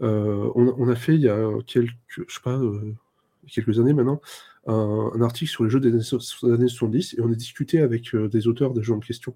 on, 0.00 0.88
a 0.88 0.94
fait 0.94 1.14
il 1.14 1.20
y 1.20 1.28
a 1.28 1.50
quelques, 1.66 1.94
je 2.08 2.22
sais 2.26 2.40
pas, 2.42 2.58
quelques 3.48 3.78
années 3.78 3.92
maintenant, 3.92 4.20
un, 4.66 5.20
article 5.20 5.50
sur 5.50 5.64
les 5.64 5.70
jeux 5.70 5.80
des 5.80 5.90
années, 5.90 5.98
des 6.42 6.52
années 6.52 6.68
70, 6.68 7.14
et 7.14 7.20
on 7.20 7.30
a 7.30 7.34
discuté 7.34 7.80
avec 7.80 8.16
des 8.16 8.48
auteurs 8.48 8.72
des 8.72 8.82
jeux 8.82 8.94
en 8.94 9.00
question. 9.00 9.34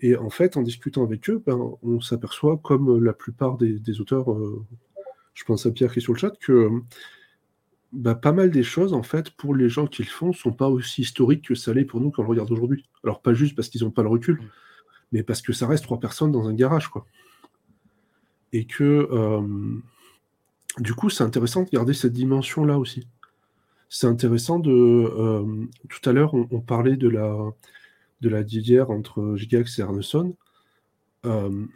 Et 0.00 0.16
en 0.16 0.30
fait, 0.30 0.56
en 0.56 0.62
discutant 0.62 1.02
avec 1.02 1.28
eux, 1.28 1.42
ben, 1.44 1.76
on 1.82 2.00
s'aperçoit, 2.00 2.58
comme 2.58 3.02
la 3.02 3.12
plupart 3.12 3.58
des, 3.58 4.00
auteurs, 4.00 4.32
euh, 4.32 4.64
je 5.34 5.44
pense 5.44 5.66
à 5.66 5.70
Pierre 5.70 5.92
qui 5.92 5.98
est 5.98 6.02
sur 6.02 6.12
le 6.12 6.18
chat, 6.18 6.32
que 6.40 6.70
ben, 7.92 8.14
pas 8.14 8.32
mal 8.32 8.50
des 8.50 8.62
choses, 8.62 8.92
en 8.92 9.02
fait, 9.02 9.30
pour 9.30 9.54
les 9.54 9.68
gens 9.68 9.86
qui 9.86 10.02
le 10.02 10.08
font, 10.08 10.32
sont 10.32 10.52
pas 10.52 10.68
aussi 10.68 11.02
historiques 11.02 11.46
que 11.48 11.54
ça 11.54 11.72
l'est 11.72 11.84
pour 11.84 12.00
nous 12.00 12.10
quand 12.10 12.22
on 12.22 12.26
le 12.26 12.30
regarde 12.30 12.50
aujourd'hui. 12.52 12.88
Alors, 13.02 13.22
pas 13.22 13.34
juste 13.34 13.56
parce 13.56 13.68
qu'ils 13.68 13.82
n'ont 13.82 13.90
pas 13.90 14.02
le 14.02 14.08
recul, 14.08 14.36
mm. 14.36 14.48
Mais 15.12 15.22
parce 15.22 15.42
que 15.42 15.52
ça 15.52 15.66
reste 15.66 15.84
trois 15.84 16.00
personnes 16.00 16.32
dans 16.32 16.48
un 16.48 16.54
garage, 16.54 16.88
quoi. 16.88 17.06
Et 18.52 18.64
que, 18.64 19.08
euh, 19.10 19.80
du 20.78 20.94
coup, 20.94 21.10
c'est 21.10 21.24
intéressant 21.24 21.62
de 21.62 21.70
garder 21.70 21.94
cette 21.94 22.12
dimension-là 22.12 22.78
aussi. 22.78 23.06
C'est 23.88 24.06
intéressant 24.06 24.58
de. 24.58 24.70
Euh, 24.70 25.66
tout 25.88 26.08
à 26.08 26.12
l'heure, 26.12 26.34
on, 26.34 26.60
parlait 26.60 26.96
de 26.96 27.08
la 27.08 27.34
de 28.20 28.28
la 28.28 28.42
didière 28.42 28.90
entre 28.90 29.36
Gigax 29.36 29.78
et 29.78 29.82
Arneson, 29.82 30.36
euh, 31.26 31.66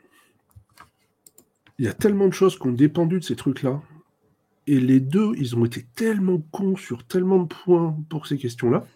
il 1.78 1.84
y 1.84 1.88
a 1.88 1.92
tellement 1.92 2.28
de 2.28 2.32
choses 2.32 2.58
qui 2.58 2.66
ont 2.66 2.72
dépendu 2.72 3.18
de 3.18 3.24
ces 3.24 3.36
trucs-là. 3.36 3.82
Et 4.66 4.78
les 4.78 5.00
deux, 5.00 5.32
ils 5.36 5.56
ont 5.56 5.64
été 5.64 5.84
tellement 5.94 6.38
cons 6.52 6.76
sur 6.76 7.04
tellement 7.04 7.40
de 7.40 7.48
points 7.48 7.96
pour 8.08 8.26
ces 8.26 8.38
questions-là. 8.38 8.86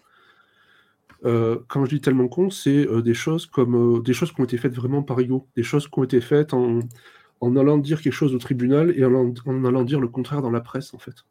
Euh, 1.25 1.59
quand 1.67 1.85
je 1.85 1.95
dis 1.95 2.01
tellement 2.01 2.27
cons, 2.27 2.49
c'est 2.49 2.87
euh, 2.87 3.01
des 3.01 3.13
choses 3.13 3.45
comme 3.45 4.03
des 4.03 4.13
choses 4.13 4.31
qui 4.31 4.41
ont 4.41 4.43
été 4.43 4.57
faites 4.57 4.75
vraiment 4.75 5.03
par 5.03 5.19
ego, 5.19 5.47
des 5.55 5.63
choses 5.63 5.87
qui 5.87 5.99
ont 5.99 6.03
été 6.03 6.21
faites 6.21 6.53
en, 6.53 6.79
allant 7.41 7.77
dire 7.77 8.01
quelque 8.01 8.13
chose 8.13 8.35
au 8.35 8.39
tribunal 8.39 8.93
et 8.95 9.03
en, 9.05 9.33
en 9.45 9.65
allant 9.65 9.83
dire 9.83 9.99
le 9.99 10.07
contraire 10.07 10.41
dans 10.41 10.51
la 10.51 10.61
presse, 10.61 10.93
en 10.93 10.99
fait 10.99 11.25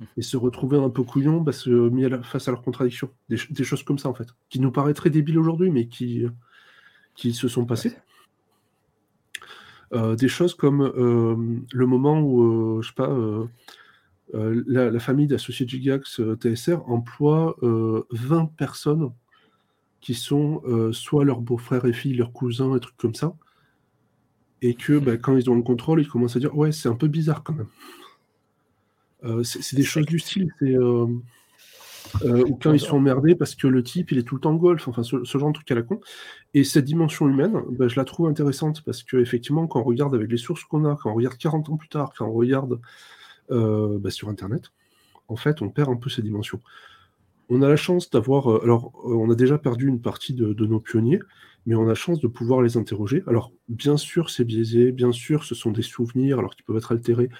et 0.16 0.22
se 0.22 0.36
retrouver 0.36 0.78
un 0.78 0.90
peu 0.90 1.02
couillon 1.02 1.44
que 1.44 1.88
mis 1.88 2.04
face 2.22 2.48
à 2.48 2.50
leurs 2.50 2.62
contradictions. 2.62 3.10
Des, 3.28 3.64
choses 3.64 3.82
comme 3.82 3.98
ça, 3.98 4.08
en 4.08 4.14
fait, 4.14 4.28
qui 4.48 4.60
nous 4.60 4.70
paraissent 4.70 4.96
très 4.96 5.10
débiles 5.10 5.38
aujourd'hui, 5.38 5.70
mais 5.70 5.86
qui, 5.86 6.26
qui 7.14 7.32
se 7.32 7.48
sont 7.48 7.64
passées. 7.64 7.96
Euh, 9.92 10.16
des 10.16 10.28
choses 10.28 10.54
comme 10.54 10.82
euh, 10.82 11.36
le 11.72 11.86
moment 11.86 12.20
où, 12.20 12.78
euh, 12.78 12.82
je 12.82 12.88
sais 12.88 12.94
pas, 12.94 13.16
la, 14.32 14.98
famille 14.98 15.26
d'associés 15.26 15.66
Gigax 15.68 16.20
TSR 16.40 16.88
emploie 16.88 17.56
20 17.62 18.46
personnes 18.56 19.12
qui 20.00 20.14
sont 20.14 20.62
soit 20.92 21.24
leurs 21.24 21.40
beaux-frères 21.40 21.84
et 21.84 21.92
filles, 21.92 22.14
leurs 22.14 22.32
cousins, 22.32 22.74
et 22.76 22.80
trucs 22.80 22.96
comme 22.96 23.14
ça. 23.14 23.34
Et 24.62 24.74
que 24.74 24.98
bah, 24.98 25.16
quand 25.16 25.36
ils 25.36 25.50
ont 25.50 25.54
le 25.54 25.62
contrôle, 25.62 26.00
ils 26.00 26.08
commencent 26.08 26.36
à 26.36 26.40
dire 26.40 26.56
Ouais, 26.56 26.72
c'est 26.72 26.88
un 26.88 26.96
peu 26.96 27.08
bizarre 27.08 27.42
quand 27.42 27.54
même. 27.54 27.68
Euh, 29.24 29.42
c'est 29.42 29.76
des 29.76 29.84
choses 29.84 30.06
du 30.06 30.18
style, 30.18 30.52
c'est 30.58 30.76
euh, 30.76 31.06
euh, 32.24 32.44
ou 32.46 32.56
quand 32.56 32.72
ils 32.72 32.80
sont 32.80 32.96
emmerdés 32.96 33.34
parce 33.34 33.54
que 33.54 33.66
le 33.66 33.82
type 33.82 34.12
il 34.12 34.18
est 34.18 34.22
tout 34.22 34.34
le 34.34 34.40
temps 34.40 34.54
golf, 34.54 34.86
enfin 34.86 35.02
ce, 35.02 35.24
genre 35.24 35.48
de 35.48 35.54
truc 35.54 35.70
à 35.70 35.74
la 35.74 35.82
con. 35.82 36.00
Et 36.52 36.62
cette 36.62 36.84
dimension 36.84 37.26
humaine, 37.28 37.62
bah, 37.70 37.88
je 37.88 37.96
la 37.96 38.04
trouve 38.04 38.28
intéressante 38.28 38.82
parce 38.84 39.02
qu'effectivement, 39.02 39.66
quand 39.66 39.80
on 39.80 39.84
regarde 39.84 40.14
avec 40.14 40.30
les 40.30 40.36
sources 40.36 40.64
qu'on 40.64 40.84
a, 40.84 40.96
quand 40.96 41.10
on 41.10 41.14
regarde 41.14 41.38
40 41.38 41.70
ans 41.70 41.76
plus 41.76 41.88
tard, 41.88 42.12
quand 42.16 42.26
on 42.26 42.32
regarde 42.32 42.80
bah, 43.50 44.10
sur 44.10 44.28
Internet, 44.28 44.72
en 45.28 45.36
fait, 45.36 45.62
on 45.62 45.70
perd 45.70 45.90
un 45.90 45.96
peu 45.96 46.10
ces 46.10 46.22
dimensions. 46.22 46.60
On 47.48 47.62
a 47.62 47.68
la 47.68 47.76
chance 47.76 48.10
d'avoir. 48.10 48.62
alors, 48.62 48.92
on 49.04 49.30
a 49.30 49.34
déjà 49.34 49.58
perdu 49.58 49.88
une 49.88 50.00
partie 50.00 50.34
de, 50.34 50.52
de, 50.52 50.66
nos 50.66 50.80
pionniers, 50.80 51.20
mais 51.66 51.74
on 51.74 51.84
a 51.84 51.88
la 51.88 51.94
chance 51.94 52.20
de 52.20 52.28
pouvoir 52.28 52.62
les 52.62 52.76
interroger. 52.76 53.22
Alors, 53.26 53.52
bien 53.68 53.96
sûr, 53.96 54.30
c'est 54.30 54.44
biaisé, 54.44 54.92
bien 54.92 55.12
sûr, 55.12 55.44
ce 55.44 55.54
sont 55.54 55.70
des 55.70 55.82
souvenirs, 55.82 56.38
alors 56.38 56.54
qu'ils 56.54 56.64
peuvent 56.64 56.76
être 56.76 56.92
altérés. 56.92 57.30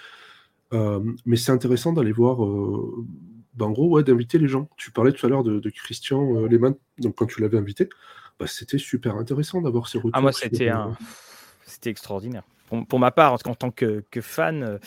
Euh, 0.73 1.01
mais 1.25 1.37
c'est 1.37 1.53
intéressant 1.53 1.93
d'aller 1.93 2.13
voir, 2.13 2.45
euh, 2.45 3.07
ben, 3.55 3.67
en 3.67 3.71
gros, 3.71 3.89
ouais, 3.89 4.03
d'inviter 4.03 4.39
les 4.39 4.49
gens. 4.49 4.69
Tu 4.77 4.91
parlais 4.91 5.13
tout 5.13 5.25
à 5.25 5.29
l'heure 5.29 5.45
de, 5.45 5.71
Christian 5.71 6.37
euh, 6.37 6.49
Lehmann, 6.49 6.75
donc 6.99 7.15
quand 7.17 7.27
tu 7.27 7.41
l'avais 7.41 7.59
invité, 7.59 7.89
bah, 8.39 8.47
c'était 8.47 8.79
super 8.79 9.17
intéressant 9.17 9.61
d'avoir 9.61 9.89
ces 9.89 9.99
retours. 9.99 10.13
Ah, 10.15 10.21
moi, 10.21 10.33
c'était 10.33 10.69
un... 10.69 10.97
c'était 11.65 11.91
extraordinaire. 11.91 12.43
Pour, 12.83 12.99
ma 12.99 13.11
part, 13.11 13.33
en, 13.33 13.55
tant 13.55 13.71
que, 13.71 14.05
fan, 14.21 14.79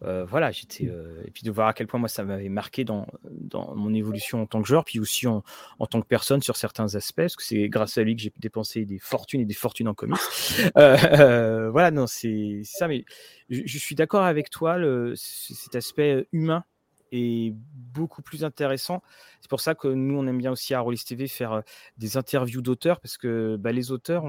voilà, 0.00 0.50
j'étais. 0.50 0.84
et 0.84 1.30
puis 1.30 1.42
de 1.42 1.50
voir 1.50 1.68
à 1.68 1.72
quel 1.72 1.86
point 1.86 2.00
moi 2.00 2.08
ça 2.08 2.24
m'avait 2.24 2.48
marqué 2.48 2.84
dans, 2.84 3.06
dans 3.30 3.74
mon 3.74 3.92
évolution 3.94 4.42
en 4.42 4.46
tant 4.46 4.62
que 4.62 4.68
joueur, 4.68 4.84
puis 4.84 5.00
aussi 5.00 5.26
en, 5.26 5.42
en 5.78 5.86
tant 5.86 6.00
que 6.00 6.06
personne 6.06 6.42
sur 6.42 6.56
certains 6.56 6.94
aspects, 6.94 7.16
parce 7.16 7.36
que 7.36 7.44
c'est 7.44 7.68
grâce 7.68 7.98
à 7.98 8.02
lui 8.02 8.16
que 8.16 8.22
j'ai 8.22 8.32
dépensé 8.38 8.84
des 8.84 8.98
fortunes 8.98 9.40
et 9.40 9.44
des 9.44 9.54
fortunes 9.54 9.88
en 9.88 9.94
comics. 9.94 10.18
voilà, 10.74 11.90
non, 11.90 12.06
c'est 12.06 12.60
ça, 12.64 12.88
mais 12.88 13.04
je, 13.48 13.78
suis 13.78 13.94
d'accord 13.94 14.24
avec 14.24 14.50
toi, 14.50 14.78
le, 14.78 15.14
cet 15.16 15.74
aspect 15.74 16.26
humain 16.32 16.64
est 17.12 17.54
beaucoup 17.92 18.22
plus 18.22 18.44
intéressant. 18.44 19.02
C'est 19.40 19.50
pour 19.50 19.60
ça 19.60 19.74
que 19.74 19.88
nous, 19.88 20.16
on 20.16 20.26
aime 20.26 20.38
bien 20.38 20.52
aussi 20.52 20.74
à 20.74 20.80
Rollis 20.80 21.02
TV 21.06 21.26
faire 21.28 21.62
des 21.96 22.16
interviews 22.16 22.62
d'auteurs, 22.62 23.00
parce 23.00 23.16
que 23.16 23.56
bah, 23.56 23.72
les 23.72 23.90
auteurs, 23.90 24.24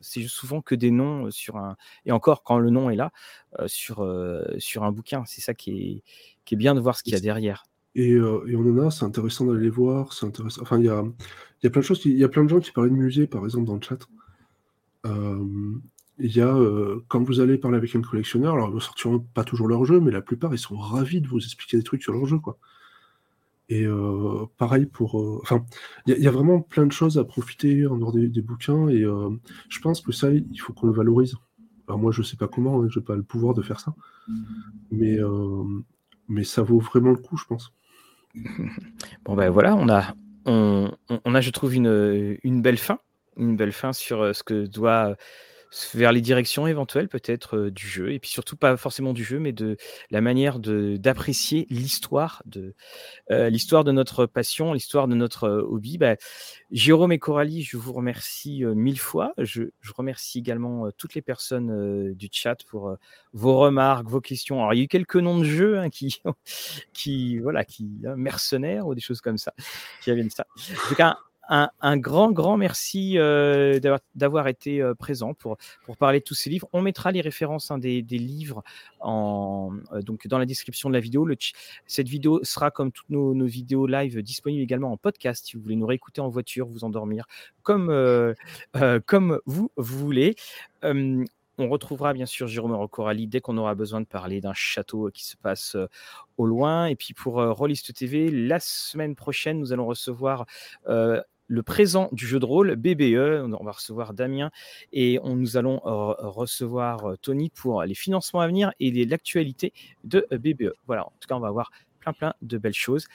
c'est 0.00 0.22
souvent 0.22 0.60
que 0.60 0.74
des 0.74 0.90
noms 0.90 1.30
sur 1.30 1.56
un... 1.56 1.76
Et 2.06 2.12
encore, 2.12 2.42
quand 2.42 2.58
le 2.58 2.70
nom 2.70 2.90
est 2.90 2.96
là, 2.96 3.10
sur, 3.66 4.06
sur 4.58 4.84
un 4.84 4.92
bouquin. 4.92 5.24
C'est 5.26 5.40
ça 5.40 5.54
qui 5.54 5.70
est, 5.70 6.02
qui 6.44 6.54
est 6.54 6.58
bien 6.58 6.74
de 6.74 6.80
voir 6.80 6.96
ce 6.96 7.02
qu'il 7.02 7.14
y 7.14 7.16
a 7.16 7.20
derrière. 7.20 7.64
Et, 7.94 8.12
et, 8.12 8.20
on 8.20 8.44
en 8.46 8.78
a, 8.86 8.90
c'est 8.90 9.04
intéressant 9.04 9.46
d'aller 9.46 9.62
les 9.62 9.70
voir, 9.70 10.12
c'est 10.12 10.26
intéressant. 10.26 10.62
Enfin, 10.62 10.78
il 10.78 10.86
y 10.86 10.88
a, 10.88 11.04
y 11.62 11.66
a 11.66 11.70
plein 11.70 11.80
de 11.80 11.86
choses, 11.86 12.04
il 12.04 12.18
y 12.18 12.24
a 12.24 12.28
plein 12.28 12.44
de 12.44 12.48
gens 12.48 12.60
qui 12.60 12.72
parlaient 12.72 12.90
de 12.90 12.96
musée, 12.96 13.26
par 13.26 13.44
exemple, 13.44 13.66
dans 13.66 13.76
le 13.76 13.82
chat. 13.82 13.98
Il 16.18 16.34
y 16.34 16.40
a, 16.40 16.54
euh, 16.54 17.04
quand 17.08 17.22
vous 17.24 17.40
allez 17.40 17.58
parler 17.58 17.76
avec 17.76 17.94
un 17.96 18.00
collectionneur, 18.00 18.54
alors 18.54 18.68
ils 18.68 18.74
ne 18.74 18.80
sortiront 18.80 19.18
pas 19.18 19.42
toujours 19.42 19.66
leur 19.66 19.84
jeu, 19.84 19.98
mais 20.00 20.12
la 20.12 20.20
plupart, 20.20 20.54
ils 20.54 20.58
sont 20.58 20.76
ravis 20.76 21.20
de 21.20 21.26
vous 21.26 21.38
expliquer 21.38 21.76
des 21.76 21.82
trucs 21.82 22.02
sur 22.02 22.12
leur 22.12 22.24
jeu, 22.26 22.38
quoi. 22.38 22.56
Et 23.68 23.84
euh, 23.84 24.44
pareil 24.58 24.86
pour... 24.86 25.20
Euh, 25.20 25.40
enfin, 25.42 25.64
il 26.06 26.16
y, 26.16 26.28
a 26.28 26.30
vraiment 26.30 26.60
plein 26.60 26.86
de 26.86 26.92
choses 26.92 27.18
à 27.18 27.24
profiter 27.24 27.86
en 27.86 27.96
dehors 27.96 28.12
des, 28.12 28.42
bouquins, 28.42 28.88
et 28.88 29.04
je 29.68 29.80
pense 29.80 30.00
que 30.02 30.12
ça, 30.12 30.30
il 30.30 30.58
faut 30.58 30.72
qu'on 30.72 30.86
le 30.86 30.92
valorise. 30.92 31.34
Alors 31.88 31.98
moi, 31.98 32.12
je 32.12 32.22
sais 32.22 32.36
pas 32.36 32.46
comment, 32.46 32.82
hein, 32.82 32.88
je 32.88 32.98
n'ai 32.98 33.04
pas 33.04 33.16
le 33.16 33.22
pouvoir 33.22 33.54
de 33.54 33.62
faire 33.62 33.80
ça, 33.80 33.94
mais 34.92 35.18
mais 36.28 36.44
ça 36.44 36.62
vaut 36.62 36.78
vraiment 36.78 37.10
le 37.10 37.16
coup, 37.16 37.36
je 37.36 37.44
pense. 37.44 37.72
Bon 39.24 39.34
ben 39.34 39.50
voilà, 39.50 39.74
on 39.76 39.88
a, 39.88 40.14
on 40.46 41.34
a, 41.34 41.40
je 41.40 41.50
trouve, 41.50 41.74
une, 41.74 42.38
une 42.44 42.62
belle 42.62 42.78
fin, 42.78 42.98
une 43.36 43.56
belle 43.56 43.72
fin 43.72 43.92
sur 43.92 44.34
ce 44.34 44.42
que 44.42 44.66
doit 44.66 45.16
vers 45.94 46.12
les 46.12 46.20
directions 46.20 46.66
éventuelles 46.66 47.08
peut-être 47.08 47.70
du 47.70 47.86
jeu, 47.86 48.12
et 48.12 48.18
puis 48.18 48.30
surtout 48.30 48.56
pas 48.56 48.76
forcément 48.76 49.12
du 49.12 49.24
jeu, 49.24 49.38
mais 49.38 49.52
de 49.52 49.76
la 50.10 50.20
manière 50.20 50.58
d'apprécier 50.58 51.66
l'histoire 51.70 52.42
de 52.46 52.74
l'histoire 53.30 53.84
de 53.84 53.92
notre 53.92 54.26
passion, 54.26 54.72
l'histoire 54.72 55.08
de 55.08 55.14
notre 55.14 55.48
hobby. 55.48 55.98
Bah, 55.98 56.16
Jérôme 56.70 57.12
et 57.12 57.18
Coralie, 57.18 57.62
je 57.62 57.76
vous 57.76 57.92
remercie 57.92 58.64
mille 58.64 58.98
fois. 58.98 59.32
Je, 59.38 59.64
je 59.80 59.92
remercie 59.92 60.38
également 60.38 60.90
toutes 60.96 61.14
les 61.14 61.22
personnes 61.22 62.12
du 62.14 62.28
chat 62.32 62.56
pour 62.64 62.96
vos 63.32 63.58
remarques, 63.58 64.08
vos 64.08 64.20
questions. 64.20 64.58
Alors 64.60 64.74
il 64.74 64.78
y 64.78 64.80
a 64.80 64.84
eu 64.84 64.88
quelques 64.88 65.16
noms 65.16 65.38
de 65.38 65.44
jeux 65.44 65.78
hein, 65.78 65.90
qui, 65.90 66.22
qui 66.92 67.38
voilà, 67.38 67.64
qui 67.64 67.88
hein, 68.06 68.14
mercenaires 68.16 68.86
ou 68.86 68.94
des 68.94 69.00
choses 69.00 69.20
comme 69.20 69.38
ça, 69.38 69.52
qui 70.02 70.12
viennent 70.12 70.30
ça. 70.30 70.46
En 70.56 70.88
tout 70.88 70.94
cas, 70.94 71.18
un, 71.48 71.96
grand, 71.96 72.32
grand 72.32 72.56
merci 72.56 73.18
euh, 73.18 73.78
d'avoir 74.14 74.48
été 74.48 74.80
euh, 74.80 74.94
présent 74.94 75.34
pour, 75.34 75.56
pour 75.84 75.96
parler 75.96 76.20
de 76.20 76.24
tous 76.24 76.34
ces 76.34 76.50
livres. 76.50 76.68
On 76.72 76.82
mettra 76.82 77.12
les 77.12 77.20
références 77.20 77.70
hein, 77.70 77.78
des, 77.78 78.02
livres 78.02 78.62
en, 79.00 79.72
euh, 79.92 80.00
donc 80.02 80.26
dans 80.26 80.38
la 80.38 80.46
description 80.46 80.88
de 80.88 80.94
la 80.94 81.00
vidéo. 81.00 81.28
Cette 81.86 82.08
vidéo 82.08 82.42
sera, 82.44 82.70
comme 82.70 82.92
toutes 82.92 83.10
nos, 83.10 83.34
vidéos 83.44 83.86
live, 83.86 84.22
disponible 84.22 84.62
également 84.62 84.92
en 84.92 84.96
podcast 84.96 85.46
si 85.46 85.56
vous 85.56 85.62
voulez 85.62 85.76
nous 85.76 85.86
réécouter 85.86 86.20
en 86.20 86.28
voiture, 86.28 86.66
vous 86.66 86.84
endormir, 86.84 87.26
comme, 87.62 87.88
comme 89.06 89.40
vous, 89.46 89.70
voulez. 89.76 90.34
On 91.56 91.68
retrouvera 91.68 92.12
bien 92.14 92.26
sûr 92.26 92.48
Jérôme 92.48 92.88
Coralie 92.88 93.28
dès 93.28 93.40
qu'on 93.40 93.56
aura 93.58 93.76
besoin 93.76 94.00
de 94.00 94.06
parler 94.06 94.40
d'un 94.40 94.54
château 94.54 95.10
qui 95.12 95.24
se 95.24 95.36
passe 95.36 95.76
au 96.36 96.46
loin. 96.46 96.86
Et 96.86 96.96
puis 96.96 97.14
pour 97.14 97.34
Rollist 97.34 97.94
TV, 97.94 98.30
la 98.30 98.58
semaine 98.60 99.14
prochaine, 99.14 99.58
nous 99.58 99.72
allons 99.72 99.86
recevoir 99.86 100.46
le 101.54 101.62
présent 101.62 102.08
du 102.12 102.26
jeu 102.26 102.40
de 102.40 102.44
rôle 102.44 102.74
BBE. 102.74 103.46
On 103.58 103.64
va 103.64 103.70
recevoir 103.70 104.12
Damien 104.12 104.50
et 104.92 105.20
on, 105.22 105.36
nous 105.36 105.56
allons 105.56 105.78
recevoir 105.84 107.12
euh, 107.12 107.16
Tony 107.16 107.50
pour 107.50 107.82
les 107.84 107.94
financements 107.94 108.40
à 108.40 108.46
venir 108.46 108.72
et 108.80 108.90
l'actualité 109.04 109.72
de 110.02 110.26
BBE. 110.30 110.72
Voilà, 110.86 111.06
en 111.06 111.12
tout 111.20 111.28
cas, 111.28 111.36
on 111.36 111.40
va 111.40 111.48
avoir 111.48 111.70
plein 112.00 112.12
plein 112.12 112.34
de 112.42 112.58
belles 112.58 112.74
choses. 112.74 113.06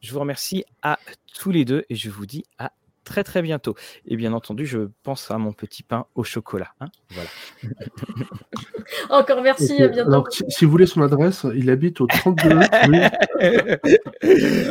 Je 0.00 0.12
vous 0.12 0.20
remercie 0.20 0.64
à 0.82 0.98
tous 1.34 1.50
les 1.50 1.64
deux 1.64 1.84
et 1.88 1.94
je 1.94 2.10
vous 2.10 2.26
dis 2.26 2.44
à 2.58 2.72
très 3.04 3.22
très 3.22 3.40
bientôt. 3.40 3.76
Et 4.06 4.16
bien 4.16 4.32
entendu, 4.32 4.66
je 4.66 4.88
pense 5.04 5.30
à 5.30 5.38
mon 5.38 5.52
petit 5.52 5.84
pain 5.84 6.06
au 6.16 6.24
chocolat. 6.24 6.74
Hein. 6.80 6.88
voilà. 7.10 7.30
Encore 9.10 9.42
merci, 9.42 9.80
à 9.80 9.88
bientôt. 9.88 10.10
Alors, 10.10 10.28
si, 10.30 10.64
vous 10.64 10.70
voulez 10.70 10.86
son 10.86 11.02
adresse, 11.02 11.46
il 11.54 11.70
habite 11.70 12.00
au 12.00 12.06
32. 12.06 12.48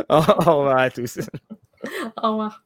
au 0.08 0.20
revoir 0.20 0.78
à 0.78 0.90
tous. 0.90 1.18
Au 2.22 2.30
revoir. 2.30 2.65